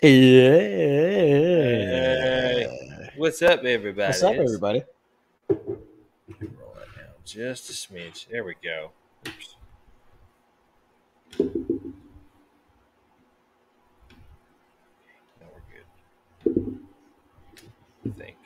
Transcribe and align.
Yeah. 0.00 1.58
What's 3.16 3.42
up, 3.42 3.64
everybody? 3.64 4.06
What's 4.06 4.22
up, 4.22 4.36
everybody? 4.36 4.84
Roll 5.48 5.58
it 5.58 6.94
down 6.96 7.14
just 7.24 7.68
a 7.70 7.72
smidge. 7.72 8.28
There 8.28 8.44
we 8.44 8.54
go. 8.62 8.92
Oops. 9.26 9.56
Now 11.40 11.46
we're 15.52 15.64
good. 15.72 15.84
I 18.06 18.08
think. 18.10 18.36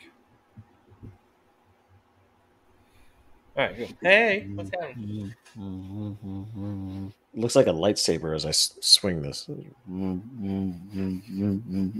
All 3.59 3.65
right, 3.66 3.77
good. 3.77 3.95
Hey, 4.01 4.48
what's 4.55 4.71
happening? 4.71 5.34
Mm-hmm. 5.59 7.09
Looks 7.35 7.57
like 7.57 7.67
a 7.67 7.71
lightsaber 7.73 8.35
as 8.35 8.45
I 8.45 8.51
s- 8.51 8.77
swing 8.81 9.23
this. 9.23 9.49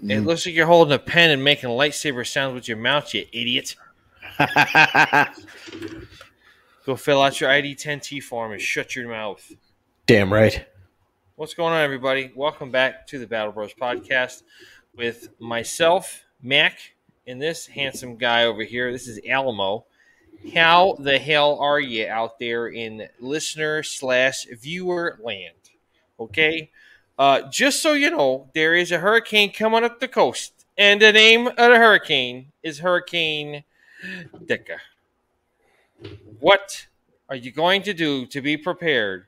It 0.09 0.21
looks 0.25 0.45
like 0.45 0.55
you're 0.55 0.67
holding 0.67 0.93
a 0.93 0.99
pen 0.99 1.31
and 1.31 1.43
making 1.43 1.71
lightsaber 1.71 2.27
sounds 2.27 2.55
with 2.55 2.69
your 2.69 2.77
mouth, 2.77 3.15
you 3.15 3.25
idiot. 3.33 3.75
Go 6.85 6.97
fill 6.97 7.23
out 7.23 7.41
your 7.41 7.49
ID10T 7.49 8.23
form 8.23 8.53
and 8.53 8.61
shut 8.61 8.95
your 8.95 9.09
mouth. 9.09 9.51
Damn 10.07 10.31
right. 10.33 10.67
What's 11.37 11.55
going 11.55 11.73
on, 11.73 11.81
everybody? 11.81 12.31
Welcome 12.37 12.71
back 12.71 13.07
to 13.07 13.19
the 13.19 13.27
Battle 13.27 13.53
Bros 13.53 13.73
podcast 13.73 14.43
with 14.95 15.29
myself, 15.41 16.25
Mac, 16.43 16.79
and 17.27 17.41
this 17.41 17.67
handsome 17.67 18.17
guy 18.17 18.45
over 18.45 18.65
here. 18.65 18.93
This 18.93 19.09
is 19.09 19.19
Alamo. 19.27 19.87
How 20.55 20.97
the 20.99 21.19
hell 21.19 21.59
are 21.61 21.81
you 21.81 22.09
out 22.09 22.39
there 22.39 22.69
in 22.69 23.09
listener 23.21 23.83
slash 23.83 24.47
viewer 24.61 25.19
land? 25.23 25.55
Okay. 26.19 26.71
Uh, 27.19 27.43
just 27.51 27.81
so 27.81 27.93
you 27.93 28.11
know, 28.11 28.51
there 28.55 28.75
is 28.75 28.91
a 28.91 28.99
hurricane 28.99 29.53
coming 29.53 29.85
up 29.85 30.01
the 30.01 30.09
coast, 30.09 30.67
and 30.77 31.01
the 31.01 31.13
name 31.13 31.47
of 31.47 31.57
the 31.57 31.77
hurricane 31.77 32.47
is 32.63 32.81
Hurricane 32.81 33.65
Dicka. 34.45 34.79
What 36.41 36.87
are 37.29 37.37
you 37.37 37.53
going 37.53 37.83
to 37.83 37.95
do 37.95 38.27
to 38.27 38.41
be 38.41 38.57
prepared 38.57 39.27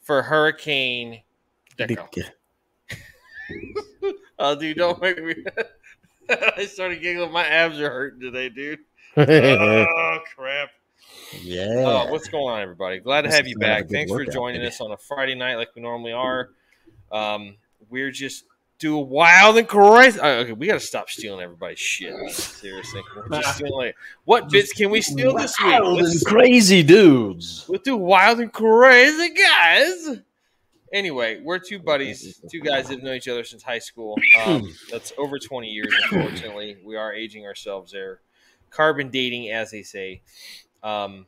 for 0.00 0.22
Hurricane 0.22 1.22
Dicka? 1.76 2.30
Oh, 4.38 4.56
dude, 4.56 4.76
don't 4.76 5.00
make 5.00 5.22
me. 5.22 5.36
I 6.56 6.64
started 6.64 7.00
giggling. 7.00 7.30
My 7.30 7.46
abs 7.46 7.78
are 7.78 7.90
hurting 7.90 8.20
today, 8.20 8.48
dude. 8.48 8.80
Oh, 9.16 10.18
crap. 10.36 10.70
yeah. 11.42 11.66
Oh, 11.84 12.10
what's 12.10 12.28
going 12.28 12.54
on, 12.54 12.62
everybody? 12.62 12.98
Glad 12.98 13.22
to 13.22 13.28
This 13.28 13.36
have 13.36 13.46
you 13.46 13.56
gonna 13.56 13.66
have 13.74 13.80
a 13.80 13.84
back. 13.84 13.90
Thanks 13.90 14.10
for 14.12 14.24
joining 14.24 14.60
baby. 14.60 14.68
us 14.68 14.80
on 14.80 14.92
a 14.92 14.96
Friday 14.96 15.34
night 15.34 15.56
like 15.56 15.68
we 15.74 15.82
normally 15.82 16.12
are. 16.12 16.50
Um, 17.10 17.56
we're 17.90 18.10
just 18.10 18.44
doing 18.78 19.08
wild 19.08 19.58
and 19.58 19.68
crazy. 19.68 20.18
uh, 20.18 20.26
okay, 20.28 20.52
we 20.52 20.66
got 20.66 20.74
to 20.74 20.80
stop 20.80 21.08
stealing 21.10 21.40
everybody's 21.42 21.78
shit. 21.78 22.14
Seriously. 22.30 23.02
We're 23.14 23.40
just 23.40 23.62
like, 23.70 23.94
what 24.24 24.50
bits 24.50 24.72
can 24.72 24.90
we 24.90 25.02
steal 25.02 25.36
this 25.36 25.54
week? 25.62 25.72
Wild 25.72 26.00
Let's, 26.00 26.16
and 26.16 26.24
crazy 26.26 26.82
dudes. 26.82 27.66
let's 27.68 27.84
do 27.84 27.96
wild 27.96 28.40
and 28.40 28.52
crazy 28.52 29.34
guys. 29.34 30.18
Anyway, 30.92 31.40
we're 31.42 31.58
two 31.58 31.78
buddies, 31.78 32.40
two 32.50 32.60
guys 32.60 32.88
that 32.88 32.96
have 32.96 33.02
known 33.02 33.14
each 33.16 33.28
other 33.28 33.44
since 33.44 33.62
high 33.62 33.78
school. 33.78 34.16
Um, 34.44 34.74
that's 34.90 35.12
over 35.16 35.38
20 35.38 35.68
years, 35.68 35.94
unfortunately. 36.10 36.76
We 36.84 36.96
are 36.96 37.12
aging 37.14 37.46
ourselves 37.46 37.92
there. 37.92 38.20
Carbon 38.72 39.10
dating, 39.10 39.50
as 39.50 39.70
they 39.70 39.82
say. 39.82 40.22
Um, 40.82 41.26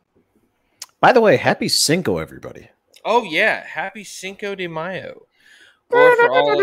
By 1.01 1.13
the 1.13 1.21
way, 1.21 1.37
happy 1.37 1.69
Cinco, 1.69 2.19
everybody. 2.19 2.69
oh, 3.05 3.23
yeah. 3.25 3.65
Happy 3.65 4.05
Cinco 4.05 4.55
de 4.55 4.67
Mayo. 4.67 5.27
Or 5.91 6.17
for 6.17 6.31
all 6.33 6.61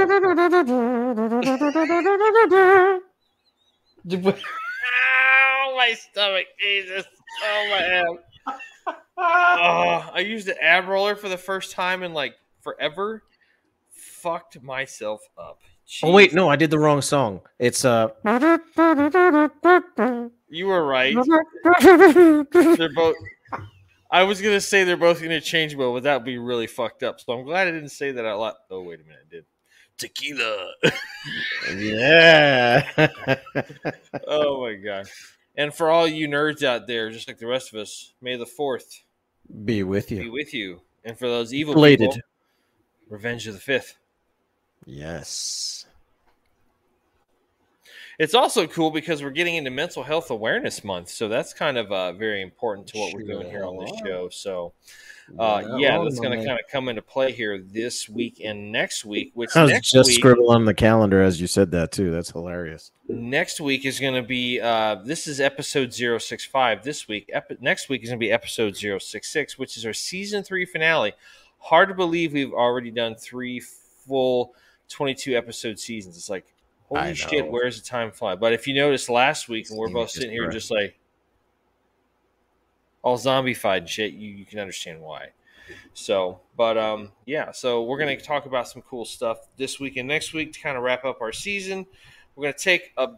Ow, 4.04 5.74
my 5.78 5.94
stomach. 5.94 6.48
Jesus. 6.60 7.06
Oh, 7.44 7.68
my 7.70 7.80
ab. 7.80 8.06
Oh, 9.18 10.10
I 10.14 10.20
used 10.22 10.48
the 10.48 10.62
ab 10.62 10.88
roller 10.88 11.16
for 11.16 11.30
the 11.30 11.38
first 11.38 11.72
time 11.72 12.04
in 12.04 12.14
like 12.14 12.36
forever. 12.62 13.24
Fucked 13.92 14.62
myself 14.64 15.22
up. 15.38 15.60
Oh 16.04 16.12
wait, 16.12 16.34
no, 16.34 16.50
I 16.50 16.56
did 16.56 16.70
the 16.72 16.80
wrong 16.80 17.02
song. 17.02 17.42
It's 17.60 17.84
uh 17.86 18.10
You 20.50 20.68
were 20.68 20.86
right. 20.86 21.16
They're 21.82 22.94
both. 22.94 23.16
I 24.14 24.24
was 24.24 24.42
gonna 24.42 24.60
say 24.62 24.84
they're 24.84 24.98
both 24.98 25.22
interchangeable, 25.22 25.94
but 25.94 26.04
that 26.04 26.16
would 26.16 26.26
be 26.26 26.38
really 26.38 26.68
fucked 26.68 27.02
up. 27.04 27.22
So 27.22 27.32
I'm 27.34 27.46
glad 27.46 27.68
I 27.68 27.72
didn't 27.72 27.90
say 27.90 28.12
that 28.12 28.26
out 28.26 28.40
loud. 28.40 28.56
Oh 28.70 28.82
wait 28.82 29.00
a 29.00 29.04
minute, 29.04 29.20
I 29.26 29.30
did. 29.30 29.46
Tequila. 29.98 30.72
Yeah. 31.76 32.88
oh 34.28 34.62
my 34.62 34.74
god. 34.74 35.08
And 35.56 35.72
for 35.74 35.92
all 35.92 36.08
you 36.08 36.28
nerds 36.28 36.64
out 36.64 36.88
there, 36.88 37.12
just 37.12 37.28
like 37.28 37.38
the 37.38 37.46
rest 37.46 37.72
of 37.72 37.80
us, 37.80 38.14
may 38.22 38.36
the 38.38 38.46
fourth 38.48 39.04
Be 39.66 39.84
with 39.84 40.10
you. 40.12 40.24
be 40.24 40.30
with 40.30 40.52
you. 40.54 40.82
And 41.06 41.18
for 41.18 41.28
those 41.28 41.54
evil 41.54 41.76
Related. 41.76 42.10
people, 42.10 42.22
Revenge 43.10 43.46
of 43.48 43.54
the 43.54 43.60
Fifth. 43.60 43.98
Yes. 44.86 45.86
It's 48.20 48.36
also 48.36 48.68
cool 48.68 48.92
because 48.92 49.24
we're 49.24 49.32
getting 49.32 49.56
into 49.56 49.72
Mental 49.72 50.04
Health 50.04 50.30
Awareness 50.30 50.84
Month, 50.84 51.10
so 51.10 51.28
that's 51.28 51.54
kind 51.54 51.78
of 51.78 51.92
uh, 51.92 52.12
very 52.14 52.42
important 52.44 52.88
to 52.88 53.00
what 53.00 53.14
we're 53.14 53.24
doing 53.24 53.50
here 53.50 53.64
on 53.64 53.78
this 53.78 53.92
show. 54.06 54.30
So, 54.30 54.74
uh, 55.40 55.64
yeah, 55.78 55.98
that's 56.04 56.20
going 56.20 56.38
to 56.38 56.46
kind 56.46 56.60
of 56.60 56.68
come 56.70 56.88
into 56.88 57.02
play 57.02 57.32
here 57.32 57.58
this 57.58 58.08
week 58.08 58.40
and 58.44 58.72
next 58.72 59.06
week. 59.06 59.32
Which 59.34 59.56
I 59.56 59.64
was 59.64 59.80
just 59.82 60.10
week, 60.10 60.20
scribbling 60.20 60.54
on 60.56 60.66
the 60.66 60.74
calendar 60.74 61.24
as 61.24 61.42
you 61.42 61.48
said 61.48 61.72
that 61.72 61.92
too. 61.92 62.12
That's 62.12 62.30
hilarious. 62.30 62.92
next 63.08 63.60
week 63.60 63.86
is 63.88 64.00
going 64.00 64.14
to 64.14 64.28
be 64.28 64.60
uh, 64.60 64.96
this 65.04 65.26
is 65.26 65.40
episode 65.40 65.92
065 65.92 66.84
this 66.84 67.08
week 67.08 67.30
Epi- 67.34 67.58
next 67.60 67.90
week 67.90 68.04
is 68.04 68.10
going 68.10 68.20
to 68.20 68.24
be 68.24 68.32
episode 68.32 68.76
066 68.78 69.58
which 69.58 69.78
is 69.78 69.86
our 69.86 69.94
season 69.94 70.44
three 70.44 70.66
finale 70.66 71.14
hard 71.58 71.90
to 71.90 71.96
believe 71.96 72.34
we've 72.34 72.54
already 72.54 72.92
done 72.92 73.16
three 73.16 73.60
full 73.60 74.54
22 74.92 75.36
episode 75.36 75.80
seasons. 75.80 76.18
It's 76.18 76.30
like 76.30 76.46
holy 76.90 77.16
shit 77.16 77.50
where's 77.50 77.82
the 77.82 77.88
time 77.88 78.12
fly? 78.12 78.36
But 78.36 78.54
if 78.54 78.68
you 78.68 78.74
notice 78.74 79.10
last 79.10 79.50
week 79.50 79.70
and 79.70 79.80
we're 79.80 79.90
both 79.90 80.12
sitting 80.12 80.32
here 80.32 80.50
just 80.50 80.70
like 80.72 80.98
all 83.02 83.18
zombified 83.18 83.78
and 83.78 83.90
shit 83.90 84.14
you, 84.14 84.30
you 84.30 84.46
can 84.46 84.60
understand 84.60 85.02
why. 85.02 85.30
So 85.94 86.42
but 86.58 86.78
um 86.78 87.12
yeah 87.26 87.52
so 87.52 87.84
we're 87.84 87.98
going 87.98 88.18
to 88.18 88.24
talk 88.24 88.46
about 88.46 88.68
some 88.68 88.82
cool 88.82 89.06
stuff 89.06 89.48
this 89.58 89.80
week 89.80 89.98
and 89.98 90.08
next 90.08 90.34
week 90.34 90.54
to 90.54 90.60
kind 90.60 90.78
of 90.78 90.84
wrap 90.84 91.06
up 91.06 91.22
our 91.22 91.32
season. 91.32 91.86
We're 92.36 92.44
going 92.44 92.54
to 92.54 92.60
take 92.60 92.94
a 92.98 93.10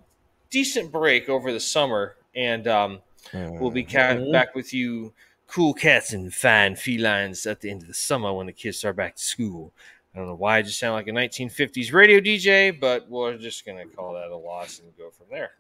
decent 0.49 0.91
break 0.91 1.29
over 1.29 1.51
the 1.51 1.59
summer 1.59 2.15
and 2.35 2.67
um, 2.67 3.01
we'll 3.33 3.71
be 3.71 3.83
kind 3.83 4.21
of 4.21 4.31
back 4.31 4.55
with 4.55 4.73
you 4.73 5.13
cool 5.47 5.73
cats 5.73 6.13
and 6.13 6.33
fine 6.33 6.75
felines 6.75 7.45
at 7.45 7.61
the 7.61 7.69
end 7.69 7.81
of 7.81 7.87
the 7.87 7.93
summer 7.93 8.33
when 8.33 8.47
the 8.47 8.53
kids 8.53 8.83
are 8.83 8.93
back 8.93 9.15
to 9.15 9.23
school 9.23 9.71
i 10.13 10.17
don't 10.17 10.27
know 10.27 10.35
why 10.35 10.57
i 10.57 10.61
just 10.61 10.79
sound 10.79 10.93
like 10.93 11.07
a 11.07 11.11
1950s 11.11 11.91
radio 11.93 12.19
dj 12.19 12.77
but 12.79 13.09
we're 13.09 13.37
just 13.37 13.65
going 13.65 13.77
to 13.77 13.95
call 13.95 14.13
that 14.13 14.27
a 14.29 14.35
loss 14.37 14.79
and 14.79 14.95
go 14.97 15.09
from 15.09 15.27
there 15.31 15.51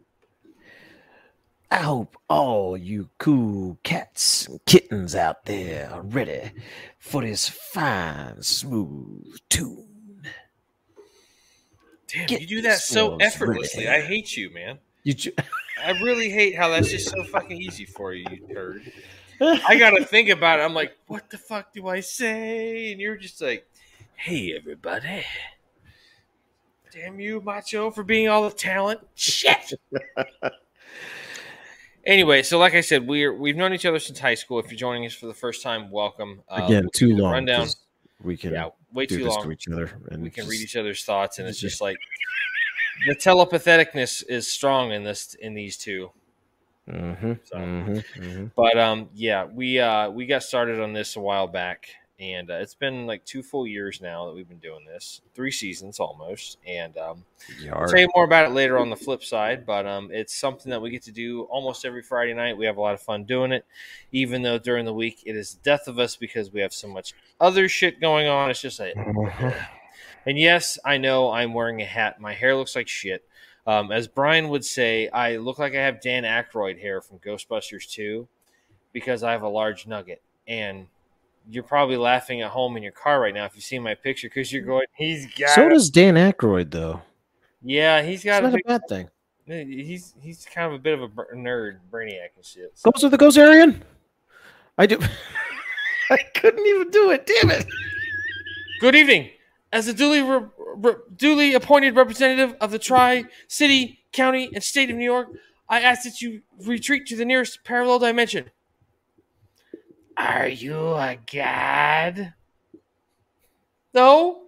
I 1.71 1.77
hope 1.77 2.15
all 2.29 2.77
you 2.77 3.09
cool 3.17 3.79
cats 3.83 4.45
and 4.47 4.63
kittens 4.65 5.15
out 5.15 5.45
there 5.45 5.89
are 5.91 6.03
ready 6.03 6.51
for 6.99 7.23
this 7.23 7.49
fine, 7.49 8.43
smooth 8.43 9.37
tune. 9.49 10.21
damn 12.07 12.27
Get 12.27 12.41
you 12.41 12.47
do 12.47 12.61
that 12.61 12.77
so 12.77 13.15
effortlessly 13.17 13.85
ready. 13.87 14.03
i 14.03 14.05
hate 14.05 14.37
you 14.37 14.51
man 14.51 14.77
You 15.03 15.15
ju- 15.15 15.33
i 15.83 15.91
really 16.03 16.29
hate 16.29 16.55
how 16.55 16.69
that's 16.69 16.91
just 16.91 17.09
so 17.09 17.23
fucking 17.23 17.59
easy 17.59 17.85
for 17.85 18.13
you 18.13 18.25
you 18.29 18.47
turd 18.53 18.91
I 19.41 19.75
gotta 19.77 20.05
think 20.05 20.29
about 20.29 20.59
it. 20.59 20.61
I'm 20.61 20.75
like, 20.75 20.95
what 21.07 21.29
the 21.31 21.39
fuck 21.39 21.73
do 21.73 21.87
I 21.87 21.99
say? 22.01 22.91
And 22.91 23.01
you're 23.01 23.17
just 23.17 23.41
like, 23.41 23.67
hey 24.23 24.53
everybody. 24.57 25.23
Damn 26.91 27.19
you, 27.19 27.41
Macho, 27.41 27.89
for 27.91 28.03
being 28.03 28.29
all 28.29 28.43
the 28.47 28.55
talent. 28.55 28.99
Shit. 29.15 29.73
anyway, 32.05 32.43
so 32.43 32.59
like 32.59 32.75
I 32.75 32.81
said, 32.81 33.07
we're 33.07 33.33
we've 33.35 33.55
known 33.55 33.73
each 33.73 33.85
other 33.85 33.99
since 33.99 34.19
high 34.19 34.35
school. 34.35 34.59
If 34.59 34.69
you're 34.71 34.77
joining 34.77 35.05
us 35.05 35.13
for 35.13 35.25
the 35.25 35.33
first 35.33 35.63
time, 35.63 35.89
welcome. 35.89 36.41
Uh, 36.49 36.61
Again, 36.65 36.83
we'll 36.83 36.91
too 36.91 37.15
long. 37.17 37.31
Rundown. 37.33 37.61
'cause 37.61 37.77
We 38.21 38.37
can 38.37 38.53
Yeah, 38.53 38.69
way 38.93 39.05
do 39.05 39.17
too 39.17 39.23
this 39.25 39.33
long. 39.35 39.43
to 39.45 39.51
each 39.51 39.67
other, 39.67 39.91
and 40.11 40.23
We 40.23 40.29
can 40.29 40.43
just- 40.45 40.51
read 40.51 40.61
each 40.61 40.75
other's 40.77 41.03
thoughts, 41.03 41.39
and 41.39 41.47
it's 41.47 41.59
just 41.59 41.81
like 41.81 41.97
the 43.07 43.15
telepatheticness 43.15 44.23
is 44.29 44.47
strong 44.47 44.91
in 44.91 45.03
this 45.03 45.33
in 45.35 45.55
these 45.55 45.77
two. 45.77 46.11
Mhm, 46.87 47.39
So- 47.43 47.55
mhm, 47.57 48.05
mhm. 48.17 48.51
But 48.55 48.77
um, 48.77 49.09
yeah, 49.15 49.45
we 49.45 49.79
uh, 49.79 50.09
we 50.09 50.27
got 50.27 50.43
started 50.43 50.79
on 50.79 50.93
this 50.93 51.15
a 51.15 51.19
while 51.19 51.47
back, 51.47 51.87
and 52.31 52.49
uh, 52.49 52.55
it's 52.55 52.73
been 52.73 53.05
like 53.05 53.25
two 53.25 53.43
full 53.43 53.67
years 53.67 53.99
now 54.01 54.25
that 54.25 54.33
we've 54.33 54.47
been 54.47 54.59
doing 54.59 54.85
this, 54.85 55.19
three 55.35 55.51
seasons 55.51 55.99
almost, 55.99 56.57
and 56.65 56.95
um, 56.97 57.25
I'll 57.73 57.87
tell 57.89 57.99
you 57.99 58.07
more 58.15 58.23
about 58.23 58.45
it 58.45 58.53
later 58.53 58.77
on 58.77 58.89
the 58.89 58.95
flip 58.95 59.23
side. 59.23 59.65
But 59.65 59.85
um, 59.85 60.09
it's 60.11 60.33
something 60.33 60.69
that 60.69 60.81
we 60.81 60.89
get 60.89 61.03
to 61.03 61.11
do 61.11 61.43
almost 61.43 61.83
every 61.85 62.01
Friday 62.01 62.33
night. 62.33 62.57
We 62.57 62.65
have 62.65 62.77
a 62.77 62.81
lot 62.81 62.93
of 62.93 63.01
fun 63.01 63.25
doing 63.25 63.51
it, 63.51 63.65
even 64.13 64.41
though 64.41 64.57
during 64.57 64.85
the 64.85 64.93
week 64.93 65.21
it 65.25 65.35
is 65.35 65.55
death 65.55 65.87
of 65.87 65.99
us 65.99 66.15
because 66.15 66.51
we 66.53 66.61
have 66.61 66.73
so 66.73 66.87
much 66.87 67.13
other 67.41 67.67
shit 67.67 67.99
going 67.99 68.27
on. 68.27 68.49
It's 68.49 68.61
just 68.61 68.79
like 68.79 68.95
Mhm. 68.95 69.53
And 70.25 70.39
yes, 70.39 70.79
I 70.85 70.97
know 70.97 71.31
I'm 71.31 71.53
wearing 71.53 71.81
a 71.81 71.85
hat. 71.85 72.21
My 72.21 72.33
hair 72.33 72.55
looks 72.55 72.77
like 72.77 72.87
shit. 72.87 73.25
Um, 73.67 73.91
as 73.91 74.07
Brian 74.07 74.47
would 74.49 74.63
say, 74.63 75.09
I 75.09 75.35
look 75.35 75.59
like 75.59 75.73
I 75.73 75.81
have 75.81 75.99
Dan 76.01 76.23
Aykroyd 76.23 76.79
hair 76.79 77.01
from 77.01 77.19
Ghostbusters 77.19 77.89
2 77.91 78.25
because 78.93 79.21
I 79.23 79.31
have 79.33 79.41
a 79.41 79.49
large 79.49 79.85
nugget. 79.85 80.21
And 80.47 80.87
you're 81.49 81.63
probably 81.63 81.97
laughing 81.97 82.41
at 82.41 82.49
home 82.51 82.77
in 82.77 82.83
your 82.83 82.91
car 82.91 83.19
right 83.19 83.33
now 83.33 83.45
if 83.45 83.55
you 83.55 83.61
see 83.61 83.79
my 83.79 83.95
picture 83.95 84.27
because 84.29 84.51
you're 84.51 84.63
going, 84.63 84.85
he's 84.95 85.25
got. 85.33 85.49
So 85.49 85.69
does 85.69 85.89
Dan 85.89 86.15
Aykroyd, 86.15 86.71
though. 86.71 87.01
yeah, 87.61 88.01
he's 88.01 88.15
It's 88.19 88.25
got 88.25 88.43
a 88.43 88.49
not 88.49 88.59
a 88.59 88.63
bad 88.65 88.81
thing. 88.89 89.09
he's 89.45 90.13
he's 90.21 90.45
kind 90.45 90.67
of 90.67 90.73
a 90.73 90.81
bit 90.81 90.93
of 90.93 91.01
a 91.01 91.07
br- 91.07 91.33
nerd, 91.35 91.77
brainiac 91.91 92.29
and 92.35 92.45
shit. 92.45 92.71
So- 92.75 92.91
Goes 92.91 93.03
with 93.03 93.11
the 93.11 93.17
Gozerian. 93.17 93.81
I 94.77 94.85
do. 94.85 94.97
I 96.09 96.17
couldn't 96.35 96.65
even 96.65 96.89
do 96.89 97.11
it. 97.11 97.25
Damn 97.25 97.51
it. 97.51 97.65
Good 98.79 98.95
evening. 98.95 99.29
As 99.71 99.87
a 99.87 99.93
duly 99.93 100.21
re- 100.21 100.45
re- 100.75 100.95
duly 101.15 101.53
appointed 101.53 101.95
representative 101.95 102.55
of 102.61 102.71
the 102.71 102.79
Tri 102.79 103.25
City, 103.47 103.99
County, 104.11 104.49
and 104.53 104.63
State 104.63 104.89
of 104.89 104.95
New 104.97 105.03
York, 105.05 105.29
I 105.69 105.81
ask 105.81 106.03
that 106.03 106.21
you 106.21 106.41
retreat 106.65 107.05
to 107.07 107.15
the 107.15 107.25
nearest 107.25 107.63
parallel 107.63 107.99
dimension. 107.99 108.51
Are 110.17 110.47
you 110.47 110.75
a 110.93 111.17
god? 111.31 112.33
No. 113.93 114.43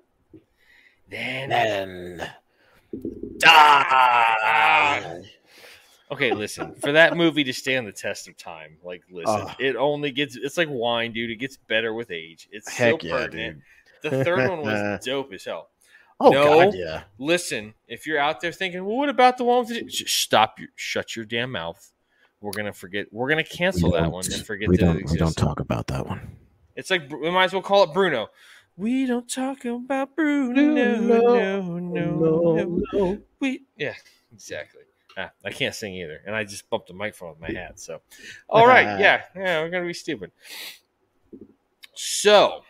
Then 1.09 1.49
Then 1.49 2.29
die. 3.37 5.21
Okay, 6.11 6.31
listen. 6.33 6.75
For 6.75 6.91
that 6.91 7.17
movie 7.17 7.43
to 7.43 7.53
stand 7.53 7.87
the 7.87 7.91
test 7.91 8.27
of 8.27 8.37
time, 8.37 8.77
like, 8.83 9.01
listen, 9.09 9.41
Ugh. 9.41 9.55
it 9.59 9.75
only 9.75 10.11
gets. 10.11 10.35
It's 10.35 10.57
like 10.57 10.67
wine, 10.69 11.11
dude. 11.13 11.31
It 11.31 11.37
gets 11.37 11.57
better 11.57 11.93
with 11.93 12.11
age. 12.11 12.47
It's 12.51 12.69
Heck 12.71 13.01
so 13.01 13.07
yeah, 13.07 13.13
pertinent. 13.17 13.61
dude. 14.03 14.11
The 14.11 14.23
third 14.23 14.49
one 14.49 14.61
was 14.61 14.99
dope 15.05 15.33
as 15.33 15.45
hell. 15.45 15.69
Oh 16.19 16.29
No. 16.29 16.43
God, 16.65 16.73
yeah. 16.75 17.03
Listen, 17.17 17.73
if 17.87 18.05
you're 18.07 18.19
out 18.19 18.39
there 18.39 18.51
thinking, 18.51 18.85
well, 18.85 18.95
what 18.97 19.09
about 19.09 19.37
the 19.37 19.43
one 19.43 19.59
with 19.65 19.69
the... 19.69 19.89
Sh- 19.89 20.09
Stop 20.09 20.59
your 20.59 20.69
shut 20.75 21.15
your 21.15 21.25
damn 21.25 21.51
mouth. 21.51 21.91
We're 22.45 22.51
gonna 22.51 22.73
forget. 22.73 23.07
We're 23.11 23.27
gonna 23.27 23.43
cancel 23.43 23.89
We 23.91 23.97
that 23.97 24.03
don't- 24.03 24.11
one 24.11 24.25
and 24.31 24.45
forget 24.45 24.69
We 24.69 24.77
that 24.77 24.85
don't. 24.85 25.09
We 25.09 25.17
don't 25.17 25.35
talk 25.35 25.59
about 25.59 25.87
that 25.87 26.05
one. 26.05 26.37
It's 26.75 26.91
like 26.91 27.09
we 27.11 27.31
might 27.31 27.45
as 27.45 27.53
well 27.53 27.63
call 27.63 27.83
it 27.83 27.91
Bruno. 27.93 28.27
We 28.77 29.07
don't 29.07 29.27
talk 29.27 29.65
about 29.65 30.15
Bruno. 30.15 30.61
No, 30.61 31.79
no, 31.79 31.79
no, 31.79 32.81
no. 32.93 33.21
We 33.39 33.63
yeah, 33.77 33.95
exactly. 34.31 34.83
Ah, 35.17 35.31
I 35.43 35.49
can't 35.51 35.73
sing 35.73 35.95
either, 35.95 36.21
and 36.27 36.35
I 36.35 36.43
just 36.43 36.69
bumped 36.69 36.87
the 36.89 36.93
microphone 36.93 37.29
with 37.31 37.39
my 37.39 37.51
hat. 37.59 37.79
So, 37.79 38.01
all 38.49 38.67
right, 38.67 38.99
yeah, 38.99 39.23
yeah, 39.35 39.61
we're 39.61 39.69
gonna 39.69 39.87
be 39.87 39.93
stupid. 39.93 40.31
So, 41.93 42.61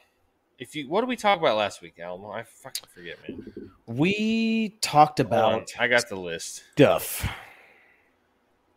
if 0.60 0.76
you, 0.76 0.88
what 0.88 1.02
did 1.02 1.10
we 1.10 1.16
talk 1.16 1.40
about 1.40 1.58
last 1.58 1.82
week, 1.82 2.00
Alamo? 2.00 2.30
I 2.32 2.44
fucking 2.44 2.88
forget, 2.94 3.18
man. 3.28 3.72
We 3.88 4.78
talked 4.82 5.20
Hold 5.20 5.34
on, 5.34 5.54
about 5.54 5.72
I 5.80 5.88
got 5.88 6.08
the 6.08 6.16
list. 6.16 6.64
stuff, 6.74 7.28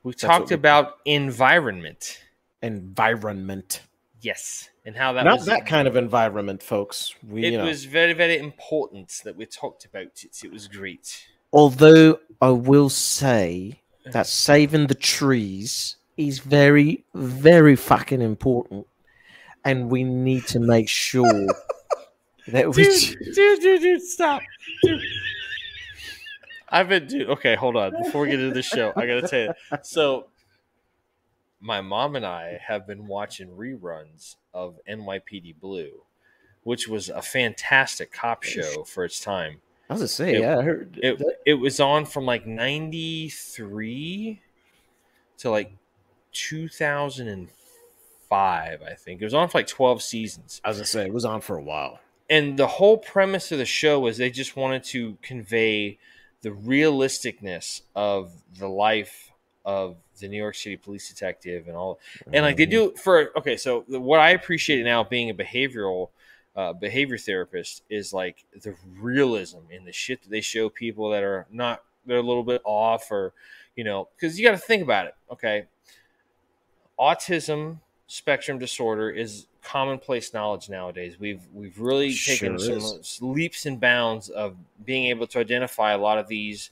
We 0.02 0.12
talked 0.14 0.50
we- 0.50 0.54
about 0.54 0.96
environment. 1.04 2.20
environment. 2.62 3.82
Yes, 4.20 4.68
and 4.84 4.96
how 4.96 5.12
that 5.12 5.24
Not 5.24 5.38
was 5.38 5.46
that 5.46 5.64
kind 5.66 5.86
of 5.86 5.94
environment, 5.96 6.60
folks. 6.62 7.14
We, 7.26 7.44
It 7.44 7.52
you 7.52 7.58
know, 7.58 7.64
was 7.66 7.84
very, 7.84 8.14
very 8.14 8.36
important 8.38 9.20
that 9.24 9.36
we 9.36 9.46
talked 9.46 9.84
about 9.84 10.02
it. 10.24 10.42
It 10.42 10.50
was 10.52 10.66
great. 10.66 11.24
although 11.52 12.18
I 12.42 12.50
will 12.50 12.88
say 12.90 13.80
that 14.12 14.26
saving 14.26 14.88
the 14.88 14.94
trees 14.96 15.96
is 16.16 16.40
very, 16.40 17.04
very 17.14 17.76
fucking 17.76 18.20
important, 18.20 18.86
and 19.64 19.88
we 19.88 20.02
need 20.02 20.46
to 20.48 20.58
make 20.58 20.88
sure 20.88 21.46
that 22.48 22.74
we. 22.74 22.82
Dude, 22.84 23.34
dude, 23.34 23.60
dude, 23.60 23.80
dude, 23.82 24.02
stop. 24.02 24.42
Dude. 24.82 25.00
I've 26.70 26.88
been, 26.88 27.06
dude. 27.06 27.28
Okay, 27.30 27.54
hold 27.54 27.76
on. 27.76 27.92
Before 28.02 28.22
we 28.22 28.30
get 28.30 28.40
into 28.40 28.54
the 28.54 28.62
show, 28.62 28.92
I 28.96 29.06
gotta 29.06 29.28
tell 29.28 29.40
you. 29.40 29.52
So, 29.82 30.26
my 31.60 31.80
mom 31.80 32.16
and 32.16 32.26
I 32.26 32.58
have 32.66 32.86
been 32.86 33.06
watching 33.06 33.48
reruns 33.48 34.36
of 34.54 34.78
NYPD 34.88 35.58
Blue, 35.60 36.02
which 36.62 36.88
was 36.88 37.08
a 37.08 37.22
fantastic 37.22 38.12
cop 38.12 38.42
show 38.42 38.84
for 38.84 39.04
its 39.04 39.20
time. 39.20 39.60
I 39.90 39.94
was 39.94 40.00
gonna 40.02 40.08
say, 40.08 40.34
It- 40.34 40.40
yeah, 40.42 40.58
I 40.58 40.62
heard. 40.62 40.98
It 41.02 41.18
that- 41.18 41.38
it 41.46 41.54
was 41.54 41.80
on 41.80 42.04
from 42.04 42.26
like 42.26 42.46
'93 42.46 44.40
to 45.38 45.50
like 45.50 45.72
2005, 46.32 48.82
I 48.82 48.94
think. 48.94 49.20
It 49.20 49.24
was 49.24 49.34
on 49.34 49.48
for 49.48 49.58
like 49.58 49.66
12 49.66 50.02
seasons. 50.02 50.60
I 50.64 50.68
was 50.68 50.76
gonna 50.78 50.86
say 50.86 51.06
it 51.06 51.12
was 51.12 51.24
on 51.24 51.40
for 51.40 51.56
a 51.56 51.62
while. 51.62 52.00
and 52.30 52.58
the 52.58 52.66
whole 52.66 52.98
premise 52.98 53.50
of 53.52 53.56
the 53.58 53.64
show 53.64 53.98
was 53.98 54.18
they 54.18 54.28
just 54.28 54.54
wanted 54.54 54.84
to 54.84 55.16
convey 55.22 55.96
the 56.42 56.50
realisticness 56.50 57.82
of 57.94 58.32
the 58.58 58.68
life 58.68 59.32
of 59.64 59.96
the 60.20 60.28
New 60.28 60.36
York 60.38 60.54
City 60.54 60.76
police 60.76 61.08
detective 61.08 61.68
and 61.68 61.76
all 61.76 61.98
and 62.32 62.44
like 62.44 62.56
they 62.56 62.64
Mm-hmm. 62.64 62.70
do 62.70 62.94
for 62.96 63.30
okay 63.36 63.56
so 63.56 63.84
the, 63.88 64.00
what 64.00 64.20
I 64.20 64.30
appreciate 64.30 64.82
now 64.84 65.04
being 65.04 65.30
a 65.30 65.34
behavioral 65.34 66.08
uh, 66.56 66.72
behavior 66.72 67.18
therapist 67.18 67.82
is 67.90 68.12
like 68.12 68.44
the 68.62 68.74
realism 68.98 69.58
in 69.70 69.84
the 69.84 69.92
shit 69.92 70.22
that 70.22 70.30
they 70.30 70.40
show 70.40 70.68
people 70.68 71.10
that 71.10 71.22
are 71.22 71.46
not 71.50 71.82
they're 72.06 72.18
a 72.18 72.22
little 72.22 72.42
bit 72.44 72.62
off 72.64 73.10
or 73.10 73.32
you 73.76 73.84
know 73.84 74.08
because 74.16 74.38
you 74.38 74.44
got 74.44 74.52
to 74.52 74.58
think 74.58 74.82
about 74.82 75.06
it 75.06 75.14
okay 75.30 75.66
autism 76.98 77.78
spectrum 78.06 78.58
disorder 78.58 79.10
is 79.10 79.46
commonplace 79.68 80.32
knowledge 80.32 80.70
nowadays. 80.70 81.20
We've 81.20 81.42
we've 81.52 81.78
really 81.78 82.14
taken 82.14 82.58
Sure 82.58 82.80
some 82.80 83.32
leaps 83.32 83.66
and 83.66 83.78
bounds 83.78 84.30
of 84.30 84.56
being 84.84 85.06
able 85.06 85.26
to 85.28 85.38
identify 85.38 85.92
a 85.92 85.98
lot 85.98 86.18
of 86.18 86.26
these 86.26 86.70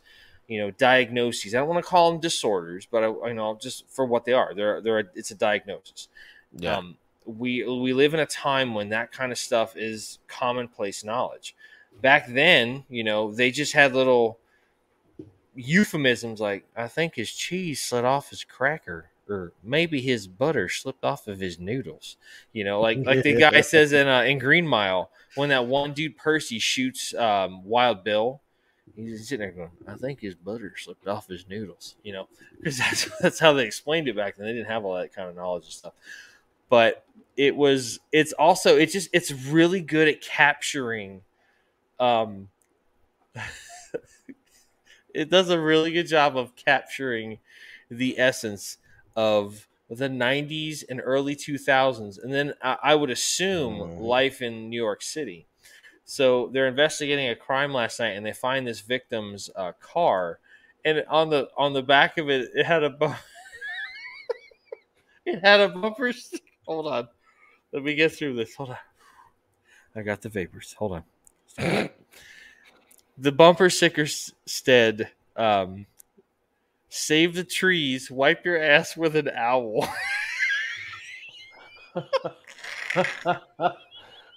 you 0.49 0.59
know 0.59 0.71
diagnoses. 0.71 1.55
I 1.55 1.59
don't 1.59 1.69
want 1.69 1.85
to 1.85 1.89
call 1.89 2.11
them 2.11 2.21
disorders 2.21 2.87
but 2.91 3.05
I, 3.05 3.29
you 3.29 3.35
know 3.35 3.59
just 3.61 3.85
for 3.89 4.07
what 4.07 4.25
they 4.25 4.33
are. 4.33 4.55
They're 4.55 4.81
they're 4.81 5.11
it's 5.15 5.31
a 5.31 5.35
diagnosis. 5.35 6.09
Yeah. 6.57 6.79
um, 6.79 6.97
we 7.27 7.65
we 7.65 7.93
live 7.93 8.15
in 8.15 8.21
a 8.21 8.27
time 8.27 8.75
when 8.75 8.89
that 8.91 9.13
kind 9.13 9.31
of 9.31 9.39
stuff 9.39 9.77
is 9.77 10.19
commonplace 10.27 11.05
knowledge. 11.05 11.55
Back 12.01 12.29
then, 12.29 12.85
you 12.89 13.05
know, 13.05 13.33
they 13.33 13.51
just 13.51 13.73
had 13.73 13.95
little 13.95 14.39
euphemisms 15.55 16.41
like 16.41 16.65
"I 16.77 16.89
think 16.89 17.17
his 17.17 17.31
cheese 17.33 17.83
slid 17.83 18.05
off 18.05 18.31
his 18.31 18.45
cracker," 18.45 19.11
or 19.29 19.53
maybe 19.63 20.01
his 20.01 20.27
butter 20.27 20.69
slipped 20.69 21.05
off 21.05 21.29
of 21.29 21.41
his 21.41 21.59
noodles. 21.59 22.17
You 22.53 22.65
know, 22.65 22.81
like 22.81 22.99
like 23.05 23.23
the 23.23 23.35
guy 23.35 23.61
says 23.63 23.93
in 23.93 24.07
uh, 24.09 24.23
in 24.23 24.39
Green 24.39 24.67
Mile 24.67 25.11
when 25.35 25.49
that 25.51 25.67
one 25.67 25.93
dude 25.93 26.17
Percy 26.17 26.59
shoots 26.59 27.15
um, 27.15 27.65
Wild 27.65 28.05
Bill. 28.05 28.41
He's 28.95 29.29
sitting 29.29 29.41
there 29.41 29.51
going, 29.51 29.71
"I 29.87 29.95
think 29.97 30.21
his 30.21 30.35
butter 30.35 30.75
slipped 30.77 31.07
off 31.07 31.27
his 31.27 31.47
noodles," 31.49 31.97
you 32.03 32.13
know, 32.13 32.29
because 32.57 32.79
that's 32.79 33.09
that's 33.21 33.39
how 33.39 33.53
they 33.53 33.65
explained 33.65 34.09
it 34.09 34.17
back 34.17 34.37
then. 34.37 34.47
They 34.47 34.53
didn't 34.53 34.69
have 34.69 34.85
all 34.85 34.95
that 34.95 35.15
kind 35.15 35.29
of 35.29 35.37
knowledge 35.37 35.65
and 35.65 35.73
stuff 35.73 35.93
but 36.69 37.05
it 37.37 37.55
was 37.55 38.01
it's 38.13 38.33
also 38.33 38.77
it's 38.77 38.93
just 38.93 39.09
it's 39.13 39.31
really 39.33 39.81
good 39.81 40.09
at 40.09 40.21
capturing 40.21 41.23
um 42.01 42.49
it 45.15 45.31
does 45.31 45.51
a 45.51 45.59
really 45.59 45.93
good 45.93 46.07
job 46.07 46.37
of 46.37 46.55
capturing 46.57 47.39
the 47.91 48.19
essence 48.19 48.79
of 49.17 49.67
the 49.91 50.09
90s 50.09 50.85
and 50.89 51.01
early 51.03 51.35
2000s 51.35 52.23
and 52.23 52.33
then 52.33 52.53
i, 52.63 52.95
would 52.95 53.11
assume 53.11 53.79
Mhm. 53.79 54.01
life 54.01 54.43
in 54.43 54.69
new 54.71 54.77
york 54.77 55.03
city. 55.03 55.47
So 56.05 56.49
they're 56.53 56.69
investigating 56.69 57.29
a 57.29 57.35
crime 57.37 57.73
last 57.73 57.99
night 57.99 58.11
and 58.11 58.25
they 58.25 58.33
find 58.33 58.67
this 58.67 58.81
victim's 58.81 59.51
uh, 59.57 59.73
car 59.81 60.39
and 60.85 61.05
on 61.09 61.31
the 61.31 61.49
on 61.57 61.73
the 61.73 61.83
back 61.83 62.19
of 62.19 62.29
it 62.31 62.51
it 62.55 62.65
had 62.67 62.85
a 62.85 62.91
bu- 62.91 63.09
it 65.25 65.41
had 65.41 65.61
a 65.61 65.69
bumper 65.69 66.13
sticker. 66.13 66.45
hold 66.67 66.87
on. 66.87 67.09
Let 67.73 67.83
me 67.83 67.95
get 67.95 68.13
through 68.13 68.37
this. 68.37 68.55
Hold 68.55 68.71
on. 68.71 68.77
I 69.97 70.03
got 70.03 70.23
the 70.23 70.29
vapors. 70.29 70.75
Hold 70.79 71.03
on. 71.59 71.89
The 73.19 73.33
bumper 73.33 73.71
sticker 73.71 74.07
said 74.07 75.11
um, 75.37 75.87
save 76.97 77.35
the 77.35 77.45
trees 77.45 78.11
wipe 78.11 78.45
your 78.45 78.61
ass 78.61 78.97
with 78.97 79.15
an 79.17 79.29
owl 79.29 79.89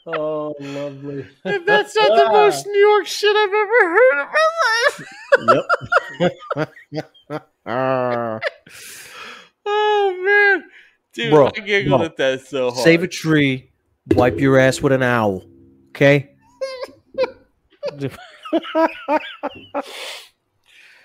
oh, 0.08 0.54
lovely. 0.60 1.26
and 1.44 1.66
that's 1.66 1.96
not 1.96 2.08
the 2.08 2.30
most 2.32 2.66
new 2.66 2.80
york 2.80 3.06
shit 3.06 3.36
i've 3.36 3.50
ever 3.50 3.90
heard 3.90 4.22
in 4.22 4.28
my 4.28 4.48
life 4.66 5.04
Yep. 6.92 7.06
Ah. 7.66 8.40
oh 9.66 10.24
man 10.26 10.64
dude 11.14 11.32
Bro, 11.32 11.48
i 11.48 11.60
giggled 11.60 12.00
bro, 12.00 12.06
at 12.06 12.18
that 12.18 12.42
so 12.48 12.72
hard 12.72 12.84
Save 12.84 13.04
a 13.04 13.08
tree. 13.08 13.70
Wipe 14.16 14.40
your 14.40 14.58
ass 14.58 14.82
with 14.82 14.92
an 14.92 15.04
owl. 15.04 15.44
Okay. 15.90 16.32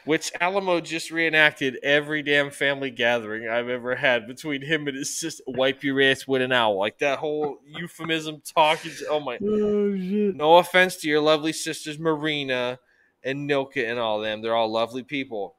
Which 0.05 0.31
Alamo 0.41 0.81
just 0.81 1.11
reenacted 1.11 1.79
every 1.83 2.23
damn 2.23 2.51
family 2.51 2.91
gathering 2.91 3.49
I've 3.49 3.69
ever 3.69 3.97
had 3.97 4.27
between 4.27 4.63
him 4.63 4.87
and 4.87 4.97
his 4.97 5.19
sister. 5.19 5.43
Wipe 5.47 5.83
your 5.83 6.01
ass 6.03 6.27
with 6.27 6.43
an 6.43 6.53
owl, 6.53 6.79
like 6.79 6.99
that 6.99 7.19
whole 7.19 7.59
euphemism 7.67 8.43
talk. 8.43 8.85
Is, 8.85 9.05
oh 9.09 9.21
my! 9.21 9.39
Oh 9.43 9.97
shit. 9.97 10.37
No 10.37 10.59
offense 10.59 10.97
to 10.97 11.09
your 11.09 11.21
lovely 11.21 11.53
sisters 11.53 11.99
Marina 11.99 12.79
and 13.23 13.49
Nilka 13.49 13.89
and 13.89 13.99
all 13.99 14.21
them. 14.21 14.43
They're 14.43 14.55
all 14.55 14.71
lovely 14.71 15.03
people. 15.03 15.57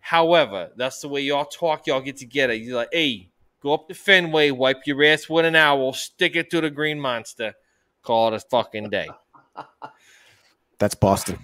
However, 0.00 0.70
that's 0.76 1.00
the 1.00 1.08
way 1.08 1.22
y'all 1.22 1.46
talk. 1.46 1.86
Y'all 1.86 2.00
get 2.00 2.18
together. 2.18 2.54
You're 2.54 2.76
like, 2.76 2.90
hey, 2.92 3.30
go 3.60 3.72
up 3.72 3.88
to 3.88 3.94
Fenway, 3.94 4.50
wipe 4.50 4.86
your 4.86 5.02
ass 5.04 5.28
with 5.28 5.46
an 5.46 5.56
owl, 5.56 5.94
stick 5.94 6.36
it 6.36 6.50
to 6.50 6.60
the 6.60 6.70
green 6.70 7.00
monster, 7.00 7.54
call 8.02 8.28
it 8.28 8.34
a 8.34 8.40
fucking 8.40 8.90
day. 8.90 9.08
That's 10.78 10.94
Boston. 10.94 11.38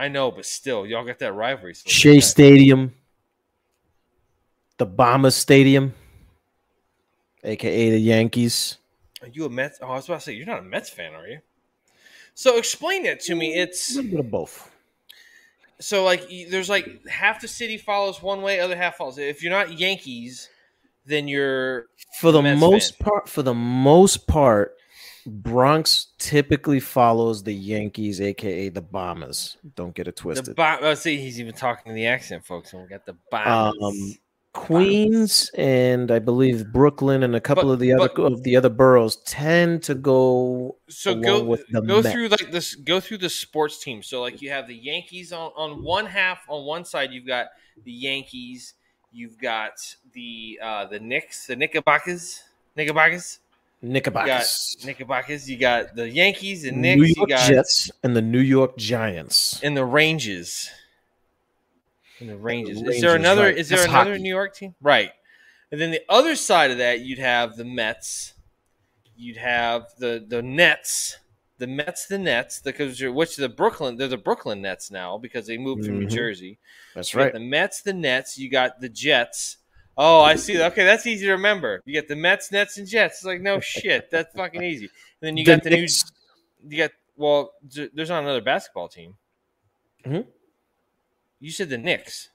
I 0.00 0.08
know, 0.08 0.30
but 0.30 0.46
still, 0.46 0.86
y'all 0.86 1.04
got 1.04 1.18
that 1.18 1.32
rivalry. 1.34 1.74
So 1.74 1.90
Shea 1.90 2.10
okay. 2.10 2.20
Stadium, 2.20 2.94
the 4.78 4.86
Bombers 4.86 5.34
Stadium, 5.34 5.92
aka 7.44 7.90
the 7.90 7.98
Yankees. 7.98 8.78
Are 9.22 9.28
you 9.28 9.44
a 9.44 9.50
Mets? 9.50 9.78
Oh, 9.82 9.88
I 9.88 9.94
was 9.96 10.06
about 10.08 10.16
to 10.20 10.20
say 10.22 10.32
you're 10.32 10.46
not 10.46 10.60
a 10.60 10.62
Mets 10.62 10.88
fan, 10.88 11.14
are 11.14 11.26
you? 11.26 11.40
So 12.34 12.56
explain 12.56 13.02
that 13.04 13.20
to 13.22 13.34
me. 13.34 13.54
Mm, 13.54 13.58
a 13.58 13.62
It's 13.62 13.96
little 13.96 14.10
bit 14.10 14.20
of 14.20 14.30
both. 14.30 14.70
so 15.80 16.04
like 16.04 16.28
there's 16.50 16.68
like 16.68 17.06
half 17.06 17.40
the 17.40 17.48
city 17.48 17.76
follows 17.76 18.22
one 18.22 18.42
way, 18.42 18.60
other 18.60 18.76
half 18.76 18.96
follows. 18.96 19.18
If 19.18 19.42
you're 19.42 19.52
not 19.52 19.78
Yankees, 19.78 20.48
then 21.06 21.28
you're 21.28 21.86
For 22.20 22.32
the 22.32 22.42
Mets 22.42 22.60
most 22.60 22.98
fan. 22.98 23.06
part, 23.06 23.28
for 23.28 23.42
the 23.42 23.54
most 23.54 24.26
part, 24.26 24.76
Bronx 25.26 26.08
typically 26.18 26.80
follows 26.80 27.42
the 27.42 27.54
Yankees, 27.54 28.20
aka 28.20 28.68
the 28.68 28.80
Bombers. 28.80 29.56
Don't 29.76 29.94
get 29.94 30.08
it 30.08 30.16
the 30.16 30.22
twisted. 30.22 30.56
bo- 30.56 30.78
oh, 30.80 30.94
see 30.94 31.16
he's 31.18 31.38
even 31.40 31.54
talking 31.54 31.90
in 31.90 31.96
the 31.96 32.06
accent, 32.06 32.44
folks. 32.44 32.72
And 32.72 32.82
we 32.82 32.88
got 32.88 33.04
the 33.06 33.16
bombs. 33.30 33.76
Um, 33.82 34.14
Queens 34.52 35.48
and 35.56 36.10
I 36.10 36.18
believe 36.18 36.72
Brooklyn 36.72 37.22
and 37.22 37.36
a 37.36 37.40
couple 37.40 37.64
But- 37.68 37.74
of 37.74 37.78
the 37.78 37.92
other 37.92 38.10
of 38.22 38.42
the 38.42 38.56
other 38.56 38.68
boroughs 38.68 39.16
tend 39.24 39.84
to 39.84 39.94
go 39.94 40.76
so 40.88 41.14
go 41.14 41.44
with 41.44 41.64
the 41.68 41.80
go 41.80 42.02
through 42.02 42.28
like 42.28 42.50
this. 42.50 42.74
Go 42.74 42.98
through 42.98 43.18
the 43.18 43.30
sports 43.30 43.78
team. 43.82 44.02
So 44.02 44.20
like 44.20 44.42
you 44.42 44.50
have 44.50 44.66
the 44.66 44.74
Yankees 44.74 45.32
on 45.32 45.52
on 45.56 45.84
one 45.84 46.04
half. 46.06 46.40
On 46.48 46.64
one 46.64 46.84
side, 46.84 47.12
you've 47.12 47.28
got 47.28 47.46
the 47.84 47.92
Yankees. 47.92 48.74
You've 49.12 49.38
got 49.38 49.72
the 50.14 50.58
uh 50.60 50.86
the 50.86 50.98
Knicks, 50.98 51.46
the 51.46 51.54
Knickerbockers, 51.54 52.42
Knickerbockers. 52.76 53.38
You 53.82 53.88
got 53.88 53.92
Knickerbockers, 53.92 54.76
Knickerbockers. 54.84 55.48
You 55.50 55.56
got 55.56 55.94
the 55.94 56.08
Yankees 56.08 56.64
and 56.64 56.82
New 56.82 57.02
York 57.02 57.16
You 57.18 57.26
got 57.26 57.48
Jets, 57.48 57.90
and 58.02 58.14
the 58.14 58.20
New 58.22 58.40
York 58.40 58.76
Giants. 58.76 59.60
and 59.62 59.76
the 59.76 59.84
Rangers. 59.84 60.68
And 62.18 62.28
the 62.28 62.36
Rangers. 62.36 62.82
The 62.82 62.90
is 62.90 63.00
there 63.00 63.16
another? 63.16 63.44
right. 63.44 63.56
Is 63.56 63.68
there 63.70 63.78
That's 63.78 63.88
another 63.90 64.10
hockey. 64.12 64.22
New 64.22 64.28
York 64.28 64.54
team? 64.54 64.74
Right. 64.82 65.12
And 65.72 65.80
then 65.80 65.90
the 65.92 66.02
other 66.08 66.36
side 66.36 66.70
of 66.70 66.78
that, 66.78 67.00
you'd 67.00 67.18
have 67.18 67.56
the 67.56 67.64
Mets. 67.64 68.34
You'd 69.16 69.38
have 69.38 69.86
the 69.98 70.22
the 70.26 70.42
Nets. 70.42 71.16
The 71.58 71.66
Mets, 71.66 72.06
the 72.06 72.18
Nets, 72.18 72.60
because 72.62 73.02
which 73.02 73.36
the 73.36 73.48
Brooklyn, 73.48 73.96
they're 73.96 74.08
the 74.08 74.16
Brooklyn 74.16 74.62
Nets 74.62 74.90
now 74.90 75.18
because 75.18 75.46
they 75.46 75.58
moved 75.58 75.84
from 75.84 76.00
New 76.00 76.06
Mhm. 76.06 76.10
Jersey. 76.10 76.58
That's 76.94 77.14
right. 77.14 77.32
the 77.34 77.38
Mets, 77.40 77.82
the 77.82 77.92
Nets. 77.92 78.38
You 78.38 78.48
got 78.50 78.80
the 78.80 78.88
Jets. 78.88 79.58
Oh, 80.02 80.22
I 80.22 80.36
see. 80.36 80.60
Okay, 80.62 80.82
that's 80.84 81.06
easy 81.06 81.26
to 81.26 81.32
remember. 81.32 81.82
You 81.84 81.92
get 81.92 82.08
the 82.08 82.16
Mets, 82.16 82.50
Nets, 82.50 82.78
and 82.78 82.88
Jets. 82.88 83.16
It's 83.18 83.24
like 83.26 83.42
no 83.42 83.60
shit. 83.60 84.10
That's 84.10 84.34
fucking 84.34 84.62
easy. 84.62 84.86
And 84.86 84.92
then 85.20 85.36
you 85.36 85.44
The 85.44 85.52
got 85.56 85.62
the 85.62 85.70
new. 85.70 85.76
Knicks- 85.82 86.10
You 86.66 86.78
got 86.78 86.90
well. 87.16 87.52
There's 87.62 88.08
not 88.08 88.22
another 88.22 88.40
basketball 88.40 88.88
team. 88.88 89.16
Mhm. 90.06 90.26
You 91.38 91.50
said 91.50 91.68
the 91.68 91.76
Knicks. 91.78 92.30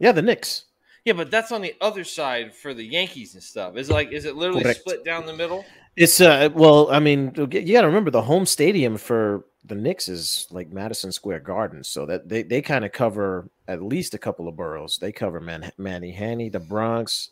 Yeah, 0.00 0.10
the 0.12 0.22
Knicks. 0.22 0.64
Yeah, 1.04 1.12
but 1.12 1.30
that's 1.30 1.52
on 1.52 1.62
the 1.62 1.74
other 1.80 2.02
side 2.02 2.52
for 2.54 2.74
the 2.74 2.82
Yankees 2.84 3.34
and 3.34 3.42
stuff. 3.42 3.76
Is 3.76 3.90
it 3.90 3.92
like 3.92 4.10
is 4.10 4.24
it 4.24 4.34
literally 4.34 4.62
Correct. 4.64 4.80
split 4.80 5.04
down 5.04 5.26
the 5.26 5.34
middle? 5.36 5.64
It's 5.96 6.20
uh 6.20 6.48
well, 6.54 6.90
I 6.90 6.98
mean, 6.98 7.32
you 7.36 7.46
got 7.72 7.82
to 7.82 7.86
remember 7.86 8.10
the 8.10 8.22
home 8.22 8.46
stadium 8.46 8.96
for 8.96 9.44
the 9.64 9.74
Knicks 9.76 10.08
is 10.08 10.46
like 10.50 10.70
Madison 10.72 11.12
Square 11.12 11.40
Garden, 11.40 11.84
so 11.84 12.04
that 12.06 12.28
they 12.28 12.42
they 12.42 12.60
kind 12.62 12.84
of 12.84 12.92
cover 12.92 13.48
at 13.68 13.82
least 13.82 14.12
a 14.14 14.18
couple 14.18 14.48
of 14.48 14.56
boroughs. 14.56 14.98
They 14.98 15.12
cover 15.12 15.40
Man- 15.40 15.70
Manny 15.78 16.10
Hanny, 16.10 16.48
the 16.48 16.58
Bronx, 16.60 17.30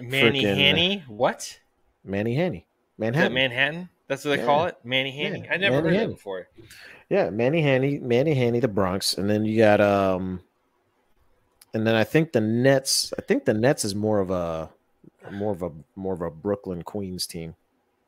Manny 0.00 0.42
Frickin- 0.42 0.54
Hanny. 0.56 1.04
What? 1.08 1.58
Manny 2.04 2.34
Hanny, 2.36 2.58
Is 2.58 2.64
that 2.64 2.98
Manhattan. 2.98 3.34
Manhattan? 3.34 3.88
That's 4.06 4.24
what 4.24 4.32
they 4.36 4.42
Yeah. 4.42 4.46
call 4.46 4.66
it? 4.66 4.76
Manny 4.84 5.10
Hanny. 5.10 5.40
Yeah, 5.44 5.52
I 5.52 5.56
never 5.56 5.76
Manny 5.76 5.88
heard 5.88 5.94
Hanny. 5.96 6.06
that 6.06 6.12
before. 6.14 6.48
yeah, 7.08 7.30
Manny 7.30 7.62
Hanny, 7.62 7.98
Manny 7.98 8.34
Hanny, 8.34 8.60
the 8.60 8.68
Bronx, 8.68 9.14
and 9.18 9.28
then 9.28 9.44
you 9.44 9.58
got 9.58 9.80
um, 9.80 10.40
and 11.72 11.84
then 11.86 11.96
I 11.96 12.04
think 12.04 12.32
the 12.32 12.40
Nets. 12.40 13.12
I 13.18 13.22
think 13.22 13.44
the 13.44 13.54
Nets 13.54 13.84
is 13.84 13.94
more 13.96 14.20
of 14.20 14.30
a 14.30 14.70
more 15.32 15.52
of 15.52 15.62
a 15.62 15.72
more 15.96 16.14
of 16.14 16.20
a 16.20 16.30
Brooklyn 16.30 16.82
Queens 16.82 17.26
team. 17.26 17.56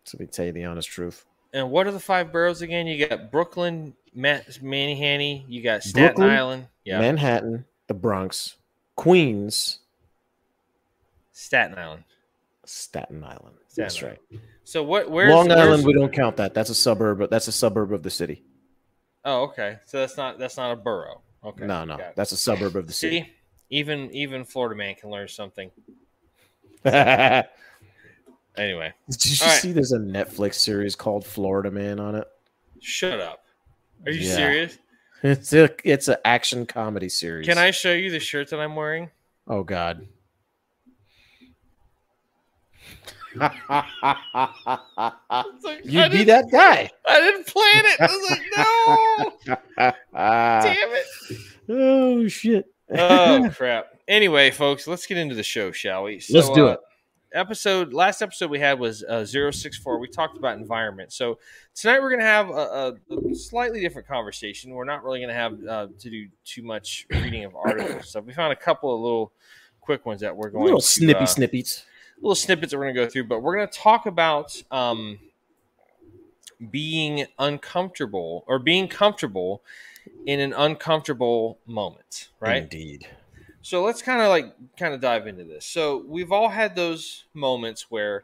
To 0.06 0.26
tell 0.26 0.46
you 0.46 0.52
the 0.52 0.64
honest 0.64 0.88
truth. 0.88 1.24
And 1.52 1.70
what 1.70 1.86
are 1.86 1.92
the 1.92 2.00
five 2.00 2.32
boroughs 2.32 2.62
again? 2.62 2.86
You 2.86 3.06
got 3.06 3.30
Brooklyn, 3.30 3.94
Matt, 4.14 4.62
Manny 4.62 5.44
You 5.48 5.62
got 5.62 5.82
Staten 5.82 6.14
Brooklyn, 6.14 6.30
Island. 6.30 6.66
Yeah, 6.84 7.00
Manhattan, 7.00 7.64
the 7.86 7.94
Bronx, 7.94 8.56
Queens, 8.94 9.80
Staten 11.32 11.78
Island. 11.78 12.04
Staten 12.64 13.22
Island. 13.22 13.56
Staten 13.68 13.84
that's 13.84 14.02
Island. 14.02 14.18
right. 14.30 14.40
So 14.64 14.82
what? 14.82 15.10
Where's 15.10 15.32
Long 15.32 15.50
Island, 15.50 15.84
we 15.84 15.92
don't 15.92 16.12
count 16.12 16.36
that. 16.36 16.54
That's 16.54 16.70
a 16.70 16.74
suburb. 16.74 17.28
That's 17.30 17.48
a 17.48 17.52
suburb 17.52 17.92
of 17.92 18.02
the 18.02 18.10
city. 18.10 18.42
Oh, 19.24 19.42
okay. 19.44 19.78
So 19.86 19.98
that's 19.98 20.16
not 20.16 20.38
that's 20.38 20.56
not 20.56 20.72
a 20.72 20.76
borough. 20.76 21.22
Okay. 21.44 21.66
no, 21.66 21.84
no, 21.84 21.98
that's 22.16 22.32
a 22.32 22.36
suburb 22.36 22.74
of 22.76 22.86
the 22.86 22.92
city. 22.92 23.20
See, 23.20 23.32
even 23.70 24.10
even 24.12 24.44
Florida 24.44 24.76
man 24.76 24.94
can 24.94 25.10
learn 25.10 25.28
something. 25.28 25.70
Anyway, 28.56 28.92
did 29.10 29.26
you 29.26 29.36
All 29.42 29.48
right. 29.52 29.60
see? 29.60 29.72
There's 29.72 29.92
a 29.92 29.98
Netflix 29.98 30.54
series 30.54 30.96
called 30.96 31.26
Florida 31.26 31.70
Man 31.70 32.00
on 32.00 32.14
it. 32.14 32.26
shut 32.80 33.20
up. 33.20 33.44
Are 34.06 34.12
you 34.12 34.26
Yeah. 34.26 34.34
serious? 34.34 34.78
It's 35.22 35.52
a 35.52 35.70
it's 35.84 36.08
an 36.08 36.16
action 36.24 36.66
comedy 36.66 37.08
series. 37.08 37.46
Can 37.46 37.58
I 37.58 37.70
show 37.70 37.92
you 37.92 38.10
the 38.10 38.20
shirt 38.20 38.50
that 38.50 38.60
I'm 38.60 38.74
wearing? 38.76 39.10
Oh 39.46 39.62
God. 39.62 40.06
Like, 43.34 43.52
You'd 45.84 46.12
be 46.12 46.24
that 46.24 46.46
guy. 46.50 46.90
I 47.06 47.20
didn't 47.20 47.46
plan 47.46 47.84
it. 47.86 48.00
I 48.00 48.06
was 48.06 48.30
like, 48.30 48.42
no, 49.76 49.92
damn 50.62 50.90
it. 50.92 51.06
oh 51.68 52.26
shit. 52.28 52.66
Oh 52.96 53.50
crap. 53.54 53.86
Anyway, 54.08 54.50
folks, 54.50 54.86
let's 54.86 55.06
get 55.06 55.18
into 55.18 55.34
the 55.34 55.42
show, 55.42 55.72
shall 55.72 56.04
we? 56.04 56.20
So, 56.20 56.38
Let's 56.38 56.48
do 56.50 56.68
uh, 56.68 56.72
it. 56.72 56.80
Episode 57.36 57.92
last 57.92 58.22
episode 58.22 58.50
we 58.50 58.58
had 58.58 58.80
was 58.80 59.04
uh, 59.04 59.26
064. 59.26 59.98
We 59.98 60.08
talked 60.08 60.38
about 60.38 60.56
environment. 60.56 61.12
So 61.12 61.38
tonight 61.74 62.00
we're 62.00 62.08
going 62.08 62.20
to 62.20 62.24
have 62.24 62.48
a, 62.48 62.94
a, 63.10 63.34
slightly 63.34 63.80
different 63.80 64.08
conversation. 64.08 64.70
We're 64.70 64.84
not 64.84 65.04
really 65.04 65.18
going 65.20 65.28
to 65.28 65.34
have 65.34 65.66
uh, 65.66 65.88
to 65.98 66.10
do 66.10 66.28
too 66.46 66.62
much 66.62 67.06
reading 67.10 67.44
of 67.44 67.54
articles 67.54 68.08
so. 68.08 68.20
We 68.20 68.32
found 68.32 68.54
a 68.54 68.56
couple 68.56 68.94
of 68.94 69.02
little 69.02 69.32
quick 69.82 70.06
ones 70.06 70.22
that 70.22 70.34
we're 70.34 70.48
going 70.48 70.64
little 70.64 70.80
to, 70.80 70.86
snippy 70.86 71.20
uh, 71.20 71.26
snippies. 71.26 71.84
little 72.22 72.34
snippets 72.34 72.70
that 72.70 72.78
we're 72.78 72.84
going 72.84 72.94
to 72.94 73.04
go 73.04 73.06
through, 73.06 73.24
but 73.24 73.42
we're 73.42 73.56
going 73.56 73.68
to 73.68 73.78
talk 73.78 74.06
about 74.06 74.62
um, 74.70 75.18
being 76.70 77.26
uncomfortable 77.38 78.44
or 78.46 78.58
being 78.58 78.88
comfortable 78.88 79.62
in 80.24 80.40
an 80.40 80.54
uncomfortable 80.54 81.58
moment, 81.66 82.30
right? 82.40 82.62
Indeed. 82.62 83.06
So 83.66 83.82
let's 83.82 84.00
kind 84.00 84.22
of 84.22 84.28
like 84.28 84.54
kind 84.76 84.94
of 84.94 85.00
dive 85.00 85.26
into 85.26 85.42
this. 85.42 85.66
So 85.66 86.04
we've 86.06 86.30
all 86.30 86.48
had 86.48 86.76
those 86.76 87.24
moments 87.34 87.90
where 87.90 88.22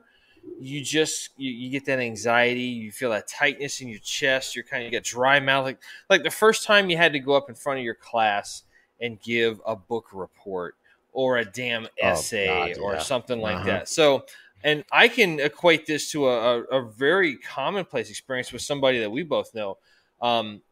you 0.61 0.81
just 0.85 1.31
you, 1.37 1.51
you 1.51 1.69
get 1.69 1.85
that 1.87 1.99
anxiety, 1.99 2.61
you 2.63 2.93
feel 2.93 3.11
that 3.11 3.27
tightness 3.27 3.81
in 3.81 3.89
your 3.89 3.99
chest, 3.99 4.55
you're 4.55 4.65
kind 4.65 4.83
of 4.83 4.85
you 4.85 4.93
get 4.93 5.03
dry 5.03 5.41
mouth, 5.41 5.65
like 5.65 5.81
like 6.09 6.23
the 6.23 6.31
first 6.31 6.65
time 6.65 6.91
you 6.91 6.97
had 6.97 7.13
to 7.15 7.19
go 7.19 7.33
up 7.33 7.49
in 7.49 7.57
front 7.57 7.81
of 7.81 7.85
your 7.85 7.97
class 7.97 8.63
and 9.01 9.21
give 9.21 9.61
a 9.67 9.75
book 9.75 10.11
report 10.13 10.77
or 11.13 11.39
a 11.39 11.45
damn 11.45 11.89
essay 12.01 12.47
God, 12.75 12.79
or 12.81 12.93
yeah. 12.95 13.01
something 13.01 13.41
like 13.41 13.57
Uh-huh. 13.57 13.67
that. 13.67 13.89
So 13.89 14.25
and 14.63 14.85
I 14.93 15.09
can 15.09 15.41
equate 15.41 15.87
this 15.87 16.13
to 16.13 16.29
a, 16.29 16.61
a, 16.61 16.63
a 16.83 16.89
very 16.89 17.35
commonplace 17.37 18.11
experience 18.11 18.53
with 18.53 18.63
somebody 18.63 19.01
that 19.01 19.11
we 19.11 19.25
both 19.25 19.57
know. 19.57 19.79
Um, 20.21 20.63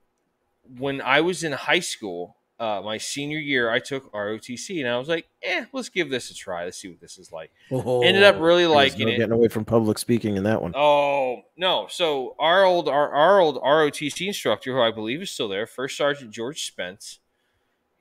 when 0.78 1.00
I 1.00 1.22
was 1.22 1.42
in 1.42 1.50
high 1.50 1.80
school, 1.80 2.36
uh, 2.60 2.82
my 2.84 2.98
senior 2.98 3.38
year, 3.38 3.70
I 3.70 3.78
took 3.78 4.12
ROTC, 4.12 4.80
and 4.80 4.88
I 4.88 4.98
was 4.98 5.08
like, 5.08 5.26
"Eh, 5.42 5.64
let's 5.72 5.88
give 5.88 6.10
this 6.10 6.30
a 6.30 6.34
try. 6.34 6.64
Let's 6.64 6.76
see 6.76 6.88
what 6.88 7.00
this 7.00 7.18
is 7.18 7.32
like." 7.32 7.50
Ended 7.70 8.22
up 8.22 8.38
really 8.38 8.66
liking 8.66 9.06
no 9.08 9.14
it. 9.14 9.16
Getting 9.16 9.32
away 9.32 9.48
from 9.48 9.64
public 9.64 9.98
speaking 9.98 10.36
in 10.36 10.44
that 10.44 10.60
one. 10.60 10.72
Oh 10.76 11.42
no! 11.56 11.86
So 11.88 12.36
our 12.38 12.64
old 12.64 12.88
our, 12.88 13.10
our 13.10 13.40
old 13.40 13.56
ROTC 13.62 14.26
instructor, 14.26 14.74
who 14.74 14.80
I 14.80 14.90
believe 14.90 15.22
is 15.22 15.30
still 15.30 15.48
there, 15.48 15.66
First 15.66 15.96
Sergeant 15.96 16.30
George 16.30 16.66
Spence. 16.66 17.18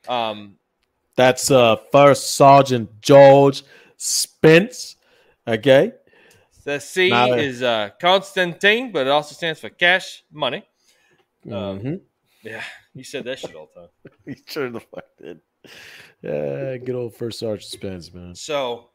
Um, 0.07 0.57
That's 1.15 1.49
uh 1.49 1.77
First 1.91 2.35
Sergeant 2.35 3.01
George 3.01 3.63
Spence. 3.95 4.97
Okay. 5.47 5.93
the 6.65 6.79
C 6.79 7.11
a- 7.11 7.35
is 7.37 7.63
uh, 7.63 7.89
Constantine, 7.99 8.91
but 8.91 9.07
it 9.07 9.09
also 9.09 9.33
stands 9.33 9.61
for 9.61 9.69
cash 9.69 10.23
money. 10.31 10.65
Um, 11.49 11.79
hmm 11.79 11.95
Yeah, 12.43 12.63
you 12.99 13.03
said 13.03 13.23
that 13.25 13.39
shit 13.39 13.55
all 13.55 13.69
the 13.73 13.81
time. 13.81 13.89
He 14.25 14.35
sure 14.45 14.69
the 14.69 14.79
fuck 14.79 15.05
did. 15.17 15.39
Yeah, 16.21 16.77
good 16.77 16.95
old 16.95 17.15
first 17.15 17.39
sergeant 17.39 17.71
Spence, 17.71 18.13
man. 18.13 18.35
So 18.35 18.89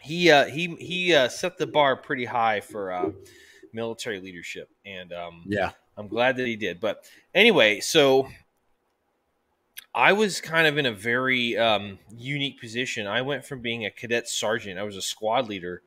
he 0.00 0.30
uh, 0.30 0.46
he 0.46 0.74
he 0.76 1.14
uh, 1.14 1.28
set 1.28 1.58
the 1.58 1.66
bar 1.66 1.96
pretty 1.96 2.24
high 2.24 2.60
for 2.60 2.90
uh, 2.92 3.10
military 3.72 4.20
leadership, 4.20 4.68
and 4.84 5.12
um, 5.12 5.44
Yeah. 5.46 5.70
I'm 5.96 6.08
glad 6.08 6.36
that 6.36 6.46
he 6.46 6.56
did. 6.56 6.80
But 6.80 7.04
anyway, 7.34 7.80
so 7.80 8.28
I 9.94 10.12
was 10.12 10.40
kind 10.40 10.66
of 10.66 10.78
in 10.78 10.86
a 10.86 10.92
very 10.92 11.56
um, 11.56 11.98
unique 12.16 12.60
position. 12.60 13.06
I 13.06 13.22
went 13.22 13.44
from 13.44 13.60
being 13.62 13.84
a 13.84 13.90
cadet 13.90 14.28
sergeant, 14.28 14.78
I 14.78 14.84
was 14.84 14.96
a 14.96 15.02
squad 15.02 15.48
leader, 15.48 15.82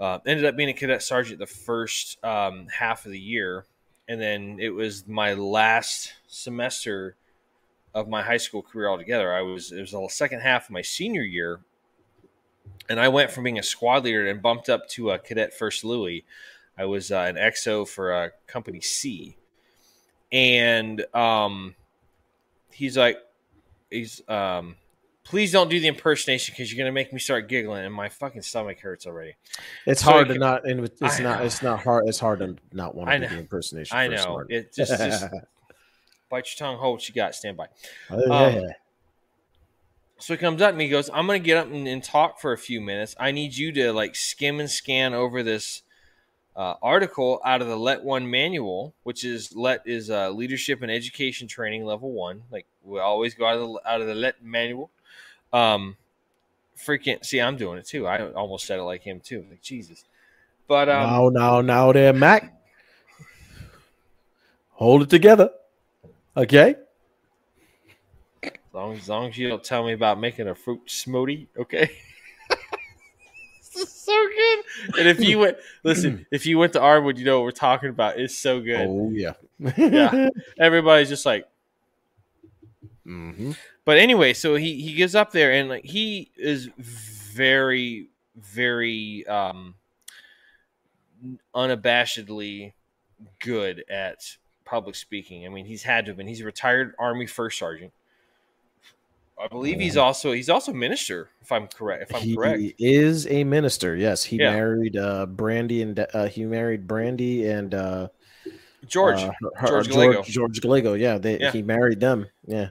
uh, 0.00 0.20
ended 0.26 0.46
up 0.46 0.56
being 0.56 0.70
a 0.70 0.72
cadet 0.72 1.02
sergeant 1.02 1.38
the 1.38 1.46
first 1.46 2.22
um, 2.24 2.66
half 2.68 3.04
of 3.04 3.12
the 3.12 3.20
year. 3.20 3.66
And 4.08 4.20
then 4.20 4.58
it 4.60 4.70
was 4.70 5.06
my 5.06 5.34
last 5.34 6.12
semester 6.26 7.16
of 7.94 8.08
my 8.08 8.22
high 8.22 8.36
school 8.36 8.62
career 8.62 8.88
altogether. 8.88 9.32
I 9.32 9.42
was, 9.42 9.72
it 9.72 9.80
was 9.80 9.92
the 9.92 10.06
second 10.10 10.40
half 10.40 10.64
of 10.64 10.70
my 10.70 10.82
senior 10.82 11.22
year. 11.22 11.60
And 12.88 13.00
I 13.00 13.08
went 13.08 13.30
from 13.30 13.44
being 13.44 13.58
a 13.58 13.62
squad 13.62 14.04
leader 14.04 14.28
and 14.28 14.42
bumped 14.42 14.68
up 14.68 14.88
to 14.90 15.10
a 15.10 15.18
cadet 15.18 15.54
first 15.54 15.84
Louis. 15.84 16.24
I 16.76 16.84
was 16.86 17.10
uh, 17.10 17.18
an 17.28 17.36
XO 17.36 17.86
for 17.86 18.12
uh, 18.12 18.28
Company 18.46 18.80
C, 18.80 19.36
and 20.32 21.04
um, 21.14 21.76
he's 22.72 22.98
like, 22.98 23.18
he's 23.90 24.20
um, 24.28 24.76
please 25.24 25.50
don't 25.52 25.68
do 25.68 25.80
the 25.80 25.88
impersonation 25.88 26.52
because 26.52 26.72
you're 26.72 26.82
gonna 26.82 26.92
make 26.92 27.12
me 27.12 27.18
start 27.18 27.48
giggling, 27.48 27.84
and 27.84 27.94
my 27.94 28.08
fucking 28.08 28.42
stomach 28.42 28.80
hurts 28.80 29.06
already. 29.06 29.34
It's 29.86 30.02
So 30.02 30.10
hard 30.10 30.28
he- 30.28 30.34
to 30.34 30.38
not, 30.38 30.64
and 30.66 30.84
it's 30.84 31.02
I 31.02 31.22
not, 31.22 31.38
know. 31.40 31.44
it's 31.46 31.62
not 31.62 31.82
hard. 31.82 32.04
It's 32.08 32.18
hard 32.20 32.40
to 32.40 32.56
not 32.72 32.94
want 32.94 33.10
to 33.10 33.18
do 33.20 33.26
the 33.28 33.38
impersonation. 33.40 33.96
I 33.96 34.08
know 34.08 34.44
it 34.48 34.74
just, 34.74 34.90
just 34.90 35.24
bite 36.30 36.46
your 36.46 36.56
tongue, 36.68 36.78
hold 36.78 36.96
what 36.96 37.08
you 37.08 37.14
got, 37.14 37.34
stand 37.34 37.56
by. 37.56 37.66
Oh, 38.10 38.32
um. 38.32 38.62
So 40.18 40.32
he 40.32 40.38
comes 40.38 40.62
up 40.62 40.72
and 40.72 40.80
he 40.80 40.88
goes, 40.88 41.10
I'm 41.12 41.26
going 41.26 41.42
to 41.42 41.44
get 41.44 41.58
up 41.58 41.66
and, 41.66 41.86
and 41.88 42.02
talk 42.02 42.40
for 42.40 42.52
a 42.52 42.56
few 42.56 42.80
minutes. 42.80 43.14
I 43.18 43.30
need 43.32 43.56
you 43.56 43.72
to 43.72 43.92
like 43.92 44.14
skim 44.14 44.58
and 44.60 44.70
scan 44.70 45.12
over 45.12 45.42
this 45.42 45.82
uh, 46.56 46.74
article 46.80 47.40
out 47.44 47.60
of 47.60 47.66
the 47.68 47.76
LET 47.76 48.04
One 48.04 48.30
manual, 48.30 48.94
which 49.02 49.24
is 49.24 49.54
LET 49.54 49.82
is 49.84 50.10
uh, 50.10 50.30
leadership 50.30 50.82
and 50.82 50.90
education 50.90 51.46
training 51.48 51.84
level 51.84 52.12
one. 52.12 52.42
Like 52.50 52.64
we 52.82 53.00
always 53.00 53.34
go 53.34 53.44
out 53.46 53.56
of 53.58 53.60
the, 53.68 53.80
out 53.90 54.00
of 54.00 54.06
the 54.06 54.14
LET 54.14 54.42
manual. 54.42 54.90
Um, 55.54 55.96
freaking 56.76 57.24
see, 57.24 57.40
I'm 57.40 57.56
doing 57.56 57.78
it 57.78 57.86
too. 57.86 58.08
I 58.08 58.32
almost 58.32 58.66
said 58.66 58.80
it 58.80 58.82
like 58.82 59.02
him 59.02 59.20
too. 59.20 59.46
Like 59.48 59.62
Jesus, 59.62 60.04
but 60.66 60.88
um, 60.88 61.02
now, 61.02 61.28
now, 61.28 61.60
now, 61.60 61.92
there, 61.92 62.12
Mac. 62.12 62.52
Hold 64.70 65.02
it 65.02 65.10
together. 65.10 65.50
Okay. 66.36 66.74
as 68.42 68.50
long 68.72 68.94
as 68.94 69.08
long 69.08 69.28
as 69.28 69.38
you 69.38 69.48
don't 69.48 69.62
tell 69.62 69.86
me 69.86 69.92
about 69.92 70.18
making 70.18 70.48
a 70.48 70.54
fruit 70.56 70.80
smoothie, 70.88 71.46
okay. 71.56 71.88
this 73.58 73.76
is 73.76 73.92
so 73.92 74.12
good. 74.12 74.98
And 74.98 75.08
if 75.08 75.20
you 75.20 75.38
went, 75.38 75.58
listen, 75.84 76.26
if 76.32 76.44
you 76.46 76.58
went 76.58 76.72
to 76.72 76.80
Arwood, 76.80 77.16
you 77.16 77.24
know 77.24 77.38
what 77.38 77.44
we're 77.44 77.52
talking 77.52 77.90
about. 77.90 78.18
It's 78.18 78.36
so 78.36 78.60
good. 78.60 78.88
Oh 78.88 79.10
yeah. 79.12 79.34
Yeah. 79.76 80.30
Everybody's 80.58 81.08
just 81.08 81.24
like, 81.24 81.46
hmm 83.04 83.52
but 83.84 83.98
anyway, 83.98 84.32
so 84.34 84.54
he 84.56 84.80
he 84.80 84.94
gets 84.94 85.14
up 85.14 85.32
there 85.32 85.52
and 85.52 85.68
like 85.68 85.84
he 85.84 86.30
is 86.36 86.68
very 86.78 88.08
very 88.36 89.26
um 89.26 89.74
unabashedly 91.54 92.72
good 93.40 93.84
at 93.90 94.36
public 94.64 94.94
speaking. 94.94 95.46
I 95.46 95.48
mean, 95.48 95.66
he's 95.66 95.82
had 95.82 96.06
to 96.06 96.10
have 96.10 96.16
been. 96.16 96.26
He's 96.26 96.40
a 96.40 96.44
retired 96.44 96.94
Army 96.98 97.26
first 97.26 97.58
sergeant. 97.58 97.92
I 99.42 99.48
believe 99.48 99.80
he's 99.80 99.96
also 99.96 100.30
he's 100.32 100.48
also 100.48 100.72
minister, 100.72 101.28
if 101.42 101.50
I'm 101.50 101.66
correct. 101.66 102.04
If 102.10 102.14
I'm 102.16 102.22
he 102.22 102.36
correct, 102.36 102.60
he 102.60 102.74
is 102.78 103.26
a 103.26 103.42
minister. 103.42 103.96
Yes, 103.96 104.22
he 104.22 104.36
Yeah. 104.36 104.52
married 104.52 104.96
uh, 104.96 105.26
Brandy 105.26 105.82
and 105.82 105.98
uh, 106.14 106.26
he 106.28 106.44
married 106.44 106.86
Brandy 106.86 107.46
and 107.48 107.74
uh, 107.74 108.08
George. 108.86 109.18
uh, 109.18 109.32
her- 109.56 109.66
George 109.66 109.86
her- 109.86 109.92
Gallego. 109.92 110.12
George, 110.22 110.28
George 110.28 110.60
Gallego. 110.60 110.94
Yeah, 110.94 111.18
they, 111.18 111.40
Yeah. 111.40 111.50
he 111.50 111.62
married 111.62 111.98
them. 111.98 112.28
Yeah, 112.46 112.68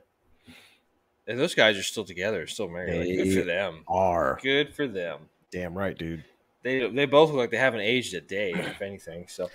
and 1.27 1.39
those 1.39 1.55
guys 1.55 1.77
are 1.77 1.83
still 1.83 2.03
together, 2.03 2.47
still 2.47 2.69
married. 2.69 3.07
Like, 3.07 3.25
good 3.25 3.33
for 3.39 3.45
them. 3.45 3.83
are 3.87 4.39
Good 4.41 4.73
for 4.73 4.87
them. 4.87 5.29
damn 5.51 5.77
right, 5.77 5.97
dude. 5.97 6.23
They 6.63 6.89
they 6.89 7.05
both 7.05 7.29
look 7.29 7.37
like 7.37 7.51
they 7.51 7.57
haven't 7.57 7.81
aged 7.81 8.13
a 8.13 8.21
day, 8.21 8.53
if 8.53 8.81
anything. 8.81 9.27
So. 9.27 9.49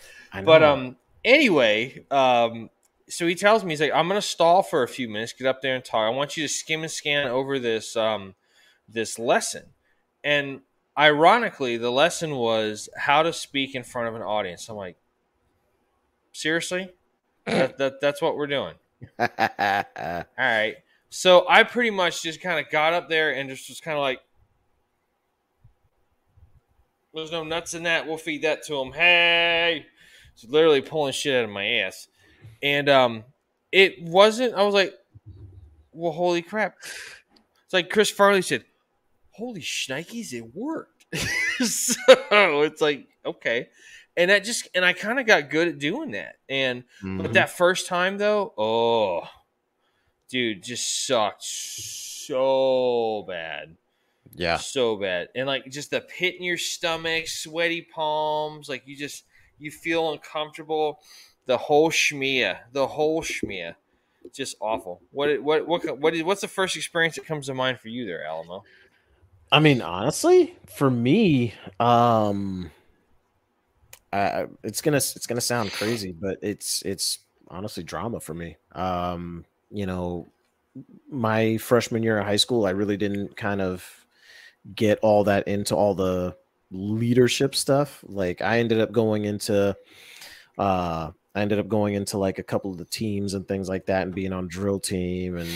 But 0.44 0.62
um, 0.62 0.96
anyway, 1.24 2.04
um, 2.10 2.70
so 3.08 3.26
he 3.26 3.34
tells 3.34 3.64
me 3.64 3.70
he's 3.70 3.80
like, 3.80 3.92
I'm 3.94 4.08
gonna 4.08 4.20
stall 4.20 4.62
for 4.62 4.82
a 4.82 4.88
few 4.88 5.08
minutes, 5.08 5.32
get 5.32 5.46
up 5.46 5.62
there 5.62 5.74
and 5.74 5.84
talk. 5.84 6.06
I 6.06 6.10
want 6.10 6.36
you 6.36 6.44
to 6.44 6.52
skim 6.52 6.82
and 6.82 6.90
scan 6.90 7.28
over 7.28 7.58
this 7.58 7.96
um 7.96 8.34
this 8.88 9.18
lesson. 9.18 9.64
And 10.22 10.60
ironically, 10.96 11.76
the 11.76 11.90
lesson 11.90 12.36
was 12.36 12.88
how 12.96 13.22
to 13.22 13.32
speak 13.32 13.74
in 13.74 13.84
front 13.84 14.08
of 14.08 14.14
an 14.14 14.22
audience. 14.22 14.68
I'm 14.68 14.76
like, 14.76 14.96
seriously? 16.32 16.90
that, 17.44 17.78
that 17.78 18.00
that's 18.00 18.20
what 18.20 18.36
we're 18.36 18.46
doing. 18.46 18.74
All 19.18 19.26
right. 20.36 20.76
So 21.10 21.46
I 21.48 21.62
pretty 21.62 21.90
much 21.90 22.22
just 22.22 22.40
kind 22.40 22.64
of 22.64 22.70
got 22.70 22.92
up 22.92 23.08
there 23.08 23.34
and 23.34 23.48
just 23.48 23.68
was 23.68 23.80
kind 23.80 23.96
of 23.96 24.02
like, 24.02 24.20
there's 27.14 27.32
no 27.32 27.42
nuts 27.44 27.74
in 27.74 27.84
that. 27.84 28.06
We'll 28.06 28.18
feed 28.18 28.42
that 28.42 28.64
to 28.66 28.76
him. 28.78 28.92
Hey, 28.92 29.86
it's 30.34 30.44
literally 30.44 30.82
pulling 30.82 31.12
shit 31.12 31.34
out 31.34 31.44
of 31.44 31.50
my 31.50 31.66
ass. 31.66 32.08
And 32.62 32.88
um, 32.88 33.24
it 33.72 34.00
wasn't, 34.02 34.54
I 34.54 34.62
was 34.62 34.74
like, 34.74 34.92
well, 35.92 36.12
holy 36.12 36.42
crap. 36.42 36.76
It's 36.84 37.72
like 37.72 37.90
Chris 37.90 38.10
Farley 38.10 38.42
said, 38.42 38.64
holy 39.30 39.60
shnikes, 39.62 40.32
it 40.32 40.54
worked. 40.54 41.06
so 41.64 41.96
it's 42.62 42.80
like, 42.80 43.08
okay. 43.24 43.68
And 44.16 44.30
that 44.30 44.44
just, 44.44 44.68
and 44.74 44.84
I 44.84 44.92
kind 44.92 45.18
of 45.18 45.26
got 45.26 45.48
good 45.50 45.68
at 45.68 45.78
doing 45.78 46.12
that. 46.12 46.36
And, 46.48 46.84
but 47.02 47.30
Mhm. 47.30 47.32
that 47.34 47.50
first 47.50 47.86
time 47.86 48.18
though, 48.18 48.52
oh, 48.58 49.22
dude, 50.28 50.62
just 50.62 51.06
sucked 51.06 51.42
so 51.44 53.24
bad, 53.28 53.76
yeah, 54.34 54.56
so 54.56 54.96
bad, 54.96 55.28
and 55.34 55.46
like 55.46 55.70
just 55.70 55.90
the 55.90 56.00
pit 56.00 56.36
in 56.36 56.42
your 56.42 56.58
stomach, 56.58 57.28
sweaty 57.28 57.82
palms, 57.82 58.68
like 58.68 58.82
you 58.86 58.96
just 58.96 59.24
you 59.58 59.70
feel 59.70 60.12
uncomfortable. 60.12 61.00
The 61.46 61.56
whole 61.56 61.90
schmear, 61.90 62.58
the 62.72 62.86
whole 62.86 63.22
schmear, 63.22 63.74
just 64.32 64.56
awful. 64.60 65.00
What 65.10 65.42
what 65.42 65.66
what 65.66 65.98
what 65.98 66.14
is 66.14 66.22
what's 66.22 66.40
the 66.40 66.48
first 66.48 66.76
experience 66.76 67.16
that 67.16 67.26
comes 67.26 67.46
to 67.46 67.54
mind 67.54 67.80
for 67.80 67.88
you 67.88 68.06
there, 68.06 68.24
Alamo? 68.24 68.64
I 69.50 69.60
mean, 69.60 69.80
honestly, 69.80 70.56
for 70.66 70.90
me, 70.90 71.54
um, 71.80 72.70
I, 74.12 74.46
it's 74.62 74.82
gonna 74.82 74.98
it's 74.98 75.26
gonna 75.26 75.40
sound 75.40 75.72
crazy, 75.72 76.12
but 76.12 76.38
it's 76.42 76.82
it's 76.82 77.20
honestly 77.48 77.82
drama 77.82 78.20
for 78.20 78.34
me. 78.34 78.56
Um, 78.72 79.44
you 79.70 79.86
know, 79.86 80.26
my 81.10 81.56
freshman 81.58 82.02
year 82.02 82.18
of 82.18 82.26
high 82.26 82.36
school, 82.36 82.66
I 82.66 82.70
really 82.70 82.96
didn't 82.96 83.36
kind 83.36 83.60
of 83.60 83.84
get 84.74 84.98
all 85.00 85.24
that 85.24 85.48
into 85.48 85.74
all 85.74 85.94
the 85.94 86.36
leadership 86.70 87.54
stuff. 87.54 88.04
Like, 88.06 88.42
I 88.42 88.58
ended 88.58 88.80
up 88.80 88.92
going 88.92 89.24
into, 89.24 89.76
uh, 90.58 91.10
I 91.34 91.40
ended 91.40 91.58
up 91.58 91.68
going 91.68 91.94
into 91.94 92.18
like 92.18 92.38
a 92.38 92.42
couple 92.42 92.70
of 92.70 92.78
the 92.78 92.84
teams 92.84 93.34
and 93.34 93.46
things 93.46 93.68
like 93.68 93.86
that, 93.86 94.02
and 94.02 94.14
being 94.14 94.32
on 94.32 94.48
drill 94.48 94.80
team 94.80 95.36
and 95.36 95.50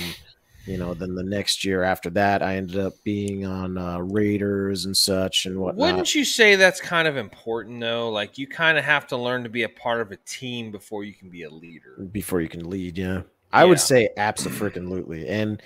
you 0.67 0.79
know 0.79 0.95
then 0.95 1.15
the 1.15 1.23
next 1.23 1.65
year 1.65 1.83
after 1.83 2.11
that 2.11 2.43
i 2.43 2.57
ended 2.57 2.79
up 2.79 2.93
being 3.05 3.45
on 3.45 3.77
uh, 3.77 3.99
raiders 3.99 4.85
and 4.85 4.97
such 4.97 5.47
and 5.47 5.59
whatnot 5.59 5.79
Wouldn't 5.79 6.15
you 6.15 6.25
say 6.25 6.55
that's 6.55 6.81
kind 6.81 7.09
of 7.09 7.17
important 7.17 7.81
though? 7.81 8.11
Like 8.11 8.39
you 8.39 8.47
kind 8.47 8.79
of 8.79 8.85
have 8.85 9.07
to 9.09 9.17
learn 9.17 9.43
to 9.43 9.49
be 9.49 9.65
a 9.65 9.69
part 9.69 10.01
of 10.01 10.13
a 10.13 10.17
team 10.17 10.71
before 10.71 11.05
you 11.05 11.15
can 11.15 11.31
be 11.31 11.43
a 11.43 11.51
leader. 11.51 11.97
before 12.13 12.41
you 12.41 12.49
can 12.49 12.69
lead 12.69 12.97
yeah 12.99 13.23
i 13.53 13.63
Yeah. 13.63 13.69
would 13.69 13.81
say 13.81 14.09
absolutely. 14.17 15.29
And 15.29 15.63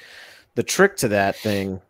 the 0.55 0.63
trick 0.63 0.97
to 0.99 1.09
that 1.09 1.37
thing 1.37 1.81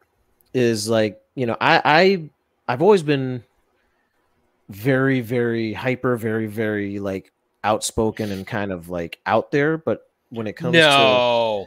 is 0.55 0.89
like 0.89 1.21
you 1.35 1.47
know 1.47 1.57
i 1.61 1.83
i 1.85 2.31
i've 2.69 2.83
always 2.83 3.03
been 3.03 3.43
very 4.69 5.21
very 5.21 5.73
hyper 5.73 6.17
very 6.17 6.47
very 6.47 6.99
like 6.99 7.33
outspoken 7.63 8.31
and 8.33 8.47
kind 8.47 8.73
of 8.73 8.89
like 8.89 9.19
out 9.27 9.51
there. 9.51 9.79
But 9.79 10.01
when 10.31 10.47
it 10.47 10.55
comes 10.55 10.75
to 10.75 10.79
No, 10.79 11.67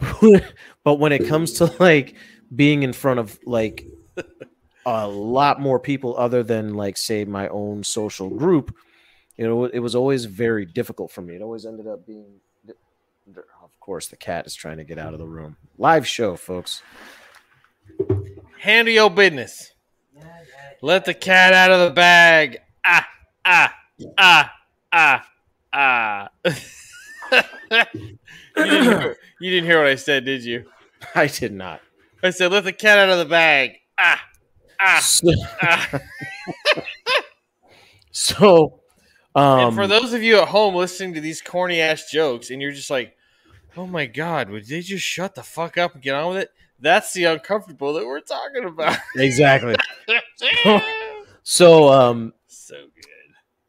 but 0.84 0.94
when 0.98 1.12
it 1.12 1.26
comes 1.28 1.52
to 1.54 1.66
like 1.78 2.14
being 2.54 2.82
in 2.82 2.92
front 2.92 3.20
of 3.20 3.38
like 3.44 3.86
a 4.86 5.08
lot 5.08 5.60
more 5.60 5.78
people 5.80 6.16
other 6.18 6.42
than 6.42 6.74
like 6.74 6.96
say 6.96 7.24
my 7.24 7.48
own 7.48 7.82
social 7.82 8.28
group 8.28 8.74
you 9.36 9.46
know 9.46 9.64
it 9.64 9.78
was 9.80 9.94
always 9.94 10.26
very 10.26 10.64
difficult 10.66 11.10
for 11.10 11.22
me. 11.22 11.34
It 11.34 11.42
always 11.42 11.66
ended 11.66 11.86
up 11.86 12.06
being 12.06 12.40
course 13.84 14.08
the 14.08 14.16
cat 14.16 14.46
is 14.46 14.54
trying 14.54 14.78
to 14.78 14.84
get 14.84 14.98
out 14.98 15.12
of 15.12 15.18
the 15.18 15.26
room 15.26 15.56
live 15.78 16.06
show 16.06 16.36
folks 16.36 16.82
handle 18.64 18.94
your 18.94 19.10
business. 19.10 19.72
Let 20.80 21.04
the 21.04 21.14
cat 21.14 21.52
out 21.52 21.70
of 21.70 21.80
the 21.80 21.90
bag. 21.94 22.58
Ah, 22.84 23.06
ah, 23.44 23.74
ah, 24.18 24.52
ah, 24.92 25.26
ah. 25.72 26.28
you, 26.44 28.18
didn't 28.56 28.82
hear, 28.84 29.16
you 29.40 29.50
didn't 29.50 29.64
hear 29.66 29.78
what 29.78 29.86
I 29.86 29.94
said, 29.96 30.24
did 30.24 30.44
you? 30.44 30.64
I 31.14 31.26
did 31.26 31.52
not. 31.52 31.80
I 32.22 32.30
said, 32.30 32.52
"Let 32.52 32.64
the 32.64 32.72
cat 32.72 32.98
out 32.98 33.10
of 33.10 33.18
the 33.18 33.26
bag." 33.26 33.72
Ah, 33.98 34.22
ah, 34.80 35.00
So, 35.00 35.28
ah. 35.62 36.00
so, 38.10 38.80
um, 39.34 39.60
and 39.60 39.74
for 39.74 39.86
those 39.86 40.14
of 40.14 40.22
you 40.22 40.38
at 40.38 40.48
home 40.48 40.74
listening 40.74 41.14
to 41.14 41.20
these 41.20 41.42
corny 41.42 41.80
ass 41.80 42.10
jokes, 42.10 42.50
and 42.50 42.62
you're 42.62 42.72
just 42.72 42.90
like, 42.90 43.13
"Oh 43.76 43.86
my 43.86 44.06
god, 44.06 44.50
would 44.50 44.66
they 44.66 44.80
just 44.80 45.04
shut 45.04 45.34
the 45.34 45.42
fuck 45.42 45.78
up 45.78 45.94
and 45.94 46.02
get 46.02 46.14
on 46.14 46.34
with 46.34 46.42
it?" 46.42 46.50
That's 46.80 47.12
the 47.12 47.24
uncomfortable 47.24 47.92
that 47.94 48.04
we're 48.06 48.20
talking 48.20 48.64
about. 48.64 48.98
exactly. 49.16 49.76
So, 51.46 51.90
um, 51.92 52.32
so 52.46 52.74
good. 52.74 53.04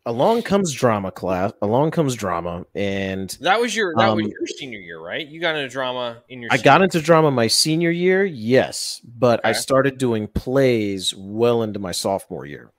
along 0.05 0.43
comes 0.43 0.71
drama 0.73 1.11
class. 1.11 1.51
Along 1.61 1.91
comes 1.91 2.15
drama, 2.15 2.65
and 2.73 3.29
That 3.41 3.59
was 3.59 3.75
your 3.75 3.93
that 3.97 4.15
was 4.15 4.23
Um, 4.23 4.31
your 4.31 4.47
senior 4.47 4.79
year, 4.79 4.97
right? 4.97 5.27
You 5.27 5.41
got 5.41 5.55
into 5.57 5.67
drama 5.67 6.23
in 6.29 6.41
your. 6.41 6.53
I 6.53 6.57
got 6.57 6.81
into 6.81 7.01
drama 7.01 7.31
my 7.31 7.47
senior 7.47 7.91
year, 7.91 8.23
yes, 8.23 9.01
but 9.03 9.41
I 9.45 9.51
started 9.51 9.97
doing 9.97 10.27
plays 10.27 11.13
well 11.13 11.63
into 11.63 11.79
my 11.79 11.91
sophomore 11.91 12.45
year. 12.45 12.71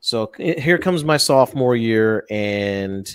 So 0.00 0.32
here 0.38 0.78
comes 0.78 1.04
my 1.04 1.18
sophomore 1.18 1.76
year, 1.76 2.24
and 2.30 3.06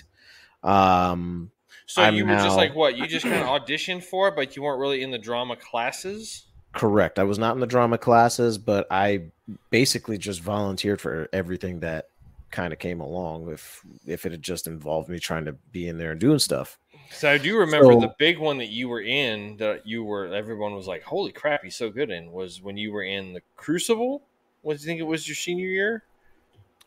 um, 0.61 1.49
So 1.89 2.03
I'm 2.03 2.13
you 2.13 2.23
were 2.23 2.35
just 2.35 2.55
like 2.55 2.75
what? 2.75 2.95
You 2.97 3.07
just 3.07 3.25
kind 3.25 3.41
of 3.41 3.47
auditioned 3.47 4.03
for 4.03 4.27
it, 4.27 4.35
but 4.35 4.55
you 4.55 4.61
weren't 4.61 4.79
really 4.79 5.01
in 5.01 5.09
the 5.09 5.17
drama 5.17 5.55
classes. 5.55 6.45
correct. 6.73 7.17
I 7.17 7.23
was 7.23 7.39
not 7.39 7.55
in 7.55 7.59
the 7.61 7.65
drama 7.65 7.97
classes, 7.97 8.59
but 8.59 8.85
I 8.91 9.23
basically 9.71 10.19
just 10.19 10.39
volunteered 10.41 11.01
for 11.01 11.27
everything 11.33 11.79
that 11.79 12.09
kind 12.51 12.71
of 12.73 12.77
came 12.77 13.01
along. 13.01 13.49
If 13.51 13.83
if 14.05 14.27
it 14.27 14.31
had 14.31 14.43
just 14.43 14.67
involved 14.67 15.09
me 15.09 15.17
trying 15.17 15.45
to 15.45 15.53
be 15.71 15.87
in 15.87 15.97
there 15.97 16.11
and 16.11 16.19
doing 16.19 16.37
stuff. 16.37 16.77
So 17.09 17.31
I 17.31 17.39
do 17.39 17.57
remember 17.57 17.93
So- 17.93 18.01
the 18.01 18.13
big 18.19 18.37
one 18.37 18.59
that 18.59 18.69
you 18.69 18.87
were 18.87 19.01
in 19.01 19.57
that 19.57 19.87
you 19.87 20.03
were 20.03 20.27
everyone 20.31 20.75
was 20.75 20.85
like, 20.85 21.01
"Holy 21.01 21.31
crap, 21.31 21.63
he's 21.63 21.75
so 21.75 21.89
good 21.89 22.11
in." 22.11 22.31
Was 22.31 22.61
when 22.61 22.77
you 22.77 22.91
were 22.91 23.01
in 23.03 23.33
the 23.33 23.41
Crucible. 23.55 24.21
What 24.61 24.77
do 24.77 24.81
you 24.83 24.85
think 24.85 24.99
it 24.99 25.03
was 25.07 25.27
your 25.27 25.33
senior 25.35 25.65
year? 25.65 26.03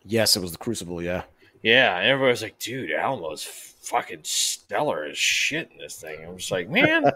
Yes, 0.05 0.37
it 0.37 0.41
was 0.43 0.53
the 0.53 0.59
Crucible. 0.59 1.03
Yeah. 1.03 1.25
Yeah, 1.61 1.97
and 1.99 2.07
everybody 2.07 2.31
was 2.31 2.43
like, 2.43 2.59
"Dude, 2.61 2.91
Almo's 2.95 3.72
fucking 3.83 4.21
stellar 4.23 5.05
as 5.05 5.19
shit 5.19 5.71
in 5.73 5.79
this 5.79 5.97
thing." 5.97 6.25
I'm 6.25 6.39
just 6.39 6.51
like, 6.51 6.71
man, 6.71 7.11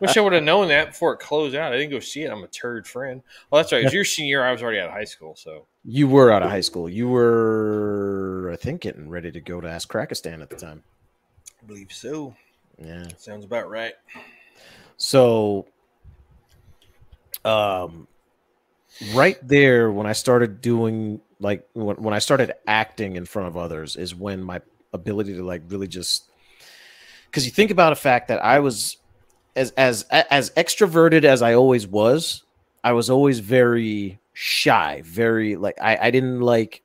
wish 0.00 0.16
I 0.16 0.20
would 0.20 0.32
have 0.32 0.44
known 0.44 0.68
that 0.68 0.88
before 0.90 1.14
it 1.14 1.18
closed 1.20 1.54
out. 1.56 1.72
I 1.72 1.76
didn't 1.76 1.90
go 1.90 2.00
see 2.00 2.22
it. 2.22 2.30
I'm 2.30 2.44
a 2.44 2.48
turd 2.48 2.86
friend. 2.86 3.22
Well, 3.50 3.60
that's 3.60 3.72
right. 3.72 3.80
It 3.80 3.84
was 3.84 3.94
your 3.94 4.04
senior 4.04 4.28
year. 4.38 4.44
I 4.44 4.52
was 4.52 4.62
already 4.62 4.78
out 4.78 4.88
of 4.88 4.94
high 4.94 5.04
school, 5.04 5.34
so 5.34 5.66
You 5.84 6.06
were 6.06 6.30
out 6.30 6.42
of 6.42 6.50
high 6.50 6.60
school. 6.60 6.88
You 6.88 7.08
were, 7.08 8.50
I 8.52 8.56
think, 8.56 8.82
getting 8.82 9.08
ready 9.08 9.32
to 9.32 9.40
go 9.40 9.60
to 9.60 9.68
Ask 9.68 9.88
Krakistan 9.90 10.40
at 10.40 10.50
the 10.50 10.56
time. 10.56 10.82
I 11.62 11.66
believe 11.66 11.92
so. 11.92 12.34
Yeah. 12.78 13.08
Sounds 13.16 13.44
about 13.44 13.68
right. 13.68 13.94
So, 14.96 15.66
um, 17.44 18.06
right 19.14 19.36
there, 19.46 19.90
when 19.90 20.06
I 20.06 20.12
started 20.12 20.60
doing 20.60 21.20
like 21.40 21.68
when, 21.72 21.96
when 21.96 22.14
I 22.14 22.20
started 22.20 22.52
acting 22.66 23.16
in 23.16 23.24
front 23.24 23.48
of 23.48 23.56
others, 23.56 23.96
is 23.96 24.14
when 24.14 24.42
my 24.42 24.60
ability 24.92 25.34
to 25.34 25.42
like 25.44 25.62
really 25.68 25.88
just 25.88 26.24
because 27.26 27.46
you 27.46 27.50
think 27.50 27.70
about 27.70 27.92
a 27.92 27.96
fact 27.96 28.28
that 28.28 28.44
I 28.44 28.58
was 28.58 28.98
as 29.56 29.70
as 29.72 30.02
as 30.10 30.50
extroverted 30.50 31.24
as 31.24 31.42
I 31.42 31.54
always 31.54 31.86
was, 31.86 32.44
I 32.84 32.92
was 32.92 33.10
always 33.10 33.38
very 33.38 34.18
shy, 34.32 35.02
very 35.04 35.56
like 35.56 35.80
I 35.80 35.96
I 35.96 36.10
didn't 36.10 36.40
like, 36.40 36.82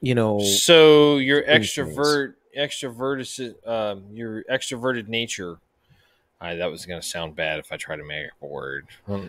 you 0.00 0.14
know, 0.14 0.40
So 0.40 1.18
your 1.18 1.42
extrovert, 1.42 2.34
extroverted, 2.56 3.66
um, 3.66 4.04
your 4.12 4.44
extroverted 4.44 5.08
nature. 5.08 5.58
I, 6.40 6.56
that 6.56 6.70
was 6.70 6.84
going 6.84 7.00
to 7.00 7.06
sound 7.06 7.36
bad 7.36 7.58
if 7.58 7.72
I 7.72 7.76
try 7.76 7.96
to 7.96 8.04
make 8.04 8.26
a 8.42 8.46
word. 8.46 8.86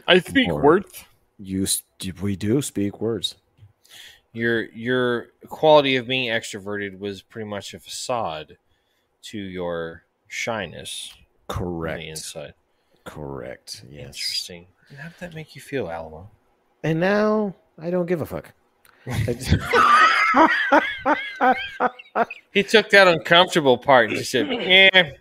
I 0.08 0.20
speak 0.20 0.50
Word. 0.52 0.64
words. 0.64 1.06
you 1.38 1.66
we 2.22 2.36
do 2.36 2.62
speak 2.62 3.00
words. 3.00 3.36
Your 4.36 4.64
your 4.72 5.28
quality 5.48 5.96
of 5.96 6.08
being 6.08 6.30
extroverted 6.30 7.00
was 7.00 7.22
pretty 7.22 7.48
much 7.48 7.74
a 7.74 7.80
facade 7.80 8.58
to 9.24 9.38
your 9.38 10.04
shyness 10.28 11.14
on 11.50 11.56
the 11.56 11.62
Correct. 11.62 12.04
inside. 12.04 12.54
Correct. 13.06 13.84
Yes. 13.90 14.08
Interesting. 14.08 14.68
And 14.90 15.00
how 15.00 15.10
did 15.10 15.18
that 15.20 15.34
make 15.34 15.56
you 15.56 15.62
feel, 15.62 15.90
Alamo? 15.90 16.30
And 16.84 17.00
now 17.00 17.56
I 17.80 17.90
don't 17.90 18.06
give 18.06 18.22
a 18.22 18.26
fuck. 18.26 18.52
He 22.54 22.64
took 22.64 22.90
that 22.92 23.08
uncomfortable 23.08 23.78
part 23.78 24.10
and 24.10 24.18
just 24.18 24.32
said, 24.32 24.48
"Yeah, 24.50 25.12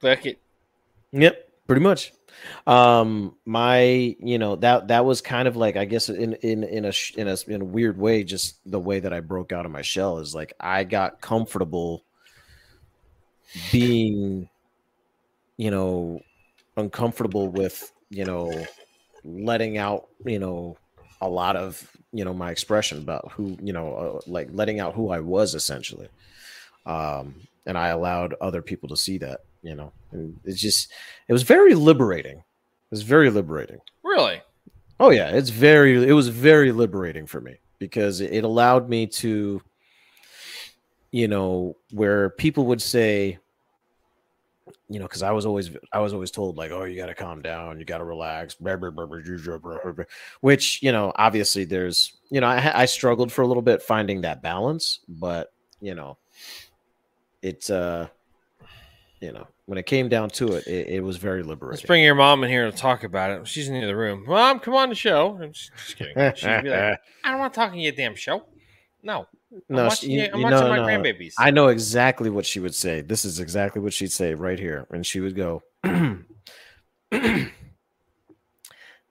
fuck 0.00 0.26
it." 0.26 0.40
yep, 1.12 1.48
pretty 1.66 1.80
much. 1.82 2.12
Um, 2.66 3.36
my, 3.44 4.16
you 4.18 4.38
know, 4.38 4.56
that 4.56 4.88
that 4.88 5.04
was 5.04 5.20
kind 5.20 5.48
of 5.48 5.56
like 5.56 5.76
I 5.76 5.84
guess 5.84 6.08
in 6.08 6.34
in 6.34 6.64
in 6.64 6.84
a 6.84 6.92
in 7.16 7.28
a 7.28 7.36
in 7.48 7.62
a 7.62 7.64
weird 7.64 7.98
way, 7.98 8.24
just 8.24 8.58
the 8.70 8.80
way 8.80 9.00
that 9.00 9.12
I 9.12 9.20
broke 9.20 9.52
out 9.52 9.66
of 9.66 9.72
my 9.72 9.82
shell 9.82 10.18
is 10.18 10.34
like 10.34 10.52
I 10.60 10.84
got 10.84 11.20
comfortable 11.20 12.04
being, 13.70 14.48
you 15.56 15.70
know, 15.70 16.20
uncomfortable 16.76 17.48
with 17.48 17.92
you 18.10 18.24
know 18.24 18.64
letting 19.24 19.78
out 19.78 20.08
you 20.24 20.38
know 20.38 20.76
a 21.20 21.28
lot 21.28 21.56
of 21.56 21.88
you 22.12 22.24
know 22.24 22.34
my 22.34 22.50
expression 22.50 22.98
about 22.98 23.30
who 23.32 23.56
you 23.62 23.72
know 23.72 23.94
uh, 23.94 24.20
like 24.26 24.48
letting 24.52 24.80
out 24.80 24.94
who 24.94 25.10
I 25.10 25.20
was 25.20 25.54
essentially. 25.54 26.08
Um 26.86 27.34
and 27.64 27.78
I 27.78 27.88
allowed 27.88 28.34
other 28.40 28.60
people 28.60 28.88
to 28.88 28.96
see 28.96 29.18
that 29.18 29.42
you 29.62 29.74
know 29.74 29.92
and 30.10 30.38
it's 30.44 30.60
just 30.60 30.92
it 31.28 31.32
was 31.32 31.42
very 31.42 31.74
liberating 31.74 32.38
it 32.38 32.90
was 32.90 33.02
very 33.02 33.30
liberating 33.30 33.78
Really? 34.02 34.40
oh 35.00 35.10
yeah 35.10 35.30
it's 35.30 35.50
very 35.50 36.08
it 36.08 36.12
was 36.12 36.28
very 36.28 36.72
liberating 36.72 37.26
for 37.26 37.40
me 37.40 37.56
because 37.78 38.20
it 38.20 38.44
allowed 38.44 38.88
me 38.88 39.06
to 39.06 39.62
you 41.10 41.28
know 41.28 41.76
where 41.92 42.30
people 42.30 42.66
would 42.66 42.82
say 42.82 43.38
you 44.88 44.98
know 44.98 45.06
because 45.06 45.22
i 45.22 45.30
was 45.30 45.46
always 45.46 45.70
i 45.92 45.98
was 45.98 46.12
always 46.12 46.30
told 46.30 46.56
like 46.56 46.70
oh 46.70 46.84
you 46.84 46.96
got 46.96 47.06
to 47.06 47.14
calm 47.14 47.40
down 47.42 47.78
you 47.78 47.84
got 47.84 47.98
to 47.98 48.04
relax 48.04 48.56
which 50.40 50.82
you 50.82 50.92
know 50.92 51.12
obviously 51.16 51.64
there's 51.64 52.14
you 52.30 52.40
know 52.40 52.46
I, 52.46 52.82
I 52.82 52.84
struggled 52.86 53.32
for 53.32 53.42
a 53.42 53.46
little 53.46 53.62
bit 53.62 53.82
finding 53.82 54.22
that 54.22 54.42
balance 54.42 55.00
but 55.08 55.52
you 55.80 55.94
know 55.94 56.18
it's 57.42 57.70
uh 57.70 58.08
you 59.22 59.32
know 59.32 59.46
when 59.66 59.78
it 59.78 59.86
came 59.86 60.08
down 60.08 60.28
to 60.28 60.54
it 60.54 60.66
it, 60.66 60.88
it 60.88 61.00
was 61.00 61.16
very 61.16 61.42
liberating. 61.42 61.78
Let's 61.78 61.86
bring 61.86 62.02
your 62.02 62.16
mom 62.16 62.42
in 62.44 62.50
here 62.50 62.70
to 62.70 62.76
talk 62.76 63.04
about 63.04 63.30
it. 63.30 63.46
She's 63.46 63.68
in 63.68 63.74
the 63.74 63.84
other 63.84 63.96
room. 63.96 64.24
Mom, 64.26 64.58
come 64.58 64.74
on 64.74 64.88
the 64.88 64.94
show. 64.94 65.38
I'm 65.40 65.52
just, 65.52 65.70
just 65.76 65.96
kidding. 65.96 66.14
She'd 66.34 66.64
be 66.64 66.70
like, 66.70 66.98
I 67.24 67.30
don't 67.30 67.38
want 67.38 67.54
to 67.54 67.60
talk 67.60 67.72
in 67.72 67.78
your 67.78 67.92
damn 67.92 68.16
show. 68.16 68.44
No, 69.04 69.26
I'm 69.52 69.62
no, 69.68 69.84
watching, 69.84 70.10
you- 70.10 70.28
I'm 70.32 70.40
you 70.40 70.44
watching 70.44 70.60
know, 70.60 70.68
my 70.68 70.76
no. 70.76 70.84
grandbabies. 70.84 71.34
I 71.38 71.50
know 71.50 71.68
exactly 71.68 72.30
what 72.30 72.44
she 72.44 72.60
would 72.60 72.74
say. 72.74 73.00
This 73.00 73.24
is 73.24 73.38
exactly 73.40 73.80
what 73.80 73.92
she'd 73.92 74.12
say 74.12 74.34
right 74.34 74.58
here. 74.58 74.86
And 74.90 75.06
she 75.06 75.20
would 75.20 75.36
go, 75.36 75.62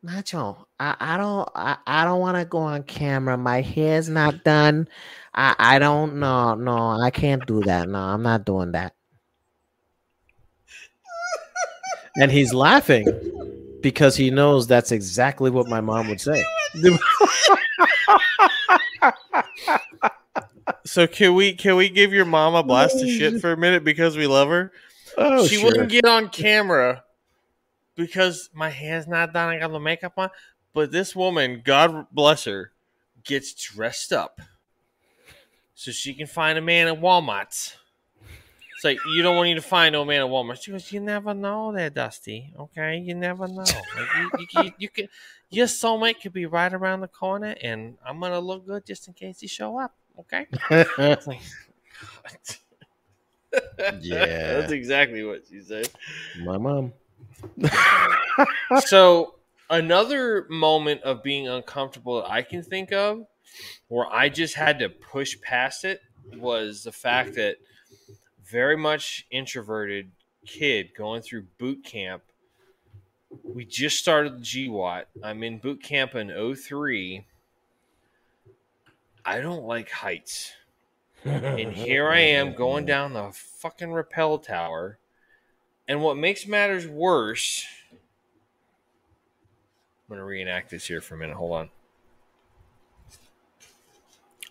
Nacho, 0.05 0.65
I, 0.79 0.95
I 0.99 1.17
don't 1.17 1.49
I, 1.55 1.77
I 1.85 2.05
don't 2.05 2.19
want 2.19 2.37
to 2.37 2.45
go 2.45 2.57
on 2.59 2.83
camera. 2.83 3.37
My 3.37 3.61
hair's 3.61 4.09
not 4.09 4.43
done. 4.43 4.87
I, 5.33 5.55
I 5.57 5.79
don't 5.79 6.15
no 6.15 6.55
no 6.55 6.75
I 7.01 7.11
can't 7.11 7.45
do 7.45 7.61
that. 7.61 7.87
No, 7.87 7.99
I'm 7.99 8.23
not 8.23 8.45
doing 8.45 8.71
that. 8.71 8.93
And 12.17 12.31
he's 12.31 12.53
laughing 12.53 13.07
because 13.81 14.15
he 14.15 14.29
knows 14.29 14.67
that's 14.67 14.91
exactly 14.91 15.49
what 15.49 15.67
my 15.67 15.81
mom 15.81 16.07
would 16.07 16.21
say. 16.21 16.43
so 20.85 21.07
can 21.07 21.33
we 21.35 21.53
can 21.53 21.75
we 21.75 21.89
give 21.89 22.13
your 22.13 22.25
mom 22.25 22.55
a 22.55 22.63
blast 22.63 23.01
of 23.01 23.09
shit 23.09 23.41
for 23.41 23.51
a 23.51 23.57
minute 23.57 23.83
because 23.83 24.15
we 24.17 24.27
love 24.27 24.49
her? 24.49 24.71
Oh, 25.17 25.45
she 25.47 25.63
wouldn't 25.63 25.89
get 25.89 26.05
on 26.05 26.29
camera 26.29 27.03
because 27.95 28.49
my 28.53 28.69
hair's 28.69 29.07
not 29.07 29.33
done. 29.33 29.49
I 29.49 29.59
got 29.59 29.71
the 29.71 29.79
makeup 29.79 30.13
on. 30.17 30.29
But 30.73 30.91
this 30.91 31.15
woman, 31.15 31.61
God 31.65 32.07
bless 32.11 32.45
her, 32.45 32.71
gets 33.23 33.53
dressed 33.53 34.13
up 34.13 34.39
so 35.75 35.91
she 35.91 36.13
can 36.13 36.27
find 36.27 36.57
a 36.57 36.61
man 36.61 36.87
at 36.87 37.01
Walmart's. 37.01 37.75
It's 38.81 38.85
like 38.85 38.97
you 39.13 39.21
don't 39.21 39.35
want 39.35 39.47
you 39.49 39.53
to 39.53 39.61
find 39.61 39.93
no 39.93 40.03
man 40.03 40.21
at 40.21 40.27
Walmart. 40.27 40.59
She 40.59 40.71
goes, 40.71 40.91
"You 40.91 41.01
never 41.01 41.35
know, 41.35 41.71
there, 41.71 41.91
Dusty. 41.91 42.51
Okay, 42.59 42.97
you 42.97 43.13
never 43.13 43.47
know. 43.47 43.61
Like, 43.61 44.07
you, 44.17 44.31
you, 44.39 44.47
you, 44.63 44.71
you 44.79 44.89
can, 44.89 45.07
your 45.51 45.67
soulmate 45.67 46.19
could 46.19 46.33
be 46.33 46.47
right 46.47 46.73
around 46.73 47.01
the 47.01 47.07
corner, 47.07 47.55
and 47.61 47.99
I'm 48.03 48.19
gonna 48.19 48.39
look 48.39 48.65
good 48.65 48.83
just 48.83 49.07
in 49.07 49.13
case 49.13 49.39
he 49.41 49.45
show 49.45 49.79
up. 49.79 49.95
Okay." 50.17 50.47
Like, 51.27 51.41
Yeah. 53.99 54.25
that's 54.61 54.71
exactly 54.71 55.23
what 55.23 55.43
she 55.47 55.61
said. 55.61 55.87
my 56.43 56.57
mom. 56.57 56.93
so 58.85 59.35
another 59.69 60.47
moment 60.49 61.03
of 61.03 61.21
being 61.21 61.47
uncomfortable 61.47 62.23
that 62.23 62.31
I 62.31 62.41
can 62.41 62.63
think 62.63 62.91
of 62.91 63.27
where 63.89 64.07
I 64.11 64.29
just 64.29 64.55
had 64.55 64.79
to 64.79 64.89
push 64.89 65.39
past 65.39 65.85
it 65.85 66.01
was 66.33 66.83
the 66.83 66.91
fact 66.91 67.35
that 67.35 67.57
very 68.51 68.77
much 68.77 69.25
introverted 69.31 70.11
kid 70.45 70.91
going 70.95 71.21
through 71.21 71.45
boot 71.57 71.83
camp 71.83 72.23
we 73.43 73.65
just 73.65 73.97
started 73.97 74.39
the 74.39 74.43
GWOT. 74.43 75.05
I'm 75.23 75.43
in 75.43 75.57
boot 75.57 75.81
camp 75.81 76.15
in 76.15 76.55
03. 76.55 77.25
I 79.23 79.39
don't 79.39 79.63
like 79.63 79.89
heights. 79.89 80.51
And 81.23 81.71
here 81.73 82.09
I 82.09 82.19
am 82.19 82.53
going 82.53 82.85
down 82.85 83.13
the 83.13 83.31
fucking 83.31 83.91
rappel 83.91 84.39
tower. 84.39 84.97
And 85.87 86.01
what 86.01 86.17
makes 86.17 86.47
matters 86.47 86.87
worse, 86.87 87.65
I'm 87.91 87.97
going 90.09 90.19
to 90.19 90.25
reenact 90.25 90.69
this 90.69 90.87
here 90.87 91.01
for 91.01 91.15
a 91.15 91.17
minute. 91.17 91.37
Hold 91.37 91.53
on. 91.53 91.69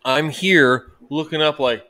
I'm 0.05 0.31
here 0.31 0.93
looking 1.11 1.43
up 1.43 1.59
like 1.59 1.89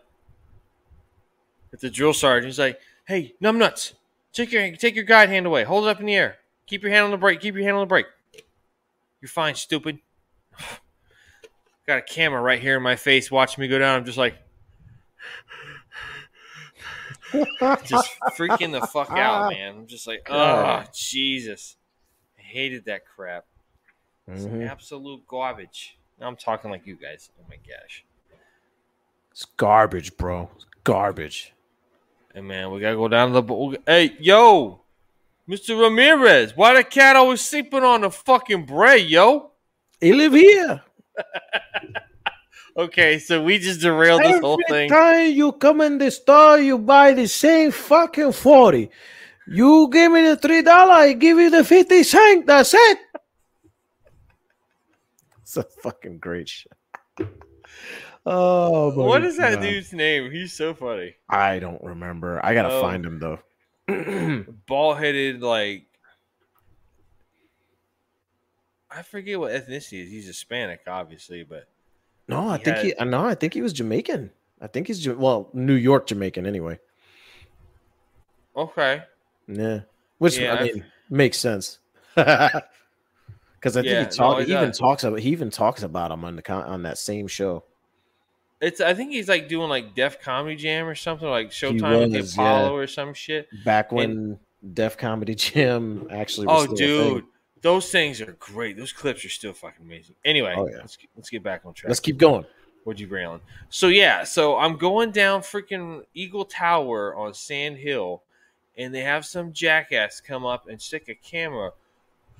at 1.72 1.80
the 1.80 1.90
drill 1.90 2.12
sergeant. 2.12 2.46
He's 2.48 2.58
like, 2.58 2.80
"Hey, 3.06 3.34
numbnuts, 3.42 3.94
take 4.32 4.52
your 4.52 4.74
take 4.76 4.94
your 4.94 5.04
guide 5.04 5.28
hand 5.28 5.46
away. 5.46 5.64
Hold 5.64 5.84
it 5.86 5.90
up 5.90 6.00
in 6.00 6.06
the 6.06 6.14
air. 6.16 6.38
Keep 6.66 6.82
your 6.82 6.92
hand 6.92 7.04
on 7.04 7.10
the 7.10 7.16
brake. 7.16 7.40
Keep 7.40 7.54
your 7.54 7.64
hand 7.64 7.76
on 7.76 7.82
the 7.82 7.86
brake. 7.86 8.06
You're 9.20 9.28
fine, 9.28 9.54
stupid." 9.54 9.98
Got 11.86 11.98
a 11.98 12.02
camera 12.02 12.40
right 12.40 12.60
here 12.60 12.76
in 12.76 12.82
my 12.82 12.94
face 12.96 13.30
watching 13.30 13.62
me 13.62 13.68
go 13.68 13.78
down. 13.78 13.96
I'm 13.98 14.04
just 14.04 14.18
like, 14.18 14.34
just 17.84 18.10
freaking 18.36 18.72
the 18.72 18.86
fuck 18.86 19.10
out, 19.10 19.50
man. 19.52 19.76
I'm 19.78 19.86
just 19.86 20.06
like, 20.06 20.26
oh 20.30 20.84
Jesus, 20.92 21.76
I 22.38 22.42
hated 22.42 22.84
that 22.86 23.06
crap. 23.06 23.46
It's 24.28 24.44
Mhm. 24.44 24.68
absolute 24.68 25.26
garbage. 25.26 25.96
Now 26.20 26.28
I'm 26.28 26.36
talking 26.36 26.70
like 26.70 26.86
you 26.86 26.94
guys. 26.96 27.30
Oh 27.40 27.44
my 27.48 27.56
gosh. 27.56 28.04
It's 29.32 29.44
garbage, 29.56 30.16
bro. 30.16 30.50
It's 30.54 30.66
garbage. 30.84 31.52
Hey 32.34 32.40
man, 32.42 32.70
we 32.70 32.80
gotta 32.80 32.96
go 32.96 33.08
down 33.08 33.28
to 33.28 33.34
the. 33.34 33.42
bo- 33.42 33.74
Hey, 33.86 34.16
yo, 34.20 34.82
Mr. 35.48 35.80
Ramirez, 35.80 36.56
why 36.56 36.74
the 36.74 36.84
cat 36.84 37.16
always 37.16 37.40
sleeping 37.40 37.82
on 37.82 38.02
the 38.02 38.10
fucking 38.10 38.66
bread, 38.66 39.02
yo? 39.02 39.50
He 40.00 40.12
live 40.12 40.32
here. 40.32 40.82
Okay, 42.76 43.18
so 43.18 43.42
we 43.42 43.58
just 43.58 43.80
derailed 43.80 44.22
this 44.22 44.38
whole 44.38 44.54
Every 44.54 44.64
thing. 44.64 44.88
time 44.88 45.32
you 45.32 45.52
come 45.52 45.80
in 45.80 45.98
the 45.98 46.08
store, 46.10 46.58
you 46.58 46.78
buy 46.78 47.12
the 47.12 47.26
same 47.26 47.72
fucking 47.72 48.30
40. 48.32 48.88
You 49.48 49.88
give 49.92 50.12
me 50.12 50.22
the 50.22 50.36
three 50.36 50.62
dollar, 50.62 50.92
I 50.92 51.12
give 51.12 51.36
you 51.38 51.50
the 51.50 51.64
50 51.64 52.02
cent. 52.04 52.46
That's 52.46 52.72
it. 52.72 52.98
It's 55.42 55.56
a 55.56 55.64
fucking 55.82 56.18
great 56.18 56.48
shit. 56.48 56.72
Oh, 58.32 58.92
What 58.94 59.24
is 59.24 59.36
that 59.38 59.54
God. 59.54 59.62
dude's 59.62 59.92
name? 59.92 60.30
He's 60.30 60.52
so 60.52 60.72
funny. 60.72 61.16
I 61.28 61.58
don't 61.58 61.82
remember. 61.82 62.40
I 62.44 62.54
gotta 62.54 62.72
Oh. 62.72 62.80
find 62.80 63.04
him 63.04 63.18
though. 63.18 63.40
Bald 64.66 64.98
headed, 64.98 65.40
like. 65.42 65.86
I 68.90 69.02
forget 69.02 69.38
what 69.38 69.52
ethnicity 69.52 70.04
is. 70.04 70.10
He's 70.10 70.26
Hispanic, 70.26 70.80
obviously, 70.86 71.44
but 71.44 71.68
no, 72.28 72.48
I 72.50 72.58
He 72.58 72.64
think 72.64 72.76
had- 72.76 72.86
he. 72.86 73.04
No, 73.04 73.24
I 73.26 73.34
think 73.34 73.54
he 73.54 73.62
was 73.62 73.72
Jamaican. 73.72 74.30
I 74.60 74.66
think 74.66 74.86
he's 74.88 75.08
well, 75.08 75.48
New 75.52 75.74
York 75.74 76.06
Jamaican 76.06 76.46
anyway. 76.46 76.78
okay. 78.56 79.02
Yeah, 79.48 79.80
which 80.18 80.38
Yeah, 80.38 80.54
I 80.54 80.58
I've- 80.60 80.72
mean 80.74 80.84
makes 81.08 81.38
sense. 81.38 81.78
Because 83.60 83.76
I 83.76 83.82
think 83.82 83.92
Yeah, 83.92 84.04
he, 84.04 84.10
talk, 84.10 84.38
no, 84.38 84.44
he 84.44 84.52
even 84.54 84.72
talks 84.72 85.04
about 85.04 85.18
he 85.18 85.28
even 85.32 85.50
talks 85.50 85.82
about 85.82 86.10
him 86.10 86.24
on 86.24 86.34
the 86.36 86.50
on 86.52 86.84
that 86.84 86.96
same 86.96 87.26
show. 87.26 87.62
It's. 88.60 88.80
I 88.80 88.94
think 88.94 89.12
he's 89.12 89.28
like 89.28 89.48
doing 89.48 89.68
like 89.68 89.94
Def 89.94 90.20
Comedy 90.20 90.56
Jam 90.56 90.86
or 90.86 90.94
something, 90.94 91.28
like 91.28 91.50
Showtime 91.50 92.00
with 92.00 92.12
the 92.12 92.32
Apollo 92.32 92.76
yeah. 92.76 92.82
or 92.82 92.86
some 92.86 93.14
shit. 93.14 93.48
Back 93.64 93.92
when 93.92 94.38
Def 94.74 94.96
Comedy 94.96 95.34
Jam 95.36 96.06
actually. 96.10 96.46
Oh, 96.48 96.64
a 96.64 96.66
thing. 96.66 96.76
dude, 96.76 97.24
those 97.62 97.90
things 97.90 98.20
are 98.20 98.32
great. 98.38 98.76
Those 98.76 98.92
clips 98.92 99.24
are 99.24 99.30
still 99.30 99.52
fucking 99.52 99.84
amazing. 99.84 100.14
Anyway, 100.24 100.54
Oh, 100.56 100.68
yeah. 100.68 100.78
let's 100.78 100.96
get, 100.96 101.10
let's 101.16 101.30
get 101.30 101.42
back 101.42 101.62
on 101.64 101.74
track. 101.74 101.88
Let's 101.88 102.00
keep 102.00 102.18
going. 102.18 102.44
What'd 102.84 103.00
you 103.00 103.08
railing? 103.08 103.40
So 103.68 103.88
yeah, 103.88 104.24
so 104.24 104.56
I'm 104.56 104.76
going 104.76 105.10
down 105.10 105.42
freaking 105.42 106.02
Eagle 106.14 106.46
Tower 106.46 107.14
on 107.14 107.34
Sand 107.34 107.76
Hill, 107.76 108.22
and 108.76 108.94
they 108.94 109.00
have 109.02 109.26
some 109.26 109.52
jackass 109.52 110.20
come 110.20 110.46
up 110.46 110.66
and 110.68 110.80
stick 110.80 111.08
a 111.08 111.14
camera 111.14 111.72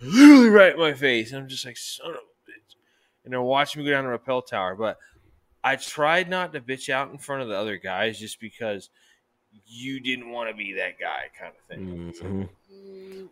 literally 0.01 0.49
right 0.49 0.73
in 0.73 0.79
my 0.79 0.95
face, 0.95 1.33
and 1.33 1.43
I'm 1.43 1.49
just 1.49 1.65
like, 1.67 1.77
son 1.77 2.11
of 2.11 2.17
a 2.17 2.51
bitch. 2.51 2.75
And 3.25 3.33
they're 3.33 3.43
watching 3.43 3.83
me 3.83 3.89
go 3.89 3.93
down 3.95 4.05
the 4.05 4.11
rappel 4.11 4.43
tower, 4.43 4.75
but 4.75 4.99
I 5.63 5.77
tried 5.77 6.29
not 6.31 6.53
to 6.55 6.61
bitch 6.61 6.89
out 6.89 7.11
in 7.11 7.19
front 7.19 7.43
of 7.43 7.49
the 7.49 7.57
other 7.57 7.77
guys 7.77 8.19
just 8.19 8.41
because 8.41 8.89
you 9.67 10.01
didn't 10.01 10.31
want 10.31 10.49
to 10.51 10.57
be 10.57 10.73
that 10.75 10.99
guy, 10.99 11.25
kind 11.39 11.53
of 11.59 11.65
thing. 11.77 12.15
So, 12.17 12.25
Mhm. 12.25 12.49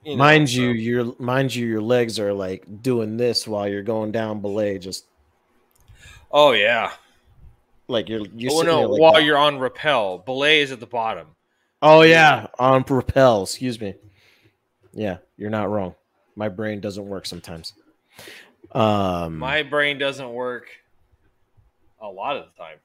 you 0.04 0.10
know, 0.12 0.16
mind 0.16 0.48
so- 0.50 0.60
you, 0.60 0.68
your 0.70 1.14
mind 1.18 1.54
you, 1.54 1.66
your 1.66 1.80
legs 1.80 2.18
are 2.18 2.32
like 2.32 2.82
doing 2.82 3.16
this 3.16 3.46
while 3.46 3.68
you're 3.68 3.82
going 3.82 4.12
down 4.12 4.40
belay, 4.40 4.78
just 4.78 5.06
Oh 6.30 6.52
yeah. 6.52 6.92
like 7.86 8.08
you're 8.08 8.26
you're 8.34 8.52
oh 8.52 8.62
no, 8.62 8.82
like 8.82 9.00
while 9.00 9.12
that. 9.14 9.22
you're 9.24 9.38
on 9.38 9.58
rappel, 9.58 10.18
belay 10.18 10.60
is 10.60 10.72
at 10.72 10.80
the 10.80 10.86
bottom. 10.86 11.28
Oh 11.80 12.02
yeah, 12.02 12.48
on 12.58 12.82
rappel. 12.88 13.44
Excuse 13.44 13.80
me. 13.80 13.94
Yeah, 14.92 15.18
you're 15.36 15.50
not 15.50 15.70
wrong. 15.70 15.94
My 16.34 16.48
brain 16.48 16.80
doesn't 16.80 17.06
work 17.08 17.24
sometimes. 17.26 17.72
Um, 18.72 19.38
My 19.38 19.62
brain 19.62 19.96
doesn't 19.98 20.30
work 20.32 20.66
a 22.00 22.08
lot 22.08 22.36
of 22.36 22.46
the 22.46 22.62
time. 22.62 22.78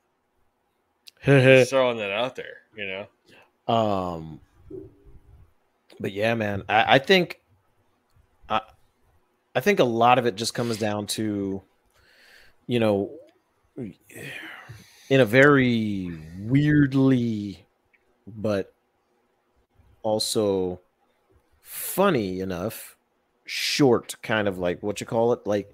Just 1.26 1.70
throwing 1.70 1.98
that 1.98 2.12
out 2.12 2.36
there, 2.36 2.58
you 2.76 2.86
know. 2.86 3.74
Um, 3.74 4.42
but 6.00 6.12
yeah, 6.12 6.36
man, 6.36 6.64
I, 6.68 6.96
I 6.96 7.00
think, 7.00 7.40
I, 8.50 8.62
I 9.56 9.60
think 9.62 9.80
a 9.80 9.86
lot 9.86 10.20
of 10.20 10.26
it 10.26 10.36
just 10.36 10.54
comes 10.54 10.78
down 10.78 11.08
to, 11.08 11.62
you 12.68 12.80
know, 12.80 13.12
in 13.78 15.20
a 15.22 15.26
very 15.26 16.12
weirdly, 16.40 17.66
but 18.28 18.74
also 20.02 20.82
funny 21.62 22.42
enough, 22.42 22.98
short 23.46 24.16
kind 24.22 24.48
of 24.48 24.58
like 24.58 24.84
what 24.84 25.00
you 25.00 25.08
call 25.08 25.34
it, 25.34 25.46
like 25.46 25.74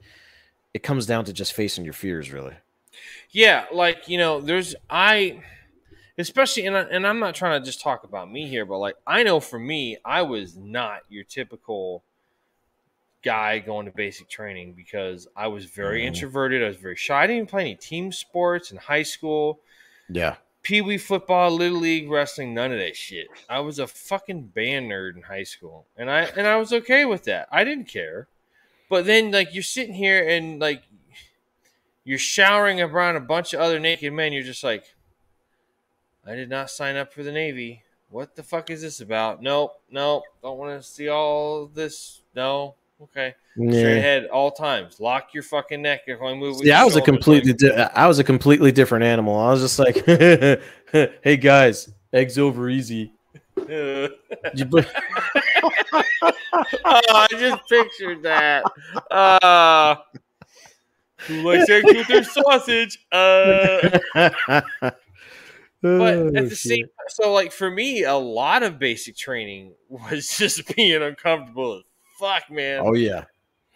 it 0.74 0.84
comes 0.84 1.06
down 1.06 1.26
to 1.26 1.34
just 1.34 1.54
facing 1.54 1.84
your 1.84 1.94
fears, 1.94 2.32
really. 2.32 2.56
Yeah, 3.32 3.66
like 3.72 4.08
you 4.08 4.18
know, 4.18 4.42
there's 4.42 4.76
I, 4.90 5.42
especially 6.18 6.66
and 6.66 6.76
I, 6.76 6.82
and 6.82 7.06
I'm 7.06 7.20
not 7.20 7.36
trying 7.36 7.60
to 7.62 7.66
just 7.66 7.82
talk 7.82 8.04
about 8.04 8.32
me 8.32 8.48
here, 8.48 8.66
but 8.66 8.80
like 8.80 8.96
I 9.06 9.24
know 9.24 9.40
for 9.40 9.60
me, 9.60 9.98
I 10.04 10.24
was 10.24 10.56
not 10.58 11.02
your 11.10 11.24
typical 11.24 12.04
guy 13.24 13.60
going 13.60 13.86
to 13.86 13.92
basic 13.92 14.30
training 14.30 14.74
because 14.74 15.28
I 15.36 15.48
was 15.48 15.66
very 15.66 16.02
Mhm. 16.04 16.08
introverted. 16.08 16.64
I 16.64 16.68
was 16.68 16.78
very 16.78 16.96
shy. 16.96 17.22
I 17.24 17.28
didn't 17.28 17.36
even 17.38 17.48
play 17.48 17.62
any 17.62 17.76
team 17.76 18.12
sports 18.12 18.72
in 18.72 18.78
high 18.78 19.04
school. 19.04 19.60
Yeah. 20.08 20.38
Pee 20.64 20.82
wee 20.82 20.98
football, 20.98 21.52
little 21.52 21.80
league 21.80 22.10
wrestling, 22.10 22.54
none 22.54 22.72
of 22.72 22.80
that 22.80 22.96
shit. 22.96 23.28
I 23.50 23.60
was 23.60 23.78
a 23.80 23.88
fucking 23.88 24.48
band 24.48 24.90
nerd 24.90 25.16
in 25.18 25.24
high 25.24 25.44
school, 25.44 25.86
and 25.98 26.10
I 26.10 26.24
and 26.24 26.48
I 26.48 26.56
was 26.58 26.74
okay 26.74 27.06
with 27.06 27.26
that. 27.26 27.48
I 27.52 27.64
didn't 27.64 27.88
care. 27.88 28.28
But 28.90 29.06
then, 29.06 29.32
like, 29.32 29.54
you're 29.54 29.62
sitting 29.62 29.94
here 29.94 30.28
and 30.28 30.60
like 30.60 30.84
you're 32.10 32.18
showering 32.18 32.82
around 32.82 33.18
a 33.18 33.20
bunch 33.20 33.54
of 33.54 33.60
other 33.60 33.80
naked 33.80 34.12
men. 34.12 34.34
You're 34.34 34.42
just 34.42 34.64
like, 34.64 34.84
I 36.26 36.34
did 36.34 36.50
not 36.50 36.72
sign 36.72 36.96
up 36.96 37.14
for 37.14 37.22
the 37.22 37.32
Navy. 37.32 37.84
What 38.10 38.36
the 38.36 38.42
fuck 38.42 38.72
is 38.72 38.82
this 38.82 39.00
about? 39.00 39.44
Nope, 39.44 39.80
nope. 39.92 40.24
Don't 40.42 40.58
want 40.58 40.82
to 40.82 40.88
see 40.88 41.08
all 41.08 41.68
this. 41.68 42.22
No. 42.36 42.74
Okay. 43.00 43.36
Straight 43.54 43.98
ahead, 44.00 44.26
all 44.26 44.50
times. 44.50 45.00
Lock 45.00 45.36
your 45.36 45.44
fucking 45.44 45.84
neck 45.84 46.02
if 46.08 46.20
I 46.20 46.34
move. 46.34 46.62
Yeah, 46.64 46.82
I 46.82 46.86
was 46.86 46.96
a 46.96 47.02
completely 47.02 47.52
like- 47.52 47.60
di- 47.60 47.92
I 47.94 48.08
was 48.08 48.18
a 48.18 48.24
completely 48.24 48.72
different 48.72 49.04
animal. 49.04 49.38
I 49.38 49.52
was 49.52 49.62
just 49.62 49.78
like, 49.78 50.04
"Hey 51.24 51.38
guys, 51.38 51.90
eggs 52.12 52.40
over 52.40 52.70
easy." 52.70 53.14
Oh, 56.86 57.04
I 57.14 57.28
just 57.32 57.62
pictured 57.70 58.24
that. 58.24 58.64
Uh, 59.12 59.96
who 61.28 61.42
likes 61.42 61.70
eggs 61.70 61.86
with 61.94 62.08
their 62.08 62.24
sausage? 62.24 63.00
Uh, 63.12 64.00
but 65.82 66.14
Oh, 66.14 66.28
at 66.28 66.34
the 66.34 66.50
shit. 66.50 66.58
same 66.58 66.86
so 67.08 67.32
like 67.32 67.52
for 67.52 67.70
me, 67.72 68.04
a 68.04 68.16
lot 68.16 68.64
of 68.64 68.80
basic 68.80 69.16
training 69.16 69.76
was 69.90 70.38
just 70.38 70.76
being 70.76 71.02
uncomfortable 71.02 71.78
as 71.78 71.84
fuck, 72.20 72.52
man. 72.52 72.82
oh 72.84 72.94
yeah, 72.96 73.24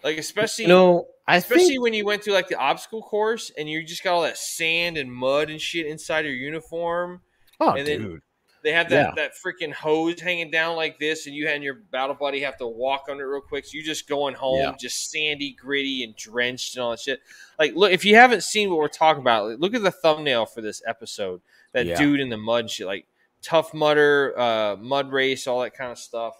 Like 0.03 0.17
especially 0.17 0.65
you 0.65 0.69
know, 0.69 1.07
I 1.27 1.37
especially 1.37 1.67
think 1.69 1.81
when 1.83 1.93
you 1.93 2.05
went 2.05 2.23
through 2.23 2.33
like 2.33 2.49
the 2.49 2.57
obstacle 2.57 3.01
course 3.01 3.51
and 3.57 3.69
you 3.69 3.83
just 3.83 4.03
got 4.03 4.13
all 4.13 4.23
that 4.23 4.37
sand 4.37 4.97
and 4.97 5.11
mud 5.11 5.49
and 5.49 5.61
shit 5.61 5.85
inside 5.85 6.25
your 6.25 6.33
uniform. 6.33 7.21
oh 7.61 7.71
and 7.71 7.87
then- 7.87 8.01
dude, 8.01 8.21
They 8.63 8.71
have 8.71 8.89
that, 8.89 9.09
Yeah. 9.09 9.11
that 9.15 9.33
freaking 9.35 9.73
hose 9.73 10.19
hanging 10.21 10.49
down 10.49 10.75
like 10.75 10.97
this, 10.97 11.27
and 11.27 11.35
you 11.35 11.47
and 11.47 11.63
your 11.63 11.75
battle 11.91 12.15
buddy 12.15 12.39
have 12.41 12.57
to 12.57 12.67
walk 12.67 13.05
under 13.09 13.25
it 13.25 13.27
real 13.31 13.41
quick. 13.41 13.65
So 13.65 13.71
you're 13.73 13.83
just 13.85 14.07
going 14.07 14.35
home, 14.35 14.59
Yeah. 14.59 14.73
just 14.79 15.11
sandy, 15.11 15.51
gritty, 15.51 16.03
and 16.03 16.15
drenched 16.15 16.75
and 16.75 16.83
all 16.83 16.91
that 16.91 16.99
shit. 17.01 17.19
Like, 17.59 17.75
look, 17.75 17.91
if 17.91 18.05
you 18.05 18.15
haven't 18.15 18.43
seen 18.43 18.69
what 18.69 18.77
we're 18.79 18.87
talking 18.87 19.21
about, 19.21 19.49
like, 19.49 19.59
look 19.59 19.73
at 19.75 19.83
the 19.83 19.91
thumbnail 19.91 20.45
for 20.45 20.61
this 20.61 20.81
episode. 20.87 21.41
That 21.73 21.85
Yeah. 21.87 21.97
dude 21.97 22.19
in 22.19 22.29
the 22.29 22.37
mud 22.37 22.69
shit, 22.69 22.87
like 22.87 23.07
tough 23.41 23.73
mudder, 23.73 24.33
uh, 24.39 24.75
mud 24.77 25.11
race, 25.11 25.45
all 25.47 25.61
that 25.61 25.73
kind 25.75 25.91
of 25.91 25.97
stuff. 25.99 26.35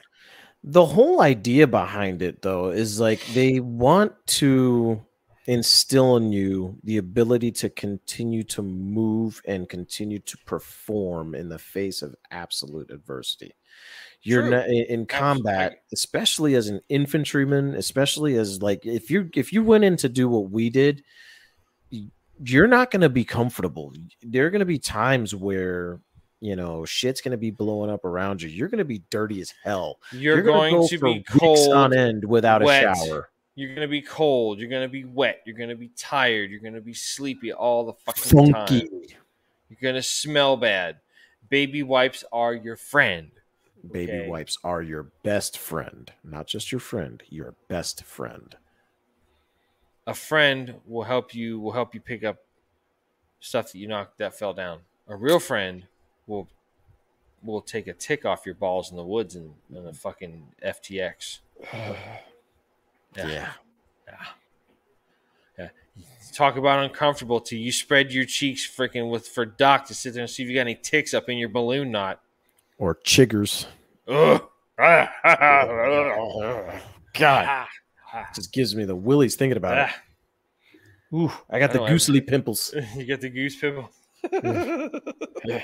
the 0.65 0.85
whole 0.85 1.19
idea 1.19 1.67
behind 1.67 2.21
it 2.21 2.41
though 2.41 2.69
is 2.69 2.97
like 2.97 3.19
they 3.33 3.59
want 3.59 4.13
to 4.25 5.05
instill 5.45 6.15
in 6.17 6.31
you 6.31 6.77
the 6.83 6.97
ability 6.97 7.51
to 7.51 7.69
continue 7.69 8.43
to 8.43 8.61
move 8.61 9.41
and 9.45 9.67
continue 9.67 10.19
to 10.19 10.37
perform 10.45 11.35
in 11.35 11.49
the 11.49 11.59
face 11.59 12.01
of 12.01 12.15
absolute 12.31 12.89
adversity 12.89 13.51
you're 14.21 14.49
not 14.49 14.67
in, 14.69 15.05
combat 15.05 15.79
especially 15.91 16.55
as 16.55 16.69
an 16.69 16.79
infantryman 16.87 17.75
especially 17.75 18.37
as 18.37 18.61
like 18.61 18.85
if 18.85 19.11
you 19.11 19.29
if 19.35 19.51
you 19.51 19.61
went 19.63 19.83
in 19.83 19.97
to 19.97 20.07
do 20.07 20.29
what 20.29 20.49
we 20.49 20.69
did 20.69 21.03
you're 22.45 22.67
not 22.67 22.89
going 22.89 23.01
to 23.01 23.09
be 23.09 23.25
comfortable 23.25 23.93
there 24.21 24.45
are 24.45 24.49
going 24.49 24.59
to 24.59 24.65
be 24.65 24.79
times 24.79 25.35
where 25.35 25.99
you 26.39 26.55
know 26.55 26.85
shit's 26.85 27.19
going 27.21 27.31
to 27.31 27.37
be 27.37 27.51
blowing 27.51 27.89
up 27.89 28.05
around 28.05 28.41
you 28.41 28.47
you're 28.49 28.69
going 28.69 28.77
to 28.79 28.85
be 28.85 29.03
dirty 29.09 29.41
as 29.41 29.53
hell 29.63 29.99
You're, 30.11 30.41
gonna 30.41 30.57
going 30.57 30.73
go 30.75 30.87
to 30.87 30.97
be 30.99 31.13
weeks 31.15 31.33
cold. 31.33 31.73
on 31.73 31.93
end 31.93 32.23
without 32.23 32.63
wet. 32.63 32.83
a 32.83 32.95
shower 32.95 33.29
You're 33.55 33.69
going 33.75 33.87
to 33.87 33.91
be 33.91 34.01
cold. 34.01 34.59
You're 34.59 34.69
going 34.69 34.81
to 34.87 34.91
be 34.91 35.05
wet. 35.05 35.41
You're 35.45 35.55
going 35.55 35.69
to 35.69 35.75
be 35.75 35.91
tired. 35.95 36.49
You're 36.49 36.59
going 36.59 36.73
to 36.73 36.81
be 36.81 36.93
sleepy 36.93 37.53
all 37.53 37.85
the 37.85 37.93
fucking 37.93 38.23
funky 38.23 38.81
time. 38.81 38.99
You're 39.69 39.79
going 39.81 39.95
to 39.95 40.03
smell 40.03 40.57
bad. 40.57 40.97
Baby 41.49 41.83
wipes 41.83 42.23
are 42.31 42.53
your 42.53 42.75
friend. 42.75 43.31
baby 43.91 44.11
Okay. 44.13 44.27
wipes 44.27 44.57
are 44.63 44.81
your 44.81 45.11
best 45.23 45.57
friend 45.57 46.13
not 46.23 46.47
just 46.47 46.71
your 46.71 46.79
friend 46.79 47.21
your 47.29 47.53
best 47.67 48.03
friend 48.05 48.55
A 50.07 50.13
friend 50.13 50.75
will 50.87 51.03
help 51.03 51.35
you 51.35 51.59
will 51.59 51.73
help 51.73 51.93
you 51.93 51.99
pick 51.99 52.23
up 52.23 52.37
stuff 53.39 53.71
that 53.71 53.77
you 53.77 53.87
knocked 53.87 54.17
that 54.19 54.37
fell 54.37 54.53
down. 54.53 54.79
A 55.07 55.15
real 55.15 55.39
friend 55.39 55.83
will 56.27 56.47
will 57.43 57.61
take 57.61 57.87
a 57.87 57.93
tick 57.93 58.25
off 58.25 58.45
your 58.45 58.55
balls 58.55 58.89
in 58.89 58.95
the 58.95 59.03
woods 59.03 59.35
and 59.35 59.53
in 59.75 59.83
the 59.83 59.93
fucking 59.93 60.47
FTX. 60.63 61.39
yeah, 63.15 63.25
Yeah. 64.07 64.15
Yeah. 65.57 65.69
Talk 66.33 66.55
about 66.57 66.83
uncomfortable 66.83 67.39
till 67.39 67.59
you 67.59 67.71
spread 67.71 68.11
your 68.11 68.25
cheeks 68.25 68.65
freaking 68.67 69.09
with 69.11 69.27
for 69.27 69.45
Doc 69.45 69.85
to 69.87 69.93
sit 69.93 70.13
there 70.13 70.23
and 70.23 70.29
see 70.29 70.43
if 70.43 70.49
you 70.49 70.55
got 70.55 70.61
any 70.61 70.75
ticks 70.75 71.13
up 71.13 71.29
in 71.29 71.37
your 71.37 71.49
balloon 71.49 71.91
knot. 71.91 72.21
or 72.77 72.95
chiggers 72.95 73.65
Ugh. 74.07 74.41
god 77.13 77.67
just 78.35 78.51
gives 78.51 78.75
me 78.75 78.83
the 78.85 78.95
willies 78.95 79.35
thinking 79.35 79.57
about 79.57 79.77
it 79.77 79.89
ah. 79.89 81.15
Ooh, 81.15 81.31
i 81.49 81.59
got 81.59 81.69
I 81.69 81.73
the 81.73 81.79
goosely 81.79 82.25
pimples 82.25 82.73
you 82.95 83.05
get 83.05 83.21
the 83.21 83.29
goose 83.29 83.55
pimple. 83.55 83.89
Yeah. 85.45 85.63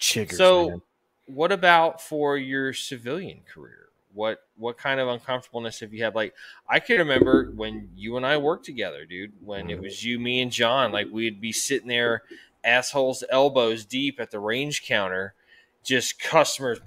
Chiggers 0.00 0.32
So- 0.34 0.70
man. 0.70 0.82
what 1.26 1.52
about 1.52 2.00
for 2.00 2.36
your 2.38 2.72
civilian 2.72 3.40
career? 3.52 3.88
What 4.14 4.38
what 4.56 4.78
kind 4.78 5.00
of 5.00 5.08
uncomfortableness 5.08 5.80
have 5.80 5.92
you 5.92 6.04
had? 6.04 6.14
Like 6.14 6.34
I 6.68 6.80
can 6.80 6.98
remember 6.98 7.52
when 7.54 7.90
you 7.94 8.16
and 8.16 8.24
I 8.24 8.36
worked 8.36 8.64
together, 8.64 9.04
dude. 9.04 9.32
When 9.40 9.68
it 9.68 9.74
mm-hmm. 9.74 9.82
was 9.82 10.04
you, 10.04 10.18
me, 10.18 10.40
and 10.40 10.50
John. 10.50 10.92
Like 10.92 11.08
we'd 11.10 11.40
be 11.40 11.52
sitting 11.52 11.88
there, 11.88 12.22
assholes 12.62 13.24
elbows 13.28 13.84
deep 13.84 14.20
at 14.20 14.30
the 14.30 14.38
range 14.38 14.84
counter, 14.84 15.34
just 15.82 16.18
customers 16.20 16.78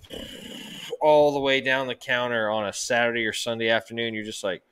all 1.02 1.32
the 1.34 1.40
way 1.40 1.62
down 1.62 1.88
the 1.88 1.96
counter 1.96 2.50
on 2.50 2.66
a 2.66 2.74
Saturday 2.74 3.26
or 3.26 3.34
Sunday 3.34 3.70
afternoon. 3.70 4.14
You're 4.14 4.24
just 4.24 4.44
like, 4.44 4.64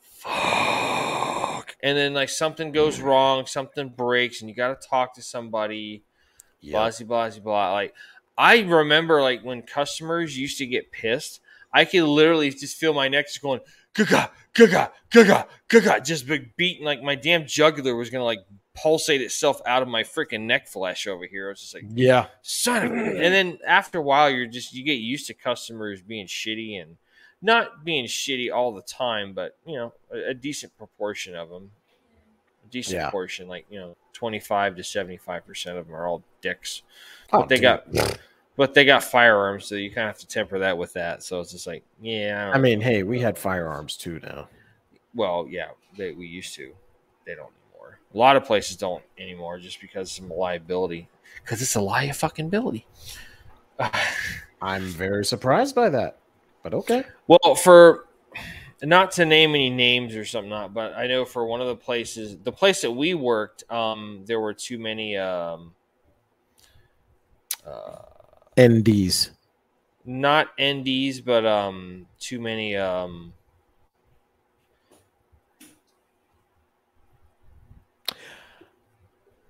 fuck. 0.00 1.76
And 1.82 1.98
then 1.98 2.14
like 2.14 2.28
something 2.28 2.72
goes 2.72 3.00
wrong, 3.00 3.46
something 3.46 3.88
breaks, 3.88 4.40
and 4.40 4.48
you 4.48 4.54
got 4.54 4.80
to 4.80 4.88
talk 4.88 5.14
to 5.14 5.22
somebody 5.22 6.04
Yep. 6.62 6.72
blah 6.72 7.06
blah 7.06 7.30
blah 7.30 7.40
blah. 7.40 7.72
Like 7.72 7.94
I 8.40 8.60
remember, 8.60 9.20
like 9.20 9.42
when 9.42 9.60
customers 9.62 10.36
used 10.38 10.56
to 10.58 10.66
get 10.66 10.90
pissed, 10.90 11.40
I 11.74 11.84
could 11.84 12.04
literally 12.04 12.50
just 12.50 12.78
feel 12.78 12.94
my 12.94 13.08
neck 13.08 13.26
just 13.28 13.42
going 13.42 13.60
gaga 13.94 14.30
gaga 14.54 14.90
gaga 15.10 15.46
gaga, 15.68 16.00
just 16.00 16.26
big 16.26 16.56
beating 16.56 16.84
like 16.84 17.02
my 17.02 17.14
damn 17.16 17.46
jugular 17.46 17.94
was 17.94 18.08
gonna 18.08 18.24
like 18.24 18.40
pulsate 18.74 19.20
itself 19.20 19.60
out 19.66 19.82
of 19.82 19.88
my 19.88 20.02
freaking 20.02 20.42
neck 20.42 20.66
flesh 20.68 21.06
over 21.06 21.26
here. 21.26 21.48
I 21.48 21.50
was 21.50 21.60
just 21.60 21.74
like, 21.74 21.84
yeah 21.94 22.26
son 22.40 22.86
of 22.86 22.92
and 22.92 23.18
then 23.34 23.58
after 23.66 23.98
a 23.98 24.02
while 24.02 24.30
you're 24.30 24.46
just 24.46 24.72
you 24.72 24.84
get 24.84 24.94
used 24.94 25.26
to 25.26 25.34
customers 25.34 26.00
being 26.00 26.26
shitty 26.26 26.80
and 26.80 26.96
not 27.42 27.84
being 27.84 28.06
shitty 28.06 28.50
all 28.54 28.72
the 28.72 28.82
time 28.82 29.32
but 29.34 29.56
you 29.66 29.76
know 29.76 29.92
a, 30.12 30.30
a 30.30 30.34
decent 30.34 30.76
proportion 30.78 31.34
of 31.36 31.48
them 31.50 31.70
a 32.64 32.68
decent 32.70 32.96
Yeah. 32.96 33.10
portion 33.10 33.48
like 33.48 33.66
you 33.70 33.78
know 33.78 33.96
25 34.14 34.76
to 34.76 34.84
75 34.84 35.46
percent 35.46 35.76
of 35.78 35.86
them 35.86 35.94
are 35.94 36.06
all 36.06 36.22
dicks 36.40 36.82
Oh, 37.32 37.40
but 37.40 37.48
they 37.48 37.56
dude. 37.56 37.62
got 37.62 37.84
but 38.60 38.74
they 38.74 38.84
got 38.84 39.02
firearms 39.02 39.64
so 39.64 39.74
you 39.74 39.88
kind 39.88 40.08
of 40.08 40.16
have 40.16 40.18
to 40.18 40.26
temper 40.26 40.58
that 40.58 40.76
with 40.76 40.92
that. 40.92 41.22
So 41.22 41.40
it's 41.40 41.52
just 41.52 41.66
like 41.66 41.82
yeah 42.00 42.50
i 42.54 42.58
mean 42.58 42.80
hey 42.80 43.02
we 43.02 43.18
had 43.18 43.38
firearms 43.38 43.96
too 43.96 44.20
now 44.22 44.48
well 45.14 45.46
yeah 45.48 45.68
they, 45.96 46.12
we 46.12 46.26
used 46.26 46.54
to. 46.54 46.72
They 47.26 47.34
don't 47.34 47.52
anymore. 47.72 47.98
A 48.14 48.18
lot 48.18 48.36
of 48.36 48.44
places 48.44 48.76
don't 48.76 49.02
anymore 49.18 49.58
just 49.58 49.80
because 49.80 50.18
of 50.18 50.24
liability 50.26 51.08
because 51.42 51.62
it's 51.62 51.74
a 51.74 51.80
lie 51.80 52.04
of 52.04 52.16
fucking 52.16 52.46
ability 52.46 52.86
i'm 54.62 54.82
very 54.82 55.24
surprised 55.24 55.74
by 55.74 55.88
that 55.88 56.18
but 56.62 56.74
okay. 56.74 57.04
Well, 57.26 57.54
for 57.54 58.06
not 58.82 59.12
to 59.12 59.24
name 59.24 59.50
any 59.50 59.70
names 59.70 60.14
or 60.14 60.24
something, 60.24 60.50
not, 60.50 60.74
but 60.74 60.94
I 60.94 61.06
know 61.06 61.24
for 61.24 61.46
one 61.46 61.60
of 61.60 61.68
the 61.68 61.76
places, 61.76 62.36
the 62.38 62.52
place 62.52 62.82
that 62.82 62.90
we 62.90 63.14
worked, 63.14 63.70
um, 63.70 64.22
there 64.26 64.40
were 64.40 64.54
too 64.54 64.78
many, 64.78 65.16
um, 65.16 65.72
uh, 67.66 67.96
nds 68.56 69.30
not 70.04 70.56
NDs, 70.58 71.24
but 71.24 71.44
um, 71.46 72.06
too 72.18 72.40
many, 72.40 72.76
um, 72.76 73.32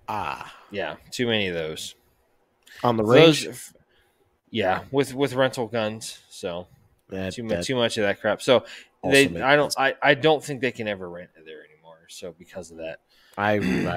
ah 0.09 0.55
yeah, 0.71 0.97
too 1.11 1.27
many 1.27 1.49
of 1.49 1.55
those. 1.55 1.95
on 2.83 2.97
the 2.97 3.05
Those, 3.05 3.47
range 3.47 3.73
yeah, 4.51 4.83
with 4.91 5.15
with 5.15 5.35
rental 5.35 5.67
guns, 5.67 6.19
so 6.29 6.67
that, 7.09 7.33
too 7.33 7.45
much, 7.45 7.67
too 7.67 7.77
much 7.77 7.97
of 7.97 8.03
that 8.03 8.21
crap. 8.21 8.43
So 8.43 8.65
they, 9.05 9.27
I 9.41 9.57
don't. 9.57 9.75
I, 9.79 9.95
I 10.03 10.15
don't 10.15 10.43
think 10.43 10.61
they 10.61 10.73
can 10.73 10.89
ever 10.89 11.09
rent 11.09 11.31
there 11.47 11.65
anymore. 11.65 12.07
So 12.09 12.35
because 12.37 12.71
of 12.71 12.79
that. 12.79 13.01
I 13.39 13.55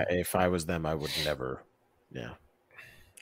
if 0.10 0.36
i 0.36 0.48
was 0.48 0.68
them 0.68 0.86
i 0.86 0.94
would 0.94 1.12
never 1.26 1.64
yeah 2.12 2.36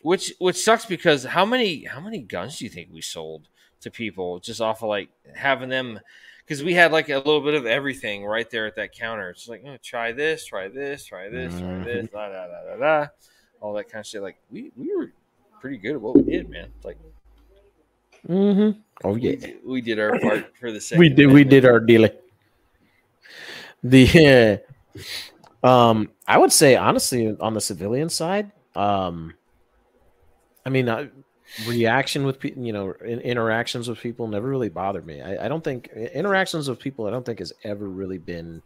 which 0.04 0.34
which 0.40 0.58
sucks 0.58 0.86
because 0.86 1.24
how 1.24 1.46
many 1.46 1.84
how 1.86 2.00
many 2.00 2.20
guns 2.20 2.58
do 2.58 2.66
you 2.66 2.72
think 2.72 2.90
we 2.92 3.02
sold 3.02 3.48
to 3.82 3.92
people 3.92 4.40
just 4.40 4.62
off 4.62 4.84
of 4.84 4.90
like 4.90 5.10
having 5.36 5.70
them 5.70 6.00
because 6.46 6.64
we 6.64 6.74
had 6.74 6.92
like 6.92 7.10
a 7.10 7.18
little 7.18 7.42
bit 7.42 7.54
of 7.54 7.66
everything 7.66 8.26
right 8.26 8.50
there 8.50 8.66
at 8.66 8.76
that 8.76 8.94
counter. 8.94 9.30
It's 9.30 9.48
like 9.48 9.64
oh, 9.66 9.78
try 9.84 10.12
this 10.12 10.46
try 10.46 10.68
this 10.68 11.06
try 11.06 11.30
this 11.30 11.58
try 11.60 11.84
this 11.84 12.10
da, 12.10 12.30
da, 12.30 12.48
da, 12.48 12.76
da, 12.76 12.78
da, 12.78 13.08
all 13.62 13.74
that 13.74 13.90
kind 13.90 14.02
of 14.02 14.08
shit. 14.08 14.22
Like 14.22 14.38
we 14.50 14.72
we 14.76 14.96
were 14.96 15.12
pretty 15.60 15.78
good 15.78 15.94
at 15.94 16.02
what 16.02 16.16
we 16.16 16.24
did 16.24 16.50
man. 16.50 16.70
Like 16.84 16.98
mm-hmm. 18.28 18.80
oh 19.04 19.16
yeah. 19.16 19.36
did, 19.36 19.60
we 19.66 19.82
did 19.82 20.00
our 20.00 20.20
part 20.20 20.58
for 20.58 20.72
the 20.72 20.82
second 20.82 21.00
we 21.00 21.10
did 21.10 21.28
we 21.28 21.44
did 21.44 21.66
our 21.66 21.80
dealing 21.80 22.12
the 23.84 24.62
um 25.64 26.10
i 26.28 26.38
would 26.38 26.52
say 26.52 26.76
honestly 26.76 27.36
on 27.40 27.54
the 27.54 27.62
civilian 27.62 28.10
side 28.10 28.52
um 28.76 29.34
i 30.66 30.70
mean 30.70 31.12
reaction 31.66 32.26
with 32.26 32.40
people 32.40 32.64
you 32.64 32.72
know 32.74 32.94
in, 33.04 33.20
interactions 33.20 33.90
with 33.90 34.00
people 34.00 34.28
never 34.28 34.48
really 34.48 34.70
bothered 34.70 35.06
me. 35.06 35.22
I, 35.22 35.46
I 35.46 35.48
don't 35.50 35.64
think 35.64 35.88
interactions 35.90 36.70
with 36.70 36.80
people 36.80 37.08
i 37.08 37.12
don't 37.12 37.26
think 37.26 37.40
has 37.40 37.52
ever 37.64 37.88
really 37.88 38.18
been 38.18 38.62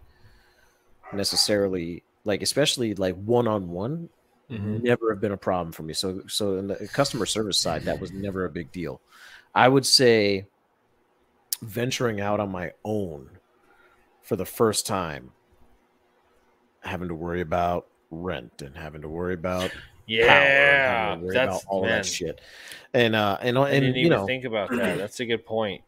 necessarily 1.13 2.03
like 2.23 2.41
especially 2.41 2.93
like 2.95 3.15
one-on-one 3.15 4.09
Mhm. 4.49 4.83
never 4.83 5.11
have 5.11 5.19
been 5.19 5.31
a 5.31 5.37
problem 5.37 5.71
for 5.71 5.81
me. 5.81 5.93
So 5.93 6.21
so 6.27 6.57
in 6.57 6.67
the 6.67 6.87
customer 6.93 7.25
service 7.25 7.57
side 7.57 7.81
that 7.85 7.99
was 7.99 8.11
never 8.11 8.45
a 8.45 8.49
big 8.49 8.71
deal. 8.71 9.01
I 9.55 9.67
would 9.67 9.87
say 9.87 10.45
venturing 11.63 12.21
out 12.21 12.39
on 12.39 12.51
my 12.51 12.73
own 12.83 13.39
for 14.21 14.35
the 14.35 14.45
first 14.45 14.85
time 14.85 15.31
having 16.81 17.07
to 17.07 17.15
worry 17.15 17.41
about 17.41 17.87
rent 18.11 18.61
and 18.61 18.77
having 18.77 19.01
to 19.01 19.09
worry 19.09 19.33
about 19.33 19.71
yeah 20.07 21.15
to 21.19 21.31
that's 21.31 21.65
all 21.65 21.81
man, 21.81 21.91
that 21.91 22.05
shit 22.05 22.41
and 22.93 23.15
uh 23.15 23.37
and, 23.41 23.57
and 23.57 23.85
you 23.85 23.91
even 23.93 24.11
know 24.11 24.25
think 24.25 24.43
about 24.43 24.69
that 24.69 24.97
that's 24.97 25.19
a 25.19 25.25
good 25.25 25.45
point 25.45 25.81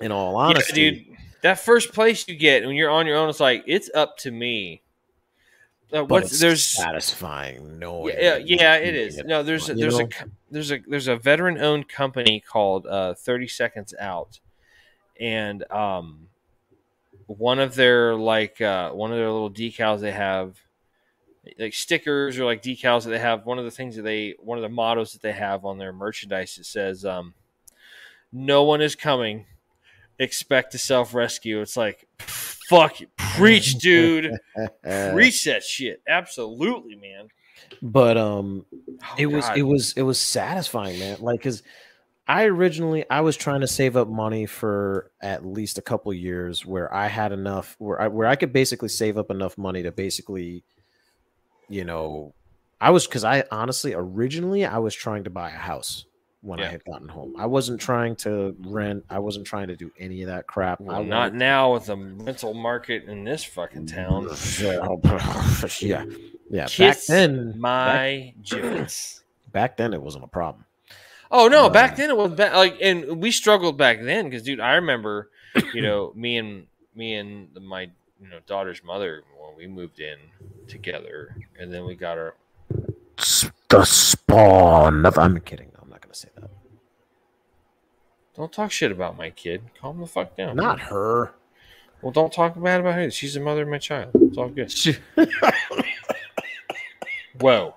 in 0.00 0.12
all 0.12 0.36
honesty 0.36 0.80
Yeah, 0.80 0.90
dude, 0.90 1.16
that 1.44 1.60
first 1.60 1.92
place 1.92 2.26
you 2.26 2.36
get 2.36 2.64
when 2.66 2.74
you're 2.74 2.90
on 2.90 3.06
your 3.06 3.18
own, 3.18 3.28
it's 3.28 3.38
like 3.38 3.64
it's 3.66 3.90
up 3.94 4.16
to 4.18 4.30
me. 4.30 4.80
Uh, 5.92 6.02
what's 6.04 6.40
there's 6.40 6.64
satisfying 6.66 7.78
knowing 7.78 8.16
yeah, 8.18 8.36
yeah, 8.38 8.76
it 8.76 8.94
is. 8.94 9.18
it. 9.18 9.26
No, 9.26 9.42
there's 9.42 9.68
a, 9.68 9.74
there's 9.74 9.98
a 9.98 10.04
know? 10.04 10.08
co- 10.08 10.30
there's 10.50 10.72
a 10.72 10.78
there's 10.88 11.06
a 11.06 11.16
veteran 11.16 11.58
owned 11.58 11.88
company 11.88 12.40
called 12.40 12.86
uh, 12.86 13.12
Thirty 13.12 13.46
Seconds 13.46 13.94
Out, 14.00 14.40
and 15.20 15.70
um, 15.70 16.28
one 17.26 17.58
of 17.58 17.74
their 17.74 18.14
like 18.14 18.62
uh, 18.62 18.92
one 18.92 19.12
of 19.12 19.18
their 19.18 19.30
little 19.30 19.50
decals 19.50 20.00
they 20.00 20.12
have 20.12 20.56
like 21.58 21.74
stickers 21.74 22.38
or 22.38 22.44
like 22.44 22.62
decals 22.62 23.04
that 23.04 23.10
they 23.10 23.18
have 23.18 23.44
one 23.46 23.58
of 23.58 23.64
the 23.64 23.70
things 23.70 23.96
that 23.96 24.02
they 24.02 24.34
one 24.38 24.58
of 24.58 24.62
the 24.62 24.68
mottos 24.68 25.12
that 25.12 25.22
they 25.22 25.32
have 25.32 25.64
on 25.64 25.78
their 25.78 25.92
merchandise 25.92 26.56
it 26.58 26.66
says 26.66 27.04
um 27.04 27.34
no 28.34 28.64
one 28.64 28.82
is 28.82 28.96
coming. 28.96 29.46
Expect 30.18 30.72
to 30.72 30.78
self 30.78 31.14
rescue. 31.14 31.60
It's 31.60 31.76
like, 31.76 32.06
fuck, 32.18 33.00
it. 33.00 33.16
preach, 33.16 33.74
dude, 33.78 34.32
preach 35.12 35.44
that 35.44 35.62
shit. 35.62 36.02
Absolutely, 36.06 36.96
man. 36.96 37.28
but 37.80 38.18
um, 38.18 38.66
Oh, 39.02 39.14
it 39.18 39.26
was 39.26 39.48
it 39.56 39.62
was 39.62 39.92
it 39.96 40.02
was 40.02 40.20
satisfying, 40.20 40.98
man. 40.98 41.18
Like, 41.20 41.42
cause 41.42 41.62
I 42.26 42.44
originally 42.44 43.04
I 43.10 43.20
was 43.20 43.36
trying 43.36 43.60
to 43.60 43.66
save 43.66 43.96
up 43.96 44.08
money 44.08 44.46
for 44.46 45.10
at 45.20 45.44
least 45.44 45.78
a 45.78 45.82
couple 45.82 46.12
years 46.12 46.64
where 46.64 46.92
I 46.92 47.08
had 47.08 47.32
enough 47.32 47.76
where 47.78 48.00
I 48.00 48.08
where 48.08 48.26
I 48.26 48.36
could 48.36 48.52
basically 48.52 48.88
save 48.88 49.18
up 49.18 49.30
enough 49.30 49.58
money 49.58 49.82
to 49.82 49.92
basically, 49.92 50.64
you 51.68 51.84
know, 51.84 52.32
I 52.80 52.90
was 52.90 53.06
because 53.06 53.24
I 53.24 53.44
honestly 53.50 53.94
originally 53.94 54.64
I 54.64 54.78
was 54.78 54.94
trying 54.94 55.24
to 55.24 55.30
buy 55.30 55.48
a 55.48 55.52
house 55.56 56.04
when 56.42 56.60
I 56.60 56.66
had 56.66 56.84
gotten 56.84 57.08
home. 57.08 57.34
I 57.38 57.46
wasn't 57.46 57.80
trying 57.80 58.16
to 58.16 58.54
rent. 58.60 59.04
I 59.08 59.18
wasn't 59.18 59.46
trying 59.46 59.68
to 59.68 59.76
do 59.76 59.90
any 59.98 60.22
of 60.22 60.28
that 60.28 60.46
crap. 60.46 60.80
Well, 60.80 61.02
not 61.02 61.34
now 61.34 61.72
with 61.72 61.86
the 61.86 61.96
rental 61.96 62.52
market 62.52 63.04
in 63.04 63.24
this 63.24 63.42
fucking 63.44 63.86
town. 63.86 64.28
yeah, 65.80 66.04
yeah. 66.50 66.66
Back 66.78 66.98
then, 67.08 67.58
my 67.58 68.34
giblets. 68.42 69.22
back 69.52 69.76
then 69.78 69.94
it 69.94 70.02
wasn't 70.02 70.24
a 70.24 70.28
problem. 70.28 70.64
Oh 71.30 71.48
no, 71.48 71.66
Uh, 71.66 71.68
back 71.70 71.96
then 71.96 72.10
it 72.10 72.16
was 72.16 72.32
ba- 72.32 72.52
like, 72.54 72.76
and 72.82 73.22
we 73.22 73.30
struggled 73.30 73.78
back 73.78 74.02
then 74.02 74.26
because, 74.26 74.42
dude, 74.42 74.60
I 74.60 74.74
remember, 74.74 75.30
you 75.72 75.80
know, 75.88 76.12
me 76.14 76.36
and 76.36 76.66
me 76.94 77.14
and 77.14 77.48
my 77.60 77.88
you 78.20 78.28
know 78.28 78.38
daughter's 78.46 78.82
mother 78.84 79.22
when 79.38 79.56
we 79.56 79.66
moved 79.66 80.00
in 80.00 80.16
together, 80.68 81.36
and 81.58 81.72
then 81.72 81.86
we 81.86 81.94
got 81.94 82.18
our. 82.18 82.34
The 83.68 83.84
spawn 83.84 85.06
of. 85.06 85.18
I'm 85.18 85.40
kidding. 85.40 85.70
I'm 85.80 85.88
not 85.90 86.00
gonna 86.00 86.14
say 86.14 86.28
that. 86.36 86.50
Don't 88.36 88.52
talk 88.52 88.72
shit 88.72 88.90
about 88.90 89.16
my 89.16 89.30
kid. 89.30 89.62
Calm 89.80 90.00
the 90.00 90.06
fuck 90.06 90.36
down. 90.36 90.56
Not 90.56 90.80
her. 90.80 91.32
Well, 92.02 92.12
don't 92.12 92.32
talk 92.32 92.60
bad 92.60 92.80
about 92.80 92.94
her. 92.96 93.10
She's 93.10 93.34
the 93.34 93.40
mother 93.40 93.62
of 93.62 93.68
my 93.68 93.78
child. 93.78 94.10
It's 94.14 94.36
all 94.36 94.48
good. 94.48 94.72
Whoa. 97.40 97.74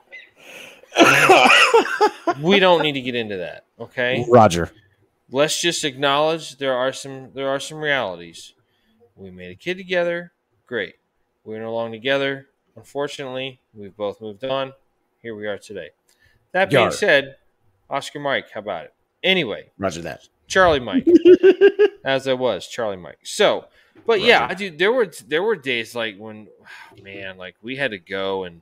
we 2.42 2.60
don't 2.60 2.82
need 2.82 2.94
to 2.94 3.02
get 3.02 3.16
into 3.16 3.38
that. 3.38 3.66
Okay. 3.80 4.26
Roger. 4.28 4.72
let's 5.32 5.62
just 5.62 5.84
acknowledge 5.84 6.58
there 6.58 6.74
are 6.76 6.92
some 6.92 7.30
there 7.34 7.48
are 7.50 7.60
some 7.60 7.78
realities. 7.78 8.54
We 9.18 9.32
made 9.32 9.52
a 9.52 9.56
kid 9.56 9.78
together, 9.78 10.32
great. 10.68 10.96
We're 11.44 11.64
along 11.64 11.92
together. 11.92 12.48
Unfortunately, 12.76 13.60
we've 13.74 13.96
both 13.96 14.22
moved 14.22 14.44
on. 14.44 14.74
Here 15.22 15.36
we 15.36 15.48
are 15.48 15.58
today. 15.58 15.90
That 16.52 16.70
being 16.70 16.84
Yar. 16.84 16.92
said, 16.92 17.36
Oscar 17.90 18.20
Mike, 18.20 18.52
how 18.52 18.60
about 18.60 18.86
it? 18.86 18.94
Anyway, 19.24 19.72
Roger 19.80 20.02
that. 20.04 20.28
Charlie 20.48 20.80
Mike, 20.80 21.08
as 22.06 22.28
I 22.28 22.34
was 22.34 22.68
Charlie 22.68 22.98
Mike. 22.98 23.20
So, 23.24 23.66
but 24.06 24.22
yeah, 24.22 24.42
Roger. 24.42 24.56
dude, 24.56 24.78
there 24.78 24.94
were 24.94 25.12
there 25.28 25.42
were 25.42 25.56
days 25.56 25.96
like 25.96 26.18
when, 26.18 26.48
oh, 26.62 27.04
man, 27.04 27.38
like 27.38 27.56
we 27.62 27.76
had 27.76 27.92
to 27.92 27.98
go 27.98 28.44
and 28.44 28.62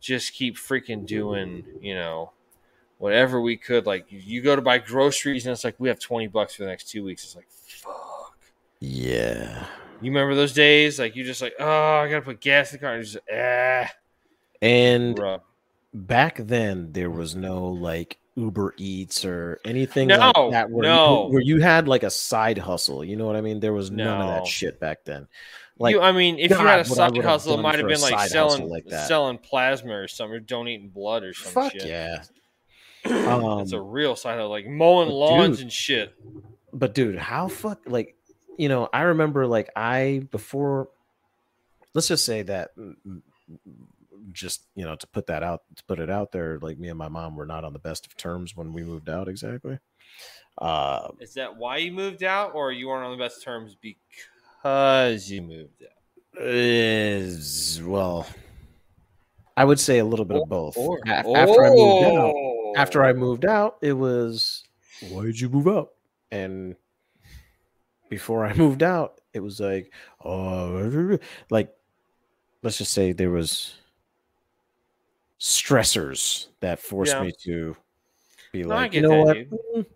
just 0.00 0.32
keep 0.32 0.56
freaking 0.56 1.06
doing, 1.06 1.64
you 1.80 1.94
know, 1.94 2.32
whatever 2.98 3.40
we 3.40 3.56
could. 3.56 3.86
Like 3.86 4.06
you 4.08 4.42
go 4.42 4.56
to 4.56 4.62
buy 4.62 4.78
groceries 4.78 5.46
and 5.46 5.52
it's 5.52 5.64
like 5.64 5.76
we 5.78 5.88
have 5.88 6.00
twenty 6.00 6.26
bucks 6.26 6.56
for 6.56 6.64
the 6.64 6.68
next 6.68 6.88
two 6.88 7.04
weeks. 7.04 7.24
It's 7.24 7.36
like 7.36 7.48
fuck. 7.50 8.36
Yeah. 8.80 9.66
You 10.02 10.10
remember 10.10 10.34
those 10.34 10.52
days? 10.52 10.98
Like 10.98 11.16
you 11.16 11.24
just 11.24 11.40
like, 11.42 11.54
oh, 11.58 11.96
I 11.98 12.08
gotta 12.08 12.22
put 12.22 12.40
gas 12.40 12.72
in 12.72 12.78
the 12.78 12.80
car. 12.80 12.94
And 12.94 13.04
just 13.04 13.16
ah, 13.32 13.90
And 14.60 15.18
rough. 15.18 15.42
back 15.94 16.38
then 16.38 16.92
there 16.92 17.10
was 17.10 17.34
no 17.36 17.66
like 17.68 18.18
Uber 18.34 18.74
Eats 18.78 19.24
or 19.24 19.60
anything 19.64 20.08
No, 20.08 20.32
like 20.34 20.50
that 20.52 20.70
where, 20.70 20.82
no. 20.84 21.26
you, 21.26 21.32
where 21.32 21.42
you 21.42 21.60
had 21.60 21.86
like 21.88 22.02
a 22.02 22.10
side 22.10 22.58
hustle. 22.58 23.04
You 23.04 23.16
know 23.16 23.26
what 23.26 23.36
I 23.36 23.40
mean? 23.42 23.60
There 23.60 23.72
was 23.74 23.90
none 23.90 24.20
of 24.20 24.28
that 24.28 24.46
shit 24.46 24.80
back 24.80 25.04
then. 25.04 25.28
Like 25.78 25.94
you, 25.94 26.00
I 26.00 26.12
mean, 26.12 26.38
if 26.38 26.50
you 26.50 26.56
had 26.56 26.80
a 26.80 26.84
side 26.84 27.16
hustle, 27.18 27.58
it 27.58 27.62
might 27.62 27.78
have 27.78 27.88
been 27.88 28.00
like 28.00 28.28
selling 28.28 28.68
like 28.68 28.88
selling 28.88 29.38
plasma 29.38 29.92
or 29.94 30.08
something, 30.08 30.36
or 30.36 30.40
donating 30.40 30.88
blood 30.88 31.24
or 31.24 31.32
some 31.34 31.52
fuck 31.52 31.72
shit. 31.72 31.86
yeah. 31.86 32.22
It's 33.04 33.72
a 33.72 33.78
Um, 33.78 33.90
real 33.90 34.14
side 34.14 34.34
hustle, 34.36 34.50
like 34.50 34.66
mowing 34.66 35.08
lawns 35.08 35.56
dude, 35.56 35.64
and 35.64 35.72
shit. 35.72 36.14
but 36.72 36.94
dude, 36.94 37.18
how 37.18 37.48
fuck 37.48 37.80
like 37.86 38.16
you 38.58 38.68
know, 38.68 38.88
I 38.92 39.02
remember 39.02 39.46
like 39.46 39.70
I 39.76 40.26
before 40.30 40.88
let's 41.94 42.08
just 42.08 42.24
say 42.24 42.42
that 42.42 42.76
mm, 42.76 42.94
mm, 43.06 43.22
just 44.32 44.66
you 44.74 44.84
know 44.84 44.94
to 44.96 45.06
put 45.08 45.26
that 45.26 45.42
out 45.42 45.62
to 45.76 45.84
put 45.84 45.98
it 45.98 46.08
out 46.10 46.32
there 46.32 46.58
like 46.60 46.78
me 46.78 46.88
and 46.88 46.98
my 46.98 47.08
mom 47.08 47.36
were 47.36 47.46
not 47.46 47.64
on 47.64 47.72
the 47.72 47.78
best 47.78 48.06
of 48.06 48.16
terms 48.16 48.56
when 48.56 48.72
we 48.72 48.82
moved 48.82 49.08
out 49.08 49.28
exactly 49.28 49.78
uh 50.58 51.08
Is 51.20 51.34
that 51.34 51.56
why 51.56 51.78
you 51.78 51.92
moved 51.92 52.22
out, 52.22 52.54
or 52.54 52.72
you 52.72 52.88
weren't 52.88 53.04
on 53.04 53.10
the 53.16 53.22
best 53.22 53.42
terms 53.42 53.74
because 53.74 55.30
you 55.30 55.42
moved 55.42 55.82
out? 55.82 56.42
is 56.44 57.80
well 57.84 58.26
i 59.56 59.64
would 59.64 59.78
say 59.80 59.98
a 59.98 60.04
little 60.04 60.24
bit 60.24 60.36
of 60.42 60.48
both 60.48 60.76
Or- 60.76 60.98
A- 61.06 61.10
after 61.36 61.64
i 61.64 61.70
moved 61.70 62.04
out 62.04 62.32
Oh. 62.34 62.72
after 62.76 63.04
i 63.04 63.12
moved 63.12 63.44
out 63.44 63.76
it 63.82 63.92
was 63.94 64.64
why 65.10 65.24
did 65.24 65.38
you 65.40 65.48
move 65.50 65.68
out 65.68 65.90
and 66.30 66.76
before 68.12 68.44
i 68.44 68.52
moved 68.64 68.82
out 68.82 69.22
it 69.32 69.40
was 69.40 69.58
like 69.58 69.90
oh 70.22 71.18
like 71.48 71.70
let's 72.62 72.76
just 72.76 72.92
say 72.92 73.12
there 73.12 73.30
was 73.30 73.72
stressors 75.40 76.48
that 76.60 76.78
forced 76.78 77.16
Yeah. 77.16 77.22
me 77.22 77.32
to 77.44 77.74
be 78.52 78.64
No, 78.64 78.76
like 78.76 78.92
you 78.92 79.00
know 79.00 79.24
that, 79.24 79.46
what 79.48 79.48
Mm, 79.74 79.86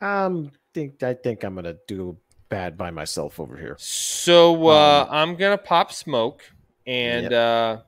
um 0.00 0.50
think 0.72 1.02
i 1.02 1.14
think 1.14 1.42
i'm 1.42 1.56
gonna 1.56 1.74
do 1.88 2.16
bad 2.48 2.78
by 2.78 2.92
myself 2.92 3.40
over 3.40 3.56
here 3.56 3.74
So 3.80 4.54
uh, 4.68 5.02
Um, 5.02 5.08
I'm 5.10 5.34
gonna 5.36 5.58
pop 5.58 5.92
smoke 5.92 6.44
and 6.86 7.24
Yep. 7.24 7.32
uh, 7.32 7.80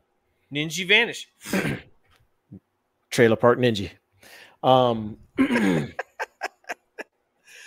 Ninja 0.52 0.86
vanish. 0.88 1.28
trailer 3.10 3.36
park 3.36 3.58
ninja 3.58 3.90
um 4.64 5.16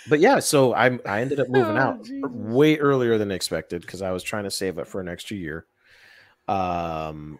but 0.08 0.20
yeah 0.20 0.38
so 0.38 0.74
i 0.74 0.86
i 1.06 1.20
ended 1.20 1.40
up 1.40 1.48
moving 1.48 1.76
Oh, 1.76 1.80
out 1.80 2.04
Jesus. 2.04 2.30
way 2.30 2.78
earlier 2.78 3.18
than 3.18 3.30
expected 3.30 3.82
because 3.82 4.02
i 4.02 4.10
was 4.10 4.22
trying 4.22 4.44
to 4.44 4.50
save 4.50 4.78
up 4.78 4.86
for 4.86 5.00
an 5.00 5.08
extra 5.08 5.36
year 5.36 5.66
um 6.48 7.38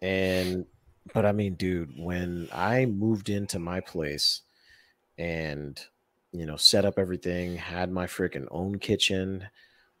and 0.00 0.66
but 1.12 1.26
i 1.26 1.32
mean 1.32 1.54
dude 1.54 1.90
when 1.98 2.48
i 2.52 2.86
moved 2.86 3.28
into 3.28 3.58
my 3.58 3.80
place 3.80 4.42
and 5.18 5.84
you 6.32 6.46
know 6.46 6.56
set 6.56 6.84
up 6.84 6.98
everything 6.98 7.56
had 7.56 7.90
my 7.90 8.06
freaking 8.06 8.46
own 8.50 8.78
kitchen 8.78 9.48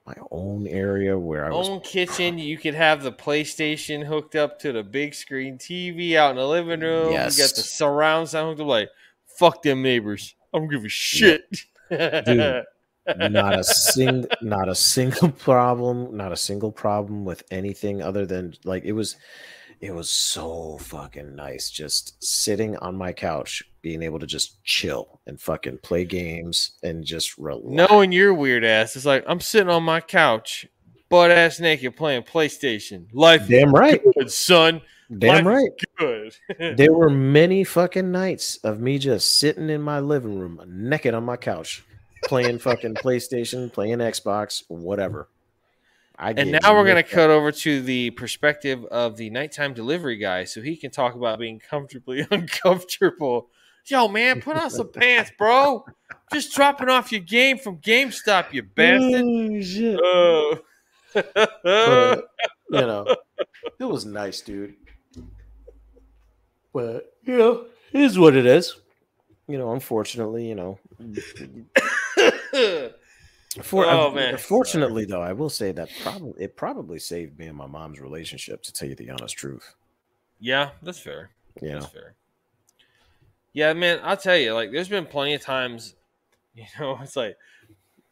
my 0.06 0.14
own 0.30 0.66
area 0.66 1.18
where 1.18 1.44
i 1.44 1.50
was 1.50 1.68
Own 1.68 1.80
kitchen, 1.80 2.38
you 2.38 2.56
could 2.56 2.74
have 2.74 3.02
the 3.02 3.12
PlayStation 3.12 4.04
hooked 4.04 4.34
up 4.34 4.58
to 4.60 4.72
the 4.72 4.82
big 4.82 5.14
screen 5.14 5.58
TV 5.58 6.14
out 6.16 6.30
in 6.30 6.36
the 6.36 6.46
living 6.46 6.80
room. 6.80 7.10
You 7.10 7.44
got 7.44 7.54
the 7.54 7.62
surround 7.62 8.28
sound 8.28 8.48
hooked 8.48 8.62
up. 8.62 8.66
Like, 8.66 8.88
fuck 9.26 9.62
them 9.62 9.82
neighbors. 9.82 10.34
I 10.52 10.58
don't 10.58 10.68
give 10.68 10.84
a 10.84 10.88
shit. 10.88 11.44
Dude. 11.90 12.64
not 13.30 13.58
a 13.58 13.64
sing 13.92 14.26
not 14.42 14.68
a 14.68 14.74
single 14.74 15.30
problem 15.48 16.16
not 16.16 16.32
a 16.32 16.36
single 16.36 16.70
problem 16.70 17.24
with 17.24 17.42
anything 17.50 18.02
other 18.02 18.26
than 18.26 18.54
like 18.64 18.84
it 18.84 18.92
was 18.92 19.16
it 19.80 19.94
was 19.94 20.10
so 20.10 20.76
fucking 20.78 21.34
nice 21.34 21.70
just 21.70 22.22
sitting 22.22 22.76
on 22.76 22.94
my 22.94 23.12
couch 23.12 23.62
being 23.82 24.02
able 24.02 24.18
to 24.18 24.26
just 24.26 24.62
chill 24.62 25.20
and 25.26 25.40
fucking 25.40 25.78
play 25.78 26.04
games 26.04 26.72
and 26.82 27.04
just 27.04 27.38
relax. 27.38 27.90
Knowing 27.90 28.12
your 28.12 28.34
weird 28.34 28.64
ass, 28.64 28.94
it's 28.94 29.06
like 29.06 29.24
I'm 29.26 29.40
sitting 29.40 29.70
on 29.70 29.82
my 29.82 30.00
couch, 30.00 30.66
butt 31.10 31.30
ass 31.30 31.60
naked, 31.60 31.96
playing 31.96 32.22
PlayStation. 32.22 33.06
Life 33.12 33.46
damn 33.48 33.72
right 33.72 34.00
good, 34.16 34.32
son. 34.32 34.80
damn 35.18 35.44
Life 35.44 35.46
right 35.46 35.70
Good. 35.98 36.36
there 36.78 36.94
were 36.94 37.10
many 37.10 37.64
fucking 37.64 38.10
nights 38.10 38.56
of 38.58 38.80
me 38.80 38.98
just 38.98 39.38
sitting 39.38 39.68
in 39.68 39.82
my 39.82 40.00
living 40.00 40.38
room 40.38 40.62
naked 40.66 41.12
on 41.12 41.24
my 41.24 41.36
couch 41.36 41.84
playing 42.24 42.58
fucking 42.58 42.94
playstation 43.02 43.72
playing 43.72 43.98
xbox 43.98 44.62
whatever 44.68 45.28
I 46.20 46.32
and 46.36 46.52
now 46.52 46.74
we're 46.74 46.86
gonna 46.86 47.02
cut 47.02 47.30
over 47.30 47.50
to 47.50 47.80
the 47.80 48.10
perspective 48.10 48.84
of 48.84 49.16
the 49.16 49.30
nighttime 49.30 49.72
delivery 49.72 50.18
guy, 50.18 50.44
so 50.44 50.60
he 50.60 50.76
can 50.76 50.90
talk 50.90 51.14
about 51.14 51.38
being 51.38 51.58
comfortably 51.58 52.26
uncomfortable. 52.30 53.48
Yo, 53.86 54.06
man, 54.06 54.42
put 54.42 54.54
on 54.54 54.68
some 54.68 54.92
pants, 54.92 55.32
bro. 55.38 55.82
Just 56.30 56.54
dropping 56.54 56.90
off 56.90 57.10
your 57.10 57.22
game 57.22 57.56
from 57.56 57.78
GameStop, 57.78 58.52
you 58.52 58.62
bastard. 58.62 59.24
Oh, 59.24 59.60
shit. 59.62 59.98
Oh. 60.02 60.58
But 61.14 62.28
you 62.70 62.80
know, 62.80 63.16
it 63.78 63.84
was 63.84 64.04
nice, 64.04 64.40
dude. 64.40 64.74
But 66.72 67.12
you 67.22 67.36
know, 67.36 67.66
it 67.92 68.00
is 68.00 68.18
what 68.18 68.36
it 68.36 68.46
is. 68.46 68.76
You 69.48 69.58
know, 69.58 69.72
unfortunately, 69.72 70.48
you 70.48 70.54
know. 70.54 70.78
For, 73.62 73.84
Oh, 73.84 74.12
man. 74.12 74.38
Fortunately, 74.38 75.04
though, 75.04 75.22
I 75.22 75.32
will 75.32 75.50
say 75.50 75.72
that 75.72 75.88
probably 76.02 76.44
it 76.44 76.56
probably 76.56 77.00
saved 77.00 77.36
me 77.36 77.46
and 77.46 77.56
my 77.56 77.66
mom's 77.66 77.98
relationship. 78.00 78.62
To 78.62 78.72
tell 78.72 78.88
you 78.88 78.94
the 78.94 79.10
honest 79.10 79.36
truth, 79.36 79.74
yeah, 80.38 80.70
that's 80.82 81.00
fair. 81.00 81.30
know, 81.60 81.80
That's 81.80 81.92
fair. 81.92 82.14
Yeah, 83.52 83.72
man, 83.72 83.98
I'll 84.04 84.16
tell 84.16 84.36
you, 84.36 84.54
like, 84.54 84.70
there's 84.70 84.88
been 84.88 85.06
plenty 85.06 85.34
of 85.34 85.42
times, 85.42 85.96
You 86.54 86.64
know, 86.78 86.98
it's 87.02 87.16
like 87.16 87.36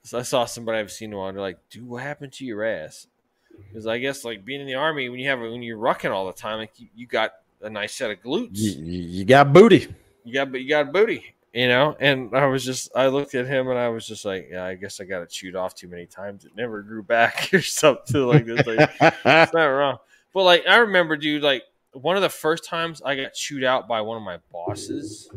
so 0.08 0.18
I 0.18 0.22
saw 0.22 0.46
somebody 0.46 0.78
I've 0.78 0.90
seen 0.90 1.10
in 1.10 1.12
a 1.12 1.18
while. 1.18 1.30
They're 1.30 1.42
like, 1.42 1.58
"Dude, 1.68 1.86
what 1.86 2.02
happened 2.02 2.32
to 2.34 2.44
your 2.46 2.64
ass?" 2.64 3.08
Mm-hmm. 3.52 3.62
Because 3.68 3.86
I 3.86 3.98
guess 3.98 4.24
like 4.24 4.42
being 4.42 4.62
in 4.62 4.66
the 4.66 4.74
army, 4.74 5.10
when 5.10 5.20
you 5.20 5.28
have 5.28 5.38
when 5.38 5.62
you're 5.62 5.76
rucking 5.76 6.10
all 6.10 6.26
the 6.26 6.32
time, 6.32 6.56
like 6.56 6.72
you, 6.78 6.88
you 6.96 7.06
got 7.06 7.32
a 7.60 7.68
nice 7.68 7.94
set 7.94 8.10
of 8.10 8.22
glutes. 8.22 8.52
You, 8.54 8.70
you, 8.70 9.24
got 9.26 9.52
booty. 9.52 9.86
You 10.24 10.32
got 10.32 10.50
but 10.50 10.62
you 10.62 10.68
got 10.70 10.94
booty, 10.94 11.34
you 11.52 11.68
know. 11.68 11.94
And 12.00 12.34
I 12.34 12.46
was 12.46 12.64
just 12.64 12.90
I 12.96 13.08
looked 13.08 13.34
at 13.34 13.46
him 13.46 13.68
and 13.68 13.78
I 13.78 13.90
was 13.90 14.06
just 14.06 14.24
like, 14.24 14.48
yeah, 14.50 14.64
I 14.64 14.76
guess 14.76 14.98
I 14.98 15.04
got 15.04 15.20
it 15.20 15.28
chewed 15.28 15.54
off 15.54 15.74
too 15.74 15.88
many 15.88 16.06
times. 16.06 16.46
It 16.46 16.52
never 16.56 16.80
grew 16.80 17.02
back 17.02 17.50
or 17.52 17.60
something 17.60 18.22
like 18.22 18.46
this. 18.46 18.66
Like, 18.66 18.90
it's 18.98 19.52
not 19.52 19.66
wrong. 19.66 19.98
But 20.32 20.44
like 20.44 20.66
I 20.66 20.76
remember, 20.76 21.18
dude, 21.18 21.42
like 21.42 21.64
one 21.92 22.16
of 22.16 22.22
the 22.22 22.30
first 22.30 22.64
times 22.64 23.02
I 23.04 23.14
got 23.14 23.34
chewed 23.34 23.62
out 23.62 23.86
by 23.86 24.00
one 24.00 24.16
of 24.16 24.22
my 24.22 24.38
bosses, 24.50 25.30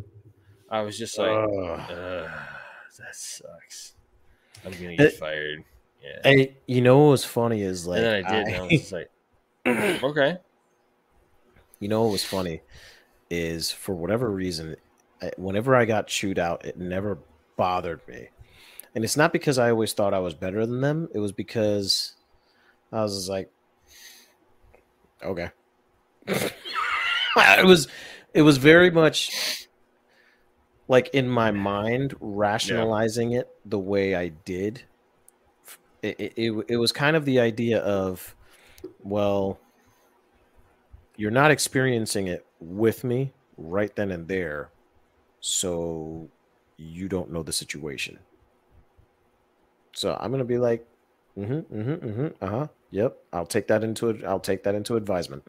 I 0.70 0.80
was 0.84 0.98
just 0.98 1.18
like, 1.18 1.28
that 1.88 3.16
sucks. 3.16 3.96
I'm 4.66 4.72
gonna 4.72 4.96
get 4.96 5.14
fired. 5.14 5.64
Yeah. 6.04 6.20
Hey, 6.24 6.56
you 6.66 6.82
know 6.82 7.00
what 7.00 7.12
was 7.12 7.26
funny 7.26 7.62
is 7.62 7.86
like 7.86 7.98
and 7.98 8.06
then 8.06 8.26
I 8.26 8.32
did, 8.32 8.48
and 8.48 8.56
I 8.56 8.62
was 8.62 8.72
just 8.72 8.92
like, 8.92 9.12
okay. 10.04 10.38
you 11.80 11.88
know 11.88 12.04
what 12.04 12.12
was 12.12 12.24
funny 12.24 12.62
is 13.30 13.72
for 13.72 13.94
whatever 13.94 14.30
reason, 14.30 14.76
whenever 15.38 15.76
I 15.76 15.86
got 15.86 16.08
chewed 16.08 16.40
out, 16.40 16.66
it 16.66 16.78
never 16.78 17.20
bothered 17.56 18.02
me, 18.08 18.30
and 18.96 19.04
it's 19.04 19.18
not 19.18 19.32
because 19.32 19.60
I 19.60 19.70
always 19.70 19.94
thought 19.94 20.14
I 20.14 20.20
was 20.20 20.34
better 20.34 20.66
than 20.66 20.82
them. 20.82 21.08
It 21.14 21.20
was 21.20 21.32
because 21.32 22.14
I 22.92 23.02
was 23.04 23.30
like, 23.30 23.52
okay. 25.24 25.52
it 26.28 27.66
was, 27.66 27.88
it 28.34 28.42
was 28.42 28.58
very 28.58 28.92
much 28.92 29.68
like 30.88 31.10
in 31.14 31.28
my 31.30 31.52
mind 31.52 32.16
rationalizing 32.20 33.34
it 33.34 33.50
the 33.66 33.80
way 33.80 34.16
I 34.16 34.30
did. 34.30 34.84
It, 36.02 36.34
it, 36.36 36.66
it, 36.68 36.78
was 36.78 36.92
kind 36.92 37.16
of 37.16 37.26
the 37.26 37.40
idea 37.40 37.80
of, 37.80 38.36
well, 39.04 39.60
you're 41.16 41.30
not 41.30 41.52
experiencing 41.52 42.28
it 42.28 42.44
with 42.60 43.04
me 43.04 43.32
right 43.56 43.96
then 43.96 44.10
and 44.12 44.28
there 44.28 44.72
so 45.42 46.28
you 46.78 47.08
don't 47.08 47.32
know 47.32 47.44
the 47.44 47.54
situation. 47.54 48.18
So 49.94 50.18
i'm 50.20 50.32
gonna 50.32 50.46
be 50.46 50.58
like 50.58 50.88
mm-hmm 51.38 51.54
mm-hmm 51.54 52.06
mm-hmm 52.06 52.44
uh-huh 52.44 52.68
yep 52.92 53.18
i'll 53.34 53.46
take 53.46 53.68
that 53.68 53.84
into 53.84 54.10
it 54.10 54.24
i'll 54.24 54.40
take 54.40 54.64
that 54.64 54.76
into 54.76 54.96
advisement 54.96 55.44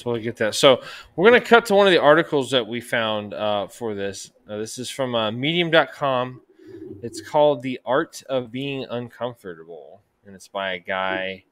Totally 0.00 0.22
get 0.22 0.36
that. 0.36 0.54
So 0.54 0.82
we're 1.14 1.28
going 1.28 1.40
to 1.40 1.46
cut 1.46 1.66
to 1.66 1.74
one 1.74 1.86
of 1.86 1.92
the 1.92 2.00
articles 2.00 2.50
that 2.50 2.66
we 2.66 2.80
found 2.80 3.34
uh, 3.34 3.66
for 3.66 3.94
this. 3.94 4.30
Uh, 4.48 4.58
this 4.58 4.78
is 4.78 4.88
from 4.90 5.14
uh, 5.14 5.30
medium.com. 5.30 6.40
It's 7.02 7.20
called 7.20 7.62
The 7.62 7.80
Art 7.84 8.22
of 8.28 8.50
Being 8.50 8.86
Uncomfortable, 8.90 10.02
and 10.26 10.34
it's 10.34 10.48
by 10.48 10.72
a 10.72 10.78
guy 10.78 11.44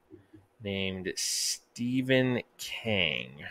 named 0.62 1.12
Stephen 1.16 2.42
Kang. 2.56 3.44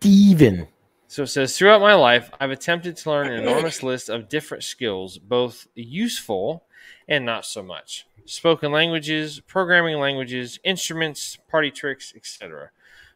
Stephen. 0.00 0.68
So 1.06 1.22
it 1.22 1.28
says, 1.28 1.56
throughout 1.56 1.80
my 1.80 1.94
life, 1.94 2.30
I've 2.40 2.50
attempted 2.50 2.96
to 2.96 3.10
learn 3.10 3.28
an 3.28 3.40
enormous 3.40 3.82
list 3.82 4.08
of 4.08 4.28
different 4.28 4.64
skills, 4.64 5.18
both 5.18 5.68
useful 5.74 6.64
and 7.06 7.24
not 7.24 7.46
so 7.46 7.62
much. 7.62 8.06
Spoken 8.26 8.72
languages, 8.72 9.40
programming 9.40 9.98
languages, 9.98 10.58
instruments, 10.64 11.38
party 11.48 11.70
tricks, 11.70 12.12
etc. 12.16 12.70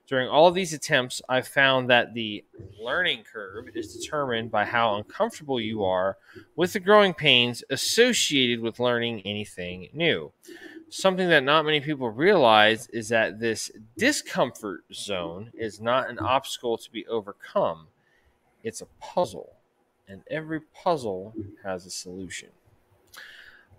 During 0.08 0.30
all 0.30 0.50
these 0.50 0.72
attempts, 0.72 1.20
I've 1.28 1.46
found 1.46 1.90
that 1.90 2.14
the 2.14 2.42
learning 2.80 3.24
curve 3.30 3.68
is 3.74 3.94
determined 3.94 4.50
by 4.50 4.64
how 4.64 4.96
uncomfortable 4.96 5.60
you 5.60 5.84
are 5.84 6.16
with 6.56 6.72
the 6.72 6.80
growing 6.80 7.12
pains 7.12 7.62
associated 7.68 8.60
with 8.60 8.80
learning 8.80 9.20
anything 9.26 9.90
new. 9.92 10.32
Something 10.88 11.28
that 11.28 11.44
not 11.44 11.66
many 11.66 11.80
people 11.80 12.08
realize 12.08 12.88
is 12.88 13.10
that 13.10 13.38
this 13.38 13.70
discomfort 13.98 14.84
zone 14.94 15.52
is 15.52 15.78
not 15.78 16.08
an 16.08 16.18
obstacle 16.18 16.78
to 16.78 16.90
be 16.90 17.06
overcome, 17.06 17.88
it's 18.64 18.80
a 18.80 18.86
puzzle, 18.98 19.56
and 20.08 20.22
every 20.30 20.60
puzzle 20.60 21.34
has 21.62 21.84
a 21.84 21.90
solution. 21.90 22.48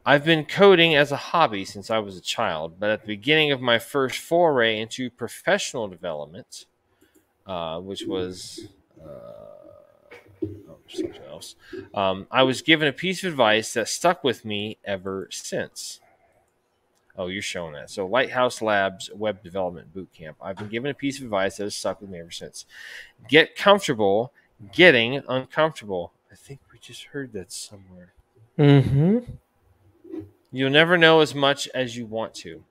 I've 0.05 0.25
been 0.25 0.45
coding 0.45 0.95
as 0.95 1.11
a 1.11 1.17
hobby 1.17 1.65
since 1.65 1.89
I 1.89 1.99
was 1.99 2.17
a 2.17 2.21
child, 2.21 2.79
but 2.79 2.89
at 2.89 3.01
the 3.01 3.07
beginning 3.07 3.51
of 3.51 3.61
my 3.61 3.79
first 3.79 4.19
foray 4.19 4.79
into 4.79 5.09
professional 5.09 5.87
development, 5.87 6.65
uh, 7.45 7.79
which 7.79 8.05
was 8.05 8.67
uh, 9.01 9.07
oh, 10.43 10.77
something 10.87 11.21
else, 11.29 11.55
um, 11.93 12.27
I 12.31 12.43
was 12.43 12.61
given 12.61 12.87
a 12.87 12.93
piece 12.93 13.23
of 13.23 13.31
advice 13.31 13.73
that 13.73 13.87
stuck 13.87 14.23
with 14.23 14.45
me 14.45 14.77
ever 14.85 15.27
since. 15.31 15.99
Oh, 17.17 17.27
you're 17.27 17.41
showing 17.41 17.73
that. 17.73 17.89
So, 17.89 18.07
Lighthouse 18.07 18.61
Labs 18.61 19.09
Web 19.13 19.43
Development 19.43 19.93
Bootcamp. 19.93 20.35
I've 20.41 20.55
been 20.55 20.69
given 20.69 20.89
a 20.89 20.93
piece 20.93 21.17
of 21.17 21.25
advice 21.25 21.57
that 21.57 21.65
has 21.65 21.75
stuck 21.75 21.99
with 21.99 22.09
me 22.09 22.19
ever 22.19 22.31
since. 22.31 22.65
Get 23.27 23.57
comfortable 23.57 24.31
getting 24.71 25.21
uncomfortable. 25.27 26.13
I 26.31 26.35
think 26.35 26.59
we 26.71 26.79
just 26.79 27.05
heard 27.05 27.33
that 27.33 27.51
somewhere. 27.51 28.13
mm-hmm 28.57 29.33
You'll 30.51 30.71
never 30.71 30.97
know 30.97 31.19
as 31.19 31.35
much 31.35 31.67
as 31.75 31.95
you 31.95 32.07
want 32.07 32.33
to. 32.35 32.63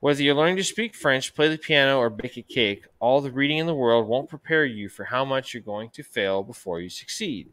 Whether 0.00 0.22
you're 0.22 0.34
learning 0.34 0.56
to 0.56 0.64
speak 0.64 0.94
French, 0.94 1.34
play 1.34 1.48
the 1.48 1.58
piano, 1.58 1.98
or 1.98 2.10
bake 2.10 2.36
a 2.36 2.42
cake, 2.42 2.86
all 2.98 3.20
the 3.20 3.30
reading 3.30 3.58
in 3.58 3.66
the 3.66 3.74
world 3.74 4.08
won't 4.08 4.30
prepare 4.30 4.64
you 4.64 4.88
for 4.88 5.04
how 5.04 5.24
much 5.24 5.52
you're 5.52 5.62
going 5.62 5.90
to 5.90 6.02
fail 6.02 6.42
before 6.42 6.80
you 6.80 6.88
succeed. 6.88 7.50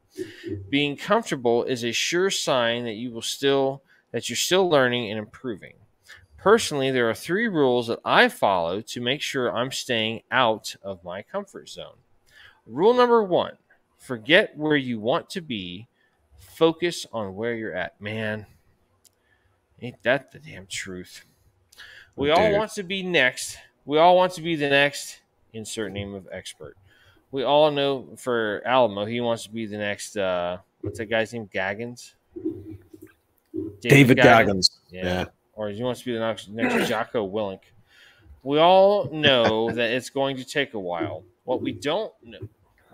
Being 0.70 0.96
comfortable 0.96 1.64
is 1.64 1.84
a 1.84 1.92
sure 1.92 2.32
sign 2.32 2.86
that 2.86 2.94
you 2.94 3.12
will 3.12 3.22
still 3.22 3.84
that 4.12 4.30
you're 4.30 4.38
still 4.38 4.70
learning 4.70 5.12
and 5.12 5.20
improving. 5.20 5.74
Personally, 6.38 6.90
there 6.92 7.10
are 7.10 7.14
three 7.14 7.48
rules 7.48 7.88
that 7.88 8.00
I 8.06 8.30
follow 8.30 8.80
to 8.82 9.02
make 9.02 9.22
sure 9.22 9.56
I'm 9.56 9.72
staying 9.72 10.22
out 10.32 10.76
of 10.82 11.04
my 11.04 11.22
comfort 11.22 11.68
zone. 11.68 11.98
Rule 12.66 12.94
number 12.94 13.22
one 13.22 13.58
forget 13.98 14.58
where 14.58 14.78
you 14.78 15.00
want 15.00 15.30
to 15.32 15.42
be, 15.42 15.88
focus 16.38 17.06
on 17.12 17.36
where 17.36 17.54
you're 17.54 17.76
at. 17.76 18.00
Man, 18.00 18.46
ain't 19.82 20.02
that 20.04 20.32
the 20.32 20.40
damn 20.40 20.68
truth? 20.68 21.26
We 22.16 22.32
all 22.32 22.52
want 22.52 22.72
to 22.74 22.84
be 22.84 23.04
next. 23.04 23.58
We 23.86 24.00
all 24.00 24.16
want 24.16 24.34
to 24.34 24.42
be 24.42 24.56
the 24.56 24.70
next 24.70 25.22
insert 25.54 25.92
name 25.92 26.14
of 26.14 26.28
expert. 26.32 26.76
We 27.32 27.44
all 27.44 27.72
know 27.72 28.10
for 28.18 28.62
Alamo, 28.66 29.06
he 29.06 29.22
wants 29.22 29.44
to 29.44 29.52
be 29.52 29.66
the 29.66 29.78
next. 29.78 30.18
Uh, 30.18 30.58
what's 30.82 30.98
that 30.98 31.06
guy's 31.06 31.34
name? 31.34 31.50
Gaggins. 31.52 32.16
david 33.82 34.18
goggins 34.18 34.80
Yeah. 34.90 35.04
yeah. 35.04 35.26
Or 35.54 35.70
he 35.70 35.84
wants 35.84 36.02
to 36.02 36.06
be 36.06 36.14
the 36.14 36.20
next, 36.20 36.50
next 36.50 36.88
Jocko 36.88 37.28
Willink. 37.28 37.62
We 38.44 38.60
all 38.60 39.10
know 39.12 39.72
that 39.72 39.92
it's 39.92 40.10
going 40.10 40.38
to 40.38 40.46
take 40.46 40.74
a 40.74 40.80
while. 40.80 41.24
What 41.44 41.62
we 41.62 41.72
don't 41.72 42.14
know, 42.24 42.48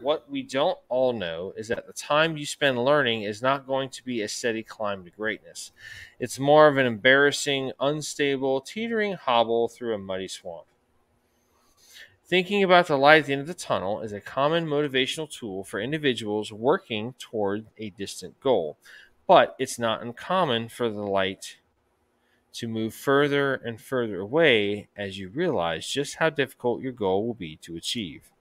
what 0.04 0.30
we 0.30 0.44
don't 0.44 0.78
all 0.90 1.14
know 1.14 1.54
is 1.56 1.70
that 1.70 1.88
the 1.88 1.94
time 1.94 2.38
you 2.38 2.46
spend 2.46 2.84
learning 2.84 3.24
is 3.24 3.42
not 3.42 3.66
going 3.66 3.90
to 3.90 4.04
be 4.04 4.22
a 4.22 4.28
steady 4.28 4.62
climb 4.62 5.04
to 5.04 5.10
greatness. 5.10 5.72
It's 6.20 6.38
more 6.38 6.68
of 6.68 6.78
an 6.78 6.86
embarrassing, 6.86 7.72
unstable, 7.80 8.62
teetering 8.62 9.14
hobble 9.14 9.68
through 9.68 9.96
a 9.96 9.98
muddy 9.98 10.28
swamp. 10.28 10.66
Thinking 12.26 12.64
about 12.64 12.88
the 12.88 12.98
light 12.98 13.20
at 13.20 13.26
the 13.28 13.34
end 13.34 13.42
of 13.42 13.48
the 13.48 13.54
tunnel 13.54 14.02
is 14.02 14.12
a 14.12 14.22
common 14.22 14.66
motivational 14.66 15.30
tool 15.30 15.64
for 15.64 15.80
individuals 15.80 16.52
working 16.52 17.14
toward 17.20 17.68
a 17.78 17.90
distant 17.92 18.40
goal, 18.40 18.78
but 19.28 19.56
it's 19.60 19.78
not 19.78 20.02
uncommon 20.02 20.70
for 20.70 20.90
the 20.90 21.04
light 21.04 21.58
to 22.54 22.68
move 22.68 22.94
further 22.94 23.56
and 23.56 23.82
further 23.82 24.20
away 24.20 24.88
as 24.96 25.18
you 25.18 25.30
realize 25.30 25.88
just 25.88 26.16
how 26.16 26.30
difficult 26.30 26.82
your 26.82 26.92
goal 26.92 27.26
will 27.26 27.34
be 27.34 27.56
to 27.58 27.76
achieve. 27.76 28.33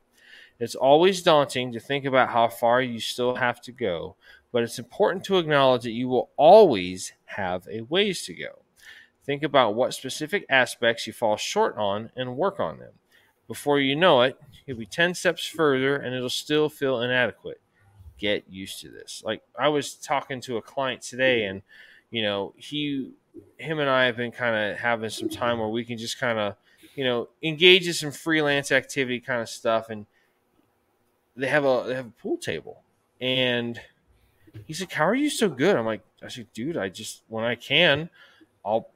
It's 0.62 0.76
always 0.76 1.22
daunting 1.22 1.72
to 1.72 1.80
think 1.80 2.04
about 2.04 2.28
how 2.28 2.46
far 2.46 2.80
you 2.80 3.00
still 3.00 3.34
have 3.34 3.60
to 3.62 3.72
go, 3.72 4.14
but 4.52 4.62
it's 4.62 4.78
important 4.78 5.24
to 5.24 5.38
acknowledge 5.38 5.82
that 5.82 5.90
you 5.90 6.06
will 6.06 6.30
always 6.36 7.14
have 7.24 7.66
a 7.68 7.80
ways 7.80 8.24
to 8.26 8.32
go. 8.32 8.62
Think 9.26 9.42
about 9.42 9.74
what 9.74 9.92
specific 9.92 10.46
aspects 10.48 11.04
you 11.04 11.12
fall 11.12 11.36
short 11.36 11.76
on 11.76 12.12
and 12.14 12.36
work 12.36 12.60
on 12.60 12.78
them. 12.78 12.92
Before 13.48 13.80
you 13.80 13.96
know 13.96 14.22
it, 14.22 14.40
you'll 14.64 14.78
be 14.78 14.86
10 14.86 15.14
steps 15.14 15.44
further 15.44 15.96
and 15.96 16.14
it'll 16.14 16.30
still 16.30 16.68
feel 16.68 17.00
inadequate. 17.00 17.60
Get 18.16 18.44
used 18.48 18.80
to 18.82 18.88
this. 18.88 19.20
Like 19.26 19.42
I 19.58 19.66
was 19.66 19.94
talking 19.94 20.40
to 20.42 20.58
a 20.58 20.62
client 20.62 21.02
today 21.02 21.46
and 21.46 21.62
you 22.12 22.22
know, 22.22 22.54
he 22.56 23.10
him 23.56 23.80
and 23.80 23.90
I 23.90 24.04
have 24.04 24.16
been 24.16 24.30
kind 24.30 24.54
of 24.54 24.78
having 24.78 25.10
some 25.10 25.28
time 25.28 25.58
where 25.58 25.66
we 25.66 25.84
can 25.84 25.98
just 25.98 26.20
kind 26.20 26.38
of, 26.38 26.54
you 26.94 27.02
know, 27.02 27.30
engage 27.42 27.88
in 27.88 27.94
some 27.94 28.12
freelance 28.12 28.70
activity 28.70 29.18
kind 29.18 29.42
of 29.42 29.48
stuff 29.48 29.90
and 29.90 30.06
they 31.37 31.49
have 31.49 31.64
a 31.64 31.85
they 31.87 31.95
have 31.95 32.07
a 32.07 32.11
pool 32.22 32.37
table 32.37 32.83
and 33.20 33.80
he's 34.66 34.80
like 34.80 34.93
how 34.93 35.07
are 35.07 35.14
you 35.14 35.30
so 35.30 35.49
good 35.49 35.76
i'm 35.76 35.87
like 35.87 36.03
i 36.22 36.28
said 36.28 36.47
dude 36.55 36.76
i 36.76 36.89
just 36.89 37.22
when 37.28 37.45
i 37.45 37.55
can 37.55 38.11
i'll 38.64 38.89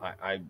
I, 0.00 0.12
I 0.22 0.40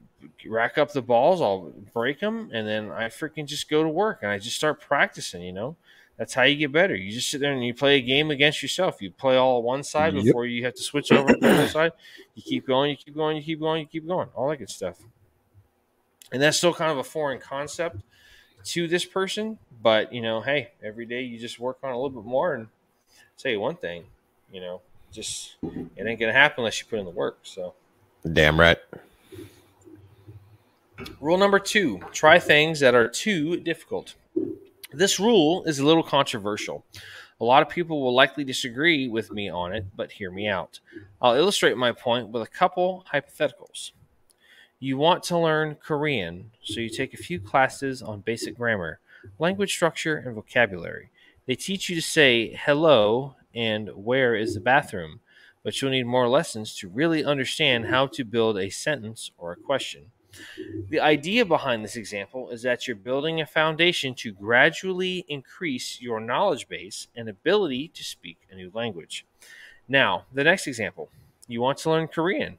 rack 0.46 0.78
up 0.78 0.92
the 0.92 1.02
balls 1.02 1.40
i'll 1.42 1.72
break 1.92 2.20
them 2.20 2.50
and 2.52 2.66
then 2.66 2.90
i 2.90 3.06
freaking 3.06 3.46
just 3.46 3.68
go 3.68 3.82
to 3.82 3.88
work 3.88 4.20
and 4.22 4.30
i 4.30 4.38
just 4.38 4.56
start 4.56 4.80
practicing 4.80 5.42
you 5.42 5.52
know 5.52 5.76
That's 6.16 6.34
how 6.34 6.44
you 6.44 6.56
get 6.56 6.70
better. 6.72 6.94
You 6.94 7.10
just 7.12 7.28
sit 7.30 7.40
there 7.40 7.52
and 7.52 7.64
you 7.66 7.74
play 7.74 7.96
a 7.96 8.00
game 8.00 8.30
against 8.30 8.62
yourself. 8.62 9.02
You 9.02 9.10
play 9.10 9.36
all 9.36 9.64
one 9.64 9.82
side 9.82 10.14
Yep. 10.14 10.24
before 10.24 10.46
you 10.46 10.64
have 10.64 10.74
to 10.76 10.82
switch 10.82 11.10
over 11.10 11.34
to 11.34 11.40
the 11.40 11.50
other 11.50 11.66
side. 11.66 11.90
You 12.36 12.42
keep 12.42 12.66
going, 12.68 12.90
you 12.92 12.96
keep 12.96 13.14
going, 13.16 13.36
you 13.36 13.42
keep 13.42 13.58
going, 13.58 13.80
you 13.82 13.88
keep 13.88 14.06
going. 14.06 14.28
All 14.36 14.48
that 14.50 14.58
good 14.58 14.70
stuff. 14.70 14.96
And 16.32 16.42
that's 16.42 16.56
still 16.56 16.74
kind 16.74 16.90
of 16.90 16.98
a 16.98 17.04
foreign 17.04 17.38
concept 17.38 18.02
to 18.64 18.88
this 18.88 19.04
person, 19.04 19.58
but 19.82 20.12
you 20.12 20.20
know, 20.20 20.40
hey, 20.40 20.70
every 20.82 21.06
day 21.06 21.22
you 21.22 21.38
just 21.38 21.58
work 21.58 21.78
on 21.82 21.90
a 21.90 21.96
little 21.96 22.22
bit 22.22 22.24
more 22.24 22.54
and 22.54 22.68
tell 23.38 23.52
you 23.52 23.60
one 23.60 23.76
thing, 23.76 24.04
you 24.52 24.60
know, 24.60 24.80
just 25.12 25.56
it 25.62 26.06
ain't 26.06 26.18
gonna 26.18 26.32
happen 26.32 26.60
unless 26.60 26.80
you 26.80 26.86
put 26.88 26.98
in 26.98 27.04
the 27.04 27.10
work. 27.10 27.38
So 27.42 27.74
Damn 28.30 28.58
right. 28.58 28.78
Rule 31.20 31.36
number 31.36 31.58
two 31.58 32.00
try 32.12 32.38
things 32.38 32.80
that 32.80 32.94
are 32.94 33.08
too 33.08 33.58
difficult. 33.58 34.14
This 34.92 35.18
rule 35.18 35.64
is 35.64 35.78
a 35.78 35.86
little 35.86 36.02
controversial. 36.02 36.84
A 37.40 37.44
lot 37.44 37.62
of 37.62 37.68
people 37.68 38.00
will 38.00 38.14
likely 38.14 38.44
disagree 38.44 39.08
with 39.08 39.32
me 39.32 39.48
on 39.48 39.74
it, 39.74 39.84
but 39.96 40.12
hear 40.12 40.30
me 40.30 40.46
out. 40.46 40.78
I'll 41.20 41.34
illustrate 41.34 41.76
my 41.76 41.92
point 41.92 42.28
with 42.28 42.42
a 42.42 42.46
couple 42.46 43.04
hypotheticals. 43.12 43.90
You 44.84 44.98
want 44.98 45.22
to 45.22 45.38
learn 45.38 45.76
Korean, 45.76 46.50
so 46.62 46.78
you 46.78 46.90
take 46.90 47.14
a 47.14 47.16
few 47.16 47.40
classes 47.40 48.02
on 48.02 48.20
basic 48.20 48.54
grammar, 48.54 49.00
language 49.38 49.72
structure, 49.72 50.18
and 50.18 50.34
vocabulary. 50.34 51.08
They 51.46 51.54
teach 51.54 51.88
you 51.88 51.96
to 51.96 52.02
say 52.02 52.54
hello 52.66 53.34
and 53.54 53.88
where 53.94 54.34
is 54.34 54.52
the 54.52 54.60
bathroom, 54.60 55.20
but 55.62 55.80
you'll 55.80 55.90
need 55.90 56.04
more 56.04 56.28
lessons 56.28 56.76
to 56.76 56.88
really 56.88 57.24
understand 57.24 57.86
how 57.86 58.08
to 58.08 58.24
build 58.24 58.58
a 58.58 58.68
sentence 58.68 59.30
or 59.38 59.52
a 59.52 59.56
question. 59.56 60.10
The 60.90 61.00
idea 61.00 61.46
behind 61.46 61.82
this 61.82 61.96
example 61.96 62.50
is 62.50 62.60
that 62.64 62.86
you're 62.86 62.94
building 62.94 63.40
a 63.40 63.46
foundation 63.46 64.14
to 64.16 64.32
gradually 64.32 65.24
increase 65.28 65.98
your 66.02 66.20
knowledge 66.20 66.68
base 66.68 67.08
and 67.16 67.30
ability 67.30 67.88
to 67.88 68.04
speak 68.04 68.36
a 68.50 68.54
new 68.54 68.70
language. 68.74 69.24
Now, 69.88 70.26
the 70.30 70.44
next 70.44 70.66
example 70.66 71.08
you 71.48 71.62
want 71.62 71.78
to 71.78 71.90
learn 71.90 72.08
Korean. 72.08 72.58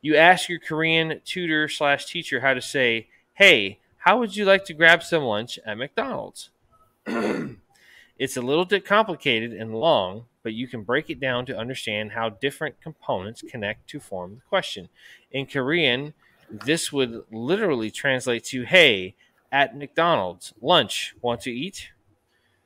You 0.00 0.16
ask 0.16 0.48
your 0.48 0.58
Korean 0.58 1.20
tutor 1.24 1.68
slash 1.68 2.06
teacher 2.06 2.40
how 2.40 2.54
to 2.54 2.62
say, 2.62 3.08
Hey, 3.34 3.80
how 3.98 4.18
would 4.18 4.36
you 4.36 4.44
like 4.44 4.64
to 4.66 4.74
grab 4.74 5.02
some 5.02 5.24
lunch 5.24 5.58
at 5.66 5.78
McDonald's? 5.78 6.50
it's 7.06 8.36
a 8.36 8.40
little 8.40 8.64
bit 8.64 8.84
complicated 8.84 9.52
and 9.52 9.74
long, 9.74 10.26
but 10.42 10.54
you 10.54 10.68
can 10.68 10.82
break 10.82 11.10
it 11.10 11.20
down 11.20 11.46
to 11.46 11.58
understand 11.58 12.12
how 12.12 12.28
different 12.28 12.80
components 12.80 13.42
connect 13.48 13.88
to 13.90 14.00
form 14.00 14.36
the 14.36 14.48
question. 14.48 14.88
In 15.32 15.46
Korean, 15.46 16.14
this 16.50 16.92
would 16.92 17.24
literally 17.30 17.90
translate 17.90 18.44
to 18.44 18.64
hey 18.64 19.14
at 19.50 19.76
mcdonald's 19.76 20.52
lunch 20.60 21.14
want 21.20 21.40
to 21.40 21.50
eat 21.50 21.90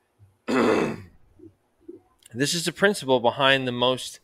this 0.47 0.99
is 2.55 2.65
the 2.65 2.73
principle 2.73 3.21
behind 3.21 3.67
the 3.67 3.73
most 3.73 4.21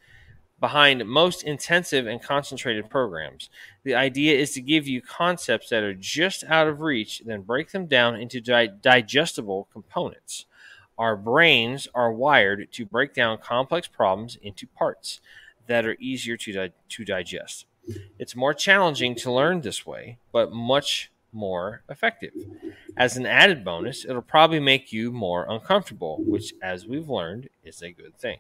behind 0.60 1.06
most 1.06 1.42
intensive 1.42 2.06
and 2.06 2.22
concentrated 2.22 2.88
programs 2.88 3.50
the 3.84 3.94
idea 3.94 4.36
is 4.36 4.52
to 4.52 4.60
give 4.60 4.86
you 4.86 5.00
concepts 5.00 5.68
that 5.68 5.82
are 5.82 5.94
just 5.94 6.44
out 6.44 6.66
of 6.66 6.80
reach 6.80 7.22
then 7.26 7.42
break 7.42 7.70
them 7.72 7.86
down 7.86 8.16
into 8.16 8.40
di- 8.40 8.66
digestible 8.66 9.68
components 9.72 10.46
our 10.98 11.16
brains 11.16 11.86
are 11.94 12.12
wired 12.12 12.70
to 12.72 12.86
break 12.86 13.12
down 13.12 13.36
complex 13.36 13.86
problems 13.86 14.38
into 14.42 14.66
parts 14.66 15.20
that 15.66 15.84
are 15.84 15.96
easier 16.00 16.36
to, 16.36 16.52
di- 16.52 16.72
to 16.88 17.04
digest 17.04 17.66
it's 18.18 18.34
more 18.34 18.54
challenging 18.54 19.14
to 19.16 19.32
learn 19.32 19.60
this 19.60 19.86
way, 19.86 20.18
but 20.32 20.52
much 20.52 21.10
more 21.32 21.82
effective. 21.88 22.32
As 22.96 23.16
an 23.16 23.26
added 23.26 23.64
bonus, 23.64 24.04
it'll 24.04 24.22
probably 24.22 24.60
make 24.60 24.92
you 24.92 25.12
more 25.12 25.46
uncomfortable, 25.48 26.18
which, 26.20 26.54
as 26.62 26.86
we've 26.86 27.08
learned, 27.08 27.48
is 27.64 27.82
a 27.82 27.90
good 27.90 28.16
thing. 28.18 28.38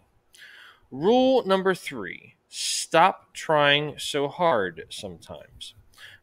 Rule 0.90 1.44
number 1.46 1.74
three 1.74 2.34
stop 2.48 3.34
trying 3.34 3.98
so 3.98 4.28
hard 4.28 4.84
sometimes. 4.88 5.74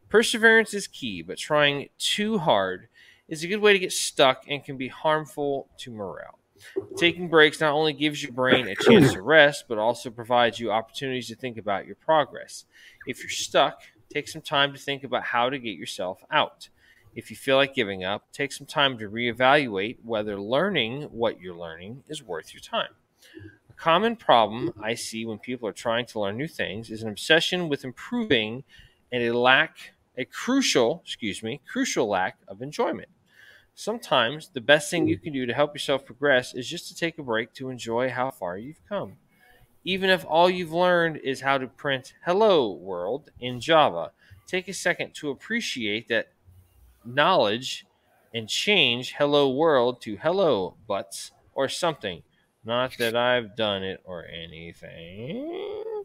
Perseverance 0.08 0.72
is 0.74 0.86
key, 0.86 1.22
but 1.22 1.38
trying 1.38 1.88
too 1.98 2.38
hard 2.38 2.88
is 3.28 3.44
a 3.44 3.48
good 3.48 3.60
way 3.60 3.72
to 3.72 3.78
get 3.78 3.92
stuck 3.92 4.44
and 4.48 4.64
can 4.64 4.76
be 4.76 4.88
harmful 4.88 5.68
to 5.78 5.90
morale. 5.90 6.38
Taking 6.96 7.28
breaks 7.28 7.60
not 7.60 7.74
only 7.74 7.92
gives 7.92 8.22
your 8.22 8.32
brain 8.32 8.68
a 8.68 8.74
chance 8.74 9.12
to 9.12 9.22
rest, 9.22 9.64
but 9.68 9.78
also 9.78 10.10
provides 10.10 10.58
you 10.58 10.70
opportunities 10.70 11.28
to 11.28 11.34
think 11.34 11.58
about 11.58 11.86
your 11.86 11.96
progress. 11.96 12.64
If 13.06 13.20
you're 13.20 13.28
stuck, 13.28 13.82
take 14.12 14.28
some 14.28 14.42
time 14.42 14.72
to 14.72 14.78
think 14.78 15.04
about 15.04 15.24
how 15.24 15.50
to 15.50 15.58
get 15.58 15.76
yourself 15.76 16.22
out. 16.30 16.68
If 17.14 17.30
you 17.30 17.36
feel 17.36 17.56
like 17.56 17.74
giving 17.74 18.02
up, 18.02 18.32
take 18.32 18.52
some 18.52 18.66
time 18.66 18.98
to 18.98 19.10
reevaluate 19.10 19.98
whether 20.02 20.40
learning 20.40 21.02
what 21.04 21.40
you're 21.40 21.56
learning 21.56 22.04
is 22.08 22.22
worth 22.22 22.54
your 22.54 22.60
time. 22.60 22.94
Common 23.76 24.16
problem 24.16 24.72
I 24.82 24.94
see 24.94 25.26
when 25.26 25.38
people 25.38 25.68
are 25.68 25.72
trying 25.72 26.06
to 26.06 26.20
learn 26.20 26.36
new 26.36 26.48
things 26.48 26.90
is 26.90 27.02
an 27.02 27.08
obsession 27.08 27.68
with 27.68 27.84
improving 27.84 28.64
and 29.12 29.22
a 29.22 29.36
lack, 29.36 29.76
a 30.16 30.24
crucial, 30.24 31.02
excuse 31.04 31.42
me, 31.42 31.60
crucial 31.70 32.08
lack 32.08 32.38
of 32.48 32.62
enjoyment. 32.62 33.08
Sometimes 33.74 34.50
the 34.50 34.60
best 34.60 34.90
thing 34.90 35.08
you 35.08 35.18
can 35.18 35.32
do 35.32 35.46
to 35.46 35.52
help 35.52 35.74
yourself 35.74 36.06
progress 36.06 36.54
is 36.54 36.68
just 36.68 36.88
to 36.88 36.94
take 36.94 37.18
a 37.18 37.22
break 37.22 37.52
to 37.54 37.70
enjoy 37.70 38.08
how 38.08 38.30
far 38.30 38.56
you've 38.56 38.80
come. 38.88 39.16
Even 39.84 40.08
if 40.08 40.24
all 40.24 40.48
you've 40.48 40.72
learned 40.72 41.16
is 41.18 41.40
how 41.40 41.58
to 41.58 41.66
print 41.66 42.14
hello 42.24 42.72
world 42.72 43.30
in 43.40 43.60
Java, 43.60 44.12
take 44.46 44.68
a 44.68 44.72
second 44.72 45.12
to 45.14 45.30
appreciate 45.30 46.08
that 46.08 46.28
knowledge 47.04 47.84
and 48.32 48.48
change 48.48 49.14
hello 49.18 49.50
world 49.50 50.00
to 50.02 50.16
hello 50.16 50.76
butts 50.86 51.32
or 51.52 51.68
something. 51.68 52.22
Not 52.64 52.96
that 52.98 53.14
I've 53.14 53.56
done 53.56 53.82
it 53.82 54.00
or 54.04 54.26
anything. 54.26 56.04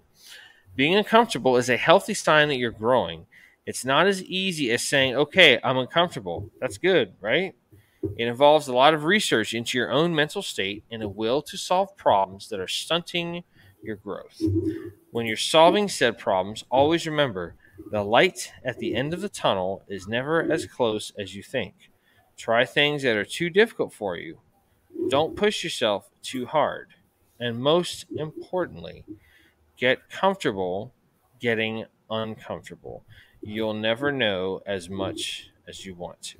Being 0.76 0.96
uncomfortable 0.96 1.58
is 1.58 1.70
a 1.70 1.78
healthy 1.78 2.14
sign 2.14 2.48
that 2.50 2.58
you're 2.58 2.72
growing. 2.72 3.26
It's 3.66 3.86
not 3.86 4.08
as 4.08 4.24
easy 4.24 4.72
as 4.72 4.82
saying, 4.82 5.16
okay, 5.16 5.60
I'm 5.64 5.78
uncomfortable. 5.78 6.50
That's 6.60 6.78
good, 6.78 7.14
right? 7.22 7.56
It 8.18 8.28
involves 8.28 8.68
a 8.68 8.74
lot 8.74 8.94
of 8.94 9.04
research 9.04 9.54
into 9.54 9.78
your 9.78 9.92
own 9.92 10.16
mental 10.16 10.42
state 10.42 10.84
and 10.90 11.04
a 11.04 11.08
will 11.08 11.42
to 11.44 11.58
solve 11.58 11.96
problems 11.96 12.50
that 12.50 12.60
are 12.60 12.68
stunting 12.68 13.44
your 13.82 13.98
growth. 13.98 14.42
When 15.12 15.26
you're 15.26 15.38
solving 15.38 15.88
said 15.88 16.18
problems, 16.18 16.64
always 16.70 17.06
remember 17.06 17.56
the 17.92 18.04
light 18.04 18.52
at 18.64 18.78
the 18.78 18.96
end 18.96 19.14
of 19.14 19.22
the 19.22 19.30
tunnel 19.30 19.84
is 19.88 20.08
never 20.08 20.42
as 20.52 20.66
close 20.66 21.12
as 21.18 21.36
you 21.36 21.44
think. 21.44 21.74
Try 22.38 22.66
things 22.66 23.04
that 23.04 23.18
are 23.18 23.26
too 23.26 23.50
difficult 23.50 23.94
for 23.94 24.18
you. 24.18 24.40
Don't 25.10 25.36
push 25.36 25.64
yourself 25.64 26.10
too 26.22 26.46
hard. 26.46 26.90
And 27.40 27.60
most 27.60 28.06
importantly, 28.16 29.06
get 29.78 30.10
comfortable 30.10 30.94
getting 31.40 31.86
uncomfortable. 32.10 33.04
You'll 33.42 33.74
never 33.74 34.12
know 34.12 34.62
as 34.66 34.90
much 34.90 35.50
as 35.68 35.86
you 35.86 35.96
want 35.96 36.22
to. 36.24 36.38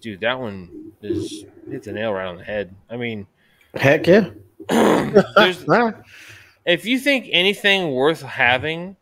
Dude, 0.00 0.20
that 0.20 0.38
one 0.38 0.92
is 1.02 1.44
hit 1.68 1.82
the 1.84 1.92
nail 1.92 2.12
right 2.12 2.26
on 2.26 2.36
the 2.36 2.44
head. 2.44 2.74
I 2.88 2.96
mean, 2.96 3.26
Heck 3.74 4.06
yeah. 4.06 4.30
Ah, 4.70 5.92
if 6.66 6.84
you 6.84 6.98
think 6.98 7.28
anything 7.30 7.92
worth 7.92 8.22
having 8.22 8.96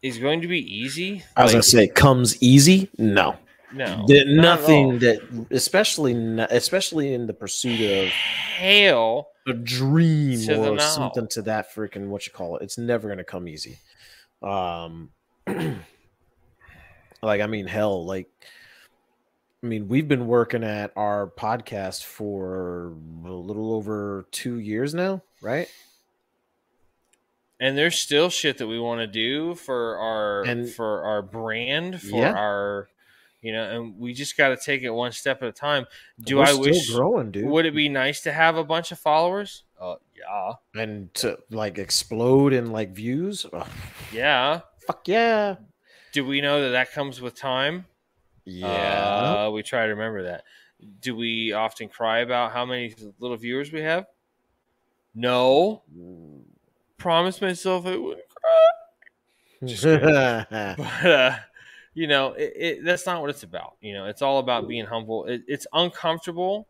is 0.00 0.18
going 0.18 0.40
to 0.40 0.48
be 0.48 0.58
easy, 0.58 1.22
I 1.36 1.44
was 1.44 1.50
like, 1.50 1.54
gonna 1.54 1.62
say 1.62 1.86
comes 1.88 2.42
easy. 2.42 2.88
No, 2.98 3.36
no, 3.74 4.04
There- 4.06 4.24
not 4.26 4.60
at 4.60 4.60
nothing 4.60 4.98
that, 5.00 5.46
especially 5.50 6.12
especially 6.50 7.14
in 7.14 7.26
the 7.26 7.34
pursuit 7.34 7.80
of 7.80 8.08
Hail 8.08 9.28
a 9.46 9.52
dream 9.52 10.38
or 10.50 10.78
something 10.78 11.26
to 11.28 11.42
that 11.42 11.74
freaking 11.74 12.06
what 12.08 12.26
you 12.26 12.32
call 12.32 12.56
it. 12.56 12.62
It's 12.62 12.78
never 12.78 13.08
gonna 13.08 13.24
come 13.24 13.48
easy. 13.48 13.78
Um, 14.42 15.10
like 17.22 17.40
I 17.40 17.46
mean, 17.46 17.66
hell, 17.66 18.04
like 18.04 18.28
I 19.62 19.66
mean, 19.66 19.88
we've 19.88 20.08
been 20.08 20.26
working 20.26 20.64
at 20.64 20.92
our 20.96 21.26
podcast 21.28 22.04
for 22.04 22.94
a 23.24 23.30
little 23.32 23.72
over 23.74 24.26
two 24.30 24.58
years 24.58 24.94
now, 24.94 25.22
right? 25.40 25.68
and 27.60 27.78
there's 27.78 27.96
still 27.96 28.28
shit 28.28 28.58
that 28.58 28.66
we 28.66 28.76
want 28.80 28.98
to 29.00 29.06
do 29.06 29.54
for 29.54 29.96
our 29.96 30.42
And- 30.42 30.68
for 30.68 31.04
our 31.04 31.22
brand 31.22 32.00
for 32.02 32.16
Yeah. 32.16 32.32
our 32.32 32.88
you 33.42 33.52
know 33.52 33.62
and 33.70 33.98
we 33.98 34.14
just 34.14 34.36
got 34.36 34.48
to 34.48 34.56
take 34.56 34.82
it 34.82 34.90
one 34.90 35.12
step 35.12 35.42
at 35.42 35.48
a 35.48 35.52
time. 35.52 35.86
Do 36.20 36.38
We're 36.38 36.44
i 36.44 36.46
still 36.46 36.60
wish 36.60 36.90
growing, 36.90 37.30
dude? 37.30 37.46
would 37.46 37.66
it 37.66 37.74
be 37.74 37.88
nice 37.90 38.22
to 38.22 38.32
have 38.32 38.56
a 38.56 38.64
bunch 38.64 38.90
of 38.92 38.98
followers? 38.98 39.64
Uh 39.78 39.96
yeah. 40.16 40.80
And 40.80 41.12
to 41.14 41.38
like 41.50 41.78
explode 41.78 42.52
in 42.54 42.72
like 42.72 42.94
views? 42.94 43.44
Ugh, 43.52 43.66
yeah. 44.12 44.60
Fuck 44.86 45.06
yeah, 45.06 45.56
do 46.12 46.24
we 46.26 46.40
know 46.40 46.62
that 46.62 46.70
that 46.70 46.92
comes 46.92 47.20
with 47.20 47.34
time? 47.34 47.86
Yeah. 48.44 49.46
uh, 49.46 49.50
we 49.50 49.62
try 49.62 49.86
to 49.86 49.92
remember 49.92 50.24
that. 50.24 50.44
Do 51.00 51.16
we 51.16 51.52
often 51.52 51.88
cry 51.88 52.18
about 52.20 52.52
how 52.52 52.64
many 52.66 52.94
little 53.18 53.36
viewers 53.36 53.72
we 53.72 53.80
have? 53.80 54.06
No. 55.14 55.82
Promise 56.98 57.40
myself 57.40 57.86
i 57.86 57.96
wouldn't 57.96 58.28
cry. 58.28 58.68
But 60.76 61.06
uh, 61.06 61.36
you 61.94 62.06
know, 62.06 62.32
it, 62.32 62.52
it, 62.56 62.84
that's 62.84 63.06
not 63.06 63.20
what 63.20 63.30
it's 63.30 63.42
about. 63.42 63.76
You 63.80 63.94
know, 63.94 64.06
it's 64.06 64.22
all 64.22 64.38
about 64.38 64.68
being 64.68 64.86
humble. 64.86 65.26
It, 65.26 65.42
it's 65.46 65.66
uncomfortable, 65.72 66.68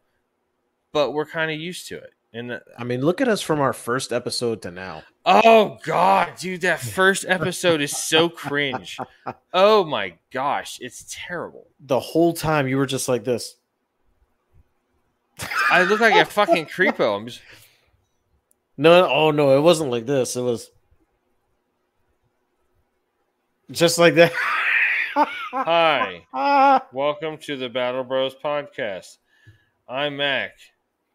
but 0.93 1.13
we're 1.13 1.27
kind 1.27 1.51
of 1.51 1.59
used 1.59 1.89
to 1.89 1.97
it. 1.97 2.13
And 2.35 2.53
uh, 2.53 2.61
I 2.79 2.85
mean, 2.85 3.03
look 3.03 3.21
at 3.21 3.29
us 3.29 3.43
from 3.43 3.61
our 3.61 3.73
first 3.73 4.13
episode 4.13 4.63
to 4.63 4.71
now. 4.71 5.03
oh 5.27 5.79
god, 5.85 6.35
dude, 6.39 6.63
that 6.63 6.81
first 6.81 7.25
episode 7.29 7.81
is 7.81 7.97
so 7.97 8.29
cringe. 8.29 8.99
Oh 9.53 9.85
my 9.85 10.15
gosh, 10.33 10.79
it's 10.81 11.05
terrible. 11.09 11.69
The 11.81 12.01
whole 12.01 12.33
time 12.33 12.67
you 12.67 12.79
were 12.79 12.87
just 12.87 13.09
like 13.09 13.25
this. 13.25 13.57
I 15.71 15.83
look 15.83 16.01
like 16.01 16.15
a 16.15 16.25
fucking 16.25 16.67
creepo. 16.67 17.17
I'm 17.17 17.27
just 17.27 17.43
No, 18.77 19.09
oh 19.09 19.31
no, 19.31 19.57
it 19.57 19.61
wasn't 19.61 19.91
like 19.91 20.07
this. 20.07 20.35
It 20.35 20.43
was 20.43 20.71
just 23.71 23.99
like 23.99 24.15
that. 24.15 24.33
hi. 25.53 26.23
Welcome 26.93 27.39
to 27.39 27.57
the 27.57 27.69
Battle 27.69 28.05
Bros 28.05 28.35
podcast. 28.35 29.19
I'm 29.89 30.17
Mac. 30.17 30.53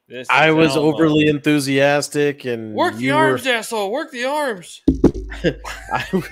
This 0.08 0.28
I 0.30 0.52
was 0.52 0.72
Alamo. 0.76 0.94
overly 0.94 1.28
enthusiastic 1.28 2.46
and 2.46 2.74
work 2.74 2.96
the 2.96 3.12
arms, 3.12 3.46
were- 3.46 3.52
asshole. 3.52 3.92
Work 3.92 4.12
the 4.12 4.26
arms. 4.26 4.82
I, 5.44 6.24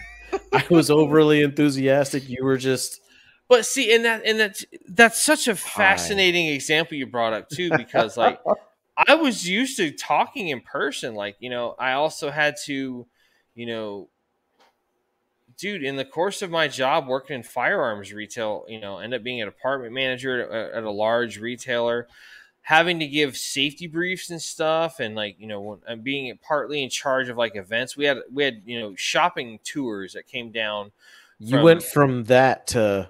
I 0.54 0.66
was 0.70 0.90
overly 0.90 1.42
enthusiastic. 1.42 2.30
You 2.30 2.46
were 2.46 2.58
just 2.58 3.02
But 3.50 3.66
see, 3.66 3.94
and 3.94 4.06
that 4.06 4.26
and 4.26 4.40
that's 4.40 4.66
that's 4.88 5.22
such 5.22 5.48
a 5.48 5.56
fascinating 5.56 6.48
example 6.48 6.96
you 6.96 7.08
brought 7.08 7.34
up 7.34 7.50
too, 7.50 7.70
because 7.76 8.16
like 8.16 8.40
I 8.98 9.16
was 9.16 9.48
used 9.48 9.76
to 9.78 9.92
talking 9.92 10.48
in 10.50 10.62
person. 10.62 11.16
Like, 11.16 11.36
you 11.40 11.50
know, 11.50 11.76
I 11.78 11.94
also 11.94 12.32
had 12.32 12.56
to, 12.66 13.06
you 13.56 13.66
know, 13.66 14.08
dude, 15.58 15.84
in 15.84 15.96
the 15.96 16.06
course 16.06 16.42
of 16.42 16.52
my 16.52 16.68
job 16.68 17.08
working 17.08 17.36
in 17.36 17.44
firearms 17.44 18.14
retail, 18.14 18.66
you 18.68 18.80
know, 18.80 19.00
end 19.00 19.14
up 19.14 19.24
being 19.24 19.42
an 19.42 19.48
apartment 19.48 19.94
manager 19.94 20.50
at, 20.52 20.78
at 20.78 20.84
a 20.84 20.92
large 20.92 21.40
retailer, 21.40 22.08
having 22.62 23.00
to 23.00 23.08
give 23.08 23.38
safety 23.38 23.88
briefs 23.88 24.30
and 24.30 24.42
stuff, 24.42 25.00
and 25.00 25.16
like, 25.16 25.36
you 25.40 25.48
know, 25.48 25.80
being 26.02 26.38
partly 26.42 26.84
in 26.84 26.90
charge 26.90 27.30
of 27.30 27.38
like 27.38 27.56
events. 27.56 27.96
We 27.96 28.06
had 28.06 28.18
we 28.32 28.44
had 28.44 28.62
you 28.66 28.80
know 28.80 28.96
shopping 28.96 29.60
tours 29.64 30.14
that 30.14 30.28
came 30.28 30.52
down. 30.52 30.92
you 31.40 31.62
went 31.62 31.84
from 31.84 32.26
that 32.26 32.68
to 32.68 33.10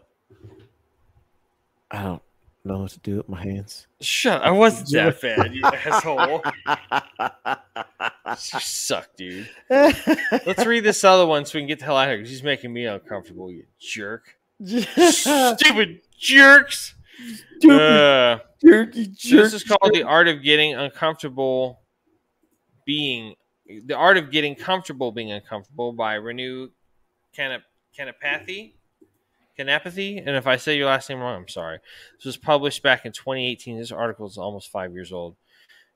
I 1.92 2.04
don't 2.04 2.22
know 2.66 2.80
what 2.80 2.92
to 2.92 3.00
do 3.00 3.18
with 3.18 3.30
my 3.30 3.42
hands. 3.44 3.88
Shut! 4.02 4.42
I 4.42 4.52
wasn't 4.52 4.92
that 4.92 5.22
bad, 5.22 5.54
you 5.54 5.64
asshole. 5.64 6.44
You 8.28 8.60
suck, 8.60 9.16
dude. 9.16 9.50
Let's 9.70 10.66
read 10.66 10.84
this 10.84 11.04
other 11.04 11.26
one 11.26 11.46
so 11.46 11.58
we 11.58 11.62
can 11.62 11.68
get 11.68 11.80
the 11.80 11.86
hell 11.86 11.96
out 11.96 12.04
of 12.04 12.10
here 12.10 12.18
because 12.18 12.32
he's 12.32 12.44
making 12.44 12.74
me 12.74 12.86
uncomfortable, 12.86 13.52
you 13.52 13.66
jerk. 13.80 14.36
Stupid 14.66 16.02
jerks. 16.20 16.96
Uh, 17.70 18.40
Jerky 18.62 19.06
this 19.06 19.54
is 19.54 19.64
called 19.64 19.94
the 19.94 20.04
art 20.04 20.28
of 20.28 20.44
getting 20.44 20.74
uncomfortable 20.74 21.80
being 22.86 23.36
the 23.86 23.96
art 23.96 24.18
of 24.18 24.32
getting 24.32 24.56
comfortable 24.56 25.12
being 25.12 25.32
uncomfortable 25.32 25.94
by 25.94 26.16
Renew 26.16 26.70
Canap 27.38 27.62
Canapathy. 29.58 30.18
Canapathy, 30.18 30.18
and 30.20 30.36
if 30.36 30.48
I 30.48 30.58
say 30.58 30.78
your 30.78 30.88
last 30.88 31.10
name 31.10 31.20
wrong, 31.20 31.36
I'm 31.36 31.48
sorry. 31.48 31.80
This 32.18 32.26
was 32.26 32.38
published 32.38 32.84
back 32.84 33.06
in 33.06 33.12
2018. 33.12 33.78
This 33.78 33.92
article 33.92 34.28
is 34.28 34.38
almost 34.38 34.72
five 34.72 34.94
years 34.94 35.12
old. 35.12 35.36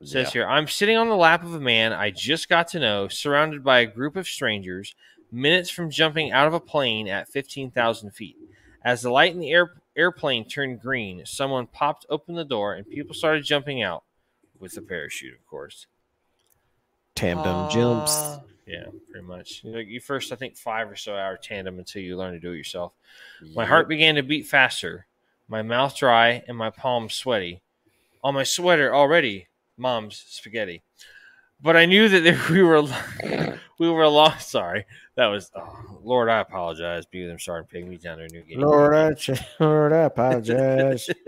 It 0.00 0.08
says 0.08 0.32
here, 0.32 0.46
I'm 0.46 0.66
sitting 0.66 0.96
on 0.96 1.10
the 1.10 1.16
lap 1.16 1.44
of 1.44 1.54
a 1.54 1.60
man 1.60 1.92
I 1.92 2.10
just 2.10 2.48
got 2.48 2.68
to 2.68 2.80
know, 2.80 3.08
surrounded 3.08 3.62
by 3.62 3.80
a 3.80 3.86
group 3.86 4.16
of 4.16 4.26
strangers, 4.26 4.94
minutes 5.30 5.68
from 5.68 5.90
jumping 5.90 6.32
out 6.32 6.46
of 6.46 6.54
a 6.54 6.60
plane 6.60 7.06
at 7.06 7.28
15,000 7.28 8.10
feet. 8.12 8.36
As 8.82 9.02
the 9.02 9.10
light 9.10 9.34
in 9.34 9.40
the 9.40 9.50
air, 9.50 9.74
airplane 9.94 10.48
turned 10.48 10.80
green, 10.80 11.26
someone 11.26 11.66
popped 11.66 12.06
open 12.08 12.34
the 12.34 12.46
door 12.46 12.72
and 12.72 12.88
people 12.88 13.14
started 13.14 13.44
jumping 13.44 13.82
out 13.82 14.04
with 14.58 14.74
a 14.78 14.82
parachute, 14.82 15.34
of 15.34 15.46
course. 15.46 15.86
tandem 17.14 17.68
jumps. 17.70 18.38
Yeah, 18.70 18.86
pretty 19.10 19.26
much. 19.26 19.62
You, 19.64 19.72
know, 19.72 19.78
you 19.78 20.00
first, 20.00 20.32
I 20.32 20.36
think, 20.36 20.56
five 20.56 20.88
or 20.90 20.96
so 20.96 21.16
hour 21.16 21.36
tandem 21.36 21.78
until 21.78 22.02
you 22.02 22.16
learn 22.16 22.34
to 22.34 22.40
do 22.40 22.52
it 22.52 22.56
yourself. 22.56 22.94
My 23.54 23.64
heart 23.64 23.88
began 23.88 24.14
to 24.14 24.22
beat 24.22 24.46
faster, 24.46 25.06
my 25.48 25.62
mouth 25.62 25.96
dry, 25.96 26.44
and 26.46 26.56
my 26.56 26.70
palms 26.70 27.14
sweaty. 27.14 27.62
On 28.22 28.34
my 28.34 28.44
sweater 28.44 28.94
already, 28.94 29.48
mom's 29.76 30.24
spaghetti. 30.28 30.82
But 31.60 31.76
I 31.76 31.86
knew 31.86 32.08
that 32.08 32.48
we 32.50 32.62
were 32.62 32.82
we 33.78 33.90
were 33.90 34.06
long. 34.06 34.38
Sorry, 34.38 34.86
that 35.16 35.26
was 35.26 35.50
oh, 35.56 35.98
Lord. 36.02 36.28
I 36.28 36.38
apologize 36.40 37.06
Be 37.06 37.28
I'm 37.28 37.38
starting 37.38 37.66
to 37.66 37.72
pay 37.72 37.82
me 37.82 37.96
down 37.96 38.18
their 38.18 38.28
New 38.28 38.42
game. 38.42 38.60
Lord, 38.60 38.94
I, 38.94 39.14
ch- 39.14 39.42
Lord, 39.58 39.92
I 39.92 40.04
apologize. 40.04 41.08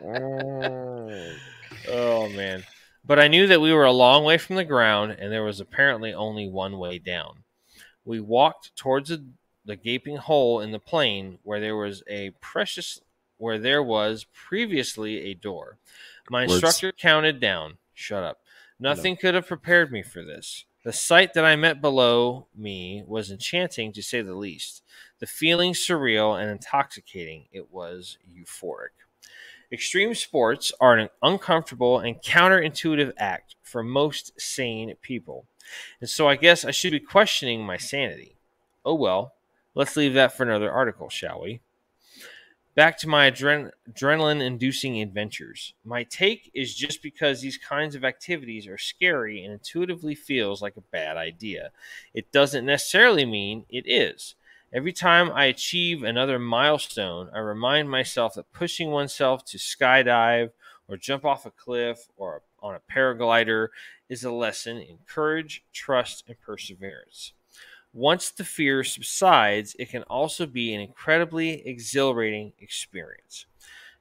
Oh 1.88 2.28
man. 2.30 2.64
But 3.06 3.20
I 3.20 3.28
knew 3.28 3.46
that 3.46 3.60
we 3.60 3.72
were 3.72 3.84
a 3.84 3.92
long 3.92 4.24
way 4.24 4.36
from 4.36 4.56
the 4.56 4.64
ground 4.64 5.12
and 5.12 5.30
there 5.30 5.44
was 5.44 5.60
apparently 5.60 6.12
only 6.12 6.48
one 6.48 6.78
way 6.78 6.98
down. 6.98 7.44
We 8.04 8.20
walked 8.20 8.74
towards 8.76 9.10
the, 9.10 9.24
the 9.64 9.76
gaping 9.76 10.16
hole 10.16 10.60
in 10.60 10.72
the 10.72 10.80
plane 10.80 11.38
where 11.42 11.60
there 11.60 11.76
was 11.76 12.02
a 12.08 12.30
precious 12.40 13.00
where 13.38 13.58
there 13.58 13.82
was 13.82 14.24
previously 14.32 15.30
a 15.30 15.34
door. 15.34 15.78
My 16.30 16.42
Words. 16.42 16.54
instructor 16.54 16.92
counted 16.92 17.38
down. 17.38 17.78
Shut 17.92 18.24
up. 18.24 18.38
Nothing 18.80 19.16
could 19.16 19.34
have 19.34 19.46
prepared 19.46 19.92
me 19.92 20.02
for 20.02 20.22
this. 20.22 20.64
The 20.84 20.92
sight 20.92 21.34
that 21.34 21.44
I 21.44 21.56
met 21.56 21.80
below 21.80 22.46
me 22.56 23.02
was 23.06 23.30
enchanting 23.30 23.92
to 23.92 24.02
say 24.02 24.22
the 24.22 24.34
least. 24.34 24.82
The 25.18 25.26
feeling 25.26 25.72
surreal 25.72 26.40
and 26.40 26.50
intoxicating. 26.50 27.46
It 27.52 27.72
was 27.72 28.18
euphoric. 28.26 28.94
Extreme 29.72 30.14
sports 30.14 30.72
are 30.80 30.96
an 30.96 31.08
uncomfortable 31.22 31.98
and 31.98 32.22
counterintuitive 32.22 33.12
act 33.18 33.56
for 33.62 33.82
most 33.82 34.40
sane 34.40 34.94
people. 35.02 35.46
And 36.00 36.08
so 36.08 36.28
I 36.28 36.36
guess 36.36 36.64
I 36.64 36.70
should 36.70 36.92
be 36.92 37.00
questioning 37.00 37.64
my 37.64 37.76
sanity. 37.76 38.36
Oh 38.84 38.94
well, 38.94 39.34
let's 39.74 39.96
leave 39.96 40.14
that 40.14 40.36
for 40.36 40.44
another 40.44 40.70
article, 40.70 41.08
shall 41.08 41.40
we? 41.42 41.60
Back 42.76 42.98
to 42.98 43.08
my 43.08 43.30
adren- 43.30 43.70
adrenaline 43.90 44.42
inducing 44.42 45.00
adventures. 45.00 45.72
My 45.82 46.04
take 46.04 46.50
is 46.52 46.74
just 46.74 47.02
because 47.02 47.40
these 47.40 47.56
kinds 47.56 47.94
of 47.94 48.04
activities 48.04 48.66
are 48.66 48.76
scary 48.76 49.42
and 49.42 49.52
intuitively 49.52 50.14
feels 50.14 50.60
like 50.60 50.76
a 50.76 50.82
bad 50.82 51.16
idea. 51.16 51.70
It 52.12 52.30
doesn't 52.30 52.66
necessarily 52.66 53.24
mean 53.24 53.64
it 53.70 53.84
is. 53.86 54.34
Every 54.72 54.92
time 54.92 55.30
I 55.30 55.44
achieve 55.44 56.02
another 56.02 56.40
milestone, 56.40 57.30
I 57.32 57.38
remind 57.38 57.88
myself 57.88 58.34
that 58.34 58.52
pushing 58.52 58.90
oneself 58.90 59.44
to 59.46 59.58
skydive 59.58 60.50
or 60.88 60.96
jump 60.96 61.24
off 61.24 61.46
a 61.46 61.52
cliff 61.52 62.08
or 62.16 62.42
on 62.60 62.74
a 62.74 62.92
paraglider 62.92 63.68
is 64.08 64.24
a 64.24 64.30
lesson 64.32 64.78
in 64.78 64.98
courage, 65.06 65.62
trust, 65.72 66.24
and 66.26 66.40
perseverance. 66.40 67.32
Once 67.92 68.30
the 68.30 68.44
fear 68.44 68.82
subsides, 68.82 69.76
it 69.78 69.88
can 69.88 70.02
also 70.04 70.46
be 70.46 70.74
an 70.74 70.80
incredibly 70.80 71.66
exhilarating 71.66 72.52
experience. 72.58 73.46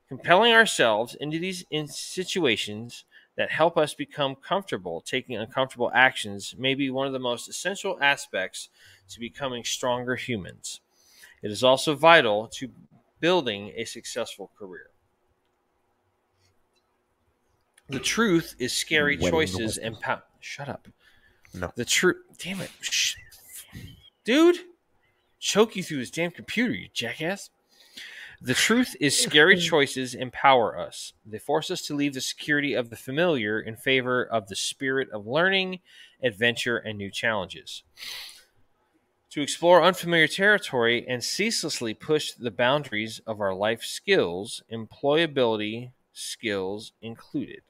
Compelling 0.07 0.51
ourselves 0.51 1.15
into 1.15 1.37
these 1.37 1.63
situations 1.89 3.05
that 3.37 3.51
help 3.51 3.77
us 3.77 3.93
become 3.93 4.35
comfortable 4.35 5.01
taking 5.01 5.37
uncomfortable 5.37 5.91
actions 5.93 6.55
may 6.57 6.73
be 6.73 6.89
one 6.89 7.05
of 7.05 7.13
the 7.13 7.19
most 7.19 7.47
essential 7.49 7.97
aspects 8.01 8.69
to 9.09 9.19
becoming 9.19 9.63
stronger 9.63 10.15
humans. 10.15 10.81
It 11.41 11.51
is 11.51 11.63
also 11.63 11.95
vital 11.95 12.47
to 12.55 12.69
building 13.19 13.71
a 13.75 13.85
successful 13.85 14.51
career. 14.57 14.89
The 17.89 17.99
truth 17.99 18.55
is 18.57 18.73
scary 18.73 19.17
choices 19.17 19.77
and 19.77 19.99
pow- 19.99 20.23
shut 20.39 20.69
up. 20.69 20.87
No. 21.53 21.71
The 21.75 21.85
truth. 21.85 22.17
Damn 22.39 22.61
it, 22.61 22.71
Shh. 22.81 23.15
dude! 24.23 24.57
Choke 25.39 25.75
you 25.75 25.83
through 25.83 25.99
this 25.99 26.09
damn 26.09 26.31
computer, 26.31 26.73
you 26.73 26.87
jackass. 26.91 27.51
The 28.41 28.53
truth 28.53 28.95
is 28.99 29.17
scary 29.17 29.57
choices 29.59 30.15
empower 30.15 30.77
us. 30.77 31.13
They 31.25 31.37
force 31.39 31.69
us 31.69 31.81
to 31.83 31.95
leave 31.95 32.13
the 32.13 32.21
security 32.21 32.73
of 32.73 32.89
the 32.89 32.95
familiar 32.95 33.59
in 33.59 33.75
favor 33.75 34.23
of 34.25 34.47
the 34.47 34.55
spirit 34.55 35.09
of 35.11 35.27
learning, 35.27 35.79
adventure, 36.21 36.77
and 36.77 36.97
new 36.97 37.11
challenges. 37.11 37.83
To 39.35 39.41
explore 39.41 39.83
unfamiliar 39.83 40.29
territory 40.29 41.05
and 41.09 41.21
ceaselessly 41.21 41.93
push 41.93 42.31
the 42.31 42.51
boundaries 42.51 43.19
of 43.27 43.41
our 43.41 43.53
life 43.53 43.83
skills, 43.83 44.63
employability 44.71 45.91
skills 46.13 46.93
included. 47.01 47.61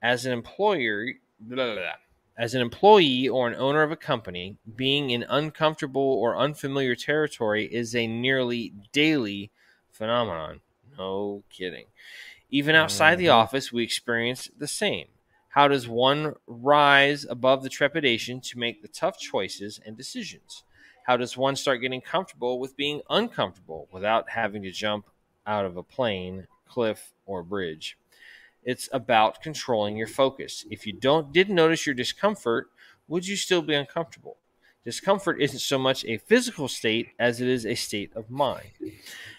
As 0.00 0.26
an 0.26 0.32
employer, 0.32 1.06
blah, 1.40 1.64
blah, 1.64 1.74
blah. 1.74 1.92
As 2.38 2.54
an 2.54 2.60
employee 2.60 3.28
or 3.28 3.48
an 3.48 3.56
owner 3.56 3.82
of 3.82 3.90
a 3.90 3.96
company, 3.96 4.58
being 4.76 5.10
in 5.10 5.24
uncomfortable 5.28 6.00
or 6.00 6.36
unfamiliar 6.36 6.94
territory 6.94 7.64
is 7.64 7.96
a 7.96 8.06
nearly 8.06 8.72
daily 8.92 9.50
phenomenon. 9.90 10.60
No 10.96 11.42
kidding. 11.50 11.86
Even 12.48 12.76
outside 12.76 13.16
the 13.16 13.26
Mhm. 13.26 13.34
office, 13.34 13.72
we 13.72 13.82
experience 13.82 14.50
the 14.56 14.68
same. 14.68 15.08
How 15.48 15.66
does 15.66 15.88
one 15.88 16.36
rise 16.46 17.24
above 17.24 17.64
the 17.64 17.68
trepidation 17.68 18.40
to 18.42 18.58
make 18.60 18.82
the 18.82 18.88
tough 18.88 19.18
choices 19.18 19.80
and 19.84 19.96
decisions? 19.96 20.62
How 21.06 21.16
does 21.16 21.36
one 21.36 21.54
start 21.54 21.82
getting 21.82 22.00
comfortable 22.00 22.58
with 22.58 22.76
being 22.76 23.00
uncomfortable 23.08 23.86
without 23.92 24.30
having 24.30 24.64
to 24.64 24.72
jump 24.72 25.06
out 25.46 25.64
of 25.64 25.76
a 25.76 25.82
plane, 25.84 26.48
cliff, 26.68 27.12
or 27.26 27.44
bridge? 27.44 27.96
It's 28.64 28.88
about 28.92 29.40
controlling 29.40 29.96
your 29.96 30.08
focus. 30.08 30.64
If 30.68 30.84
you 30.84 30.92
don't 30.92 31.32
didn't 31.32 31.54
notice 31.54 31.86
your 31.86 31.94
discomfort, 31.94 32.70
would 33.06 33.28
you 33.28 33.36
still 33.36 33.62
be 33.62 33.74
uncomfortable? 33.74 34.38
Discomfort 34.84 35.40
isn't 35.40 35.60
so 35.60 35.78
much 35.78 36.04
a 36.06 36.18
physical 36.18 36.66
state 36.66 37.10
as 37.20 37.40
it 37.40 37.46
is 37.46 37.64
a 37.64 37.76
state 37.76 38.10
of 38.16 38.28
mind. 38.28 38.72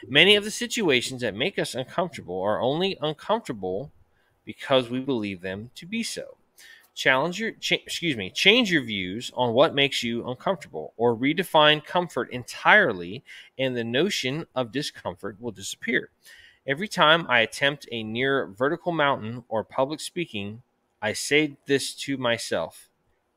Many 0.08 0.38
of 0.38 0.46
the 0.46 0.52
situations 0.52 1.20
that 1.20 1.36
make 1.36 1.60
us 1.60 1.76
uncomfortable 1.76 2.42
are 2.42 2.62
only 2.62 2.98
uncomfortable 3.02 3.92
because 4.46 4.90
we 4.90 5.02
believe 5.02 5.42
them 5.42 5.72
to 5.76 5.86
be 5.86 6.02
so. 6.02 6.37
Challenge 6.98 7.40
your 7.40 7.52
cha- 7.52 7.76
excuse 7.76 8.18
me, 8.18 8.32
change 8.32 8.72
your 8.72 8.82
views 8.82 9.32
on 9.36 9.54
what 9.54 9.76
makes 9.76 10.02
you 10.02 10.28
uncomfortable 10.28 10.96
or 10.98 11.16
redefine 11.16 11.86
comfort 11.86 12.28
entirely 12.32 13.24
and 13.56 13.78
the 13.78 13.84
notion 13.84 14.48
of 14.56 14.72
discomfort 14.72 15.40
will 15.40 15.52
disappear. 15.52 16.10
Every 16.66 16.88
time 16.88 17.28
I 17.30 17.42
attempt 17.42 17.88
a 17.92 18.02
near 18.02 18.48
vertical 18.48 18.92
mountain 18.92 19.44
or 19.48 19.64
public 19.64 20.00
speaking, 20.00 20.64
I 21.00 21.14
say 21.14 21.58
this 21.68 21.94
to 21.98 22.18
myself. 22.18 22.90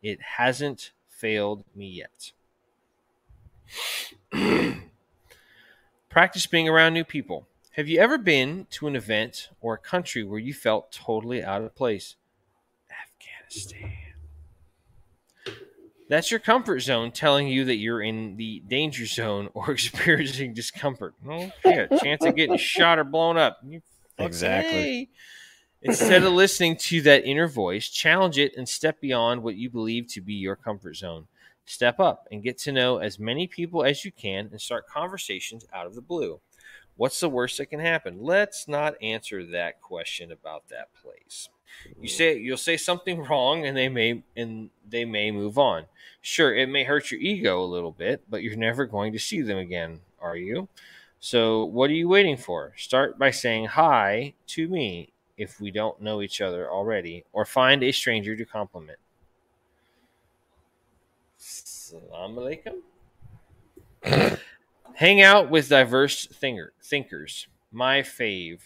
It 0.02 0.22
hasn't 0.22 0.92
failed 1.10 1.62
me 1.74 2.02
yet. 2.02 2.32
Practice 6.08 6.46
being 6.46 6.66
around 6.66 6.94
new 6.94 7.04
people. 7.04 7.46
Have 7.72 7.88
you 7.88 8.00
ever 8.00 8.16
been 8.16 8.68
to 8.70 8.86
an 8.86 8.96
event 8.96 9.50
or 9.60 9.74
a 9.74 9.78
country 9.78 10.24
where 10.24 10.40
you 10.40 10.54
felt 10.54 10.90
totally 10.90 11.44
out 11.44 11.60
of 11.60 11.74
place? 11.74 12.16
Afghanistan. 13.50 13.92
That's 16.08 16.30
your 16.30 16.40
comfort 16.40 16.80
zone 16.80 17.12
telling 17.12 17.46
you 17.46 17.64
that 17.66 17.76
you're 17.76 18.02
in 18.02 18.36
the 18.36 18.64
danger 18.66 19.06
zone 19.06 19.48
or 19.54 19.70
experiencing 19.72 20.54
discomfort. 20.54 21.14
Well, 21.24 21.52
yeah, 21.64 21.86
chance 22.02 22.24
of 22.24 22.34
getting 22.34 22.56
shot 22.56 22.98
or 22.98 23.04
blown 23.04 23.36
up. 23.36 23.64
Exactly. 24.18 25.08
Instead 25.82 26.24
of 26.24 26.32
listening 26.32 26.76
to 26.76 27.00
that 27.02 27.24
inner 27.24 27.48
voice, 27.48 27.88
challenge 27.88 28.38
it 28.38 28.54
and 28.56 28.68
step 28.68 29.00
beyond 29.00 29.42
what 29.42 29.54
you 29.54 29.70
believe 29.70 30.08
to 30.08 30.20
be 30.20 30.34
your 30.34 30.56
comfort 30.56 30.96
zone. 30.96 31.26
Step 31.64 32.00
up 32.00 32.26
and 32.32 32.42
get 32.42 32.58
to 32.58 32.72
know 32.72 32.98
as 32.98 33.18
many 33.20 33.46
people 33.46 33.84
as 33.84 34.04
you 34.04 34.10
can 34.10 34.48
and 34.50 34.60
start 34.60 34.88
conversations 34.88 35.64
out 35.72 35.86
of 35.86 35.94
the 35.94 36.02
blue. 36.02 36.40
What's 36.96 37.20
the 37.20 37.30
worst 37.30 37.56
that 37.58 37.66
can 37.66 37.80
happen? 37.80 38.18
Let's 38.20 38.66
not 38.66 39.00
answer 39.00 39.46
that 39.46 39.80
question 39.80 40.32
about 40.32 40.68
that 40.68 40.88
place. 40.92 41.48
You 42.00 42.08
say 42.08 42.38
you'll 42.38 42.56
say 42.56 42.76
something 42.76 43.20
wrong 43.28 43.66
and 43.66 43.76
they 43.76 43.88
may 43.88 44.22
and 44.36 44.70
they 44.88 45.04
may 45.04 45.30
move 45.30 45.58
on. 45.58 45.86
Sure, 46.22 46.54
it 46.54 46.68
may 46.68 46.84
hurt 46.84 47.10
your 47.10 47.20
ego 47.20 47.62
a 47.62 47.64
little 47.64 47.92
bit, 47.92 48.22
but 48.28 48.42
you're 48.42 48.56
never 48.56 48.84
going 48.84 49.12
to 49.12 49.18
see 49.18 49.40
them 49.40 49.56
again, 49.56 50.00
are 50.20 50.36
you? 50.36 50.68
So, 51.18 51.64
what 51.64 51.90
are 51.90 51.94
you 51.94 52.08
waiting 52.08 52.36
for? 52.36 52.72
Start 52.76 53.18
by 53.18 53.30
saying 53.30 53.66
hi 53.66 54.34
to 54.48 54.68
me 54.68 55.12
if 55.36 55.60
we 55.60 55.70
don't 55.70 56.00
know 56.00 56.20
each 56.20 56.40
other 56.40 56.70
already, 56.70 57.24
or 57.32 57.44
find 57.44 57.82
a 57.82 57.92
stranger 57.92 58.36
to 58.36 58.44
compliment. 58.44 58.98
Salam 61.36 62.36
alaikum. 62.36 62.80
Hang 64.94 65.22
out 65.22 65.50
with 65.50 65.68
diverse 65.68 66.26
thinker, 66.26 66.72
thinkers. 66.82 67.48
My 67.72 68.00
fave. 68.00 68.60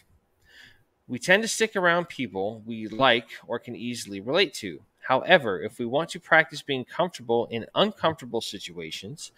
We 1.07 1.19
tend 1.19 1.43
to 1.43 1.49
stick 1.49 1.77
around 1.77 2.09
people 2.09 2.63
we 2.65 2.89
like 2.89 3.29
or 3.47 3.59
can 3.59 3.77
easily 3.77 4.21
relate 4.21 4.55
to. 4.55 4.81
However, 5.01 5.61
if 5.61 5.79
we 5.79 5.85
want 5.85 6.09
to 6.11 6.21
practice 6.21 6.63
being 6.63 6.85
comfortable 6.85 7.47
in 7.51 7.67
uncomfortable 7.75 8.41
situations, 8.41 9.33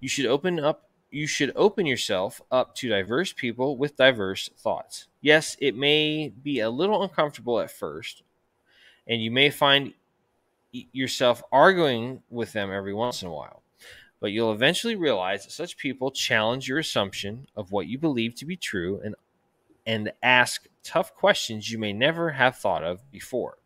you 0.00 0.08
should 0.08 0.26
open 0.26 0.60
up 0.60 0.82
you 1.10 1.26
should 1.26 1.52
open 1.54 1.86
yourself 1.86 2.42
up 2.50 2.74
to 2.74 2.88
diverse 2.88 3.32
people 3.32 3.76
with 3.76 3.96
diverse 3.96 4.50
thoughts. 4.58 5.06
Yes, 5.20 5.56
it 5.60 5.74
may 5.76 6.28
be 6.28 6.60
a 6.60 6.68
little 6.68 7.02
uncomfortable 7.02 7.60
at 7.60 7.70
first, 7.70 8.22
and 9.06 9.22
you 9.22 9.30
may 9.30 9.48
find 9.48 9.94
yourself 10.72 11.42
arguing 11.52 12.22
with 12.28 12.52
them 12.52 12.70
every 12.70 12.92
once 12.92 13.22
in 13.22 13.28
a 13.28 13.32
while. 13.32 13.62
But 14.20 14.32
you'll 14.32 14.52
eventually 14.52 14.96
realize 14.96 15.44
that 15.44 15.52
such 15.52 15.76
people 15.76 16.10
challenge 16.10 16.68
your 16.68 16.78
assumption 16.78 17.46
of 17.54 17.70
what 17.70 17.86
you 17.86 17.98
believe 17.98 18.34
to 18.36 18.44
be 18.44 18.56
true 18.56 19.00
and 19.04 19.14
and 19.86 20.12
ask 20.22 20.66
tough 20.82 21.14
questions 21.14 21.70
you 21.70 21.78
may 21.78 21.92
never 21.92 22.32
have 22.32 22.56
thought 22.56 22.82
of 22.82 23.10
before. 23.10 23.58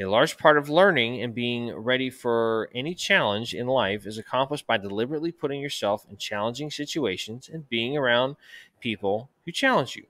A 0.00 0.04
large 0.04 0.38
part 0.38 0.56
of 0.56 0.68
learning 0.68 1.20
and 1.22 1.34
being 1.34 1.74
ready 1.74 2.08
for 2.08 2.70
any 2.72 2.94
challenge 2.94 3.52
in 3.52 3.66
life 3.66 4.06
is 4.06 4.16
accomplished 4.16 4.64
by 4.64 4.76
deliberately 4.76 5.32
putting 5.32 5.60
yourself 5.60 6.06
in 6.08 6.16
challenging 6.16 6.70
situations 6.70 7.50
and 7.52 7.68
being 7.68 7.96
around 7.96 8.36
people 8.78 9.28
who 9.44 9.50
challenge 9.50 9.96
you. 9.96 10.04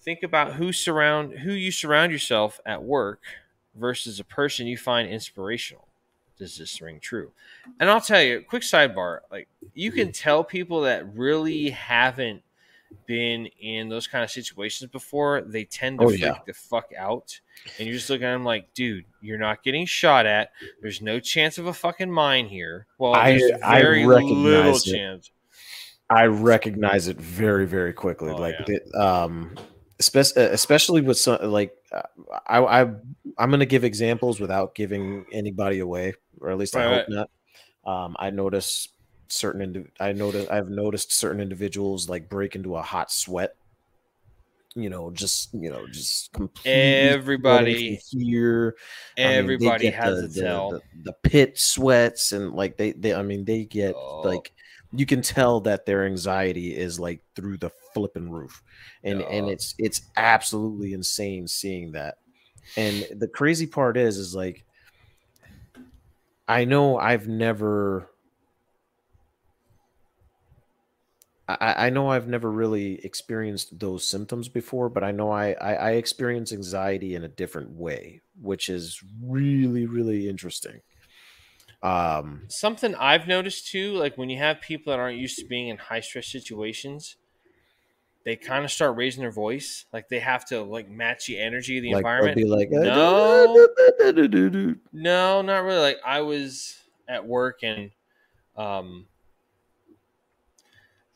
Think 0.00 0.22
about 0.22 0.54
who 0.54 0.72
surround 0.72 1.40
who 1.40 1.50
you 1.52 1.72
surround 1.72 2.12
yourself 2.12 2.60
at 2.64 2.84
work 2.84 3.22
versus 3.74 4.20
a 4.20 4.24
person 4.24 4.68
you 4.68 4.76
find 4.76 5.08
inspirational. 5.08 5.88
Does 6.38 6.56
this 6.56 6.80
ring 6.80 7.00
true? 7.00 7.32
And 7.80 7.90
I'll 7.90 8.00
tell 8.00 8.22
you, 8.22 8.40
quick 8.40 8.62
sidebar, 8.62 9.20
like 9.32 9.48
you 9.74 9.90
can 9.90 10.08
mm-hmm. 10.08 10.12
tell 10.12 10.44
people 10.44 10.82
that 10.82 11.12
really 11.16 11.70
haven't 11.70 12.42
been 13.06 13.46
in 13.60 13.88
those 13.88 14.06
kind 14.06 14.22
of 14.24 14.30
situations 14.30 14.90
before, 14.90 15.40
they 15.42 15.64
tend 15.64 15.98
to 16.00 16.06
Oh, 16.06 16.08
freak 16.08 16.20
yeah. 16.22 16.38
the 16.46 16.52
fuck 16.54 16.90
out. 16.96 17.38
And 17.78 17.86
you're 17.86 17.96
just 17.96 18.08
looking 18.10 18.26
at 18.26 18.32
them 18.32 18.44
like, 18.44 18.72
dude, 18.74 19.04
you're 19.20 19.38
not 19.38 19.62
getting 19.62 19.86
shot 19.86 20.26
at. 20.26 20.50
There's 20.80 21.00
no 21.02 21.20
chance 21.20 21.58
of 21.58 21.66
a 21.66 21.72
fucking 21.74 22.10
mine 22.10 22.46
here. 22.46 22.86
Well, 22.98 23.14
I- 23.14 23.38
there's 23.38 23.52
I 23.62 23.80
very 23.82 24.06
little 24.06 24.44
recognize 24.44 24.86
it. 24.86 24.92
chance. 24.96 25.30
I 26.10 26.26
recognize 26.26 27.08
it 27.08 27.16
very, 27.16 27.66
very 27.66 27.92
quickly. 27.92 28.30
Oh, 28.32 28.36
like, 28.36 28.56
yeah. 28.68 28.76
it, 28.76 28.94
um, 28.94 29.54
especially 29.98 31.00
with 31.00 31.18
some 31.18 31.38
like, 31.42 31.74
I, 32.46 32.58
I 32.60 32.80
I'm 33.38 33.50
gonna 33.50 33.66
give 33.66 33.84
examples 33.84 34.40
without 34.40 34.74
giving 34.74 35.24
anybody 35.32 35.78
away, 35.78 36.14
or 36.40 36.50
at 36.50 36.58
least 36.58 36.76
I 36.76 36.84
Right, 36.86 36.94
hope 36.98 37.08
not. 37.08 37.30
Um, 38.04 38.16
I 38.18 38.30
notice 38.30 38.88
certain 39.32 39.62
indi- 39.62 39.90
I 39.98 40.12
notice 40.12 40.48
I've 40.48 40.68
noticed 40.68 41.12
certain 41.12 41.40
individuals 41.40 42.08
like 42.08 42.28
break 42.28 42.54
into 42.54 42.76
a 42.76 42.82
hot 42.82 43.10
sweat. 43.10 43.54
You 44.74 44.88
know, 44.88 45.10
just 45.10 45.52
you 45.52 45.70
know, 45.70 45.86
just 45.86 46.32
completely 46.32 46.72
Everybody- 46.72 48.00
here. 48.10 48.74
I 49.18 49.20
mean, 49.20 49.28
Everybody 49.38 49.86
has 49.90 50.18
the, 50.20 50.24
a 50.24 50.28
the- 50.28 50.40
tell. 50.42 50.70
The, 50.70 50.80
the 51.04 51.12
pit 51.12 51.58
sweats 51.58 52.32
and 52.32 52.52
like 52.54 52.76
they, 52.76 52.92
they 52.92 53.14
I 53.14 53.22
mean 53.22 53.44
they 53.44 53.64
get 53.64 53.94
Oh. 53.96 54.20
like 54.22 54.52
you 54.94 55.04
can 55.06 55.22
tell 55.22 55.60
that 55.62 55.84
their 55.86 56.04
anxiety 56.06 56.76
is 56.76 56.98
like 57.00 57.22
through 57.34 57.58
the 57.58 57.70
flipping 57.94 58.30
roof. 58.30 58.62
And 59.04 59.20
and 59.22 59.48
it's 59.50 59.74
it's 59.78 60.02
absolutely 60.16 60.92
insane 60.94 61.46
seeing 61.48 61.92
that. 61.92 62.18
And 62.76 63.06
the 63.14 63.28
crazy 63.28 63.66
part 63.66 63.96
is 63.98 64.16
is 64.16 64.34
like 64.34 64.64
I 66.48 66.64
know 66.64 66.98
I've 66.98 67.28
never 67.28 68.08
I, 71.60 71.86
I 71.86 71.90
know 71.90 72.08
I've 72.08 72.28
never 72.28 72.50
really 72.50 73.04
experienced 73.04 73.78
those 73.78 74.06
symptoms 74.06 74.48
before, 74.48 74.88
but 74.88 75.04
I 75.04 75.12
know 75.12 75.30
I, 75.30 75.52
I, 75.52 75.74
I 75.74 75.90
experience 75.92 76.52
anxiety 76.52 77.14
in 77.14 77.24
a 77.24 77.28
different 77.28 77.70
way, 77.70 78.20
which 78.40 78.68
is 78.68 79.02
really, 79.22 79.86
really 79.86 80.28
interesting. 80.28 80.80
Um, 81.82 82.42
Something 82.48 82.94
I've 82.94 83.26
noticed 83.26 83.68
too, 83.68 83.94
like 83.94 84.16
when 84.16 84.30
you 84.30 84.38
have 84.38 84.60
people 84.60 84.92
that 84.92 85.00
aren't 85.00 85.18
used 85.18 85.38
to 85.38 85.46
being 85.46 85.68
in 85.68 85.78
high 85.78 86.00
stress 86.00 86.28
situations, 86.28 87.16
they 88.24 88.36
kind 88.36 88.64
of 88.64 88.70
start 88.70 88.96
raising 88.96 89.22
their 89.22 89.32
voice. 89.32 89.84
Like 89.92 90.08
they 90.08 90.20
have 90.20 90.44
to 90.46 90.62
like 90.62 90.88
match 90.88 91.26
the 91.26 91.40
energy 91.40 91.78
of 91.78 91.82
the 91.82 91.92
like 91.92 91.98
environment. 91.98 92.36
be 92.36 92.44
like, 92.44 92.68
No. 92.70 93.68
No, 94.92 95.42
not 95.42 95.64
really. 95.64 95.80
Like 95.80 95.98
I 96.04 96.20
was 96.20 96.76
at 97.08 97.26
work 97.26 97.60
and 97.62 97.90
um 98.56 99.06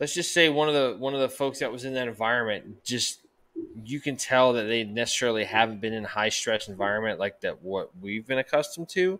let's 0.00 0.14
just 0.14 0.32
say 0.32 0.48
one 0.48 0.68
of 0.68 0.74
the 0.74 0.96
one 0.98 1.14
of 1.14 1.20
the 1.20 1.28
folks 1.28 1.58
that 1.60 1.70
was 1.72 1.84
in 1.84 1.94
that 1.94 2.08
environment 2.08 2.84
just 2.84 3.20
you 3.84 4.00
can 4.00 4.16
tell 4.16 4.52
that 4.52 4.64
they 4.64 4.84
necessarily 4.84 5.44
haven't 5.44 5.80
been 5.80 5.92
in 5.94 6.04
a 6.04 6.08
high 6.08 6.28
stress 6.28 6.68
environment 6.68 7.18
like 7.18 7.40
that 7.40 7.62
what 7.62 7.90
we've 8.00 8.26
been 8.26 8.38
accustomed 8.38 8.88
to 8.88 9.18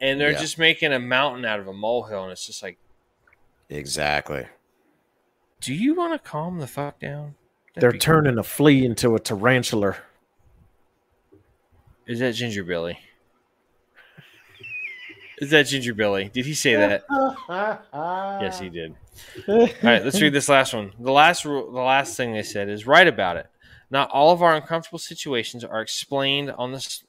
and 0.00 0.18
they're 0.20 0.32
Yeah. 0.32 0.40
just 0.40 0.58
making 0.58 0.92
a 0.92 0.98
mountain 0.98 1.44
out 1.44 1.60
of 1.60 1.68
a 1.68 1.72
molehill 1.72 2.22
and 2.24 2.32
it's 2.32 2.46
just 2.46 2.62
like 2.62 2.78
exactly. 3.68 4.46
do 5.60 5.74
you 5.74 5.94
want 5.94 6.12
to 6.14 6.18
calm 6.18 6.58
the 6.58 6.66
fuck 6.66 6.98
down 7.00 7.34
That'd 7.74 7.82
They're 7.82 7.92
be- 7.92 7.98
turning 7.98 8.38
a 8.38 8.42
flea 8.44 8.84
into 8.86 9.14
a 9.16 9.18
tarantula. 9.18 9.96
is 12.06 12.20
that 12.20 12.32
ginger 12.34 12.64
billy 12.64 12.98
is 15.40 15.50
that 15.50 15.64
ginger 15.64 15.94
billy 15.94 16.30
did 16.32 16.46
he 16.46 16.54
say 16.54 16.74
that 16.74 17.04
yes 18.42 18.60
he 18.60 18.68
did 18.68 18.94
All 19.48 19.68
right, 19.82 20.04
let's 20.04 20.20
read 20.20 20.32
this 20.32 20.48
last 20.48 20.74
one. 20.74 20.92
The 20.98 21.12
last 21.12 21.44
rule, 21.44 21.70
the 21.70 21.80
last 21.80 22.16
thing 22.16 22.32
they 22.32 22.42
said 22.42 22.68
is 22.68 22.86
write 22.86 23.08
about 23.08 23.36
it. 23.36 23.46
Not 23.90 24.10
all 24.10 24.32
of 24.32 24.42
our 24.42 24.54
uncomfortable 24.54 24.98
situations 24.98 25.64
are 25.64 25.80
explained 25.80 26.50
on 26.50 26.72
this 26.72 27.04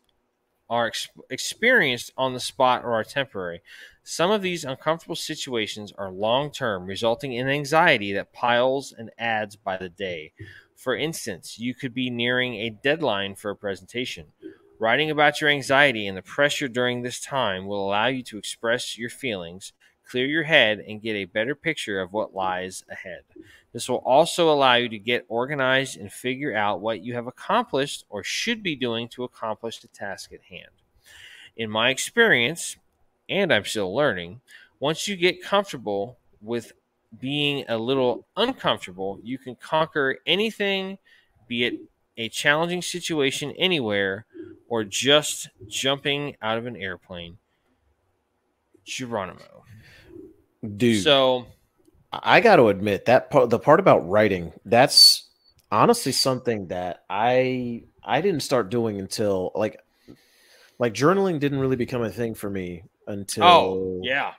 are 0.70 0.88
ex- 0.88 1.10
experienced 1.30 2.12
on 2.18 2.34
the 2.34 2.40
spot 2.40 2.84
or 2.84 2.94
are 2.94 3.04
temporary. 3.04 3.62
Some 4.04 4.32
of 4.32 4.42
these 4.42 4.64
uncomfortable 4.64 5.16
situations 5.16 5.94
are 5.98 6.12
long 6.12 6.52
term, 6.52 6.86
resulting 6.86 7.34
in 7.34 7.48
anxiety 7.48 8.14
that 8.14 8.34
piles 8.34 8.94
and 8.96 9.12
adds 9.18 9.56
by 9.56 9.78
the 9.78 9.90
day. 9.90 10.32
For 10.76 10.96
instance, 10.96 11.58
you 11.60 11.74
could 11.74 11.94
be 11.94 12.10
nearing 12.10 12.56
a 12.56 12.70
deadline 12.70 13.36
for 13.36 13.52
a 13.52 13.56
presentation. 13.56 14.28
Writing 14.78 15.10
about 15.10 15.40
your 15.40 15.50
anxiety 15.50 16.06
and 16.06 16.18
the 16.18 16.22
pressure 16.22 16.68
during 16.68 17.02
this 17.02 17.22
time 17.22 17.66
will 17.66 17.88
allow 17.88 18.08
you 18.08 18.22
to 18.24 18.38
express 18.38 18.98
your 18.98 19.10
feelings, 19.10 19.72
clear 20.06 20.26
your 20.26 20.44
head, 20.44 20.80
and 20.80 21.02
get 21.02 21.16
a 21.16 21.26
better 21.26 21.56
picture 21.56 22.02
of 22.02 22.12
what 22.12 22.36
lies 22.36 22.84
ahead. 22.90 23.22
This 23.72 23.88
will 23.88 24.04
also 24.06 24.52
allow 24.52 24.76
you 24.76 24.90
to 24.90 25.00
get 25.00 25.26
organized 25.30 25.98
and 25.98 26.12
figure 26.12 26.56
out 26.56 26.82
what 26.82 27.02
you 27.02 27.14
have 27.14 27.26
accomplished 27.26 28.04
or 28.10 28.22
should 28.22 28.62
be 28.62 28.76
doing 28.76 29.08
to 29.10 29.24
accomplish 29.24 29.80
the 29.80 29.88
task 29.88 30.34
at 30.34 30.44
hand. 30.50 30.72
In 31.56 31.70
my 31.70 31.90
experience, 31.90 32.76
and 33.30 33.54
I'm 33.54 33.66
still 33.66 33.96
learning, 33.96 34.42
once 34.82 35.08
you 35.08 35.16
get 35.16 35.42
comfortable 35.42 36.18
with 36.42 36.74
being 37.18 37.64
a 37.70 37.78
little 37.78 38.28
uncomfortable, 38.36 39.20
you 39.24 39.38
can 39.38 39.56
conquer 39.56 40.18
anything, 40.26 40.98
be 41.48 41.64
it 41.64 41.80
a 42.18 42.30
challenging 42.30 42.82
situation 42.82 43.51
anywhere 43.51 44.26
or 44.68 44.84
just 44.84 45.49
jumping 45.68 46.36
out 46.41 46.57
of 46.57 46.66
an 46.66 46.76
airplane. 46.76 47.38
Geronimo. 48.86 49.63
Dude, 50.78 51.03
So, 51.03 51.47
I 52.11 52.39
got 52.39 52.57
to 52.57 52.70
admit 52.70 53.05
that 53.05 53.30
part, 53.30 53.49
the 53.49 53.59
part 53.59 53.80
about 53.80 54.09
writing, 54.09 54.53
that's 54.63 55.28
honestly 55.72 56.11
something 56.11 56.68
that 56.68 57.03
I 57.09 57.84
I 58.03 58.22
didn't 58.22 58.41
start 58.41 58.70
doing 58.70 58.99
until 58.99 59.51
like 59.55 59.80
like 60.80 60.93
journaling 60.93 61.39
didn't 61.39 61.59
really 61.59 61.76
become 61.76 62.03
a 62.03 62.09
thing 62.09 62.36
for 62.36 62.49
me 62.49 62.84
until 63.07 63.43
oh, 63.43 64.01
yeah. 64.03 64.34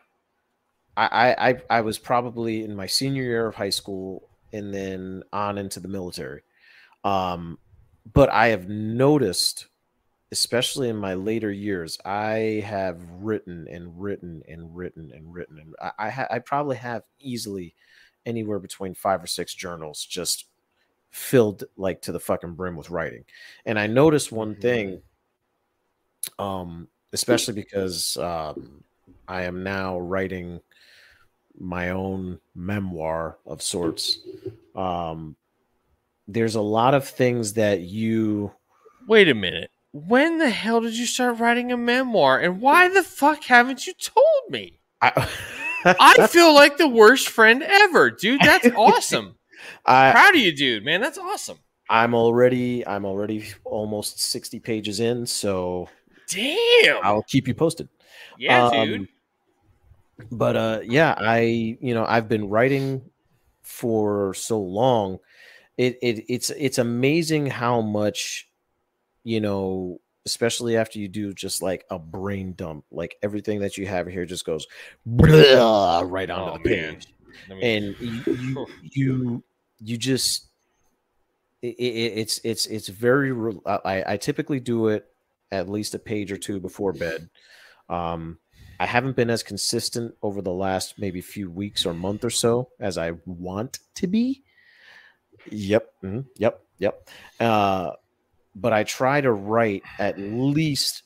I, 0.96 1.06
I 1.06 1.48
I 1.48 1.62
I 1.70 1.80
was 1.82 1.98
probably 1.98 2.64
in 2.64 2.74
my 2.74 2.86
senior 2.86 3.22
year 3.22 3.46
of 3.46 3.54
high 3.54 3.70
school 3.70 4.28
and 4.52 4.72
then 4.72 5.22
on 5.32 5.58
into 5.58 5.80
the 5.80 5.88
military. 5.88 6.42
Um, 7.04 7.58
but 8.12 8.30
I 8.30 8.48
have 8.48 8.68
noticed, 8.68 9.66
especially 10.32 10.88
in 10.88 10.96
my 10.96 11.14
later 11.14 11.50
years, 11.50 11.98
I 12.04 12.62
have 12.66 13.00
written 13.20 13.66
and 13.68 14.00
written 14.00 14.42
and 14.48 14.76
written 14.76 15.12
and 15.14 15.32
written, 15.32 15.58
and 15.58 15.74
I 15.80 16.06
I, 16.06 16.10
ha- 16.10 16.28
I 16.30 16.38
probably 16.38 16.76
have 16.76 17.02
easily 17.20 17.74
anywhere 18.24 18.58
between 18.58 18.94
five 18.94 19.22
or 19.22 19.26
six 19.26 19.54
journals 19.54 20.04
just 20.04 20.46
filled 21.10 21.64
like 21.76 22.02
to 22.02 22.12
the 22.12 22.20
fucking 22.20 22.54
brim 22.54 22.76
with 22.76 22.90
writing. 22.90 23.24
And 23.64 23.78
I 23.78 23.86
noticed 23.86 24.32
one 24.32 24.54
Mhm. 24.56 24.60
thing, 24.60 25.02
um, 26.38 26.88
especially 27.12 27.54
because 27.54 28.16
um, 28.18 28.84
I 29.28 29.42
am 29.42 29.62
now 29.62 29.98
writing 29.98 30.60
my 31.58 31.90
own 31.90 32.38
memoir 32.54 33.38
of 33.46 33.62
sorts. 33.62 34.18
Um, 34.74 35.36
there's 36.28 36.54
a 36.54 36.60
lot 36.60 36.94
of 36.94 37.08
things 37.08 37.54
that 37.54 37.80
you 37.80 38.52
Wait 39.08 39.28
a 39.28 39.34
minute. 39.34 39.70
When 39.92 40.38
the 40.38 40.50
hell 40.50 40.80
did 40.80 40.96
you 40.96 41.06
start 41.06 41.38
writing 41.38 41.72
a 41.72 41.76
memoir? 41.76 42.38
And 42.40 42.60
why 42.60 42.88
the 42.88 43.02
fuck 43.02 43.44
haven't 43.44 43.86
you 43.86 43.94
told 43.94 44.50
me? 44.50 44.80
I, 45.00 45.28
I 45.84 46.26
feel 46.30 46.52
like 46.52 46.76
the 46.76 46.88
worst 46.88 47.28
friend 47.28 47.62
ever, 47.62 48.10
dude. 48.10 48.40
That's 48.40 48.66
awesome. 48.76 49.36
I 49.86 50.10
Proud 50.10 50.34
of 50.34 50.40
you, 50.40 50.54
dude, 50.54 50.84
man. 50.84 51.00
That's 51.00 51.18
awesome. 51.18 51.58
I'm 51.88 52.14
already 52.14 52.86
I'm 52.86 53.04
already 53.04 53.46
almost 53.64 54.20
60 54.20 54.58
pages 54.60 55.00
in, 55.00 55.24
so 55.24 55.88
Damn. 56.28 56.98
I'll 57.02 57.22
keep 57.22 57.46
you 57.46 57.54
posted. 57.54 57.88
yeah, 58.38 58.66
Um, 58.66 58.86
dude. 58.86 59.08
But 60.32 60.56
uh 60.56 60.80
yeah, 60.84 61.14
I 61.16 61.76
you 61.80 61.94
know, 61.94 62.04
I've 62.06 62.28
been 62.28 62.48
writing 62.48 63.02
for 63.62 64.34
so 64.34 64.60
long. 64.60 65.18
It 65.76 65.98
it 66.02 66.24
it's 66.28 66.50
it's 66.50 66.78
amazing 66.78 67.46
how 67.46 67.80
much 67.80 68.48
you 69.24 69.40
know, 69.40 70.00
especially 70.24 70.76
after 70.76 70.98
you 70.98 71.08
do 71.08 71.34
just 71.34 71.62
like 71.62 71.84
a 71.90 71.98
brain 71.98 72.54
dump, 72.54 72.84
like 72.92 73.16
everything 73.22 73.60
that 73.60 73.76
you 73.76 73.86
have 73.86 74.06
here 74.06 74.24
just 74.24 74.46
goes 74.46 74.66
right 75.06 76.30
onto 76.30 76.52
Oh, 76.52 76.58
the 76.58 76.60
page. 76.62 77.06
And 77.60 77.96
you 78.00 78.66
you 78.82 79.44
you, 79.80 79.96
just 79.98 80.46
it, 81.60 81.74
it, 81.78 82.18
it's 82.18 82.40
it's 82.44 82.66
it's 82.66 82.88
very 82.88 83.32
I, 83.66 84.04
I 84.06 84.16
typically 84.16 84.60
do 84.60 84.88
it 84.88 85.06
at 85.52 85.68
least 85.68 85.94
a 85.94 85.98
page 85.98 86.32
or 86.32 86.36
two 86.36 86.60
before 86.60 86.92
bed. 86.92 87.28
Um 87.88 88.38
i 88.78 88.84
haven't 88.84 89.16
been 89.16 89.30
as 89.30 89.42
consistent 89.42 90.14
over 90.22 90.42
the 90.42 90.52
last 90.52 90.98
maybe 90.98 91.22
few 91.22 91.50
weeks 91.50 91.86
or 91.86 91.94
month 91.94 92.22
or 92.24 92.30
so 92.30 92.68
as 92.78 92.98
i 92.98 93.12
want 93.24 93.78
to 93.94 94.06
be 94.06 94.42
yep 95.50 95.92
mhm, 96.02 96.24
yep 96.36 96.60
yep 96.78 97.08
uh 97.40 97.90
but 98.54 98.72
i 98.72 98.84
try 98.84 99.20
to 99.20 99.32
write 99.32 99.82
at 99.98 100.18
least 100.18 101.02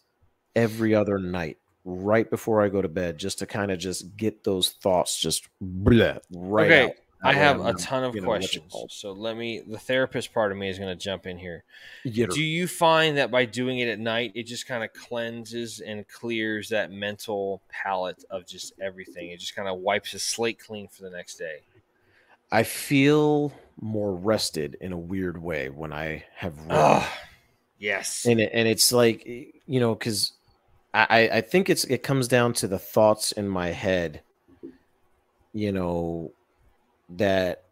every 0.55 0.95
other 0.95 1.19
night 1.19 1.59
right 1.85 2.31
before 2.31 2.63
i 2.63 2.69
go 2.69 2.83
to 2.83 2.89
bed 2.89 3.19
just 3.19 3.39
to 3.39 3.47
kind 3.47 3.71
of 3.71 3.79
just 3.79 4.17
get 4.17 4.45
those 4.45 4.71
thoughts 4.71 5.19
just 5.19 5.49
bleh, 5.63 6.19
right 6.31 6.67
Okay, 6.71 6.85
out. 6.85 6.93
I 7.23 7.35
have 7.35 7.65
a 7.65 7.75
ton 7.75 8.05
of 8.05 8.17
questions. 8.23 8.75
So 8.89 9.13
let 9.13 9.37
me, 9.37 9.61
the 9.61 9.79
therapist 9.79 10.33
part 10.33 10.53
of 10.53 10.59
me 10.59 10.71
is 10.71 10.79
going 10.79 10.97
to 10.97 11.03
jump 11.03 11.27
in 11.27 11.37
here. 11.37 11.65
Do 12.05 12.43
you 12.43 12.67
find 12.67 13.19
that 13.19 13.31
by 13.31 13.45
doing 13.45 13.79
it 13.81 13.89
at 13.89 13.99
night, 13.99 14.33
it 14.35 14.45
just 14.45 14.67
kind 14.67 14.83
of 14.83 14.93
cleanses 14.95 15.81
and 15.81 16.09
clears 16.09 16.71
that 16.71 16.91
mental 16.91 17.61
palette 17.69 18.25
of 18.31 18.47
just 18.47 18.73
everything? 18.81 19.29
It 19.31 19.39
just 19.39 19.55
kind 19.55 19.69
of 19.69 19.79
wipes 19.79 20.13
the 20.13 20.19
slate 20.19 20.59
clean 20.59 20.89
for 20.89 21.03
the 21.03 21.11
next 21.11 21.37
day. 21.37 21.59
I 22.51 22.63
feel 22.63 23.53
more 23.81 24.15
rested 24.15 24.77
in 24.81 24.93
a 24.93 24.99
weird 24.99 25.41
way 25.43 25.69
when 25.71 25.93
I 25.93 26.25
have. 26.37 26.55
Oh, 26.69 27.09
yes. 27.79 28.27
and 28.27 28.41
it, 28.41 28.51
and 28.53 28.69
it's 28.69 28.93
like 28.93 29.27
you 29.27 29.81
know 29.81 29.95
because 29.95 30.33
I 30.93 31.07
I- 31.11 31.37
I 31.37 31.41
think 31.41 31.71
it's 31.71 31.85
it 31.85 32.03
comes 32.03 32.29
down 32.29 32.53
to 32.55 32.69
the 32.69 32.79
thoughts 32.79 33.33
in 33.33 33.49
my 33.49 33.69
head. 33.69 34.23
You 35.53 35.73
know 35.73 36.33
that 37.17 37.65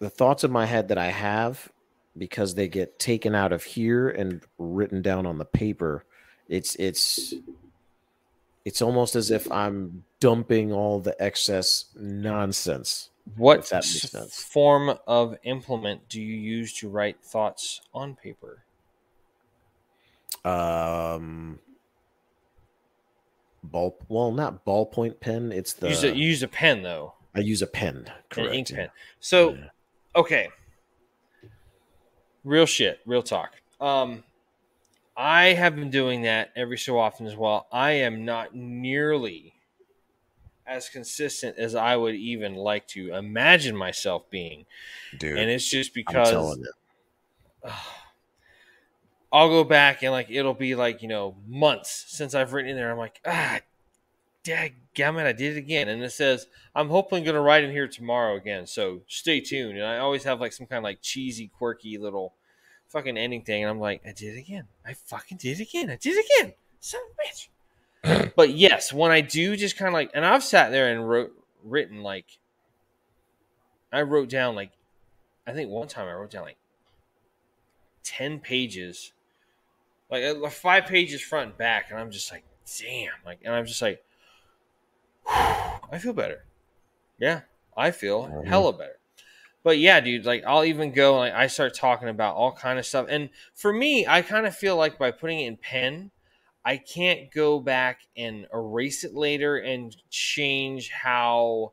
the 0.00 0.10
thoughts 0.10 0.44
in 0.44 0.50
my 0.50 0.66
head 0.66 0.88
that 0.88 0.98
I 0.98 1.08
have 1.08 1.70
because 2.16 2.54
they 2.54 2.66
get 2.68 2.98
taken 2.98 3.34
out 3.34 3.52
of 3.52 3.62
here 3.62 4.08
and 4.08 4.40
written 4.58 5.02
down 5.02 5.26
on 5.26 5.38
the 5.38 5.44
paper. 5.44 6.04
It's 6.48 6.74
it's 6.76 7.34
it's 8.64 8.82
almost 8.82 9.14
as 9.14 9.30
if 9.30 9.50
I'm 9.52 10.04
dumping 10.20 10.72
all 10.72 10.98
the 11.00 11.20
excess 11.22 11.86
nonsense. 11.96 13.10
What 13.36 13.68
that 13.70 13.84
makes 13.84 14.10
sense. 14.10 14.42
form 14.42 14.98
of 15.06 15.36
implement 15.42 16.08
do 16.08 16.20
you 16.20 16.34
use 16.34 16.72
to 16.74 16.88
write 16.88 17.22
thoughts 17.22 17.80
on 17.92 18.14
paper? 18.16 18.64
Um, 20.44 21.58
ball 23.62 23.96
well, 24.08 24.30
not 24.30 24.64
ballpoint 24.64 25.20
pen. 25.20 25.52
It's 25.52 25.72
the 25.72 25.88
use 25.90 26.04
a, 26.04 26.08
you 26.08 26.28
use 26.28 26.42
a 26.42 26.48
pen 26.48 26.82
though, 26.82 27.14
I 27.34 27.40
use 27.40 27.62
a 27.62 27.66
pen. 27.66 28.10
Correct. 28.30 28.50
an 28.50 28.54
ink 28.54 28.70
pen. 28.70 28.88
So, 29.20 29.54
Yeah. 29.54 29.68
okay, 30.16 30.48
real 32.44 32.66
shit, 32.66 33.00
real 33.04 33.22
talk. 33.22 33.52
Um, 33.80 34.24
I 35.16 35.46
have 35.54 35.74
been 35.74 35.90
doing 35.90 36.22
that 36.22 36.52
every 36.56 36.78
so 36.78 36.98
often 36.98 37.26
as 37.26 37.36
well. 37.36 37.66
I 37.72 37.90
am 37.92 38.24
not 38.24 38.54
nearly 38.54 39.54
as 40.68 40.88
consistent 40.88 41.58
as 41.58 41.74
I 41.74 41.96
would 41.96 42.14
even 42.14 42.54
like 42.54 42.86
to 42.88 43.14
imagine 43.14 43.76
myself 43.76 44.28
being, 44.30 44.66
dude. 45.18 45.38
and 45.38 45.50
it's 45.50 45.68
just 45.68 45.94
because. 45.94 46.58
I'll 49.30 49.50
go 49.50 49.62
back 49.62 50.02
and 50.02 50.10
like 50.10 50.28
it'll 50.30 50.54
be 50.54 50.74
like 50.74 51.02
you 51.02 51.08
know 51.08 51.36
months 51.46 52.06
since 52.08 52.34
I've 52.34 52.54
written 52.54 52.70
in 52.70 52.76
there. 52.78 52.90
I'm 52.90 52.96
like 52.96 53.20
ah, 53.26 53.60
dadgummit, 54.44 55.26
I 55.26 55.32
did 55.32 55.56
it 55.56 55.58
again, 55.58 55.88
and 55.88 56.02
it 56.02 56.12
says 56.12 56.46
I'm 56.74 56.88
hopefully 56.88 57.20
going 57.20 57.34
to 57.34 57.40
write 57.40 57.64
in 57.64 57.70
here 57.70 57.88
tomorrow 57.88 58.36
again. 58.36 58.66
So 58.66 59.02
stay 59.06 59.40
tuned. 59.40 59.76
And 59.76 59.86
I 59.86 59.98
always 59.98 60.24
have 60.24 60.40
like 60.40 60.52
some 60.52 60.66
kind 60.66 60.78
of 60.78 60.84
like 60.84 61.02
cheesy, 61.02 61.48
quirky 61.48 61.98
little 61.98 62.34
fucking 62.88 63.18
ending 63.18 63.42
thing, 63.42 63.62
and 63.62 63.70
I'm 63.70 63.80
like, 63.80 64.00
I 64.06 64.12
did 64.12 64.36
it 64.36 64.38
again. 64.38 64.64
I 64.86 64.94
fucking 64.94 65.38
did 65.38 65.60
it 65.60 65.68
again. 65.68 65.90
I 65.90 65.96
did 65.96 66.16
it 66.16 66.24
again. 66.24 66.54
Son 66.80 67.00
of 67.02 67.16
a 67.18 67.28
bitch. 67.28 67.48
but 68.36 68.50
yes, 68.50 68.92
when 68.92 69.10
I 69.10 69.20
do 69.20 69.56
just 69.56 69.76
kind 69.76 69.88
of 69.88 69.94
like, 69.94 70.10
and 70.14 70.24
I've 70.24 70.44
sat 70.44 70.70
there 70.70 70.90
and 70.92 71.08
wrote 71.08 71.32
written 71.64 72.02
like, 72.02 72.38
I 73.92 74.02
wrote 74.02 74.28
down 74.28 74.54
like, 74.54 74.70
I 75.46 75.52
think 75.52 75.70
one 75.70 75.88
time 75.88 76.08
I 76.08 76.12
wrote 76.12 76.30
down 76.30 76.44
like 76.44 76.58
ten 78.04 78.38
pages 78.38 79.12
like 80.10 80.24
uh, 80.24 80.48
five 80.48 80.86
pages 80.86 81.20
front 81.20 81.50
and 81.50 81.58
back, 81.58 81.90
and 81.90 81.98
I'm 81.98 82.10
just 82.10 82.32
like, 82.32 82.44
damn, 82.80 83.12
like, 83.24 83.40
and 83.44 83.54
I'm 83.54 83.66
just 83.66 83.82
like, 83.82 84.02
I 85.26 85.98
feel 85.98 86.12
better. 86.12 86.44
Yeah, 87.18 87.42
I 87.76 87.90
feel 87.90 88.28
Mhm. 88.28 88.46
hella 88.46 88.72
better. 88.72 88.98
But 89.62 89.78
yeah, 89.78 90.00
dude, 90.00 90.24
like 90.24 90.44
I'll 90.46 90.64
even 90.64 90.92
go 90.92 91.18
like 91.18 91.34
I 91.34 91.46
start 91.46 91.74
talking 91.74 92.08
about 92.08 92.36
all 92.36 92.52
kind 92.52 92.78
of 92.78 92.86
stuff, 92.86 93.06
and 93.08 93.30
for 93.54 93.72
me, 93.72 94.06
I 94.06 94.22
kind 94.22 94.46
of 94.46 94.56
feel 94.56 94.76
like 94.76 94.98
by 94.98 95.10
putting 95.10 95.40
it 95.40 95.46
in 95.48 95.56
pen, 95.56 96.10
I 96.68 96.76
can't 96.76 97.32
go 97.32 97.60
back 97.60 98.00
and 98.14 98.46
erase 98.52 99.02
it 99.02 99.14
later 99.14 99.56
and 99.56 99.96
change 100.10 100.90
how 100.90 101.72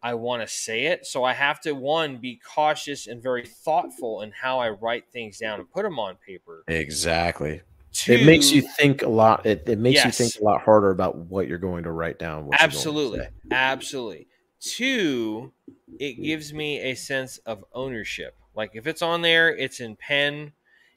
I 0.00 0.14
want 0.14 0.42
to 0.42 0.46
say 0.46 0.86
it. 0.86 1.04
So 1.04 1.24
I 1.24 1.32
have 1.32 1.60
to 1.62 1.72
one 1.72 2.18
be 2.18 2.36
cautious 2.36 3.08
and 3.08 3.20
very 3.20 3.44
thoughtful 3.44 4.22
in 4.22 4.30
how 4.30 4.60
I 4.60 4.70
write 4.70 5.10
things 5.12 5.38
down 5.38 5.58
and 5.58 5.68
put 5.68 5.82
them 5.82 5.98
on 5.98 6.14
paper. 6.24 6.62
Exactly. 6.68 7.62
Two, 7.92 8.12
It 8.12 8.24
makes 8.24 8.52
you 8.52 8.62
think 8.62 9.02
a 9.02 9.08
lot. 9.08 9.46
It, 9.46 9.64
it 9.68 9.80
makes 9.80 9.96
Yes. 9.96 10.04
you 10.04 10.12
think 10.12 10.40
a 10.40 10.44
lot 10.44 10.62
harder 10.62 10.90
about 10.90 11.16
what 11.16 11.48
you're 11.48 11.58
going 11.58 11.82
to 11.82 11.90
write 11.90 12.20
down. 12.20 12.46
what 12.46 12.52
you're 12.52 12.68
going 12.68 12.70
to 12.70 12.76
absolutely, 12.76 13.26
absolutely. 13.50 14.28
Two, 14.60 15.52
it 15.98 16.22
gives 16.22 16.54
me 16.54 16.78
a 16.78 16.94
sense 16.94 17.38
of 17.38 17.64
ownership. 17.72 18.36
Like 18.54 18.70
if 18.74 18.86
it's 18.86 19.02
on 19.02 19.22
there, 19.22 19.48
it's 19.48 19.80
in 19.80 19.96
pen, 19.96 20.52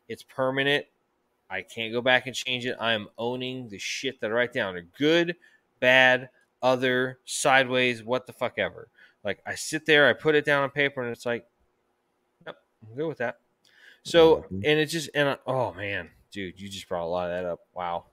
it's 0.08 0.22
permanent. 0.22 0.86
I 1.50 1.62
can't 1.62 1.94
go 1.94 2.02
back 2.02 2.26
and 2.28 2.36
change 2.36 2.66
it. 2.66 2.76
I 2.80 2.94
am 2.94 3.08
owning 3.18 3.70
the 3.70 3.78
shit 3.78 4.20
that 4.22 4.32
I 4.32 4.34
write 4.34 4.54
down. 4.54 4.74
They're 4.74 4.86
good, 4.98 5.36
bad, 5.80 6.30
other, 6.62 7.20
sideways, 7.26 8.04
what 8.04 8.26
the 8.26 8.34
fuck 8.34 8.58
ever. 8.58 8.88
Like 9.24 9.40
I 9.46 9.56
sit 9.56 9.86
there, 9.86 10.08
I 10.10 10.14
put 10.14 10.36
it 10.36 10.46
down 10.46 10.64
on 10.64 10.70
paper, 10.72 11.02
and 11.02 11.12
it's 11.12 11.26
like, 11.26 11.46
yep, 12.46 12.58
I'm 12.88 12.96
good 12.96 13.08
with 13.08 13.18
that. 13.20 13.40
So, 14.04 14.38
Mhm. 14.52 14.56
and 14.66 14.80
it 14.80 14.88
just, 14.88 15.10
and 15.14 15.30
I, 15.30 15.38
oh 15.48 15.74
man, 15.74 16.10
dude, 16.32 16.60
you 16.60 16.68
just 16.70 16.90
brought 16.90 17.04
a 17.06 17.08
lot 17.08 17.30
of 17.30 17.32
that 17.32 17.46
up. 17.50 17.60
Wow. 17.74 18.06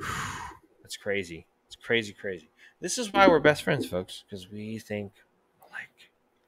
That's 0.82 0.96
crazy. 0.96 1.46
It's 1.66 1.76
crazy, 1.76 2.12
crazy. 2.12 2.48
This 2.80 2.98
is 2.98 3.12
why 3.12 3.28
we're 3.28 3.38
best 3.40 3.62
friends, 3.62 3.86
folks, 3.86 4.24
because 4.28 4.50
we 4.50 4.78
think 4.78 5.12
alike. 5.62 5.88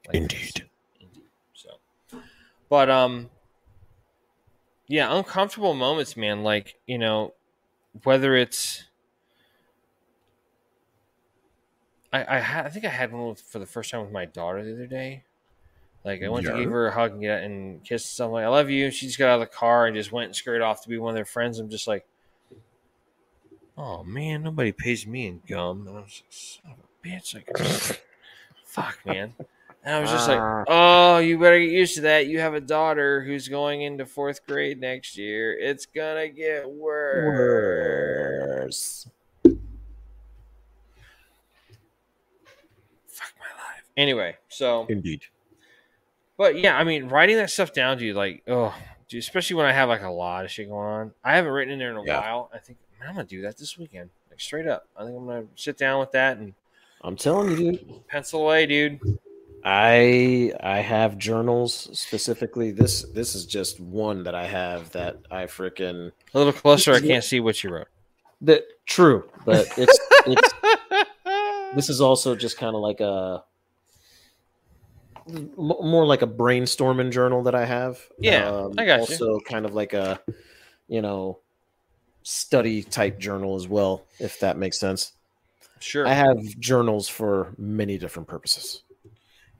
like 0.06 0.16
Indeed. 0.16 0.38
this. 0.38 0.52
Indeed. 1.00 1.22
So, 1.54 2.20
but 2.68 2.90
um, 2.90 3.30
yeah, 4.86 5.14
uncomfortable 5.16 5.74
moments, 5.74 6.16
man. 6.16 6.42
Like 6.42 6.80
you 6.86 6.98
know, 6.98 7.34
whether 8.04 8.36
it's 8.36 8.84
I 12.12 12.36
I, 12.36 12.40
had, 12.40 12.66
I 12.66 12.68
think 12.70 12.84
I 12.84 12.88
had 12.90 13.12
one 13.12 13.34
for 13.34 13.58
the 13.58 13.66
first 13.66 13.90
time 13.90 14.02
with 14.02 14.12
my 14.12 14.24
daughter 14.24 14.64
the 14.64 14.72
other 14.72 14.86
day. 14.86 15.24
Like 16.04 16.22
I 16.22 16.28
went 16.28 16.46
to 16.46 16.52
Yeah. 16.52 16.54
give 16.54 16.70
her 16.70 16.88
a 16.88 16.92
hug 16.94 17.12
and 17.12 17.22
get 17.22 17.44
and 17.44 17.84
kiss 17.84 18.06
something 18.06 18.34
like 18.34 18.44
I 18.44 18.48
love 18.48 18.70
you. 18.70 18.90
She 18.90 19.06
just 19.06 19.18
got 19.18 19.30
out 19.30 19.42
of 19.42 19.48
the 19.48 19.54
car 19.56 19.86
and 19.86 19.96
just 19.96 20.12
went 20.12 20.26
and 20.26 20.36
scurried 20.36 20.62
off 20.62 20.82
to 20.84 20.88
be 20.88 20.98
one 20.98 21.10
of 21.10 21.16
their 21.16 21.24
friends. 21.26 21.58
I'm 21.58 21.70
just 21.70 21.88
like, 21.88 22.06
oh 23.76 24.04
man, 24.04 24.42
nobody 24.42 24.72
pays 24.72 25.06
me 25.06 25.26
in 25.26 25.42
gum. 25.46 25.86
And 25.86 25.96
I 25.96 26.00
was 26.00 26.22
like, 26.24 26.32
son 26.32 26.72
of 26.72 26.78
a 26.80 27.06
bitch, 27.06 27.34
like, 27.34 28.02
fuck, 28.64 29.04
man. 29.06 29.34
And 29.86 29.94
I 29.94 30.00
was 30.00 30.10
just 30.10 30.28
like, 30.28 30.40
Ah. 30.40 30.64
oh, 30.66 31.18
you 31.18 31.38
better 31.38 31.60
get 31.60 31.68
used 31.70 31.96
to 31.96 32.00
that. 32.02 32.26
You 32.26 32.40
have 32.40 32.54
a 32.54 32.60
daughter 32.60 33.22
who's 33.22 33.48
going 33.48 33.82
into 33.82 34.06
fourth 34.06 34.46
grade 34.46 34.80
next 34.80 35.18
year. 35.18 35.54
It's 35.58 35.84
gonna 35.84 36.28
get 36.28 36.68
worse. 36.70 37.26
Worse. 38.64 39.08
Fuck 43.08 43.32
my 43.38 43.62
life. 43.62 43.84
Anyway, 43.96 44.36
so 44.48 44.86
Indeed. 44.88 45.22
But 46.36 46.58
yeah, 46.58 46.76
I 46.78 46.84
mean, 46.84 47.08
writing 47.08 47.36
that 47.36 47.50
stuff 47.50 47.72
down, 47.72 47.98
to 47.98 48.04
you, 48.04 48.14
like, 48.14 48.42
oh, 48.48 48.74
dude, 49.08 49.20
especially 49.20 49.56
when 49.56 49.66
I 49.66 49.72
have 49.72 49.88
like 49.88 50.02
a 50.02 50.08
lot 50.10 50.44
of 50.44 50.50
shit 50.50 50.68
going 50.68 50.88
on. 50.88 51.14
I 51.22 51.36
haven't 51.36 51.52
written 51.52 51.72
in 51.72 51.78
there 51.78 51.90
in 51.90 51.96
a 51.98 52.04
Yeah. 52.04 52.20
while. 52.20 52.50
I 52.52 52.58
think 52.58 52.78
man, 52.98 53.10
I'm 53.10 53.14
gonna 53.16 53.28
do 53.28 53.42
that 53.42 53.56
this 53.58 53.76
weekend, 53.78 54.10
like 54.30 54.40
straight 54.40 54.66
up. 54.66 54.88
I 54.96 55.04
think 55.04 55.16
I'm 55.16 55.26
gonna 55.26 55.46
sit 55.56 55.76
down 55.76 56.00
with 56.00 56.12
that 56.12 56.38
and 56.38 56.54
I'm 57.02 57.16
telling 57.16 57.50
you, 57.50 57.56
dude. 57.72 58.08
pencil 58.08 58.40
away, 58.42 58.64
dude. 58.66 58.98
I 59.64 60.52
I 60.62 60.80
have 60.80 61.16
journals 61.16 61.88
specifically. 61.98 62.70
This 62.70 63.02
this 63.14 63.34
is 63.34 63.46
just 63.46 63.80
one 63.80 64.24
that 64.24 64.34
I 64.34 64.46
have 64.46 64.90
that 64.90 65.16
I 65.30 65.44
freaking 65.44 66.12
A 66.34 66.38
little 66.38 66.52
closer, 66.52 66.92
I 66.92 67.00
can't 67.00 67.24
see 67.24 67.40
what 67.40 67.64
you 67.64 67.70
wrote. 67.70 67.88
that 68.42 68.64
true, 68.84 69.28
but 69.46 69.66
it's 69.78 69.98
it's 70.26 70.54
this 71.74 71.88
is 71.88 72.00
also 72.00 72.36
just 72.36 72.58
kind 72.58 72.76
of 72.76 72.82
like 72.82 73.00
a 73.00 73.42
more 75.56 76.04
like 76.04 76.20
a 76.20 76.26
brainstorming 76.26 77.10
journal 77.10 77.42
that 77.44 77.54
I 77.54 77.64
have. 77.64 77.98
Yeah, 78.18 78.48
um, 78.48 78.74
I 78.76 78.84
got 78.84 78.96
you. 78.96 79.00
Also, 79.00 79.40
kind 79.40 79.64
of 79.64 79.72
like 79.74 79.94
a 79.94 80.20
you 80.88 81.00
know 81.00 81.38
study 82.22 82.82
type 82.82 83.18
journal 83.18 83.56
as 83.56 83.66
well, 83.66 84.04
if 84.18 84.40
that 84.40 84.58
makes 84.58 84.78
sense. 84.78 85.12
sure. 85.80 86.06
I 86.06 86.12
have 86.12 86.38
journals 86.58 87.08
for 87.08 87.54
many 87.56 87.96
different 87.96 88.28
purposes. 88.28 88.82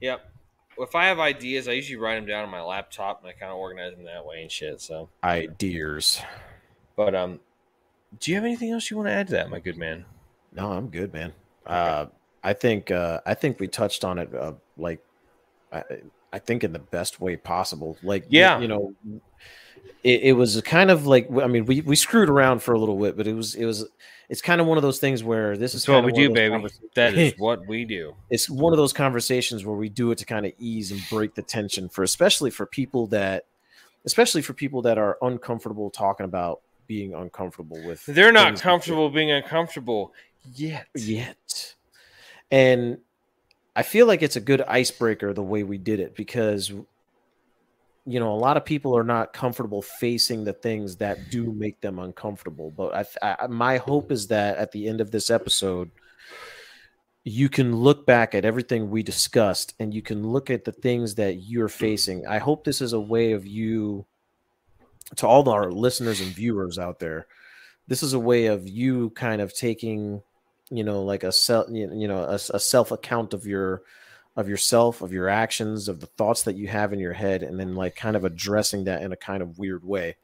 Yep. 0.01 0.31
If 0.77 0.93
I 0.95 1.05
have 1.05 1.19
ideas, 1.19 1.67
I 1.67 1.71
usually 1.71 1.95
write 1.97 2.15
them 2.15 2.25
down 2.25 2.43
on 2.43 2.49
my 2.49 2.61
laptop 2.61 3.21
and 3.21 3.29
I 3.29 3.33
kind 3.33 3.51
of 3.51 3.57
organize 3.57 3.95
them 3.95 4.03
that 4.05 4.25
way 4.25 4.41
and 4.41 4.51
shit. 4.51 4.81
So, 4.81 5.09
Ideas. 5.23 6.21
but 6.97 7.15
um, 7.15 7.39
do 8.19 8.31
you 8.31 8.35
have 8.35 8.43
anything 8.43 8.71
else 8.71 8.91
you 8.91 8.97
want 8.97 9.07
to 9.07 9.13
add 9.13 9.27
to 9.27 9.33
that, 9.33 9.49
my 9.49 9.59
good 9.59 9.77
man? 9.77 10.05
No, 10.53 10.71
I'm 10.71 10.87
good, 10.87 11.13
man. 11.13 11.31
Uh, 11.65 12.07
I 12.43 12.53
think 12.53 12.91
uh, 12.91 13.21
I 13.25 13.33
think 13.33 13.59
we 13.59 13.67
touched 13.67 14.03
on 14.03 14.19
it 14.19 14.33
uh, 14.35 14.53
like 14.77 14.99
I, 15.71 15.83
I 16.31 16.39
think 16.39 16.63
in 16.63 16.73
the 16.73 16.79
best 16.79 17.19
way 17.21 17.37
possible. 17.37 17.97
Like 18.03 18.25
Yeah. 18.29 18.59
you 18.59 18.67
know, 18.67 18.93
it, 20.03 20.21
it 20.23 20.33
was 20.33 20.61
kind 20.61 20.91
of 20.91 21.07
like 21.07 21.27
I 21.41 21.47
mean 21.47 21.65
we 21.65 21.81
we 21.81 21.95
screwed 21.95 22.29
around 22.29 22.61
for 22.61 22.73
a 22.73 22.79
little 22.79 22.99
bit, 22.99 23.15
but 23.17 23.27
it 23.27 23.33
was 23.33 23.55
it 23.55 23.65
was 23.65 23.85
it's 24.29 24.41
kind 24.41 24.59
of 24.59 24.67
one 24.67 24.77
of 24.77 24.81
those 24.81 24.99
things 24.99 25.23
where 25.23 25.55
this 25.57 25.73
is 25.73 25.87
what 25.87 26.03
we 26.03 26.11
do, 26.11 26.29
baby. 26.29 26.67
That 26.95 27.13
is 27.13 27.33
what 27.37 27.67
we 27.67 27.85
do. 27.85 28.15
it's 28.29 28.49
one 28.49 28.73
of 28.73 28.77
those 28.77 28.93
conversations 28.93 29.65
where 29.65 29.75
we 29.75 29.89
do 29.89 30.11
it 30.11 30.17
to 30.19 30.25
kind 30.25 30.45
of 30.45 30.53
ease 30.59 30.91
and 30.91 31.01
break 31.09 31.35
the 31.35 31.41
tension 31.41 31.89
for 31.89 32.03
especially 32.03 32.49
for 32.51 32.65
people 32.65 33.07
that 33.07 33.45
especially 34.05 34.41
for 34.41 34.53
people 34.53 34.81
that 34.83 34.97
are 34.97 35.17
uncomfortable 35.21 35.89
talking 35.89 36.25
about 36.25 36.61
being 36.87 37.13
uncomfortable 37.13 37.81
with 37.85 38.05
They're 38.05 38.31
not 38.31 38.59
comfortable 38.61 39.09
being 39.09 39.31
uncomfortable 39.31 40.13
yet. 40.53 40.87
yet. 40.95 41.73
And 42.51 42.99
I 43.75 43.81
feel 43.83 44.05
like 44.05 44.21
it's 44.21 44.35
a 44.35 44.41
good 44.41 44.61
icebreaker 44.61 45.33
the 45.33 45.41
way 45.43 45.63
we 45.63 45.77
did 45.79 45.99
it 45.99 46.15
because 46.15 46.71
you 48.05 48.19
know 48.19 48.31
a 48.31 48.37
lot 48.37 48.57
of 48.57 48.65
people 48.65 48.95
are 48.95 49.03
not 49.03 49.33
comfortable 49.33 49.81
facing 49.81 50.43
the 50.43 50.53
things 50.53 50.95
that 50.97 51.29
do 51.29 51.51
make 51.53 51.81
them 51.81 51.99
uncomfortable. 51.99 52.71
But 52.71 53.07
I, 53.21 53.35
I 53.41 53.47
my 53.47 53.77
hope 53.77 54.11
is 54.11 54.27
that 54.27 54.57
at 54.57 54.71
the 54.71 54.87
end 54.87 55.01
of 55.01 55.11
this 55.11 55.29
episode 55.29 55.91
you 57.23 57.49
can 57.49 57.75
look 57.75 58.05
back 58.05 58.35
at 58.35 58.45
everything 58.45 58.89
we 58.89 59.01
discussed 59.01 59.73
and 59.79 59.93
you 59.93 60.01
can 60.03 60.27
look 60.27 60.51
at 60.51 60.63
the 60.63 60.71
things 60.71 61.15
that 61.15 61.37
you're 61.37 61.67
facing. 61.67 62.27
I 62.27 62.37
hope 62.37 62.63
this 62.63 62.81
is 62.81 62.93
a 62.93 62.99
way 62.99 63.31
of 63.31 63.47
you 63.47 64.05
to 65.15 65.27
all 65.27 65.49
our 65.49 65.71
listeners 65.71 66.21
and 66.21 66.29
viewers 66.29 66.77
out 66.77 66.99
there. 66.99 67.25
This 67.87 68.03
is 68.03 68.13
a 68.13 68.19
way 68.19 68.45
of 68.45 68.67
you 68.67 69.09
kind 69.11 69.41
of 69.41 69.53
taking 69.53 70.21
you 70.71 70.83
know 70.83 71.03
like 71.03 71.23
a 71.23 71.31
self 71.31 71.67
you 71.69 72.07
know 72.07 72.23
a, 72.23 72.35
a 72.35 72.59
self 72.59 72.91
account 72.91 73.33
of 73.33 73.45
your 73.45 73.81
of 74.35 74.49
yourself 74.49 75.01
of 75.01 75.13
your 75.13 75.29
actions 75.29 75.87
of 75.87 75.99
the 75.99 76.05
thoughts 76.07 76.43
that 76.43 76.55
you 76.55 76.67
have 76.67 76.91
in 76.93 76.99
your 76.99 77.13
head 77.13 77.41
and 77.43 77.59
then 77.59 77.75
like 77.75 77.95
kind 77.95 78.15
of 78.15 78.25
addressing 78.25 78.83
that 78.83 79.01
in 79.01 79.11
a 79.13 79.15
kind 79.17 79.41
of 79.41 79.57
weird 79.57 79.83
way 79.85 80.15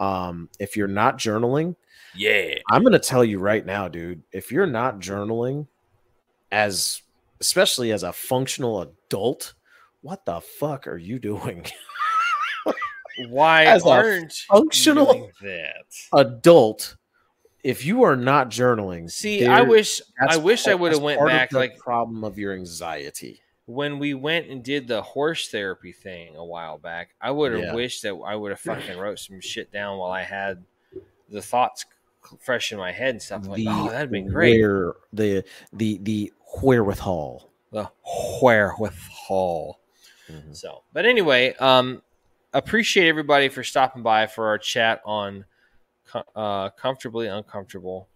um 0.00 0.48
if 0.58 0.76
you're 0.76 0.88
not 0.88 1.18
journaling 1.18 1.76
Yeah. 2.16 2.54
i'm 2.70 2.82
gonna 2.82 2.98
tell 2.98 3.24
you 3.24 3.38
right 3.38 3.64
now 3.64 3.86
dude 3.88 4.22
if 4.32 4.50
you're 4.50 4.66
not 4.66 4.98
journaling 4.98 5.68
as 6.50 7.02
especially 7.40 7.92
as 7.92 8.02
a 8.02 8.12
functional 8.12 8.80
adult 8.80 9.54
what 10.02 10.24
the 10.24 10.40
fuck 10.40 10.86
are 10.88 10.96
you 10.98 11.18
doing 11.18 11.64
Why 13.28 13.64
As 13.66 13.84
a 13.84 13.88
aren't 13.88 14.32
functional- 14.32 15.30
that? 15.42 15.84
adult 16.12 16.96
if 17.62 17.84
you 17.84 18.02
are 18.02 18.16
not 18.16 18.50
journaling 18.50 19.10
See, 19.10 19.46
I 19.46 19.62
wish 19.62 20.02
I 20.20 20.36
wish 20.36 20.66
I 20.66 20.74
would 20.74 20.92
have 20.92 21.00
went 21.00 21.24
back 21.24 21.50
the 21.50 21.58
like 21.58 21.78
problem 21.78 22.22
of 22.24 22.36
your 22.38 22.52
anxiety 22.52 23.40
when 23.66 23.98
we 23.98 24.12
went 24.14 24.48
and 24.48 24.62
did 24.62 24.86
the 24.88 25.00
horse 25.02 25.48
therapy 25.48 25.92
thing 25.92 26.36
a 26.36 26.44
while 26.44 26.76
back. 26.78 27.14
I 27.20 27.30
would 27.30 27.52
have 27.52 27.62
Yeah. 27.62 27.74
wished 27.74 28.02
that 28.02 28.14
I 28.14 28.36
would 28.36 28.50
have 28.50 28.60
fucking 28.88 28.98
wrote 28.98 29.18
some 29.18 29.40
shit 29.40 29.72
down 29.72 29.98
while 29.98 30.12
I 30.12 30.22
had 30.22 30.64
the 31.30 31.40
thoughts 31.42 31.86
fresh 32.40 32.72
in 32.72 32.78
my 32.78 32.92
head 32.92 33.10
and 33.10 33.22
stuff 33.22 33.46
like. 33.48 33.62
Oh, 33.66 33.90
that'd 33.90 34.10
been 34.10 34.28
great. 34.28 34.60
Where 34.60 34.94
the 35.12 35.44
the 35.72 35.98
the 36.02 36.32
wherewithal. 36.62 37.50
The 37.72 37.90
wherewithal. 38.42 39.78
So, 40.52 40.82
but 40.92 41.04
anyway, 41.04 41.54
um, 41.54 42.02
appreciate 42.52 43.08
everybody 43.08 43.48
for 43.48 43.62
stopping 43.62 44.02
by 44.02 44.26
for 44.26 44.46
our 44.48 44.58
chat 44.58 45.02
on 45.04 45.44
uh, 46.34 46.70
comfortably 46.70 47.26
uncomfortable. 47.26 48.08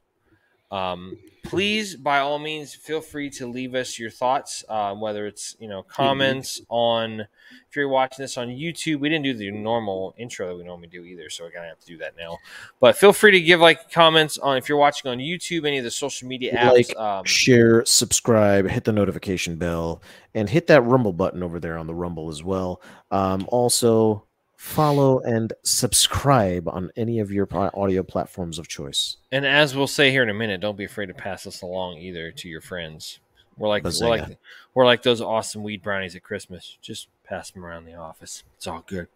Um, 0.71 1.17
please, 1.45 1.97
by 1.97 2.19
all 2.19 2.39
means, 2.39 2.75
feel 2.75 3.01
free 3.01 3.31
to 3.31 3.47
leave 3.47 3.75
us 3.75 3.99
your 3.99 4.11
thoughts, 4.11 4.65
um, 4.69 5.01
whether 5.01 5.27
it's 5.27 5.57
you 5.59 5.69
know 5.69 5.83
comments 5.83 6.61
on. 6.69 7.27
If 7.71 7.77
you're 7.77 7.89
watching 7.89 8.23
this 8.23 8.37
on 8.37 8.49
YouTube, 8.49 9.01
we 9.01 9.09
didn't 9.09 9.25
do 9.25 9.35
the 9.35 9.51
normal 9.51 10.15
intro 10.19 10.49
that 10.49 10.57
we 10.57 10.65
normally 10.65 10.89
do 10.89 11.05
either, 11.05 11.31
so 11.31 11.45
we're 11.45 11.51
gonna 11.51 11.69
have 11.69 11.81
to 11.81 11.87
do 11.87 11.99
that 11.99 12.15
now. 12.19 12.39
But 12.81 12.97
feel 12.97 13.13
free 13.13 13.33
to 13.33 13.41
give 13.41 13.61
like 13.61 13.91
comments 13.91 14.37
on 14.39 14.59
if 14.59 14.69
you're 14.69 14.79
watching 14.79 15.11
on 15.11 15.19
YouTube, 15.19 15.67
any 15.67 15.79
of 15.79 15.85
the 15.85 15.91
social 15.91 16.29
media 16.29 16.55
apps. 16.55 16.73
Like, 16.73 16.97
um, 16.97 17.25
Share, 17.25 17.85
subscribe, 17.87 18.69
hit 18.69 18.85
the 18.85 18.93
notification 18.93 19.57
bell, 19.57 20.03
and 20.35 20.49
hit 20.49 20.67
that 20.67 20.83
Rumble 20.83 21.13
button 21.15 21.43
over 21.43 21.59
there 21.59 21.79
on 21.79 21.87
the 21.87 21.95
Rumble 21.95 22.29
as 22.29 22.43
well. 22.43 22.83
Um, 23.11 23.47
also, 23.49 24.25
follow, 24.59 25.21
and 25.21 25.53
subscribe 25.63 26.69
on 26.69 26.91
any 26.97 27.21
of 27.21 27.31
your 27.31 27.49
audio 27.53 28.03
platforms 28.03 28.59
of 28.59 28.67
choice. 28.67 29.17
And 29.31 29.47
as 29.47 29.77
we'll 29.77 29.87
say 29.87 30.11
here 30.11 30.25
in 30.25 30.29
a 30.29 30.35
minute, 30.35 30.61
don't 30.61 30.77
be 30.77 30.85
afraid 30.85 31.07
to 31.07 31.15
pass 31.15 31.45
this 31.45 31.63
along 31.63 31.99
either 31.99 32.33
to 32.33 32.49
your 32.49 32.61
friends. 32.61 33.21
We're 33.57 33.69
like 33.69 33.85
we're 33.85 34.09
like 34.09 34.39
we're 34.75 34.85
like 34.85 35.03
those 35.03 35.21
awesome 35.21 35.63
weed 35.63 35.83
brownies 35.83 36.17
at 36.17 36.25
Christmas. 36.25 36.77
Just 36.83 37.09
pass 37.25 37.53
them 37.53 37.65
around 37.65 37.85
the 37.85 37.95
office. 37.95 38.43
It's 38.57 38.67
all 38.67 38.85
good. 38.87 39.07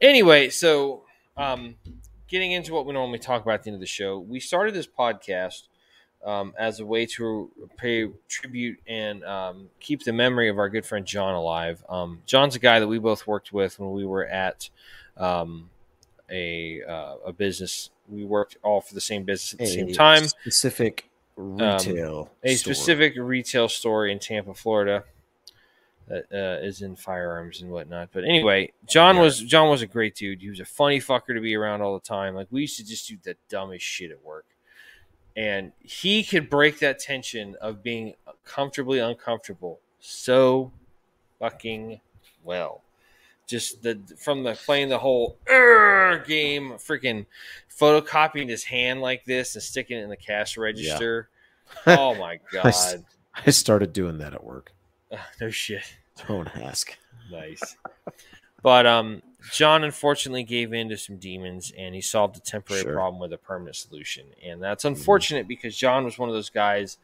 Anyway, 0.00 0.48
so 0.48 1.02
um, 1.36 1.76
getting 2.26 2.50
into 2.52 2.74
what 2.74 2.84
we 2.84 2.92
normally 2.92 3.20
talk 3.20 3.42
about 3.42 3.54
at 3.54 3.62
the 3.62 3.70
end 3.70 3.76
of 3.76 3.80
the 3.80 3.86
show, 3.86 4.18
we 4.18 4.40
started 4.40 4.74
this 4.74 4.88
podcast 4.88 5.62
um, 6.24 6.54
as 6.58 6.80
a 6.80 6.86
way 6.86 7.06
to 7.06 7.50
pay 7.76 8.08
tribute 8.28 8.78
and 8.86 9.24
um, 9.24 9.68
keep 9.80 10.04
the 10.04 10.12
memory 10.12 10.48
of 10.48 10.58
our 10.58 10.68
good 10.68 10.84
friend 10.84 11.06
John 11.06 11.34
alive. 11.34 11.82
Um, 11.88 12.20
John's 12.26 12.56
a 12.56 12.58
guy 12.58 12.78
that 12.80 12.88
we 12.88 12.98
both 12.98 13.26
worked 13.26 13.52
with 13.52 13.78
when 13.78 13.92
we 13.92 14.04
were 14.04 14.26
at 14.26 14.68
um, 15.16 15.70
a 16.30 16.82
uh, 16.82 17.14
a 17.26 17.32
business. 17.32 17.90
We 18.08 18.24
worked 18.24 18.56
all 18.62 18.80
for 18.80 18.94
the 18.94 19.00
same 19.00 19.24
business 19.24 19.52
at 19.54 19.58
the 19.60 19.66
same 19.66 19.92
time. 19.92 20.26
specific 20.28 21.08
retail, 21.36 22.30
A 22.44 22.54
store. 22.54 22.74
specific 22.74 23.14
retail 23.16 23.68
store 23.68 24.06
in 24.06 24.18
Tampa, 24.18 24.52
Florida, 24.52 25.04
that 26.08 26.24
uh, 26.32 26.64
is 26.64 26.82
in 26.82 26.96
firearms 26.96 27.62
and 27.62 27.70
whatnot. 27.70 28.10
But 28.12 28.24
anyway, 28.24 28.72
John 28.86 29.16
Yeah. 29.16 29.22
was 29.22 29.40
John 29.40 29.70
was 29.70 29.80
a 29.82 29.86
great 29.86 30.14
dude. 30.16 30.40
He 30.42 30.50
was 30.50 30.60
a 30.60 30.64
funny 30.64 31.00
fucker 31.00 31.34
to 31.34 31.40
be 31.40 31.54
around 31.54 31.82
all 31.82 31.94
the 31.94 32.04
time. 32.06 32.34
Like 32.34 32.48
we 32.50 32.62
used 32.62 32.76
to 32.78 32.84
just 32.84 33.08
do 33.08 33.16
the 33.22 33.36
dumbest 33.48 33.84
shit 33.84 34.10
at 34.10 34.22
work, 34.22 34.44
and 35.36 35.72
he 35.80 36.22
could 36.24 36.50
break 36.50 36.78
that 36.80 36.98
tension 36.98 37.56
of 37.60 37.82
being 37.82 38.14
comfortably 38.44 38.98
uncomfortable 38.98 39.80
so 40.00 40.72
fucking 41.38 42.00
well. 42.42 42.82
Just 43.46 43.82
the 43.82 43.98
from 44.18 44.44
the 44.44 44.54
playing 44.54 44.88
the 44.90 44.98
whole 44.98 45.36
game, 45.48 46.72
freaking 46.74 47.26
photocopying 47.76 48.48
his 48.48 48.64
hand 48.64 49.00
like 49.00 49.24
this 49.24 49.54
and 49.56 49.62
sticking 49.62 49.98
it 49.98 50.02
in 50.02 50.08
the 50.10 50.16
cash 50.16 50.56
register. 50.56 51.28
Oh 51.86 52.16
my 52.16 52.40
god! 52.52 53.04
I 53.46 53.50
started 53.50 53.92
doing 53.92 54.18
that 54.18 54.34
at 54.34 54.42
work. 54.42 54.72
Ugh, 55.12 55.18
no 55.40 55.50
shit. 55.50 55.84
Don't 56.26 56.48
ask. 56.56 56.98
Nice. 57.30 57.76
But 58.60 58.86
um, 58.86 59.22
John 59.52 59.84
unfortunately 59.84 60.42
gave 60.44 60.72
in 60.72 60.88
to 60.90 60.96
some 60.96 61.16
demons, 61.16 61.72
and 61.76 61.94
he 61.94 62.00
solved 62.00 62.36
a 62.36 62.40
temporary 62.40 62.82
Sure. 62.82 62.94
problem 62.94 63.20
with 63.20 63.32
a 63.32 63.38
permanent 63.38 63.76
solution. 63.76 64.26
And 64.44 64.62
that's 64.62 64.84
unfortunate 64.84 65.48
because 65.48 65.76
John 65.76 66.04
was 66.04 66.18
one 66.18 66.28
of 66.28 66.34
those 66.34 66.50
guys 66.50 66.98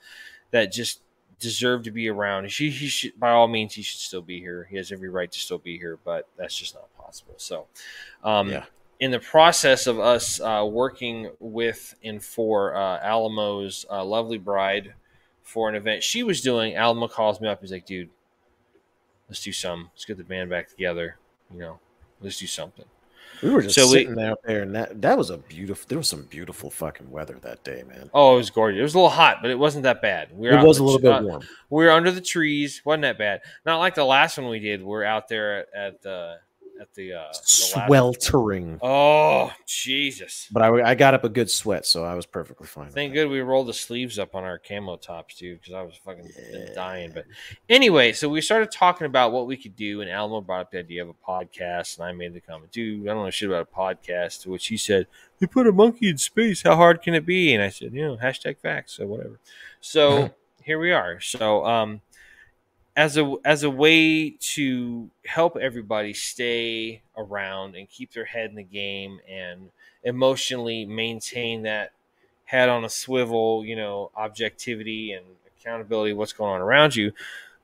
that 0.50 0.72
just 0.72 1.00
deserved 1.38 1.84
to 1.84 1.90
be 1.90 2.08
around. 2.08 2.50
He, 2.50 2.70
he 2.70 2.86
should, 2.88 3.18
by 3.18 3.30
all 3.30 3.48
means, 3.48 3.74
he 3.74 3.82
should 3.82 4.00
still 4.00 4.22
be 4.22 4.38
here. 4.40 4.66
He 4.70 4.76
has 4.76 4.90
every 4.92 5.08
right 5.08 5.30
to 5.30 5.38
still 5.38 5.58
be 5.58 5.78
here, 5.78 5.98
but 6.04 6.28
that's 6.36 6.56
just 6.56 6.74
not 6.74 6.94
possible. 6.96 7.34
So, 7.36 7.66
um, 8.24 8.50
Yeah. 8.50 8.64
in 9.00 9.10
the 9.10 9.20
process 9.20 9.86
of 9.86 9.98
us 9.98 10.40
uh, 10.40 10.66
working 10.68 11.30
with 11.40 11.94
and 12.02 12.22
for 12.24 12.74
uh, 12.74 12.98
Alamo's 13.02 13.84
uh, 13.90 14.02
lovely 14.04 14.38
bride 14.38 14.94
for 15.42 15.68
an 15.68 15.74
event 15.74 16.02
she 16.02 16.22
was 16.22 16.40
doing, 16.40 16.74
Alamo 16.74 17.06
calls 17.06 17.40
me 17.40 17.48
up. 17.48 17.60
He's 17.60 17.70
like, 17.72 17.86
dude, 17.86 18.08
let's 19.28 19.42
do 19.42 19.52
some. 19.52 19.90
Let's 19.94 20.04
get 20.04 20.16
the 20.16 20.24
band 20.24 20.50
back 20.50 20.68
together. 20.68 21.18
You 21.52 21.58
know, 21.60 21.80
let's 22.26 22.38
do 22.38 22.46
something. 22.46 22.84
We 23.42 23.50
were 23.50 23.60
just 23.62 23.74
So 23.74 23.82
we- 23.86 24.04
sitting 24.04 24.18
out 24.20 24.38
there, 24.44 24.62
and 24.62 24.74
that 24.74 25.02
that 25.02 25.18
was 25.18 25.28
a 25.30 25.36
beautiful. 25.36 25.84
There 25.88 25.98
was 25.98 26.08
some 26.08 26.22
beautiful 26.22 26.70
fucking 26.70 27.10
weather 27.10 27.38
that 27.42 27.62
day, 27.64 27.82
man. 27.86 28.08
Oh, 28.14 28.34
it 28.34 28.38
was 28.38 28.50
gorgeous. 28.50 28.78
It 28.80 28.82
was 28.82 28.94
a 28.94 28.98
little 28.98 29.10
hot, 29.10 29.38
but 29.42 29.50
it 29.50 29.58
wasn't 29.58 29.82
that 29.84 30.00
bad. 30.00 30.28
We 30.32 30.48
were 30.48 30.58
It 30.58 30.64
was 30.64 30.78
a 30.78 30.80
the 30.80 30.84
little 30.84 30.98
tr- 31.00 31.04
bit 31.06 31.12
uh, 31.12 31.22
warm. 31.22 31.42
We 31.68 31.84
were 31.84 31.90
under 31.90 32.10
the 32.10 32.22
trees. 32.22 32.80
wasn't 32.84 33.02
that 33.02 33.18
bad? 33.18 33.40
Not 33.66 33.78
like 33.78 33.94
the 33.94 34.04
last 34.04 34.38
one 34.38 34.48
we 34.48 34.58
did. 34.58 34.82
We 34.82 34.94
are 34.96 35.04
out 35.04 35.28
there 35.28 35.58
at, 35.60 35.66
at 35.94 36.02
the 36.02 36.36
at 36.80 36.92
the, 36.94 37.12
uh, 37.14 37.24
the 37.32 37.38
Sweltering, 37.44 38.78
Oh 38.82 39.52
Jesus! 39.66 40.48
but 40.52 40.62
I, 40.62 40.90
I 40.90 40.94
got 40.94 41.14
up 41.14 41.24
a 41.24 41.28
good 41.28 41.50
sweat, 41.50 41.86
so 41.86 42.04
I 42.04 42.14
was 42.14 42.26
perfectly 42.26 42.66
fine. 42.66 42.90
Thank 42.90 43.12
good 43.14 43.28
we 43.28 43.40
rolled 43.40 43.68
the 43.68 43.74
sleeves 43.74 44.18
up 44.18 44.34
on 44.34 44.44
our 44.44 44.58
camo 44.58 44.96
tops, 44.96 45.36
dude, 45.36 45.60
because 45.60 45.74
I 45.74 45.82
was 45.82 45.96
fucking 46.04 46.28
Yeah. 46.52 46.74
dying. 46.74 47.12
But 47.14 47.24
anyway, 47.68 48.12
so 48.12 48.28
we 48.28 48.40
started 48.40 48.70
talking 48.70 49.06
about 49.06 49.32
what 49.32 49.46
we 49.46 49.56
could 49.56 49.76
do, 49.76 50.00
and 50.00 50.10
Alamo 50.10 50.40
brought 50.40 50.60
up 50.62 50.70
the 50.70 50.78
idea 50.78 51.02
of 51.02 51.08
a 51.08 51.14
podcast, 51.14 51.98
and 51.98 52.06
I 52.06 52.12
made 52.12 52.34
the 52.34 52.40
comment, 52.40 52.72
dude, 52.72 53.08
I 53.08 53.14
don't 53.14 53.24
know 53.24 53.30
shit 53.30 53.48
about 53.48 53.68
a 53.72 53.76
podcast. 53.76 54.42
To 54.42 54.50
which 54.50 54.66
he 54.68 54.76
said, 54.76 55.06
"They 55.38 55.46
put 55.46 55.66
a 55.66 55.72
monkey 55.72 56.08
in 56.08 56.18
space. 56.18 56.62
How 56.62 56.76
hard 56.76 57.02
can 57.02 57.14
it 57.14 57.24
be?" 57.26 57.54
And 57.54 57.62
I 57.62 57.68
said, 57.70 57.92
"You 57.92 58.02
know, 58.06 58.16
hashtag 58.16 58.58
facts, 58.58 58.92
so 58.94 59.06
whatever." 59.06 59.38
So 59.80 60.30
here 60.62 60.78
we 60.78 60.92
are. 60.92 61.20
So 61.20 61.64
um, 61.64 62.00
as 62.96 63.18
a 63.18 63.34
as 63.44 63.62
a 63.62 63.70
way 63.70 64.30
to 64.30 65.10
help 65.26 65.56
everybody 65.56 66.14
stay 66.14 67.02
around 67.16 67.76
and 67.76 67.88
keep 67.90 68.12
their 68.12 68.24
head 68.24 68.48
in 68.48 68.56
the 68.56 68.62
game 68.62 69.20
and 69.28 69.70
emotionally 70.02 70.86
maintain 70.86 71.62
that 71.62 71.92
head 72.44 72.68
on 72.68 72.84
a 72.84 72.88
swivel, 72.88 73.64
you 73.64 73.76
know, 73.76 74.10
objectivity 74.16 75.12
and 75.12 75.26
accountability, 75.58 76.12
what's 76.12 76.32
going 76.32 76.54
on 76.54 76.60
around 76.60 76.94
you, 76.94 77.12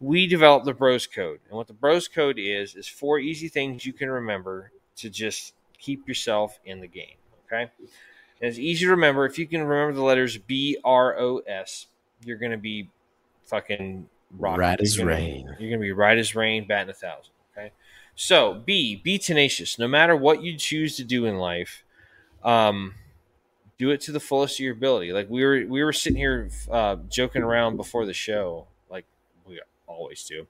we 0.00 0.26
developed 0.26 0.66
the 0.66 0.74
Bros 0.74 1.06
Code. 1.06 1.38
And 1.48 1.56
what 1.56 1.68
the 1.68 1.72
Bros 1.72 2.09
Code 2.09 2.38
is, 2.38 2.74
is 2.74 2.88
four 2.88 3.18
easy 3.18 3.48
things 3.48 3.86
you 3.86 3.92
can 3.92 4.10
remember 4.10 4.72
to 4.96 5.09
just 5.09 5.54
keep 5.78 6.06
yourself 6.09 6.59
in 6.64 6.80
the 6.80 6.88
game. 6.88 7.16
Okay. 7.46 7.70
And 8.40 8.48
it's 8.48 8.59
easy 8.59 8.86
to 8.86 8.90
remember. 8.90 9.24
If 9.24 9.38
you 9.38 9.46
can 9.46 9.62
remember 9.62 9.94
the 9.94 10.02
letters 10.02 10.36
B 10.36 10.76
R 10.84 11.18
O 11.18 11.38
S, 11.46 11.86
you're 12.24 12.38
to 12.50 12.56
be 12.56 12.88
fucking 13.44 14.09
rocking. 14.38 14.60
Right 14.60 14.80
as 14.80 14.96
You're 14.96 15.06
gonna- 15.06 15.16
rain. 15.18 15.46
You're 15.59 15.70
going 15.70 15.80
to 15.80 15.84
be 15.84 15.92
right 15.92 16.18
as 16.18 16.34
rain, 16.34 16.66
batting 16.66 16.90
a 16.90 16.94
thousand. 16.94 17.32
Okay. 17.56 17.72
So, 18.14 18.54
B, 18.54 18.96
be 18.96 19.18
tenacious. 19.18 19.78
No 19.78 19.88
matter 19.88 20.14
what 20.16 20.42
you 20.42 20.56
choose 20.56 20.96
to 20.96 21.04
do 21.04 21.24
in 21.26 21.38
life, 21.38 21.82
um, 22.44 22.94
do 23.78 23.90
it 23.90 24.00
to 24.02 24.12
the 24.12 24.20
fullest 24.20 24.56
of 24.56 24.60
your 24.60 24.72
ability. 24.74 25.12
Like 25.12 25.28
we 25.30 25.44
were, 25.44 25.64
we 25.66 25.82
were 25.82 25.92
sitting 25.92 26.18
here 26.18 26.50
uh, 26.70 26.96
joking 27.09 27.42
around 27.42 27.76
before 27.76 28.06
the 28.06 28.12
show, 28.12 28.66
like 28.90 29.04
we 29.46 29.60
always 29.86 30.24
do. 30.24 30.46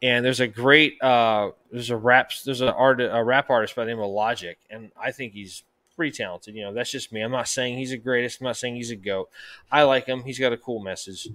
And 0.00 0.24
there's 0.24 0.40
a 0.40 0.48
great, 0.48 1.00
uh, 1.02 1.50
there's 1.70 1.90
a 1.90 1.96
rap, 1.96 2.32
there's 2.44 2.60
an 2.60 2.68
art, 2.68 3.00
a 3.00 3.22
rap 3.22 3.50
artist 3.50 3.76
by 3.76 3.84
the 3.84 3.90
name 3.90 4.00
of 4.00 4.10
Logic, 4.10 4.58
and 4.70 4.90
I 5.00 5.12
think 5.12 5.32
he's 5.32 5.62
pretty 5.94 6.10
talented. 6.16 6.54
You 6.56 6.62
know, 6.62 6.72
that's 6.72 6.90
just 6.90 7.12
me. 7.12 7.20
I'm 7.20 7.30
not 7.30 7.46
saying 7.48 7.78
he's 7.78 7.90
the 7.90 7.98
greatest. 7.98 8.40
I'm 8.40 8.46
not 8.46 8.56
saying 8.56 8.74
he's 8.74 8.90
a 8.90 8.96
goat. 8.96 9.28
I 9.70 9.82
like 9.82 10.06
him. 10.06 10.24
He's 10.24 10.38
got 10.38 10.52
a 10.52 10.56
cool 10.56 10.80
message. 10.80 11.28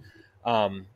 Um, 0.43 0.87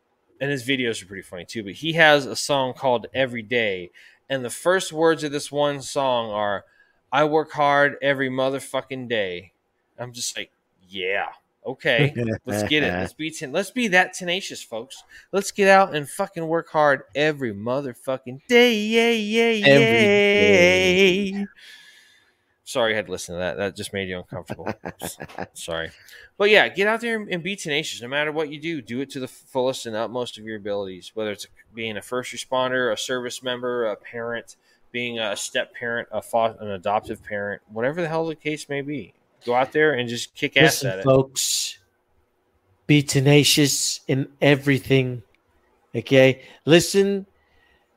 and 0.41 0.51
his 0.51 0.67
videos 0.67 1.01
are 1.01 1.05
pretty 1.05 1.21
funny 1.21 1.45
too. 1.45 1.63
But 1.63 1.73
he 1.73 1.93
has 1.93 2.25
a 2.25 2.35
song 2.35 2.73
called 2.73 3.07
Every 3.13 3.43
Day, 3.43 3.91
and 4.29 4.43
the 4.43 4.49
first 4.49 4.91
words 4.91 5.23
of 5.23 5.31
this 5.31 5.51
one 5.51 5.81
song 5.81 6.31
are, 6.31 6.65
"I 7.13 7.23
work 7.23 7.51
hard 7.53 7.97
every 8.01 8.29
motherfucking 8.29 9.07
day." 9.07 9.53
I'm 9.97 10.11
just 10.11 10.35
like, 10.35 10.51
yeah, 10.89 11.27
okay, 11.65 12.13
let's 12.45 12.63
get 12.69 12.83
it. 12.83 12.87
Let's 13.01 13.13
be 13.13 13.29
ten- 13.29 13.51
let's 13.51 13.71
be 13.71 13.87
that 13.89 14.13
tenacious, 14.13 14.63
folks. 14.63 15.03
Let's 15.31 15.51
get 15.51 15.67
out 15.67 15.95
and 15.95 16.09
fucking 16.09 16.47
work 16.47 16.69
hard 16.69 17.03
every 17.13 17.53
motherfucking 17.53 18.41
day. 18.47 18.73
Yay, 18.75 19.17
yay, 19.19 19.61
Every 19.63 21.41
yay. 21.41 21.47
Sorry, 22.71 22.93
I 22.93 22.95
had 22.95 23.07
to 23.07 23.11
listen 23.11 23.35
to 23.35 23.39
that. 23.39 23.57
That 23.57 23.75
just 23.75 23.91
made 23.91 24.07
you 24.07 24.17
uncomfortable. 24.17 24.73
Sorry. 25.53 25.91
But 26.37 26.49
yeah, 26.49 26.69
get 26.69 26.87
out 26.87 27.01
there 27.01 27.21
and 27.29 27.43
be 27.43 27.57
tenacious. 27.57 28.01
No 28.01 28.07
matter 28.07 28.31
what 28.31 28.49
you 28.49 28.61
do, 28.61 28.81
do 28.81 29.01
it 29.01 29.09
to 29.09 29.19
the 29.19 29.27
fullest 29.27 29.85
and 29.85 29.93
utmost 29.93 30.37
of 30.37 30.45
your 30.45 30.55
abilities. 30.55 31.11
Whether 31.13 31.31
it's 31.31 31.47
being 31.75 31.97
a 31.97 32.01
first 32.01 32.31
responder, 32.31 32.93
a 32.93 32.95
service 32.97 33.43
member, 33.43 33.87
a 33.87 33.97
parent, 33.97 34.55
being 34.93 35.19
a 35.19 35.35
step 35.35 35.75
parent, 35.75 36.07
a 36.13 36.21
fo- 36.21 36.55
an 36.61 36.69
adoptive 36.69 37.21
parent, 37.21 37.61
whatever 37.67 38.01
the 38.01 38.07
hell 38.07 38.25
the 38.25 38.35
case 38.35 38.69
may 38.69 38.79
be. 38.79 39.13
Go 39.45 39.53
out 39.53 39.73
there 39.73 39.91
and 39.91 40.07
just 40.07 40.33
kick 40.33 40.55
ass 40.55 40.81
Listen, 40.81 40.91
at 40.91 40.99
it. 40.99 41.03
folks, 41.03 41.77
be 42.87 43.03
tenacious 43.03 43.99
in 44.07 44.29
everything. 44.41 45.23
Okay, 45.93 46.43
listen 46.63 47.25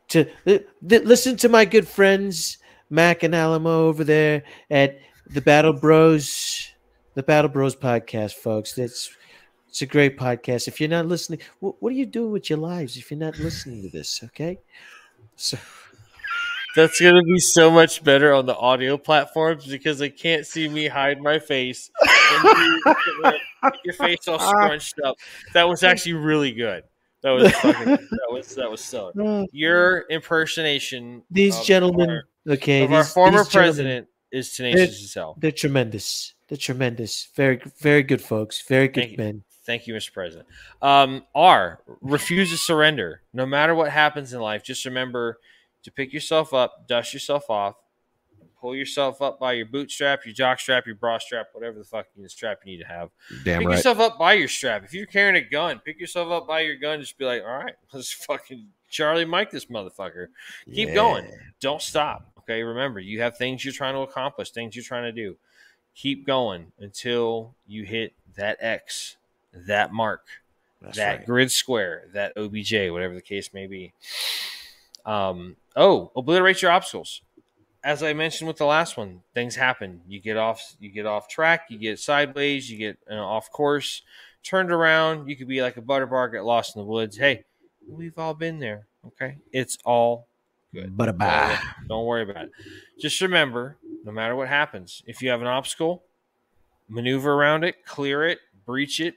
to 0.09 0.28
li- 0.44 0.64
li- 0.82 0.98
listen 0.98 1.36
to 1.36 1.48
my 1.48 1.64
good 1.64 1.86
friends 1.86 2.59
Mac 2.94 3.24
and 3.24 3.34
Alamo 3.34 3.86
over 3.86 4.04
there 4.04 4.44
at 4.70 4.98
the 5.26 5.40
Battle 5.40 5.72
Bros, 5.72 6.70
the 7.14 7.22
Battle 7.22 7.50
Bros 7.50 7.74
podcast, 7.74 8.34
folks. 8.34 8.74
That's 8.74 9.10
it's 9.68 9.82
a 9.82 9.86
great 9.86 10.16
podcast. 10.16 10.68
If 10.68 10.80
you're 10.80 10.88
not 10.88 11.06
listening, 11.06 11.40
what, 11.58 11.82
what 11.82 11.92
are 11.92 11.96
you 11.96 12.06
doing 12.06 12.30
with 12.30 12.48
your 12.48 12.60
lives 12.60 12.96
if 12.96 13.10
you're 13.10 13.18
not 13.18 13.36
listening 13.38 13.82
to 13.82 13.88
this? 13.88 14.22
Okay, 14.22 14.58
so 15.34 15.58
That's 16.76 17.00
gonna 17.00 17.22
be 17.22 17.38
so 17.38 17.70
much 17.70 18.02
better 18.02 18.32
on 18.32 18.46
the 18.46 18.56
audio 18.56 18.96
platforms 18.96 19.66
because 19.66 19.98
they 19.98 20.10
can't 20.10 20.44
see 20.44 20.68
me 20.68 20.88
hide 20.88 21.20
my 21.20 21.38
face. 21.38 21.90
Your 23.84 23.94
face 23.94 24.26
all 24.26 24.40
scrunched 24.40 24.98
up. 25.04 25.16
That 25.52 25.68
was 25.68 25.84
actually 25.84 26.14
really 26.14 26.52
good. 26.52 26.82
That 27.24 27.30
was 27.30 27.51
fucking, 27.52 27.86
that 27.86 28.28
was 28.30 28.55
that 28.55 28.70
was 28.70 28.84
stellar. 28.84 29.12
uh, 29.20 29.46
Your 29.51 30.05
impersonation. 30.10 31.22
these 31.30 31.59
gentlemen, 31.60 32.10
our, 32.10 32.24
okay, 32.51 32.84
of 32.84 32.92
our 32.92 33.02
former 33.02 33.46
president 33.46 34.09
is 34.30 34.55
tenacious 34.55 35.02
as 35.02 35.14
hell. 35.14 35.34
They're 35.40 35.51
tremendous. 35.51 36.34
They're 36.48 36.59
tremendous. 36.59 37.28
Very, 37.34 37.62
very 37.80 38.02
good 38.02 38.20
folks. 38.20 38.60
Very 38.68 38.88
good 38.88 39.01
Thank 39.01 39.12
you. 39.12 39.16
men. 39.16 39.44
Thank 39.64 39.86
you, 39.86 39.94
Mr. 39.94 40.12
President. 40.12 40.46
Um, 40.82 41.24
R, 41.34 41.80
refuse 42.02 42.51
to 42.51 42.59
surrender. 42.59 43.22
No 43.32 43.46
matter 43.46 43.74
what 43.74 43.90
happens 43.90 44.34
in 44.34 44.40
life, 44.40 44.62
just 44.62 44.84
remember 44.84 45.38
to 45.84 45.90
pick 45.90 46.12
yourself 46.12 46.52
up, 46.52 46.86
dust 46.86 47.14
yourself 47.14 47.48
off, 47.48 47.76
Pull 48.65 48.74
yourself 48.74 49.20
up 49.20 49.39
by 49.39 49.53
your 49.53 49.66
bootstrap, 49.66 50.24
your 50.24 50.32
jock 50.32 50.59
strap, 50.59 50.86
your 50.86 50.95
bra 50.95 51.19
strap, 51.19 51.49
whatever 51.53 51.77
the 51.78 51.85
fuck 51.85 52.07
you 52.16 52.27
strap 52.31 52.61
you 52.65 52.73
need 52.73 52.82
to 52.82 52.89
have. 52.89 53.11
Damn 53.45 53.59
pick 53.59 53.69
right. 53.69 53.77
yourself 53.77 54.01
up 54.01 54.19
by 54.19 54.32
your 54.32 54.49
strap. 54.49 54.85
If 54.85 54.95
you're 54.95 55.05
carrying 55.05 55.36
a 55.36 55.47
gun, 55.47 55.82
pick 55.85 56.01
yourself 56.01 56.32
up 56.32 56.47
by 56.49 56.61
your 56.61 56.77
gun. 56.77 56.99
Just 56.99 57.19
be 57.19 57.27
like, 57.27 57.43
all 57.43 57.59
right, 57.59 57.74
let's 57.93 58.11
fucking 58.11 58.69
Charlie 58.89 59.27
Mike 59.27 59.51
this 59.51 59.66
motherfucker. 59.66 60.28
Keep 60.73 60.89
Yeah. 60.89 60.95
going. 60.95 61.31
Don't 61.61 61.82
stop. 61.82 62.32
Okay. 62.39 62.62
Remember, 62.62 63.01
you 63.01 63.20
have 63.20 63.36
things 63.36 63.62
you're 63.66 63.74
trying 63.74 63.93
to 63.97 64.01
accomplish, 64.01 64.51
things 64.51 64.74
you're 64.74 64.82
trying 64.82 65.05
to 65.05 65.12
do. 65.12 65.36
Keep 65.95 66.27
going 66.27 66.73
until 66.78 67.55
you 67.66 67.82
hit 67.85 68.15
that 68.35 68.57
X, 68.61 69.19
that 69.53 69.93
mark, 69.93 70.24
That's 70.81 70.97
that 70.97 71.16
right. 71.19 71.27
grid 71.27 71.53
square, 71.53 72.05
that 72.15 72.32
OBJ, 72.39 72.91
whatever 72.91 73.15
the 73.15 73.20
case 73.20 73.53
may 73.53 73.66
be. 73.66 73.93
Um, 75.05 75.57
oh, 75.77 76.12
obliterate 76.16 76.62
your 76.62 76.70
obstacles. 76.70 77.20
As 77.85 78.02
I 78.02 78.15
mentioned 78.15 78.48
with 78.48 78.56
the 78.56 78.65
last 78.65 78.97
one, 78.97 79.20
things 79.35 79.56
happen. 79.56 80.01
You 80.09 80.19
get 80.19 80.39
off, 80.39 80.74
you 80.81 80.89
get 80.89 81.05
off 81.05 81.28
track, 81.28 81.66
you 81.69 81.77
get 81.77 81.98
sideways, 81.98 82.70
you 82.70 82.78
get 82.78 82.98
uh, 83.11 83.15
off 83.16 83.51
course, 83.52 84.01
turned 84.43 84.73
around. 84.73 85.28
You 85.28 85.36
could 85.36 85.48
be 85.48 85.61
like 85.61 85.77
a 85.77 85.82
butterbar, 85.82 86.32
get 86.32 86.44
lost 86.44 86.74
in 86.74 86.81
the 86.81 86.86
woods. 86.86 87.19
Hey, 87.19 87.44
we've 87.86 88.19
all 88.19 88.32
been 88.32 88.59
there. 88.59 88.86
Okay, 89.06 89.36
it's 89.52 89.77
all 89.85 90.27
good. 90.73 90.97
But. 90.97 91.59
Don't 91.86 92.06
worry 92.06 92.23
about 92.23 92.44
it. 92.47 92.52
Just 92.98 93.20
remember, 93.20 93.77
no 94.02 94.12
matter 94.12 94.35
what 94.35 94.48
happens, 94.48 95.02
if 95.06 95.20
you 95.20 95.28
have 95.28 95.43
an 95.43 95.47
obstacle, 95.47 96.02
maneuver 96.89 97.35
around 97.35 97.65
it, 97.65 97.85
clear 97.85 98.27
it, 98.27 98.39
breach 98.65 98.98
it, 98.98 99.16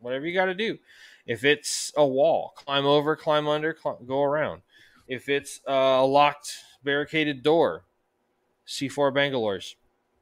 whatever 0.00 0.26
you 0.26 0.32
got 0.32 0.46
to 0.46 0.54
do. 0.54 0.78
If 1.26 1.44
it's 1.44 1.92
a 1.96 2.06
wall, 2.06 2.54
climb 2.56 2.86
over, 2.86 3.14
climb 3.14 3.46
under, 3.46 3.76
cl- 3.78 4.00
go 4.06 4.22
around. 4.22 4.62
If 5.06 5.28
it's 5.28 5.60
a 5.66 6.02
locked, 6.02 6.54
barricaded 6.82 7.42
door, 7.42 7.82
C4 8.66 9.14
Bangalore's. 9.14 9.76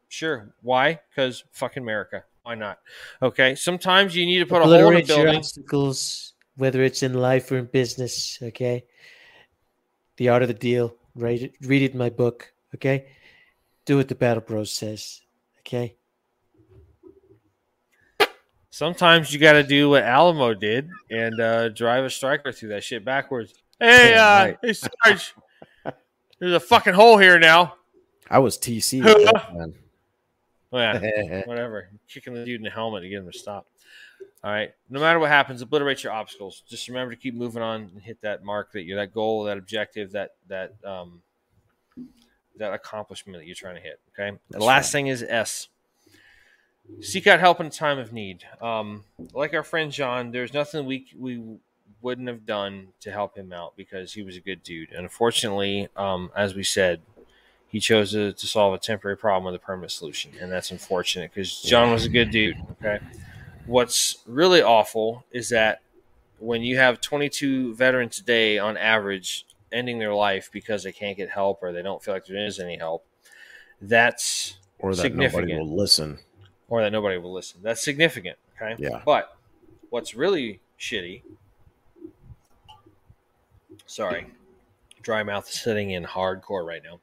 Sure. 0.09 0.55
Why? 0.63 1.01
Because 1.11 1.45
fucking 1.53 1.83
America. 1.83 2.25
Why 2.43 2.55
not? 2.55 2.79
Okay. 3.23 3.55
Sometimes 3.55 4.15
you 4.15 4.27
need 4.27 4.39
to 4.39 4.47
put 4.47 4.63
a 4.63 4.65
hole 4.65 4.91
in 4.91 5.03
a 5.03 5.05
building. 5.05 5.37
obstacles, 5.37 6.35
whether 6.57 6.83
it's 6.83 7.03
in 7.03 7.15
life 7.15 7.51
or 7.51 7.59
in 7.59 7.67
business. 7.67 8.39
Okay. 8.43 8.85
The 10.17 10.29
art 10.29 10.43
of 10.43 10.49
the 10.49 10.55
deal. 10.55 10.95
Read 11.15 11.43
it. 11.43 11.55
Read 11.63 11.83
it 11.83 11.93
in 11.93 11.99
my 11.99 12.11
book. 12.11 12.53
Okay. 12.75 13.07
Do 13.87 13.97
what 13.97 14.09
the 14.09 14.15
Battle 14.15 14.43
Bros 14.43 14.73
says. 14.73 15.23
Okay. 15.61 15.97
Sometimes 18.71 19.33
you 19.33 19.39
got 19.39 19.53
to 19.53 19.63
do 19.63 19.91
what 19.91 20.03
Alamo 20.03 20.53
did 20.53 20.91
and 21.09 21.41
uh, 21.41 21.69
drive 21.69 22.05
a 22.05 22.11
Stryker 22.11 22.51
through 22.51 22.71
that 22.71 22.83
shit 22.83 23.05
backwards. 23.05 23.55
Hey, 23.79 24.15
uh, 24.15 24.55
hey, 24.63 24.73
Sarge, 24.73 25.35
there's 26.41 26.55
a 26.55 26.59
fucking 26.59 26.95
hole 26.95 27.17
here 27.17 27.39
now. 27.39 27.77
I 28.31 28.39
was 28.39 28.59
TC. 28.59 29.05
with 29.05 29.25
that, 29.25 29.55
man. 29.55 29.75
Oh, 30.73 30.79
yeah, 30.79 31.43
whatever. 31.47 31.89
Kicking 32.09 32.35
the 32.35 32.45
dude 32.45 32.61
in 32.61 32.65
the 32.65 32.71
helmet 32.71 33.03
to 33.03 33.09
get 33.09 33.19
him 33.19 33.31
to 33.31 33.39
stop. 33.39 33.67
All 34.43 34.51
right. 34.51 34.73
No 34.91 35.01
matter 35.01 35.19
what 35.19 35.31
happens, 35.31 35.63
obliterate 35.63 36.03
your 36.03 36.13
obstacles. 36.13 36.63
Just 36.69 36.89
remember 36.89 37.15
to 37.15 37.21
keep 37.21 37.35
moving 37.35 37.63
on 37.63 37.91
and 37.95 38.03
hit 38.03 38.21
that 38.23 38.45
mark 38.45 38.73
that 38.73 38.83
you're 38.83 38.99
that 38.99 39.15
goal, 39.15 39.45
that 39.45 39.57
objective, 39.57 40.13
that 40.13 40.33
that 40.49 40.75
um 40.85 41.23
that 42.57 42.73
accomplishment 42.73 43.39
that 43.39 43.47
you're 43.47 43.55
trying 43.55 43.77
to 43.77 43.81
hit. 43.81 44.01
Okay. 44.13 44.37
the 44.51 44.59
last 44.59 44.89
right. 44.89 44.93
thing 44.93 45.07
is 45.07 45.23
S. 45.23 45.69
Seek 47.01 47.27
out 47.27 47.41
help 47.41 47.61
in 47.61 47.71
time 47.71 47.99
of 47.99 48.13
need. 48.13 48.45
Um, 48.61 49.05
like 49.33 49.55
our 49.55 49.63
friend 49.63 49.91
John, 49.91 50.31
there's 50.31 50.53
nothing 50.53 50.85
we 50.85 51.07
we 51.17 51.59
wouldn't 52.03 52.29
have 52.29 52.45
done 52.45 52.89
to 53.01 53.11
help 53.11 53.37
him 53.37 53.53
out 53.53 53.75
because 53.77 54.13
he 54.13 54.23
was 54.23 54.37
a 54.37 54.41
good 54.41 54.63
dude. 54.63 54.91
And 54.91 55.01
unfortunately, 55.01 55.89
um, 55.97 56.31
as 56.37 56.55
we 56.55 56.63
said, 56.63 57.01
he 57.75 57.81
chose 57.81 58.13
to, 58.13 58.33
to 58.33 58.47
solve 58.47 58.73
a 58.73 58.79
temporary 58.79 59.17
problem 59.17 59.53
with 59.53 59.61
a 59.61 59.65
permanent 59.65 59.91
solution, 59.91 60.31
and 60.41 60.53
that's 60.53 60.71
unfortunate 60.71 61.33
because 61.35 61.61
John 61.61 61.91
was 61.91 62.05
a 62.05 62.09
good 62.09 62.31
dude. 62.31 62.57
Okay, 62.81 63.01
what's 63.67 64.19
really 64.29 64.63
awful 64.63 65.25
is 65.33 65.49
that 65.49 65.81
when 66.39 66.63
you 66.63 66.77
have 66.77 67.01
22 67.01 67.75
veterans 67.75 68.15
today 68.15 68.59
on 68.59 68.77
average 68.77 69.45
ending 69.73 69.99
their 69.99 70.15
life 70.15 70.51
because 70.53 70.85
they 70.85 70.93
can't 70.93 71.17
get 71.17 71.31
help 71.31 71.65
or 71.65 71.73
they 71.73 71.83
don't 71.83 72.01
feel 72.01 72.15
like 72.15 72.27
there 72.27 72.47
is 72.47 72.61
any 72.61 72.77
help, 72.79 73.05
that's 73.83 74.55
Or 74.79 74.95
that 74.95 75.03
Significant. 75.03 75.49
nobody 75.49 75.59
will 75.69 75.77
listen. 75.77 76.19
or 76.69 76.81
that 76.81 76.93
nobody 76.93 77.19
will 77.19 77.33
listen. 77.33 77.59
That's 77.61 77.83
significant. 77.83 78.39
Okay. 78.55 78.77
Yeah. 78.79 79.03
But 79.05 79.37
what's 79.91 80.15
really 80.15 80.61
shitty? 80.79 81.23
Sorry, 83.87 84.27
dry 85.05 85.23
mouth 85.23 85.49
sitting 85.49 85.91
in 85.91 86.05
hardcore 86.05 86.67
right 86.67 86.83
now. 86.83 87.01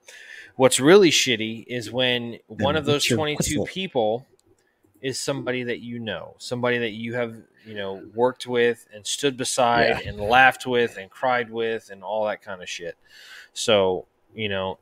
What's 0.55 0.79
really 0.79 1.11
shitty 1.11 1.65
is 1.67 1.91
when 1.91 2.39
one 2.47 2.75
of 2.75 2.85
those 2.85 3.05
22 3.05 3.65
people 3.65 4.27
is 5.01 5.19
somebody 5.19 5.63
that 5.63 5.79
you 5.79 5.99
know, 5.99 6.35
somebody 6.37 6.77
that 6.79 6.91
you 6.91 7.15
have, 7.15 7.35
you 7.65 7.73
know, 7.73 8.03
worked 8.13 8.45
with 8.45 8.87
and 8.93 9.05
stood 9.05 9.37
beside 9.37 10.01
and 10.05 10.19
laughed 10.19 10.65
with 10.67 10.97
and 10.97 11.09
cried 11.09 11.49
with 11.49 11.89
and 11.91 12.03
all 12.03 12.25
that 12.25 12.41
kind 12.41 12.61
of 12.61 12.69
shit. 12.69 12.97
So, 13.53 14.05
you 14.35 14.49
know, 14.49 14.77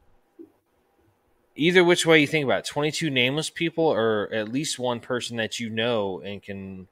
either 1.56 1.84
which 1.84 2.06
way 2.06 2.20
you 2.20 2.28
think 2.28 2.46
about 2.46 2.60
it, 2.60 2.66
22 2.66 3.10
nameless 3.10 3.50
people 3.50 3.86
or 3.86 4.30
at 4.34 4.50
least 4.50 4.80
one 4.80 5.00
person 5.00 5.38
that 5.38 5.60
you 5.60 5.70
know 5.70 6.22
and 6.22 6.42
can 6.42 6.88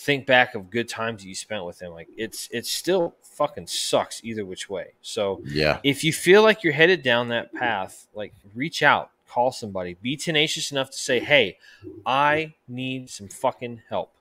think 0.00 0.26
back 0.26 0.54
of 0.54 0.70
good 0.70 0.88
times 0.88 1.24
you 1.24 1.34
spent 1.34 1.64
with 1.64 1.78
them. 1.78 1.92
Like 1.92 2.08
it's 2.16 2.48
it 2.50 2.64
still 2.66 3.14
fucking 3.22 3.66
sucks 3.66 4.20
either 4.24 4.44
which 4.46 4.68
way. 4.70 4.94
So 5.02 5.42
Yeah. 5.44 5.78
if 5.82 6.02
you 6.04 6.12
feel 6.12 6.42
like 6.42 6.64
you're 6.64 6.72
headed 6.72 7.02
down 7.02 7.28
that 7.28 7.52
path, 7.52 8.06
like 8.14 8.32
reach 8.54 8.82
out, 8.82 9.10
call 9.28 9.52
somebody, 9.52 9.94
be 10.00 10.16
tenacious 10.16 10.72
enough 10.72 10.90
to 10.90 10.98
say, 10.98 11.20
"Hey, 11.20 11.58
I 12.06 12.54
need 12.66 13.10
some 13.10 13.28
fucking 13.28 13.82
help." 13.88 14.12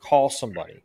Call 0.00 0.30
somebody. 0.30 0.80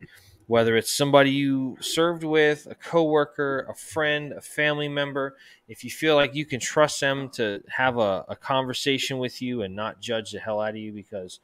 Whether 0.48 0.76
it's 0.76 0.91
somebody 0.91 1.32
you 1.32 1.78
served 1.80 2.23
with, 2.26 2.68
a 2.69 2.76
coworker, 2.76 3.65
a 3.69 3.73
friend, 3.76 4.34
a 4.34 4.41
family 4.41 4.90
member, 4.90 5.38
if 5.69 5.84
you 5.86 5.90
feel 5.90 6.15
like 6.15 6.36
you 6.36 6.45
can 6.45 6.60
trust 6.60 6.99
them 6.99 7.30
to 7.30 7.64
have 7.69 7.98
a, 7.98 8.26
a 8.28 8.36
conversation 8.36 9.18
with 9.18 9.41
you 9.41 9.61
and 9.61 9.76
not 9.76 10.02
judge 10.02 10.32
the 10.32 10.40
hell 10.40 10.60
out 10.60 10.72
of 10.72 10.76
you 10.76 10.91
because 10.91 11.40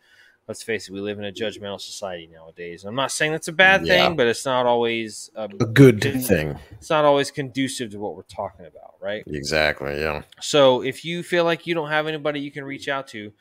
let's 0.47 0.63
face 0.63 0.87
it, 0.87 0.93
we 0.93 0.99
live 1.01 1.19
in 1.19 1.25
a 1.25 1.31
judgmental 1.31 1.79
society 1.79 2.29
nowadays. 2.33 2.85
I'm 2.85 2.95
not 2.95 3.11
saying 3.11 3.31
that's 3.33 3.47
a 3.49 3.53
bad 3.53 3.85
Yeah. 3.85 4.05
thing, 4.07 4.15
but 4.15 4.27
it's 4.27 4.45
not 4.45 4.65
always 4.65 5.29
uh, 5.35 5.47
A 5.59 5.65
good 5.65 6.01
Con- 6.01 6.19
thing. 6.21 6.59
it's 6.71 6.89
not 6.89 7.03
always 7.05 7.31
conducive 7.31 7.91
to 7.91 7.99
what 7.99 8.15
we're 8.15 8.21
talking 8.23 8.65
about, 8.65 8.95
right? 9.01 9.23
Exactly. 9.27 9.99
Yeah. 9.99 10.23
So 10.41 10.81
if 10.83 11.03
you 11.03 11.21
feel 11.23 11.43
like 11.43 11.67
you 11.67 11.75
don't 11.75 11.89
have 11.89 12.07
anybody 12.07 12.39
you 12.39 12.51
can 12.51 12.63
reach 12.63 12.87
out 12.87 13.07
to, 13.09 13.33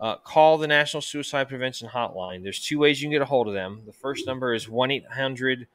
uh, 0.00 0.16
call 0.16 0.58
the 0.58 0.66
National 0.66 1.00
Suicide 1.00 1.48
Prevention 1.48 1.88
Hotline. 1.88 2.42
There's 2.42 2.58
two 2.64 2.78
ways 2.78 3.00
you 3.00 3.06
can 3.06 3.12
get 3.12 3.22
a 3.22 3.26
hold 3.26 3.46
of 3.46 3.54
them. 3.54 3.82
The 3.86 3.92
first 3.92 4.26
number 4.26 4.52
is 4.52 4.68
1 4.68 4.90
800 4.90 5.66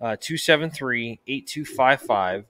273 0.00 1.20
8255. 1.26 2.44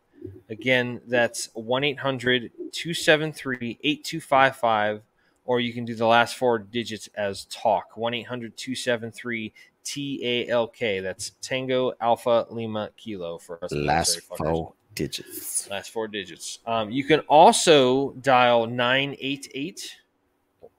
Again, 0.48 1.00
that's 1.06 1.48
1 1.54 1.84
800 1.84 2.50
273 2.72 3.78
8255. 3.82 5.02
Or 5.44 5.60
you 5.60 5.72
can 5.72 5.84
do 5.84 5.94
the 5.94 6.06
last 6.06 6.36
four 6.36 6.58
digits 6.58 7.08
as 7.14 7.44
TALK 7.46 7.96
1 7.96 8.14
800 8.14 8.56
273 8.56 9.52
TALK. 9.84 10.78
That's 11.02 11.32
Tango 11.42 11.92
Alpha 12.00 12.46
Lima 12.50 12.90
Kilo 12.96 13.38
for 13.38 13.62
us. 13.64 13.72
Last 13.72 14.20
four 14.20 14.72
digits. 14.94 15.68
last 15.70 15.90
four 15.90 16.08
digits. 16.08 16.58
Um, 16.66 16.90
you 16.90 17.04
can 17.04 17.20
also 17.20 18.12
dial 18.12 18.66
988, 18.66 19.96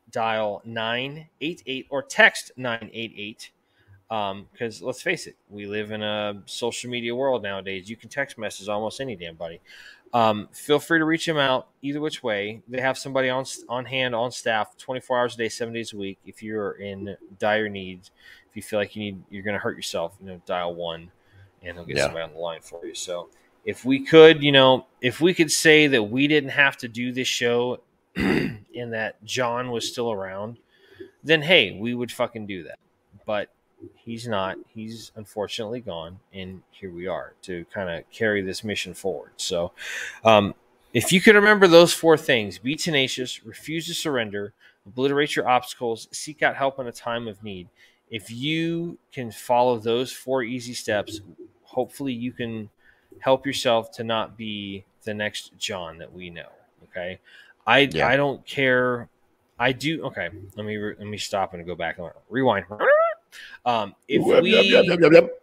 dial 0.10 0.62
988, 0.66 1.88
or 1.90 2.02
text 2.02 2.52
988. 2.58 3.52
Because 4.08 4.82
let's 4.82 5.02
face 5.02 5.28
it, 5.28 5.36
we 5.50 5.66
live 5.66 5.92
in 5.92 6.02
a 6.02 6.42
social 6.46 6.90
media 6.90 7.16
world 7.16 7.44
nowadays. 7.44 7.90
You 7.90 7.98
can 7.98 8.10
text 8.10 8.38
message 8.38 8.68
almost 8.68 9.02
any 9.02 9.16
damn 9.16 9.36
buddy. 9.36 9.60
Um, 10.14 10.48
feel 10.54 10.80
free 10.80 11.00
to 11.00 11.06
reach 11.06 11.26
them 11.26 11.38
out 11.38 11.68
either 11.82 12.00
which 12.00 12.24
way. 12.24 12.62
They 12.70 12.80
have 12.80 12.98
somebody 12.98 13.30
on 13.30 13.46
on 13.68 13.86
hand 13.86 14.16
on 14.16 14.32
staff, 14.32 14.78
24 14.78 15.20
hours 15.20 15.34
a 15.36 15.38
day, 15.38 15.50
seven 15.50 15.74
days 15.74 15.94
a 15.94 15.98
week. 15.98 16.20
If 16.26 16.42
you're 16.42 16.74
in 16.74 17.18
dire 17.38 17.68
need, 17.68 18.02
if 18.50 18.56
you 18.56 18.62
feel 18.62 18.80
like 18.80 18.96
you 18.96 19.02
need, 19.02 19.24
you're 19.30 19.44
going 19.44 19.56
to 19.56 19.60
hurt 19.60 19.76
yourself, 19.76 20.16
you 20.22 20.28
know, 20.28 20.42
dial 20.46 20.74
one, 20.76 21.12
and 21.62 21.78
they'll 21.78 21.86
get 21.86 21.98
Yeah. 21.98 22.06
somebody 22.06 22.24
on 22.24 22.34
the 22.34 22.40
line 22.40 22.62
for 22.62 22.86
you. 22.86 22.96
So 22.96 23.30
if 23.66 23.84
we 23.84 24.06
could, 24.06 24.42
you 24.42 24.52
know, 24.54 24.86
if 25.02 25.20
we 25.20 25.34
could 25.34 25.52
say 25.52 25.88
that 25.88 26.04
we 26.04 26.28
didn't 26.28 26.52
have 26.52 26.78
to 26.78 26.88
do 26.88 27.12
this 27.12 27.28
show 27.28 27.82
and 28.16 28.94
that 28.94 29.24
John 29.26 29.72
was 29.72 29.92
still 29.92 30.12
around, 30.12 30.60
then 31.24 31.42
hey, 31.42 31.78
we 31.78 31.94
would 31.94 32.12
fucking 32.12 32.46
do 32.46 32.64
that. 32.64 32.78
But 33.26 33.50
he's 33.96 34.28
not. 34.28 34.58
He's 34.68 35.12
unfortunately 35.16 35.82
gone, 35.82 36.20
and 36.34 36.62
here 36.72 36.92
we 36.92 37.08
are 37.08 37.34
to 37.44 37.66
kind 37.74 37.90
of 37.90 38.10
carry 38.12 38.42
this 38.42 38.64
mission 38.64 38.94
forward. 38.94 39.32
So, 39.38 39.72
um, 40.24 40.56
if 40.94 41.12
you 41.12 41.20
can 41.22 41.36
remember 41.36 41.68
those 41.68 41.94
four 41.94 42.18
things 42.18 42.58
be 42.58 42.76
tenacious, 42.76 43.46
refuse 43.46 43.88
to 43.88 43.94
surrender, 43.94 44.54
obliterate 44.86 45.36
your 45.36 45.48
obstacles, 45.48 46.08
seek 46.12 46.42
out 46.42 46.56
help 46.56 46.80
in 46.80 46.88
a 46.88 46.92
time 46.92 47.28
of 47.28 47.44
need. 47.44 47.68
If 48.10 48.32
you 48.32 48.98
can 49.12 49.32
follow 49.32 49.78
those 49.78 50.12
four 50.12 50.44
easy 50.44 50.74
steps, 50.74 51.22
hopefully 51.64 52.14
you 52.14 52.32
can 52.32 52.70
help 53.20 53.46
yourself 53.46 53.92
to 53.92 54.04
not 54.04 54.38
be 54.38 54.86
the 55.04 55.14
next 55.14 55.58
John 55.58 55.98
that 55.98 56.14
we 56.14 56.30
know. 56.30 56.50
Okay. 56.84 57.20
I 57.68 57.80
Yeah. 57.92 58.08
I 58.08 58.16
don't 58.16 58.46
care. 58.46 59.10
I 59.58 59.72
do. 59.72 60.04
Okay, 60.06 60.30
let 60.56 60.66
me 60.66 60.76
re- 60.76 60.96
let 60.98 61.08
me 61.08 61.18
stop 61.18 61.54
and 61.54 61.66
go 61.66 61.76
back. 61.76 61.98
And 61.98 62.10
rewind. 62.30 62.66
Um, 63.66 63.96
if 64.08 64.24
we 64.24 64.42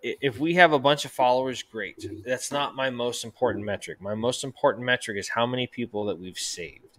if 0.03 0.39
we 0.39 0.55
have 0.55 0.73
a 0.73 0.79
bunch 0.79 1.05
of 1.05 1.11
followers, 1.11 1.63
great. 1.63 2.07
That's 2.25 2.53
not 2.53 2.75
my 2.75 2.91
most 2.91 3.25
important 3.25 3.65
metric. 3.65 4.01
My 4.01 4.15
most 4.15 4.45
important 4.45 4.85
metric 4.87 5.19
is 5.19 5.29
how 5.29 5.47
many 5.47 5.67
people 5.67 6.05
that 6.07 6.19
we've 6.19 6.39
saved. 6.39 6.99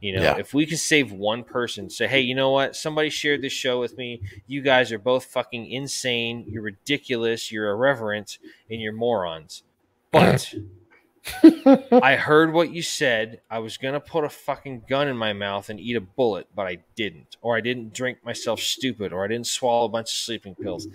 You 0.00 0.16
know, 0.16 0.22
Yeah. 0.22 0.38
if 0.38 0.52
we 0.52 0.66
can 0.66 0.76
save 0.76 1.12
one 1.12 1.42
person, 1.44 1.88
say, 1.88 2.06
hey, 2.06 2.20
you 2.20 2.34
know 2.34 2.50
what? 2.50 2.76
Somebody 2.76 3.08
shared 3.10 3.42
this 3.42 3.52
show 3.52 3.80
with 3.80 3.96
me. 3.96 4.20
You 4.46 4.60
guys 4.60 4.92
are 4.92 4.98
both 4.98 5.24
fucking 5.26 5.70
insane. 5.70 6.44
You're 6.48 6.62
ridiculous. 6.62 7.50
You're 7.50 7.70
irreverent, 7.70 8.38
and 8.70 8.80
you're 8.80 8.92
morons. 8.92 9.62
But 10.10 10.52
I 11.92 12.16
heard 12.16 12.52
what 12.52 12.72
you 12.72 12.82
said. 12.82 13.40
I 13.50 13.58
was 13.58 13.76
gonna 13.76 14.00
put 14.00 14.24
a 14.24 14.28
fucking 14.28 14.84
gun 14.88 15.08
in 15.08 15.16
my 15.16 15.32
mouth 15.32 15.68
and 15.68 15.80
eat 15.80 15.96
a 15.96 16.00
bullet, 16.00 16.48
but 16.54 16.66
I 16.66 16.78
didn't. 16.94 17.36
Or 17.40 17.56
I 17.56 17.60
didn't 17.60 17.92
drink 17.94 18.24
myself 18.24 18.60
stupid, 18.60 19.12
or 19.12 19.24
I 19.24 19.28
didn't 19.28 19.46
swallow 19.46 19.86
a 19.86 19.88
bunch 19.88 20.08
of 20.08 20.18
sleeping 20.18 20.54
pills. 20.54 20.88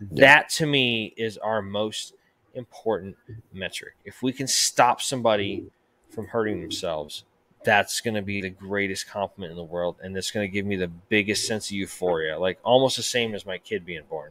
That 0.00 0.48
to 0.50 0.66
me 0.66 1.14
is 1.16 1.38
our 1.38 1.62
most 1.62 2.14
important 2.54 3.16
metric. 3.52 3.94
If 4.04 4.22
we 4.22 4.32
can 4.32 4.46
stop 4.46 5.00
somebody 5.00 5.66
from 6.10 6.26
hurting 6.26 6.60
themselves, 6.60 7.24
that's 7.64 8.00
gonna 8.00 8.22
be 8.22 8.40
the 8.40 8.50
greatest 8.50 9.08
compliment 9.08 9.50
in 9.50 9.56
the 9.56 9.64
world, 9.64 9.96
and 10.02 10.16
it's 10.16 10.30
gonna 10.30 10.48
give 10.48 10.66
me 10.66 10.76
the 10.76 10.88
biggest 10.88 11.46
sense 11.46 11.68
of 11.68 11.72
euphoria. 11.72 12.38
Like 12.38 12.58
almost 12.62 12.96
the 12.96 13.02
same 13.02 13.34
as 13.34 13.44
my 13.44 13.58
kid 13.58 13.84
being 13.84 14.04
born. 14.08 14.30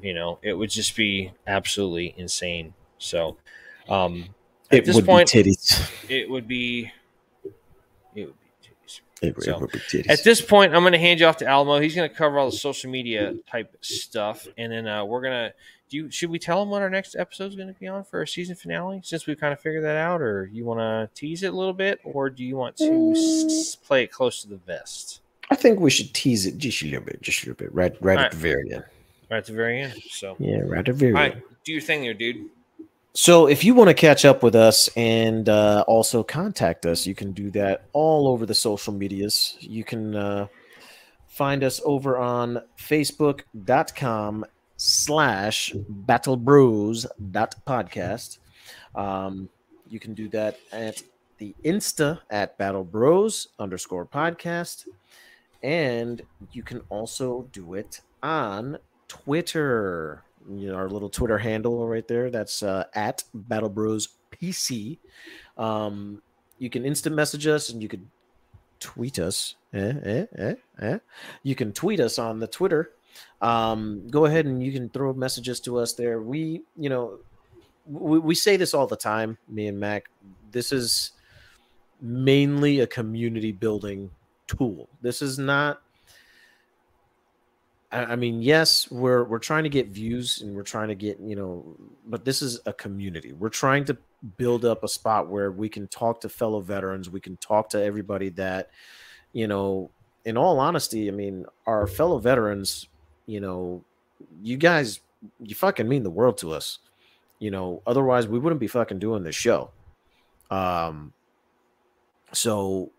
You 0.00 0.14
know, 0.14 0.38
it 0.42 0.54
would 0.54 0.70
just 0.70 0.96
be 0.96 1.32
absolutely 1.46 2.14
insane. 2.16 2.74
So 2.98 3.36
um 3.88 4.34
at 4.72 4.78
It 4.78 4.84
this 4.84 4.96
would 4.96 5.04
point, 5.06 5.30
be 5.32 5.42
titties. 5.42 5.90
it 6.08 6.28
would 6.30 6.48
be 6.48 6.90
it 8.14 8.26
would 8.26 8.34
be 8.34 8.68
titties. 8.68 9.00
It, 9.22 9.48
it 9.48 9.60
would 9.60 9.70
be 9.72 9.78
titties. 9.78 10.08
At 10.10 10.24
this 10.24 10.40
point, 10.40 10.74
I'm 10.74 10.82
going 10.82 10.92
to 10.92 10.98
hand 10.98 11.20
you 11.20 11.26
off 11.26 11.36
to 11.38 11.46
Alamo. 11.46 11.78
He's 11.80 11.94
going 11.94 12.08
to 12.08 12.14
cover 12.14 12.38
all 12.38 12.50
the 12.50 12.56
social 12.56 12.90
media 12.90 13.34
type 13.50 13.76
stuff, 13.80 14.46
and 14.58 14.72
then 14.72 14.86
uh, 14.86 15.04
we're 15.04 15.22
going 15.22 15.32
to. 15.50 15.54
Do 15.88 15.98
you, 15.98 16.10
should 16.10 16.30
we 16.30 16.38
tell 16.38 16.62
him 16.62 16.70
what 16.70 16.80
our 16.80 16.88
next 16.88 17.16
episode 17.16 17.50
is 17.50 17.54
going 17.54 17.68
to 17.68 17.78
be 17.78 17.86
on 17.86 18.02
for 18.04 18.18
our 18.20 18.24
season 18.26 18.56
finale? 18.56 19.02
Since 19.04 19.26
we've 19.26 19.38
kind 19.38 19.52
of 19.52 19.60
figured 19.60 19.84
that 19.84 19.96
out, 19.96 20.22
or 20.22 20.48
you 20.50 20.64
want 20.64 20.80
to 20.80 21.10
tease 21.14 21.42
it 21.42 21.52
a 21.52 21.56
little 21.56 21.74
bit, 21.74 22.00
or 22.02 22.30
do 22.30 22.42
you 22.42 22.56
want 22.56 22.78
to 22.78 23.12
s- 23.14 23.76
play 23.76 24.04
it 24.04 24.10
close 24.10 24.40
to 24.40 24.48
the 24.48 24.56
vest? 24.56 25.20
I 25.50 25.54
think 25.54 25.80
we 25.80 25.90
should 25.90 26.14
tease 26.14 26.46
it 26.46 26.56
just 26.56 26.80
a 26.82 26.86
little 26.86 27.02
bit, 27.04 27.20
just 27.20 27.42
a 27.42 27.50
little 27.50 27.62
bit, 27.66 27.74
right, 27.74 27.94
right 28.00 28.16
All 28.16 28.24
at 28.24 28.30
the 28.30 28.38
very 28.38 28.72
end. 28.72 28.84
Right 29.30 29.36
at 29.36 29.44
the 29.44 29.52
very 29.52 29.82
end. 29.82 29.92
So, 30.08 30.34
Yeah, 30.38 30.60
right 30.64 30.78
at 30.78 30.86
the 30.86 30.92
very 30.94 31.12
all 31.12 31.18
end. 31.20 31.34
right, 31.34 31.42
do 31.62 31.72
your 31.72 31.82
thing 31.82 32.00
there, 32.00 32.14
dude. 32.14 32.46
So, 33.14 33.46
if 33.46 33.62
you 33.62 33.74
want 33.74 33.88
to 33.88 33.94
catch 33.94 34.24
up 34.24 34.42
with 34.42 34.54
us 34.54 34.88
and 34.96 35.46
uh, 35.46 35.84
also 35.86 36.22
contact 36.22 36.86
us, 36.86 37.06
you 37.06 37.14
can 37.14 37.32
do 37.32 37.50
that 37.50 37.84
all 37.92 38.26
over 38.26 38.46
the 38.46 38.54
social 38.54 38.94
medias. 38.94 39.54
You 39.60 39.84
can 39.84 40.16
uh, 40.16 40.46
find 41.28 41.62
us 41.62 41.78
over 41.84 42.16
on 42.16 42.62
facebook.com 42.78 44.46
slash 44.78 45.74
battlebros.podcast. 46.06 48.38
Um, 48.94 49.50
you 49.90 50.00
can 50.00 50.14
do 50.14 50.28
that 50.28 50.58
at 50.72 51.02
the 51.36 51.54
Insta 51.64 52.18
at 52.30 52.56
Battle 52.56 52.84
Bros 52.84 53.48
underscore 53.58 54.06
podcast. 54.06 54.88
And 55.62 56.22
you 56.52 56.62
can 56.62 56.80
also 56.88 57.46
do 57.52 57.74
it 57.74 58.00
on 58.22 58.78
Twitter. 59.06 60.22
You 60.50 60.68
know, 60.68 60.74
our 60.74 60.88
little 60.88 61.08
Twitter 61.08 61.38
handle 61.38 61.86
right 61.86 62.06
there. 62.06 62.30
That's 62.30 62.62
uh, 62.62 62.84
at 62.94 63.24
Battle 63.34 63.68
Bros 63.68 64.08
PC. 64.30 64.98
Um, 65.56 66.22
you 66.58 66.70
can 66.70 66.84
instant 66.84 67.14
message 67.14 67.46
us 67.46 67.70
and 67.70 67.82
you 67.82 67.88
could 67.88 68.06
tweet 68.80 69.18
us. 69.18 69.56
Eh, 69.72 69.94
eh, 70.04 70.26
eh, 70.38 70.54
eh. 70.80 70.98
You 71.42 71.54
can 71.54 71.72
tweet 71.72 72.00
us 72.00 72.18
on 72.18 72.40
the 72.40 72.46
Twitter. 72.46 72.90
Um, 73.40 74.06
go 74.08 74.26
ahead 74.26 74.46
and 74.46 74.62
you 74.62 74.72
can 74.72 74.88
throw 74.88 75.12
messages 75.12 75.60
to 75.60 75.78
us 75.78 75.94
there. 75.94 76.20
We, 76.20 76.62
you 76.76 76.88
know, 76.88 77.18
we, 77.86 78.18
we 78.18 78.34
say 78.34 78.56
this 78.56 78.74
all 78.74 78.86
the 78.86 78.96
time, 78.96 79.38
me 79.48 79.66
and 79.66 79.78
Mac. 79.78 80.10
This 80.50 80.72
is 80.72 81.12
mainly 82.00 82.80
a 82.80 82.86
community 82.86 83.52
building 83.52 84.10
tool. 84.46 84.88
This 85.00 85.22
is 85.22 85.38
not 85.38 85.82
I 87.92 88.16
mean, 88.16 88.40
yes, 88.40 88.90
we're 88.90 89.22
we're 89.24 89.38
trying 89.38 89.64
to 89.64 89.68
get 89.68 89.88
views 89.88 90.40
and 90.40 90.56
we're 90.56 90.62
trying 90.62 90.88
to 90.88 90.94
get, 90.94 91.20
you 91.20 91.36
know, 91.36 91.76
but 92.06 92.24
this 92.24 92.40
is 92.40 92.58
a 92.64 92.72
community. 92.72 93.34
We're 93.34 93.50
trying 93.50 93.84
to 93.84 93.98
build 94.38 94.64
up 94.64 94.82
a 94.82 94.88
spot 94.88 95.28
where 95.28 95.52
we 95.52 95.68
can 95.68 95.88
talk 95.88 96.22
to 96.22 96.30
fellow 96.30 96.60
veterans, 96.60 97.10
we 97.10 97.20
can 97.20 97.36
talk 97.36 97.68
to 97.70 97.82
everybody 97.82 98.30
that, 98.30 98.70
you 99.34 99.46
know, 99.46 99.90
in 100.24 100.38
all 100.38 100.58
honesty, 100.58 101.08
I 101.08 101.10
mean, 101.10 101.44
our 101.66 101.86
fellow 101.86 102.18
veterans, 102.18 102.88
you 103.26 103.40
know, 103.40 103.84
you 104.40 104.56
guys 104.56 105.00
you 105.40 105.54
fucking 105.54 105.86
mean 105.86 106.02
the 106.02 106.10
world 106.10 106.38
to 106.38 106.52
us. 106.52 106.78
You 107.40 107.50
know, 107.50 107.82
otherwise 107.86 108.26
we 108.26 108.38
wouldn't 108.38 108.60
be 108.60 108.68
fucking 108.68 109.00
doing 109.00 109.22
this 109.22 109.36
show. 109.36 109.70
Um 110.50 111.12
so 112.32 112.90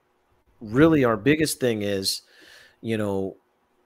really 0.61 1.03
our 1.03 1.17
biggest 1.17 1.59
thing 1.59 1.81
is, 1.81 2.21
you 2.81 2.97
know, 2.97 3.37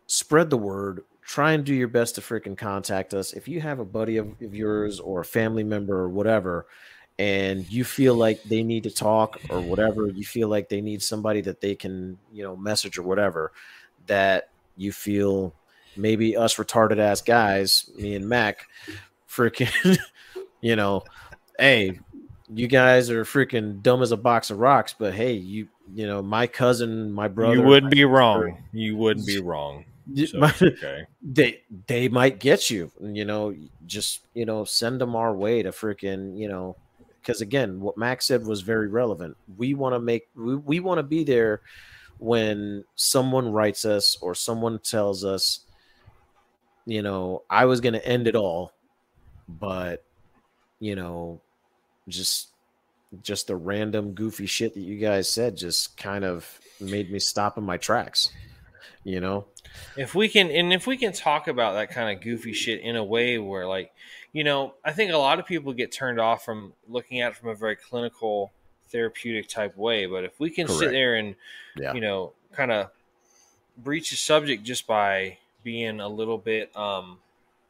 spread 0.07 0.49
the 0.49 0.57
word. 0.57 1.03
Try 1.21 1.51
and 1.51 1.65
do 1.65 1.73
your 1.73 1.89
best 1.89 2.15
to 2.15 2.21
freaking 2.21 2.57
contact 2.57 3.13
us. 3.13 3.33
If 3.33 3.47
you 3.47 3.61
have 3.61 3.79
a 3.79 3.85
buddy 3.85 4.17
of, 4.17 4.41
of 4.41 4.55
yours 4.55 4.99
or 4.99 5.21
a 5.21 5.25
family 5.25 5.63
member 5.63 5.97
or 5.97 6.09
whatever, 6.09 6.65
and 7.19 7.69
you 7.69 7.83
feel 7.83 8.15
like 8.15 8.43
they 8.43 8.63
need 8.63 8.83
to 8.83 8.91
talk 8.91 9.39
or 9.49 9.59
whatever, 9.59 10.07
you 10.07 10.23
feel 10.23 10.47
like 10.47 10.69
they 10.69 10.81
need 10.81 11.01
somebody 11.01 11.41
that 11.41 11.61
they 11.61 11.75
can, 11.75 12.17
you 12.31 12.43
know, 12.43 12.55
message 12.55 12.97
or 12.97 13.03
whatever, 13.03 13.51
that 14.05 14.49
you 14.77 14.91
feel 14.91 15.53
maybe 15.95 16.37
us 16.37 16.55
retarded 16.55 16.99
ass 16.99 17.21
guys, 17.21 17.89
me 17.97 18.15
and 18.15 18.29
Mac, 18.29 18.67
freaking, 19.29 19.97
you 20.61 20.75
know, 20.75 21.03
hey, 21.59 21.99
you 22.53 22.67
guys 22.67 23.09
are 23.09 23.25
freaking 23.25 23.81
dumb 23.81 24.01
as 24.01 24.11
a 24.11 24.17
box 24.17 24.51
of 24.51 24.59
rocks, 24.59 24.95
but 24.97 25.13
hey, 25.13 25.33
you, 25.33 25.67
you 25.93 26.05
know, 26.05 26.21
my 26.21 26.45
cousin, 26.45 27.11
my 27.11 27.27
brother, 27.27 27.55
you 27.55 27.61
wouldn't 27.63 27.91
be 27.91 28.05
wrong. 28.05 28.63
You 28.71 28.95
wouldn't 28.95 29.25
be 29.25 29.41
wrong. 29.41 29.85
So 30.15 30.43
okay. 30.43 31.07
they 31.21 31.61
they 31.87 32.07
might 32.07 32.39
get 32.39 32.69
you 32.69 32.91
you 33.01 33.25
know 33.25 33.55
just 33.85 34.21
you 34.33 34.45
know 34.45 34.63
send 34.63 35.01
them 35.01 35.15
our 35.15 35.33
way 35.33 35.63
to 35.63 35.71
freaking 35.71 36.37
you 36.37 36.47
know 36.47 36.75
because 37.21 37.41
again 37.41 37.79
what 37.79 37.97
Mac 37.97 38.21
said 38.21 38.45
was 38.45 38.61
very 38.61 38.87
relevant 38.87 39.35
we 39.57 39.73
want 39.73 39.95
to 39.95 39.99
make 39.99 40.29
we, 40.35 40.55
we 40.55 40.79
want 40.79 40.99
to 40.99 41.03
be 41.03 41.23
there 41.23 41.61
when 42.19 42.83
someone 42.95 43.51
writes 43.51 43.85
us 43.85 44.17
or 44.21 44.33
someone 44.33 44.79
tells 44.79 45.23
us 45.23 45.61
you 46.85 47.01
know 47.01 47.43
i 47.49 47.65
was 47.65 47.81
going 47.81 47.93
to 47.93 48.07
end 48.07 48.27
it 48.27 48.35
all 48.35 48.71
but 49.47 50.03
you 50.79 50.95
know 50.95 51.39
just 52.07 52.49
just 53.21 53.47
the 53.47 53.55
random 53.55 54.13
goofy 54.13 54.45
shit 54.45 54.73
that 54.73 54.81
you 54.81 54.97
guys 54.97 55.29
said 55.29 55.55
just 55.55 55.95
kind 55.97 56.23
of 56.23 56.59
made 56.79 57.11
me 57.11 57.19
stop 57.19 57.57
in 57.57 57.63
my 57.63 57.77
tracks 57.77 58.31
you 59.03 59.19
know 59.19 59.45
if 59.95 60.13
we 60.15 60.27
can 60.27 60.49
and 60.49 60.73
if 60.73 60.85
we 60.87 60.97
can 60.97 61.11
talk 61.13 61.47
about 61.47 61.73
that 61.73 61.89
kind 61.91 62.15
of 62.15 62.23
goofy 62.23 62.53
shit 62.53 62.81
in 62.81 62.95
a 62.95 63.03
way 63.03 63.37
where 63.37 63.67
like 63.67 63.91
you 64.33 64.43
know 64.43 64.73
i 64.83 64.91
think 64.91 65.11
a 65.11 65.17
lot 65.17 65.39
of 65.39 65.45
people 65.45 65.71
get 65.73 65.91
turned 65.91 66.19
off 66.19 66.43
from 66.43 66.73
looking 66.87 67.21
at 67.21 67.31
it 67.31 67.35
from 67.37 67.49
a 67.49 67.55
very 67.55 67.75
clinical 67.75 68.51
therapeutic 68.89 69.47
type 69.47 69.75
way 69.77 70.05
but 70.05 70.23
if 70.23 70.39
we 70.39 70.49
can 70.49 70.67
sit 70.67 70.91
there 70.91 71.15
and 71.15 71.35
Yeah. 71.75 71.93
you 71.93 72.01
know 72.01 72.33
kind 72.53 72.71
of 72.71 72.89
breach 73.77 74.09
the 74.09 74.15
subject 74.15 74.63
just 74.63 74.87
by 74.87 75.37
being 75.63 75.99
a 75.99 76.07
little 76.07 76.37
bit 76.37 76.75
um 76.75 77.19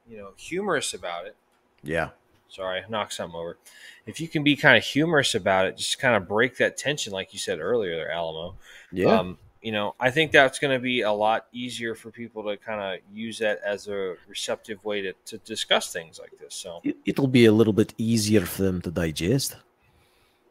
you 0.08 0.18
know 0.18 0.30
humorous 0.38 0.94
about 0.94 1.26
it. 1.26 1.36
Yeah. 1.84 2.10
Sorry 2.50 2.84
knock 2.88 3.12
something 3.12 3.36
over. 3.38 3.58
If 4.06 4.22
you 4.22 4.28
can 4.30 4.44
be 4.44 4.56
kind 4.56 4.78
of 4.78 4.84
humorous 4.84 5.36
about 5.36 5.66
it 5.66 5.76
just 5.78 6.00
kind 6.00 6.16
of 6.16 6.28
break 6.28 6.58
that 6.58 6.78
tension 6.78 7.12
like 7.12 7.34
you 7.34 7.40
said 7.40 7.60
earlier 7.60 7.96
there 7.96 8.10
alamo. 8.12 8.56
Yeah. 8.92 9.08
Um, 9.08 9.38
you 9.62 9.72
know, 9.72 9.96
I 10.00 10.12
think 10.12 10.32
that's 10.32 10.60
going 10.60 10.74
to 10.78 10.82
be 10.82 11.02
a 11.02 11.12
lot 11.12 11.48
easier 11.52 11.96
for 11.96 12.12
people 12.12 12.44
to 12.44 12.58
kind 12.58 12.80
of 12.82 13.00
use 13.14 13.40
that 13.40 13.60
as 13.66 13.88
a 13.88 14.16
receptive 14.28 14.84
way 14.86 15.02
to, 15.02 15.14
to 15.26 15.38
discuss 15.40 15.92
things 15.92 16.20
like 16.20 16.32
this. 16.40 16.54
So, 16.56 16.82
It- 16.84 16.98
It'll 17.06 17.28
be 17.28 17.46
a 17.46 17.52
little 17.52 17.74
bit 17.74 17.94
easier 17.98 18.46
for 18.46 18.64
them 18.64 18.82
to 18.84 18.92
digest. 18.92 19.56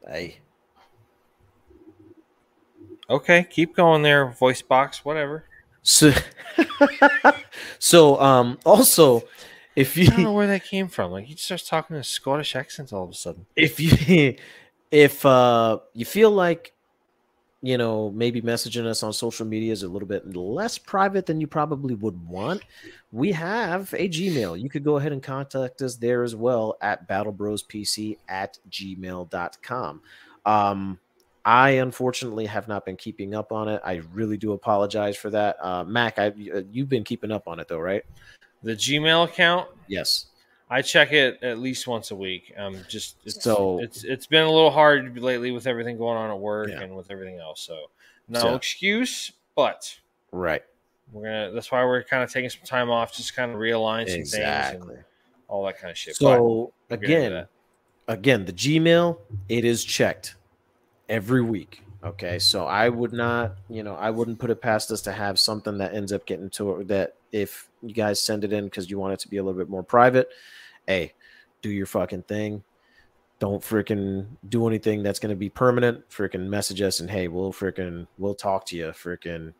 Hey. 0.06 0.38
okay, 3.08 3.46
keep 3.48 3.74
going 3.76 4.02
there, 4.02 4.26
voice 4.30 4.62
box, 4.62 5.04
whatever. 5.04 5.44
So, 5.82 6.12
so 7.78 8.20
um, 8.20 8.58
also, 8.64 9.22
if 9.76 9.96
I 9.98 10.04
don't 10.04 10.22
know 10.22 10.32
where 10.32 10.46
that 10.48 10.64
came 10.64 10.88
from. 10.88 11.12
Like, 11.12 11.26
he 11.26 11.34
just 11.34 11.46
starts 11.46 11.68
talking 11.68 11.94
in 11.96 12.00
a 12.00 12.04
Scottish 12.04 12.56
accent 12.56 12.92
all 12.92 13.04
of 13.04 13.10
a 13.10 13.14
sudden. 13.14 13.46
if 13.54 13.78
you 13.78 14.36
if 14.90 15.26
uh 15.26 15.78
you 15.94 16.04
feel 16.04 16.30
like 16.30 16.72
you 17.66 17.76
know 17.76 18.10
maybe 18.12 18.40
messaging 18.40 18.86
us 18.86 19.02
on 19.02 19.12
social 19.12 19.44
media 19.44 19.72
is 19.72 19.82
a 19.82 19.88
little 19.88 20.06
bit 20.06 20.36
less 20.36 20.78
private 20.78 21.26
than 21.26 21.40
you 21.40 21.46
probably 21.46 21.94
would 21.94 22.28
want 22.28 22.62
we 23.10 23.32
have 23.32 23.92
a 23.94 24.08
gmail 24.08 24.60
you 24.60 24.68
could 24.68 24.84
go 24.84 24.98
ahead 24.98 25.12
and 25.12 25.22
contact 25.22 25.82
us 25.82 25.96
there 25.96 26.22
as 26.22 26.36
well 26.36 26.76
at 26.80 27.08
battlebrospc 27.08 28.16
at 28.28 28.58
gmail.com 28.70 30.00
um 30.44 30.98
I 31.44 31.70
unfortunately 31.70 32.44
have 32.46 32.66
not 32.66 32.84
been 32.84 32.96
keeping 32.96 33.32
up 33.32 33.52
on 33.52 33.68
it. 33.68 33.80
I 33.84 34.02
really 34.12 34.36
do 34.36 34.50
apologize 34.50 35.16
for 35.16 35.30
that. 35.30 35.56
Uh, 35.60 35.84
Mac, 35.84 36.18
I, 36.18 36.32
you've 36.72 36.88
been 36.88 37.04
keeping 37.04 37.30
up 37.30 37.46
on 37.46 37.60
it 37.60 37.68
though, 37.68 37.78
right? 37.78 38.02
The 38.64 38.72
Gmail 38.72 39.26
account, 39.26 39.68
Yes. 39.86 40.26
I 40.68 40.82
check 40.82 41.12
it 41.12 41.42
at 41.42 41.58
least 41.58 41.86
once 41.86 42.10
a 42.10 42.16
week. 42.16 42.52
Um, 42.56 42.78
just 42.88 43.16
it's, 43.24 43.42
So- 43.42 43.78
it's 43.80 44.02
it's 44.04 44.26
been 44.26 44.44
a 44.44 44.50
little 44.50 44.70
hard 44.70 45.16
lately 45.18 45.50
with 45.52 45.66
everything 45.66 45.96
going 45.96 46.16
on 46.16 46.30
at 46.30 46.38
work 46.38 46.68
Yeah. 46.70 46.80
and 46.80 46.96
with 46.96 47.10
everything 47.10 47.38
else. 47.38 47.60
So 47.60 47.90
no 48.28 48.40
So- 48.40 48.54
excuse, 48.56 49.32
but 49.54 49.98
Right. 50.32 50.64
we're 51.12 51.22
gonna. 51.22 51.52
That's 51.52 51.70
why 51.70 51.84
we're 51.84 52.02
kind 52.02 52.24
of 52.24 52.32
taking 52.32 52.50
some 52.50 52.62
time 52.64 52.90
off, 52.90 53.14
just 53.14 53.34
kind 53.36 53.52
of 53.52 53.58
realign 53.58 54.06
some 54.08 54.16
things 54.16 54.34
Exactly. 54.34 54.94
and 54.96 55.04
all 55.48 55.64
that 55.66 55.78
kind 55.78 55.90
of 55.92 55.96
shit. 55.96 56.16
So 56.16 56.72
But 56.88 57.02
again, 57.02 57.46
again, 58.08 58.44
the 58.44 58.52
Gmail 58.52 59.18
it 59.48 59.64
is 59.64 59.84
checked 59.84 60.34
every 61.08 61.42
week. 61.42 61.82
Okay, 62.04 62.38
so 62.38 62.66
I 62.66 62.88
would 62.88 63.12
not, 63.12 63.56
you 63.68 63.82
know, 63.82 63.94
I 63.94 64.10
wouldn't 64.10 64.38
put 64.38 64.50
it 64.50 64.60
past 64.60 64.90
us 64.92 65.00
to 65.02 65.12
have 65.12 65.38
something 65.40 65.78
that 65.78 65.92
ends 65.94 66.12
up 66.12 66.24
getting 66.26 66.50
to 66.50 66.80
it. 66.80 66.88
That 66.88 67.14
if 67.32 67.68
you 67.82 67.94
guys 67.94 68.20
send 68.20 68.42
it 68.44 68.52
in 68.52 68.64
because 68.64 68.90
you 68.90 68.98
want 68.98 69.14
it 69.14 69.20
to 69.20 69.28
be 69.28 69.36
a 69.38 69.42
little 69.42 69.58
bit 69.58 69.68
more 69.68 69.82
private, 69.82 70.28
hey, 70.86 71.12
do 71.62 71.70
your 71.70 71.86
fucking 71.86 72.22
thing. 72.22 72.62
Don't 73.38 73.62
freaking 73.62 74.26
do 74.48 74.66
anything 74.66 75.02
that's 75.02 75.18
going 75.18 75.30
to 75.30 75.36
be 75.36 75.48
permanent. 75.50 76.08
Freaking 76.08 76.46
message 76.48 76.80
us 76.80 77.00
and 77.00 77.10
hey, 77.10 77.28
we'll 77.28 77.52
freaking 77.52 78.06
we'll 78.18 78.34
talk 78.34 78.64
to 78.66 78.76
you. 78.76 78.86
Freaking, 78.86 79.52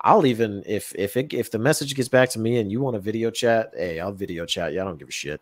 I'll 0.00 0.24
even 0.24 0.62
if 0.66 0.94
if 0.94 1.16
it 1.16 1.34
if 1.34 1.50
the 1.50 1.58
message 1.58 1.94
gets 1.94 2.08
back 2.08 2.30
to 2.30 2.38
me 2.38 2.58
and 2.58 2.72
you 2.72 2.80
want 2.80 2.96
a 2.96 3.00
video 3.00 3.30
chat, 3.30 3.72
hey, 3.76 4.00
I'll 4.00 4.12
video 4.12 4.46
chat. 4.46 4.72
you. 4.72 4.80
I 4.80 4.84
don't 4.84 4.98
give 4.98 5.08
a 5.08 5.12
shit. 5.12 5.40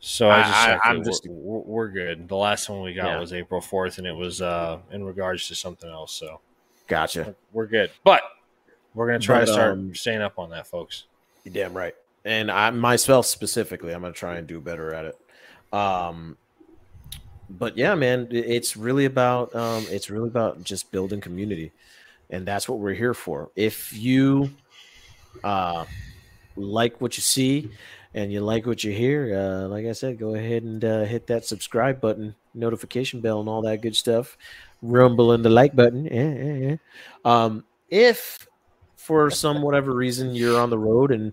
So 0.00 0.30
I 0.30 0.42
just 0.42 0.54
I- 0.54 0.78
I'm 0.84 1.04
just- 1.04 1.26
we're, 1.28 1.34
we're, 1.34 1.60
we're 1.60 1.88
good. 1.88 2.28
The 2.28 2.36
last 2.36 2.68
one 2.70 2.82
we 2.82 2.94
got 2.94 3.06
Yeah. 3.06 3.18
was 3.20 3.32
April 3.32 3.60
fourth, 3.60 3.98
and 3.98 4.06
it 4.06 4.14
was 4.14 4.40
uh 4.40 4.78
in 4.90 5.04
regards 5.04 5.46
to 5.48 5.54
something 5.54 5.90
else. 5.90 6.14
So 6.14 6.40
Gotcha. 6.86 7.34
we're 7.52 7.66
good. 7.66 7.90
But 8.02 8.22
we're 8.94 9.06
gonna 9.08 9.18
try 9.18 9.40
But, 9.40 9.46
to 9.46 9.52
start 9.52 9.72
um, 9.72 9.94
staying 9.94 10.22
up 10.22 10.38
on 10.38 10.50
that, 10.50 10.66
folks. 10.66 11.04
You're 11.44 11.52
damn 11.52 11.74
right. 11.76 11.94
And 12.24 12.50
I 12.50 12.70
myself 12.70 13.26
specifically, 13.26 13.92
I'm 13.92 14.00
gonna 14.02 14.12
try 14.14 14.36
and 14.36 14.46
do 14.46 14.60
better 14.60 14.94
at 14.94 15.04
it. 15.06 15.18
Um, 15.72 16.36
but 17.50 17.76
yeah, 17.76 17.94
man, 17.94 18.28
it's 18.30 18.76
really 18.76 19.04
about 19.04 19.54
um, 19.54 19.84
it's 19.90 20.10
really 20.10 20.28
about 20.28 20.64
just 20.64 20.90
building 20.90 21.20
community, 21.20 21.72
and 22.30 22.46
that's 22.46 22.68
what 22.68 22.78
we're 22.78 22.94
here 22.94 23.14
for. 23.14 23.50
If 23.54 23.92
you 23.92 24.50
uh, 25.42 25.84
like 26.56 27.00
what 27.00 27.16
you 27.16 27.22
see 27.22 27.70
and 28.14 28.32
you 28.32 28.40
like 28.40 28.64
what 28.66 28.84
you 28.84 28.92
hear, 28.92 29.34
uh, 29.36 29.68
like 29.68 29.86
I 29.86 29.92
said, 29.92 30.18
go 30.18 30.34
ahead 30.34 30.62
and 30.62 30.84
uh, 30.84 31.04
hit 31.04 31.26
that 31.26 31.44
subscribe 31.44 32.00
button, 32.00 32.34
notification 32.54 33.20
bell, 33.20 33.40
and 33.40 33.48
all 33.48 33.62
that 33.62 33.82
good 33.82 33.96
stuff. 33.96 34.38
Rumble 34.82 35.32
and 35.32 35.44
the 35.44 35.50
like 35.50 35.74
button. 35.74 36.04
Yeah, 36.06 36.32
yeah, 36.34 36.54
yeah. 36.54 36.76
Um, 37.24 37.64
if 37.90 38.46
for 38.96 39.30
some 39.30 39.60
whatever 39.60 39.94
reason 39.94 40.34
you're 40.34 40.60
on 40.60 40.70
the 40.70 40.78
road 40.78 41.10
and 41.10 41.32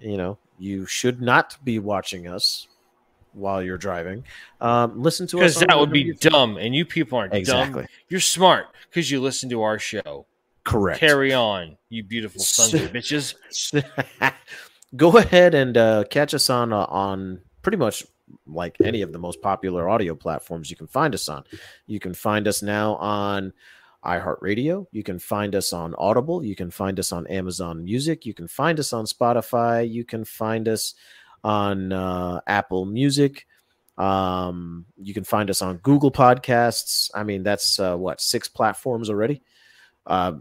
you 0.00 0.16
know 0.16 0.38
you 0.58 0.86
should 0.86 1.20
not 1.20 1.56
be 1.64 1.78
watching 1.78 2.26
us 2.28 2.68
while 3.32 3.60
you're 3.62 3.76
driving, 3.78 4.22
um, 4.60 5.02
listen 5.02 5.26
to 5.26 5.38
us 5.42 5.54
Because 5.54 5.66
that 5.66 5.78
would 5.78 5.90
be 5.90 6.02
you- 6.02 6.14
dumb, 6.14 6.56
and 6.56 6.74
you 6.74 6.84
people 6.84 7.18
aren't 7.18 7.34
exactly 7.34 7.82
dumb. 7.82 7.88
You're 8.08 8.20
smart 8.20 8.66
because 8.88 9.10
you 9.10 9.20
listen 9.20 9.48
to 9.50 9.62
our 9.62 9.78
show. 9.78 10.26
correct. 10.62 11.00
Carry 11.00 11.32
on, 11.34 11.76
you 11.88 12.04
beautiful 12.04 12.40
sons 12.44 12.74
of 12.74 12.92
bitches. 12.92 13.34
go 14.96 15.16
ahead 15.16 15.54
and 15.54 15.76
uh, 15.76 16.04
catch 16.10 16.34
us 16.34 16.48
on 16.50 16.72
uh, 16.72 16.86
on 16.88 17.40
pretty 17.62 17.76
much 17.78 18.06
like 18.46 18.76
any 18.82 19.02
of 19.02 19.12
the 19.12 19.18
most 19.18 19.40
popular 19.42 19.88
audio 19.88 20.14
platforms 20.14 20.70
you 20.70 20.76
can 20.76 20.86
find 20.86 21.14
us 21.14 21.28
on. 21.28 21.44
You 21.86 21.98
can 22.00 22.14
find 22.14 22.46
us 22.48 22.62
now 22.62 22.94
on 22.96 23.52
iHeartRadio. 24.04 24.86
You 24.92 25.02
can 25.02 25.18
find 25.18 25.54
us 25.54 25.72
on 25.72 25.94
Audible. 25.98 26.44
You 26.44 26.54
can 26.54 26.70
find 26.70 26.98
us 26.98 27.12
on 27.12 27.26
Amazon 27.26 27.84
Music. 27.84 28.26
You 28.26 28.34
can 28.34 28.48
find 28.48 28.78
us 28.78 28.92
on 28.92 29.06
Spotify. 29.06 29.90
You 29.90 30.04
can 30.04 30.24
find 30.24 30.68
us 30.68 30.94
on 31.42 31.92
uh, 31.92 32.40
Apple 32.46 32.84
Music. 32.84 33.46
Um, 33.96 34.86
you 34.96 35.14
can 35.14 35.24
find 35.24 35.50
us 35.50 35.62
on 35.62 35.76
Google 35.78 36.10
Podcasts. 36.10 37.10
I 37.14 37.22
mean, 37.22 37.42
that's 37.42 37.78
uh, 37.78 37.96
what 37.96 38.20
six 38.20 38.48
platforms 38.48 39.08
already. 39.08 39.42
Uh, 40.06 40.32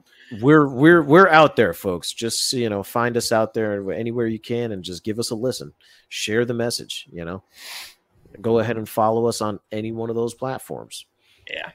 we're 0.42 0.68
we're 0.68 1.04
we're 1.04 1.30
out 1.30 1.56
there, 1.56 1.74
folks. 1.74 2.12
Just 2.12 2.52
you 2.54 2.70
know, 2.70 2.84
find 2.84 3.16
us 3.16 3.32
out 3.32 3.54
there 3.54 3.92
anywhere 3.92 4.28
you 4.28 4.40
can, 4.40 4.72
and 4.72 4.84
just 4.84 5.04
give 5.04 5.20
us 5.20 5.30
a 5.30 5.36
listen. 5.36 5.74
Share 6.10 6.44
the 6.44 6.54
message. 6.54 7.08
You 7.12 7.24
know, 7.24 7.44
go 8.42 8.60
ahead 8.60 8.78
and 8.78 8.90
follow 8.90 9.28
us 9.28 9.40
on 9.42 9.60
any 9.72 9.92
one 9.92 10.10
of 10.10 10.16
those 10.16 10.34
platforms, 10.34 11.06
Yeah. 11.50 11.72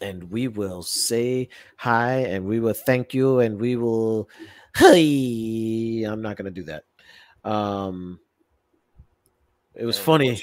And 0.00 0.30
we 0.30 0.48
will 0.48 0.82
say 0.82 1.48
hi, 1.76 2.18
and 2.20 2.46
we 2.46 2.60
will 2.60 2.74
thank 2.74 3.14
you, 3.14 3.40
and 3.40 3.60
we 3.60 3.76
will. 3.76 4.28
Hey, 4.76 6.04
I'm 6.04 6.22
not 6.22 6.36
gonna 6.36 6.50
do 6.50 6.64
that. 6.64 6.84
Um, 7.44 8.20
it 9.74 9.84
was 9.84 9.96
And 9.96 10.04
funny. 10.04 10.42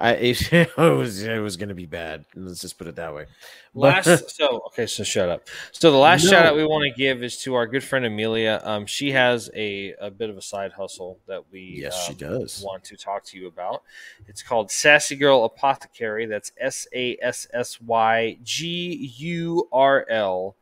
What 0.00 0.20
you 0.20 0.32
just 0.34 0.50
did. 0.50 0.68
I 0.78 0.80
it, 0.86 0.96
was 0.96 1.22
it 1.22 1.38
was 1.38 1.56
gonna 1.56 1.74
be 1.74 1.86
bad. 1.86 2.24
Let's 2.34 2.60
just 2.60 2.78
put 2.78 2.86
it 2.86 2.96
that 2.96 3.14
way. 3.14 3.26
Last, 3.74 4.30
so 4.36 4.62
okay, 4.68 4.86
so 4.86 5.04
shut 5.04 5.28
up. 5.28 5.48
So 5.72 5.90
the 5.90 5.96
last 5.96 6.24
No. 6.24 6.30
shout 6.30 6.46
out 6.46 6.56
we 6.56 6.64
want 6.64 6.84
to 6.84 6.96
give 6.96 7.22
is 7.22 7.38
to 7.42 7.54
our 7.54 7.66
good 7.66 7.84
friend 7.84 8.04
Amelia. 8.04 8.60
Um, 8.64 8.86
she 8.86 9.12
has 9.12 9.50
a, 9.54 9.94
a 10.00 10.10
bit 10.10 10.30
of 10.30 10.36
a 10.36 10.42
side 10.42 10.72
hustle 10.72 11.18
that 11.26 11.44
we 11.52 11.80
yes, 11.82 12.04
she 12.06 12.12
um, 12.12 12.18
does. 12.18 12.62
want 12.66 12.84
to 12.84 12.96
talk 12.96 13.24
to 13.26 13.38
you 13.38 13.46
about. 13.46 13.82
It's 14.26 14.42
called 14.42 14.70
Sassy 14.70 15.16
Girl 15.16 15.44
Apothecary. 15.44 16.26
That's 16.26 16.52
S 16.58 16.86
A 16.94 17.16
S 17.22 17.46
S 17.52 17.80
Y 17.80 18.38
G 18.42 19.12
U 19.18 19.68
R 19.72 20.06
L 20.08 20.56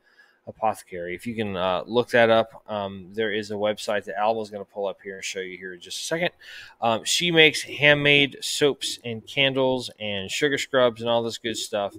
Apothecary. 0.49 1.15
If 1.15 1.27
you 1.27 1.35
can 1.35 1.57
uh, 1.57 1.85
look 1.87 2.09
that 2.11 2.31
up, 2.31 2.63
um, 2.67 3.11
there 3.13 3.33
is 3.33 3.51
a 3.51 3.55
website 3.55 4.05
that 4.05 4.17
Alamo's 4.19 4.51
going 4.51 4.65
to 4.65 4.71
pull 4.71 4.87
up 4.87 4.99
here 5.03 5.17
and 5.17 5.25
show 5.25 5.41
you 5.41 5.57
here 5.59 5.75
in 5.75 5.81
just 5.81 6.01
a 6.01 6.05
second. 6.05 6.31
Um, 6.81 7.05
she 7.05 7.31
makes 7.31 7.63
handmade 7.63 8.39
soaps 8.41 8.99
and 9.05 9.25
candles 9.27 9.91
and 10.01 10.31
sugar 10.31 10.59
scrubs 10.59 11.03
and 11.03 11.11
all 11.11 11.23
this 11.23 11.39
good 11.39 11.57
stuff. 11.57 11.95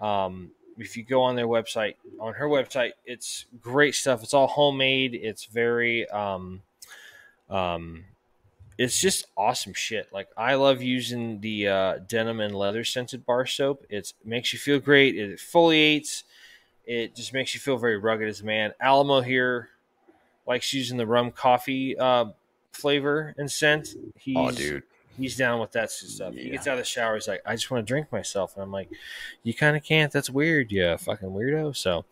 Um, 0.00 0.50
if 0.78 0.96
you 0.96 1.02
go 1.02 1.22
on 1.22 1.36
their 1.36 1.46
website, 1.46 1.96
on 2.18 2.32
her 2.34 2.48
website, 2.48 2.92
it's 3.04 3.44
great 3.60 3.94
stuff. 3.94 4.22
It's 4.22 4.34
all 4.34 4.46
homemade. 4.46 5.14
It's 5.14 5.44
very 5.44 6.08
um, 6.08 6.62
um, 7.50 8.04
it's 8.78 8.98
just 8.98 9.26
awesome 9.36 9.74
shit. 9.74 10.08
Like 10.10 10.28
I 10.38 10.54
love 10.54 10.80
using 10.80 11.40
the 11.42 11.68
uh, 11.68 11.98
denim 12.08 12.40
and 12.40 12.54
leather 12.54 12.82
scented 12.82 13.26
bar 13.26 13.44
soap. 13.44 13.84
It 13.90 14.14
makes 14.24 14.54
you 14.54 14.58
feel 14.58 14.78
great. 14.78 15.16
It 15.16 15.38
exfoliates. 15.38 16.22
It 16.86 17.14
just 17.14 17.32
makes 17.32 17.54
you 17.54 17.60
feel 17.60 17.76
very 17.78 17.98
rugged 17.98 18.28
as 18.28 18.40
a 18.40 18.44
man. 18.44 18.72
Alamo 18.80 19.20
here 19.20 19.68
likes 20.46 20.72
using 20.72 20.96
the 20.96 21.06
rum 21.06 21.30
coffee 21.30 21.96
uh, 21.96 22.26
flavor 22.72 23.34
and 23.38 23.50
scent. 23.50 23.94
He's, 24.16 24.36
Oh, 24.36 24.50
dude. 24.50 24.82
he's 25.16 25.36
down 25.36 25.60
with 25.60 25.70
that 25.72 25.90
stuff. 25.90 26.34
He 26.34 26.50
gets 26.50 26.66
out 26.66 26.72
of 26.72 26.78
the 26.78 26.84
shower. 26.84 27.14
He's 27.14 27.28
like, 27.28 27.42
I 27.46 27.54
just 27.54 27.70
want 27.70 27.86
to 27.86 27.88
drink 27.88 28.10
myself, 28.10 28.54
and 28.56 28.62
I'm 28.64 28.72
like, 28.72 28.88
you 29.44 29.54
kind 29.54 29.76
of 29.76 29.84
can't. 29.84 30.12
That's 30.12 30.30
weird. 30.30 30.72
You 30.72 30.96
fucking 30.98 31.28
weirdo. 31.28 31.76
So 31.76 32.04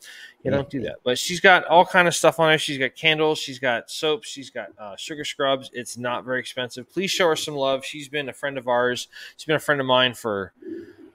you 0.45 0.51
don't 0.53 0.71
do 0.71 0.83
that. 0.83 0.97
But 1.03 1.19
she's 1.19 1.41
got 1.41 1.65
all 1.65 1.85
kind 1.85 2.07
of 2.07 2.15
stuff 2.15 2.39
on 2.39 2.53
her. 2.53 2.59
She's 2.59 2.79
got 2.79 2.95
candles. 2.95 3.39
She's 3.41 3.59
got 3.59 3.91
soaps. 3.91 4.29
She's 4.29 4.51
got 4.51 4.69
uh, 4.79 4.95
sugar 4.97 5.25
scrubs. 5.25 5.71
It's 5.73 5.99
not 5.99 6.25
very 6.25 6.39
expensive. 6.39 6.89
Please 6.93 7.11
show 7.11 7.27
her 7.29 7.37
some 7.37 7.55
love. 7.57 7.85
She's 7.85 8.09
been 8.09 8.29
a 8.29 8.33
friend 8.33 8.57
of 8.59 8.69
ours. 8.69 9.09
She's 9.37 9.47
been 9.47 9.57
a 9.57 9.61
friend 9.61 9.81
of 9.81 9.87
mine 9.89 10.15
for 10.15 10.53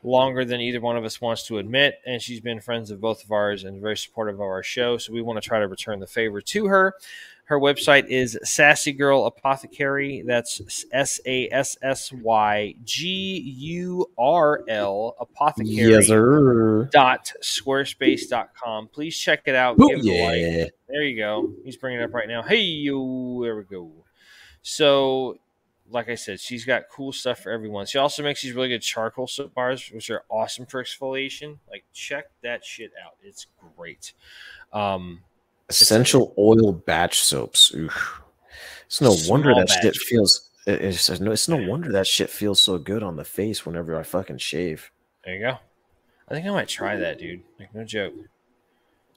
longer 0.04 0.44
than 0.46 0.60
either 0.62 0.82
one 0.82 0.98
of 0.98 1.06
us 1.06 1.20
wants 1.22 1.48
to 1.48 1.58
admit, 1.58 2.00
and 2.06 2.22
she's 2.22 2.40
been 2.42 2.60
friends 2.60 2.92
of 2.92 3.00
both 3.02 3.24
of 3.24 3.32
ours 3.32 3.64
and 3.64 3.82
very 3.82 3.98
supportive 3.98 4.36
of 4.36 4.42
our 4.42 4.62
show. 4.64 4.98
So 4.98 5.14
we 5.14 5.22
want 5.22 5.42
to 5.42 5.48
try 5.48 5.60
to 5.60 5.68
return 5.68 6.00
the 6.00 6.08
favor 6.08 6.42
to 6.42 6.68
her. 6.68 6.94
Her 7.46 7.60
website 7.60 8.08
is 8.08 8.40
Sassy 8.44 8.94
Girl 8.94 9.26
Apothecary. 9.26 10.24
That's 10.26 10.86
S 10.94 11.20
A 11.26 11.50
S 11.50 11.78
S 11.82 12.12
Y 12.14 12.74
G 12.86 13.40
U 13.58 14.10
R 14.18 14.64
L 14.70 15.16
Apothecary 15.20 15.76
Yes, 15.92 16.08
sir. 16.08 16.86
dot 16.94 17.34
squarespace.com. 17.42 18.88
Please 18.90 19.18
check 19.18 19.42
it 19.46 19.56
out. 19.56 19.78
Ooh, 19.80 19.90
Give 19.90 20.00
it 20.00 20.06
a 20.06 20.62
like. 20.64 20.72
There 20.88 21.04
you 21.04 21.18
go. 21.18 21.54
He's 21.66 21.76
bringing 21.78 22.00
it 22.00 22.04
up 22.06 22.14
right 22.14 22.28
now. 22.30 22.44
Hey, 22.44 22.62
yo, 22.62 23.42
there 23.44 23.58
we 23.58 23.64
go. 23.64 23.92
So, 24.62 25.38
like 25.94 26.10
I 26.10 26.16
said, 26.16 26.40
she's 26.40 26.66
got 26.66 26.84
cool 26.92 27.12
stuff 27.12 27.40
for 27.40 27.52
everyone. 27.52 27.86
She 27.86 27.98
also 27.98 28.24
makes 28.24 28.42
these 28.42 28.54
really 28.54 28.70
good 28.70 28.82
charcoal 28.82 29.28
soap 29.28 29.54
bars, 29.54 29.90
which 29.94 30.10
are 30.10 30.24
awesome 30.30 30.66
for 30.66 30.84
exfoliation. 30.84 31.58
Like, 31.70 31.86
check 31.94 32.26
that 32.42 32.66
shit 32.66 32.92
out. 33.04 33.14
It's 33.22 33.48
great. 33.78 34.14
Um, 34.74 35.22
Essential 35.70 36.34
oil 36.38 36.74
batch 36.74 37.22
soaps. 37.22 37.74
Oof. 37.76 38.22
It's 38.88 39.02
no 39.02 39.16
wonder 39.28 39.54
that 39.54 39.70
shit 39.70 39.96
feels. 39.96 40.50
It's, 40.66 41.10
it's 41.10 41.20
no, 41.20 41.32
it's 41.32 41.48
no 41.48 41.58
wonder 41.70 41.92
that 41.92 42.08
shit 42.08 42.30
feels 42.30 42.62
so 42.62 42.78
good 42.78 43.04
on 43.04 43.16
the 43.16 43.24
face 43.24 43.66
whenever 43.66 43.98
I 43.98 44.04
fucking 44.04 44.38
shave. 44.38 44.92
there 45.24 45.36
you 45.36 45.42
go. 45.42 45.58
I 46.30 46.34
think 46.34 46.48
I 46.48 46.52
might 46.52 46.68
try 46.70 46.96
that, 46.98 47.20
dude. 47.20 47.44
Like, 47.60 47.74
no 47.76 47.84
joke. 47.84 48.14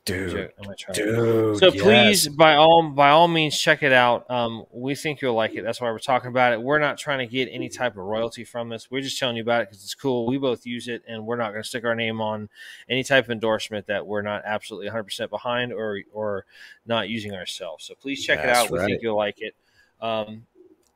Dude, 0.06 0.52
I'm 0.56 0.64
gonna 0.64 0.76
try 0.76 0.92
it. 0.92 0.96
dude. 0.96 1.58
So 1.58 1.66
yes. 1.66 1.82
please, 1.82 2.28
by 2.28 2.54
all 2.54 2.88
by 2.88 3.10
all 3.10 3.28
means, 3.28 3.58
check 3.58 3.82
it 3.82 3.92
out. 3.92 4.30
Um, 4.30 4.64
we 4.72 4.94
think 4.94 5.20
you'll 5.20 5.34
like 5.34 5.54
it. 5.54 5.62
That's 5.62 5.80
why 5.80 5.90
we're 5.90 5.98
talking 5.98 6.28
about 6.28 6.54
it. 6.54 6.62
We're 6.62 6.78
not 6.78 6.96
trying 6.96 7.18
to 7.18 7.26
get 7.26 7.50
any 7.52 7.68
type 7.68 7.92
of 7.92 8.04
royalty 8.04 8.44
from 8.44 8.70
this. 8.70 8.90
We're 8.90 9.02
just 9.02 9.18
telling 9.18 9.36
you 9.36 9.42
about 9.42 9.62
it 9.62 9.68
because 9.68 9.84
it's 9.84 9.94
cool. 9.94 10.26
We 10.26 10.38
both 10.38 10.64
use 10.64 10.88
it, 10.88 11.02
and 11.06 11.26
we're 11.26 11.36
not 11.36 11.50
going 11.50 11.62
to 11.62 11.68
stick 11.68 11.84
our 11.84 11.94
name 11.94 12.20
on 12.20 12.48
any 12.88 13.04
type 13.04 13.24
of 13.24 13.30
endorsement 13.30 13.86
that 13.88 14.06
we're 14.06 14.22
not 14.22 14.42
absolutely 14.46 14.86
100 14.86 15.04
percent 15.04 15.30
behind 15.30 15.72
or 15.72 16.00
or 16.12 16.46
not 16.86 17.10
using 17.10 17.34
ourselves. 17.34 17.84
So 17.84 17.94
please 17.94 18.24
check 18.24 18.38
it 18.38 18.46
That's 18.46 18.60
out. 18.60 18.70
We 18.70 18.78
right. 18.78 18.86
think 18.86 19.02
you'll 19.02 19.16
like 19.16 19.42
it. 19.42 19.54
Um, 20.00 20.46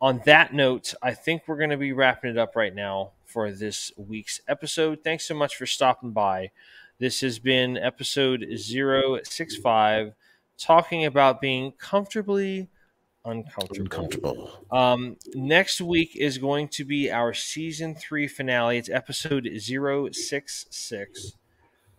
on 0.00 0.22
that 0.24 0.54
note, 0.54 0.94
I 1.02 1.12
think 1.12 1.42
we're 1.46 1.58
going 1.58 1.70
to 1.70 1.76
be 1.76 1.92
wrapping 1.92 2.30
it 2.30 2.38
up 2.38 2.56
right 2.56 2.74
now 2.74 3.10
for 3.26 3.50
this 3.52 3.92
week's 3.96 4.40
episode. 4.48 5.04
Thanks 5.04 5.26
so 5.26 5.34
much 5.34 5.56
for 5.56 5.66
stopping 5.66 6.12
by. 6.12 6.50
This 7.00 7.22
has 7.22 7.38
been 7.38 7.78
episode 7.78 8.46
065, 8.58 10.12
talking 10.58 11.06
about 11.06 11.40
being 11.40 11.72
comfortably 11.72 12.68
uncomfortable. 13.24 13.80
uncomfortable. 13.80 14.66
Um, 14.70 15.16
next 15.34 15.80
week 15.80 16.14
is 16.14 16.36
going 16.36 16.68
to 16.68 16.84
be 16.84 17.10
our 17.10 17.32
season 17.32 17.94
three 17.94 18.28
finale. 18.28 18.76
It's 18.76 18.90
episode 18.90 19.48
066. 19.50 21.32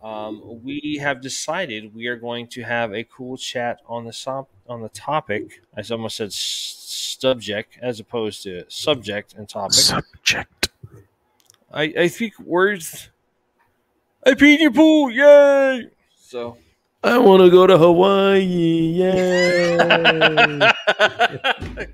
Um, 0.00 0.62
we 0.62 0.98
have 1.00 1.20
decided 1.20 1.92
we 1.96 2.06
are 2.06 2.16
going 2.16 2.46
to 2.50 2.62
have 2.62 2.94
a 2.94 3.02
cool 3.02 3.36
chat 3.36 3.80
on 3.88 4.04
the 4.04 4.12
sop- 4.12 4.50
on 4.68 4.82
the 4.82 4.88
topic. 4.88 5.62
I 5.76 5.82
almost 5.90 6.18
said 6.18 6.28
s- 6.28 7.16
subject 7.18 7.76
as 7.82 7.98
opposed 7.98 8.44
to 8.44 8.66
subject 8.68 9.34
and 9.34 9.48
topic. 9.48 9.74
Subject. 9.74 10.70
I, 11.72 11.82
I 11.98 12.08
think 12.08 12.38
words. 12.38 13.08
I 14.24 14.30
peed 14.32 14.54
in 14.54 14.60
your 14.60 14.70
pool, 14.72 15.10
yay! 15.10 15.88
So. 16.16 16.56
I 17.02 17.18
want 17.18 17.42
to 17.42 17.50
go 17.50 17.66
to 17.66 17.76
Hawaii. 17.76 18.38
Yay! 18.38 19.76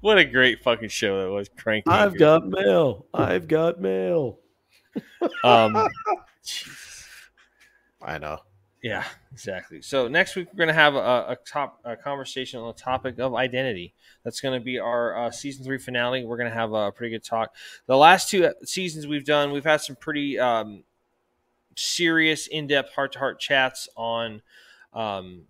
what 0.00 0.18
a 0.18 0.24
great 0.24 0.62
fucking 0.62 0.90
show 0.90 1.24
that 1.24 1.30
was, 1.32 1.48
Crank. 1.58 1.88
I've 1.88 2.12
Anchor. 2.12 2.18
got 2.18 2.46
mail. 2.46 3.06
I've 3.12 3.48
got 3.48 3.80
mail. 3.80 4.38
Um, 5.42 5.76
I 8.02 8.18
know. 8.18 8.38
yeah, 8.84 9.04
exactly. 9.32 9.82
So 9.82 10.06
next 10.06 10.36
week 10.36 10.46
we're 10.52 10.58
going 10.58 10.68
to 10.68 10.74
have 10.74 10.94
a, 10.94 10.98
a 10.98 11.36
top 11.44 11.80
a 11.84 11.96
conversation 11.96 12.60
on 12.60 12.68
the 12.68 12.74
topic 12.80 13.18
of 13.18 13.34
identity. 13.34 13.94
That's 14.22 14.40
going 14.40 14.56
to 14.58 14.64
be 14.64 14.78
our 14.78 15.26
uh, 15.26 15.30
season 15.32 15.64
three 15.64 15.78
finale. 15.78 16.24
We're 16.24 16.36
going 16.36 16.50
to 16.50 16.54
have 16.54 16.72
a 16.72 16.92
pretty 16.92 17.10
good 17.10 17.24
talk. 17.24 17.52
The 17.86 17.96
last 17.96 18.30
two 18.30 18.48
seasons 18.62 19.08
we've 19.08 19.24
done, 19.24 19.50
we've 19.50 19.64
had 19.64 19.80
some 19.80 19.96
pretty 19.96 20.38
um, 20.38 20.84
serious, 21.76 22.46
in 22.46 22.66
depth, 22.66 22.92
heart 22.94 23.12
to 23.12 23.18
heart 23.18 23.40
chats 23.40 23.88
on 23.96 24.42
um, 24.92 25.42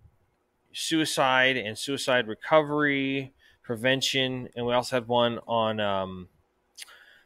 suicide 0.73 1.57
and 1.57 1.77
suicide 1.77 2.27
recovery 2.27 3.33
prevention, 3.63 4.49
and 4.55 4.65
we 4.65 4.73
also 4.73 4.95
had 4.97 5.07
one 5.07 5.39
on. 5.47 5.79
Um, 5.79 6.29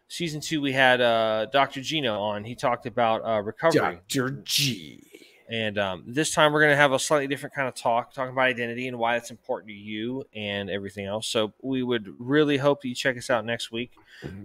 Season 0.10 0.40
two, 0.40 0.62
we 0.62 0.72
had 0.72 1.02
uh, 1.02 1.48
Dr. 1.52 1.82
Gino 1.82 2.18
on. 2.18 2.46
He 2.46 2.56
talked 2.56 2.86
about 2.86 3.26
uh, 3.26 3.42
recovery. 3.42 4.00
Dr. 4.08 4.42
G. 4.46 5.04
And 5.50 5.78
um, 5.78 6.04
this 6.08 6.34
time 6.34 6.52
we're 6.52 6.62
going 6.62 6.72
to 6.72 6.78
have 6.78 6.92
a 6.92 7.00
slightly 7.00 7.28
different 7.28 7.56
kind 7.56 7.68
of 7.68 7.76
talk, 7.76 8.14
talking 8.14 8.34
about 8.34 8.44
identity 8.44 8.88
and 8.88 8.98
why 8.98 9.16
it's 9.16 9.32
important 9.32 9.70
to 9.70 9.76
you 9.76 10.26
and 10.36 10.70
everything 10.70 11.06
else. 11.06 11.28
So 11.28 11.54
we 11.62 11.84
would 11.84 12.16
really 12.20 12.58
hope 12.58 12.84
you 12.84 12.94
check 12.94 13.18
us 13.18 13.30
out 13.30 13.46
next 13.46 13.72
week 13.72 13.92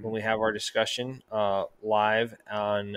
when 0.00 0.12
we 0.12 0.20
have 0.20 0.38
our 0.38 0.52
discussion 0.52 1.22
uh, 1.30 1.64
live 1.82 2.34
on 2.50 2.96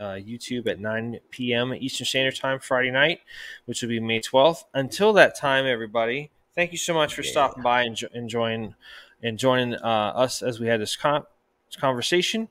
uh, 0.00 0.14
YouTube 0.14 0.66
at 0.66 0.80
9 0.80 1.18
p.m. 1.30 1.74
Eastern 1.74 2.06
Standard 2.06 2.34
Time 2.36 2.58
Friday 2.58 2.90
night, 2.90 3.20
which 3.66 3.82
will 3.82 3.90
be 3.90 4.00
May 4.00 4.20
12th. 4.20 4.64
Until 4.74 5.12
that 5.12 5.36
time, 5.36 5.66
everybody, 5.66 6.30
thank 6.54 6.72
you 6.72 6.78
so 6.78 6.94
much 6.94 7.14
for 7.14 7.22
Yeah. 7.22 7.30
stopping 7.30 7.62
by 7.62 7.82
and, 7.82 7.94
jo- 7.94 8.08
and 8.14 8.28
joining 8.28 8.74
and 9.22 9.38
joining 9.38 9.74
uh, 9.74 10.12
us 10.16 10.40
as 10.42 10.58
we 10.58 10.66
had 10.66 10.80
this, 10.80 10.96
con- 10.96 11.24
this 11.68 11.76
conversation. 11.76 12.48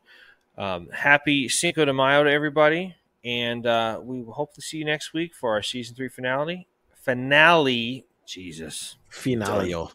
Um, 0.58 0.90
happy 0.94 1.50
Cinco 1.50 1.84
de 1.86 1.94
Mayo 1.94 2.24
to 2.24 2.30
everybody, 2.32 2.96
and 3.26 3.66
uh, 3.66 4.00
we 4.04 4.22
will 4.22 4.34
hope 4.34 4.54
to 4.54 4.62
see 4.62 4.78
you 4.78 4.86
next 4.86 5.14
week 5.14 5.34
for 5.34 5.52
our 5.54 5.64
season 5.64 5.96
three 5.96 6.10
finale. 6.10 6.68
Finale, 6.94 8.06
Jesus. 8.28 8.98
Finalio. 9.12 9.92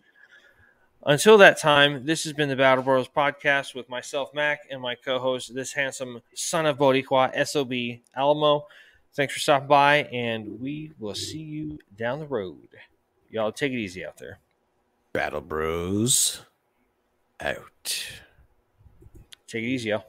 Until 1.06 1.36
that 1.36 1.58
time, 1.58 2.06
this 2.06 2.24
has 2.24 2.32
been 2.32 2.48
the 2.48 2.56
Battle 2.56 2.82
Bros 2.82 3.08
podcast 3.08 3.74
with 3.74 3.90
myself, 3.90 4.32
Mac, 4.32 4.60
and 4.70 4.80
my 4.80 4.94
co-host, 4.94 5.54
this 5.54 5.74
handsome 5.74 6.22
son 6.34 6.64
of 6.64 6.78
Boricua, 6.78 7.46
Sob 7.46 7.74
Alamo. 8.16 8.66
Thanks 9.12 9.34
for 9.34 9.40
stopping 9.40 9.68
by, 9.68 9.96
and 10.04 10.58
we 10.58 10.92
will 10.98 11.14
see 11.14 11.42
you 11.42 11.78
down 11.98 12.20
the 12.20 12.26
road. 12.26 12.68
Y'all 13.28 13.52
take 13.52 13.72
it 13.72 13.78
easy 13.78 14.02
out 14.02 14.16
there. 14.16 14.38
Battle 15.12 15.42
Bros. 15.42 16.40
Out. 17.38 18.06
Take 19.46 19.64
it 19.64 19.66
easy, 19.66 19.90
y'all. 19.90 20.06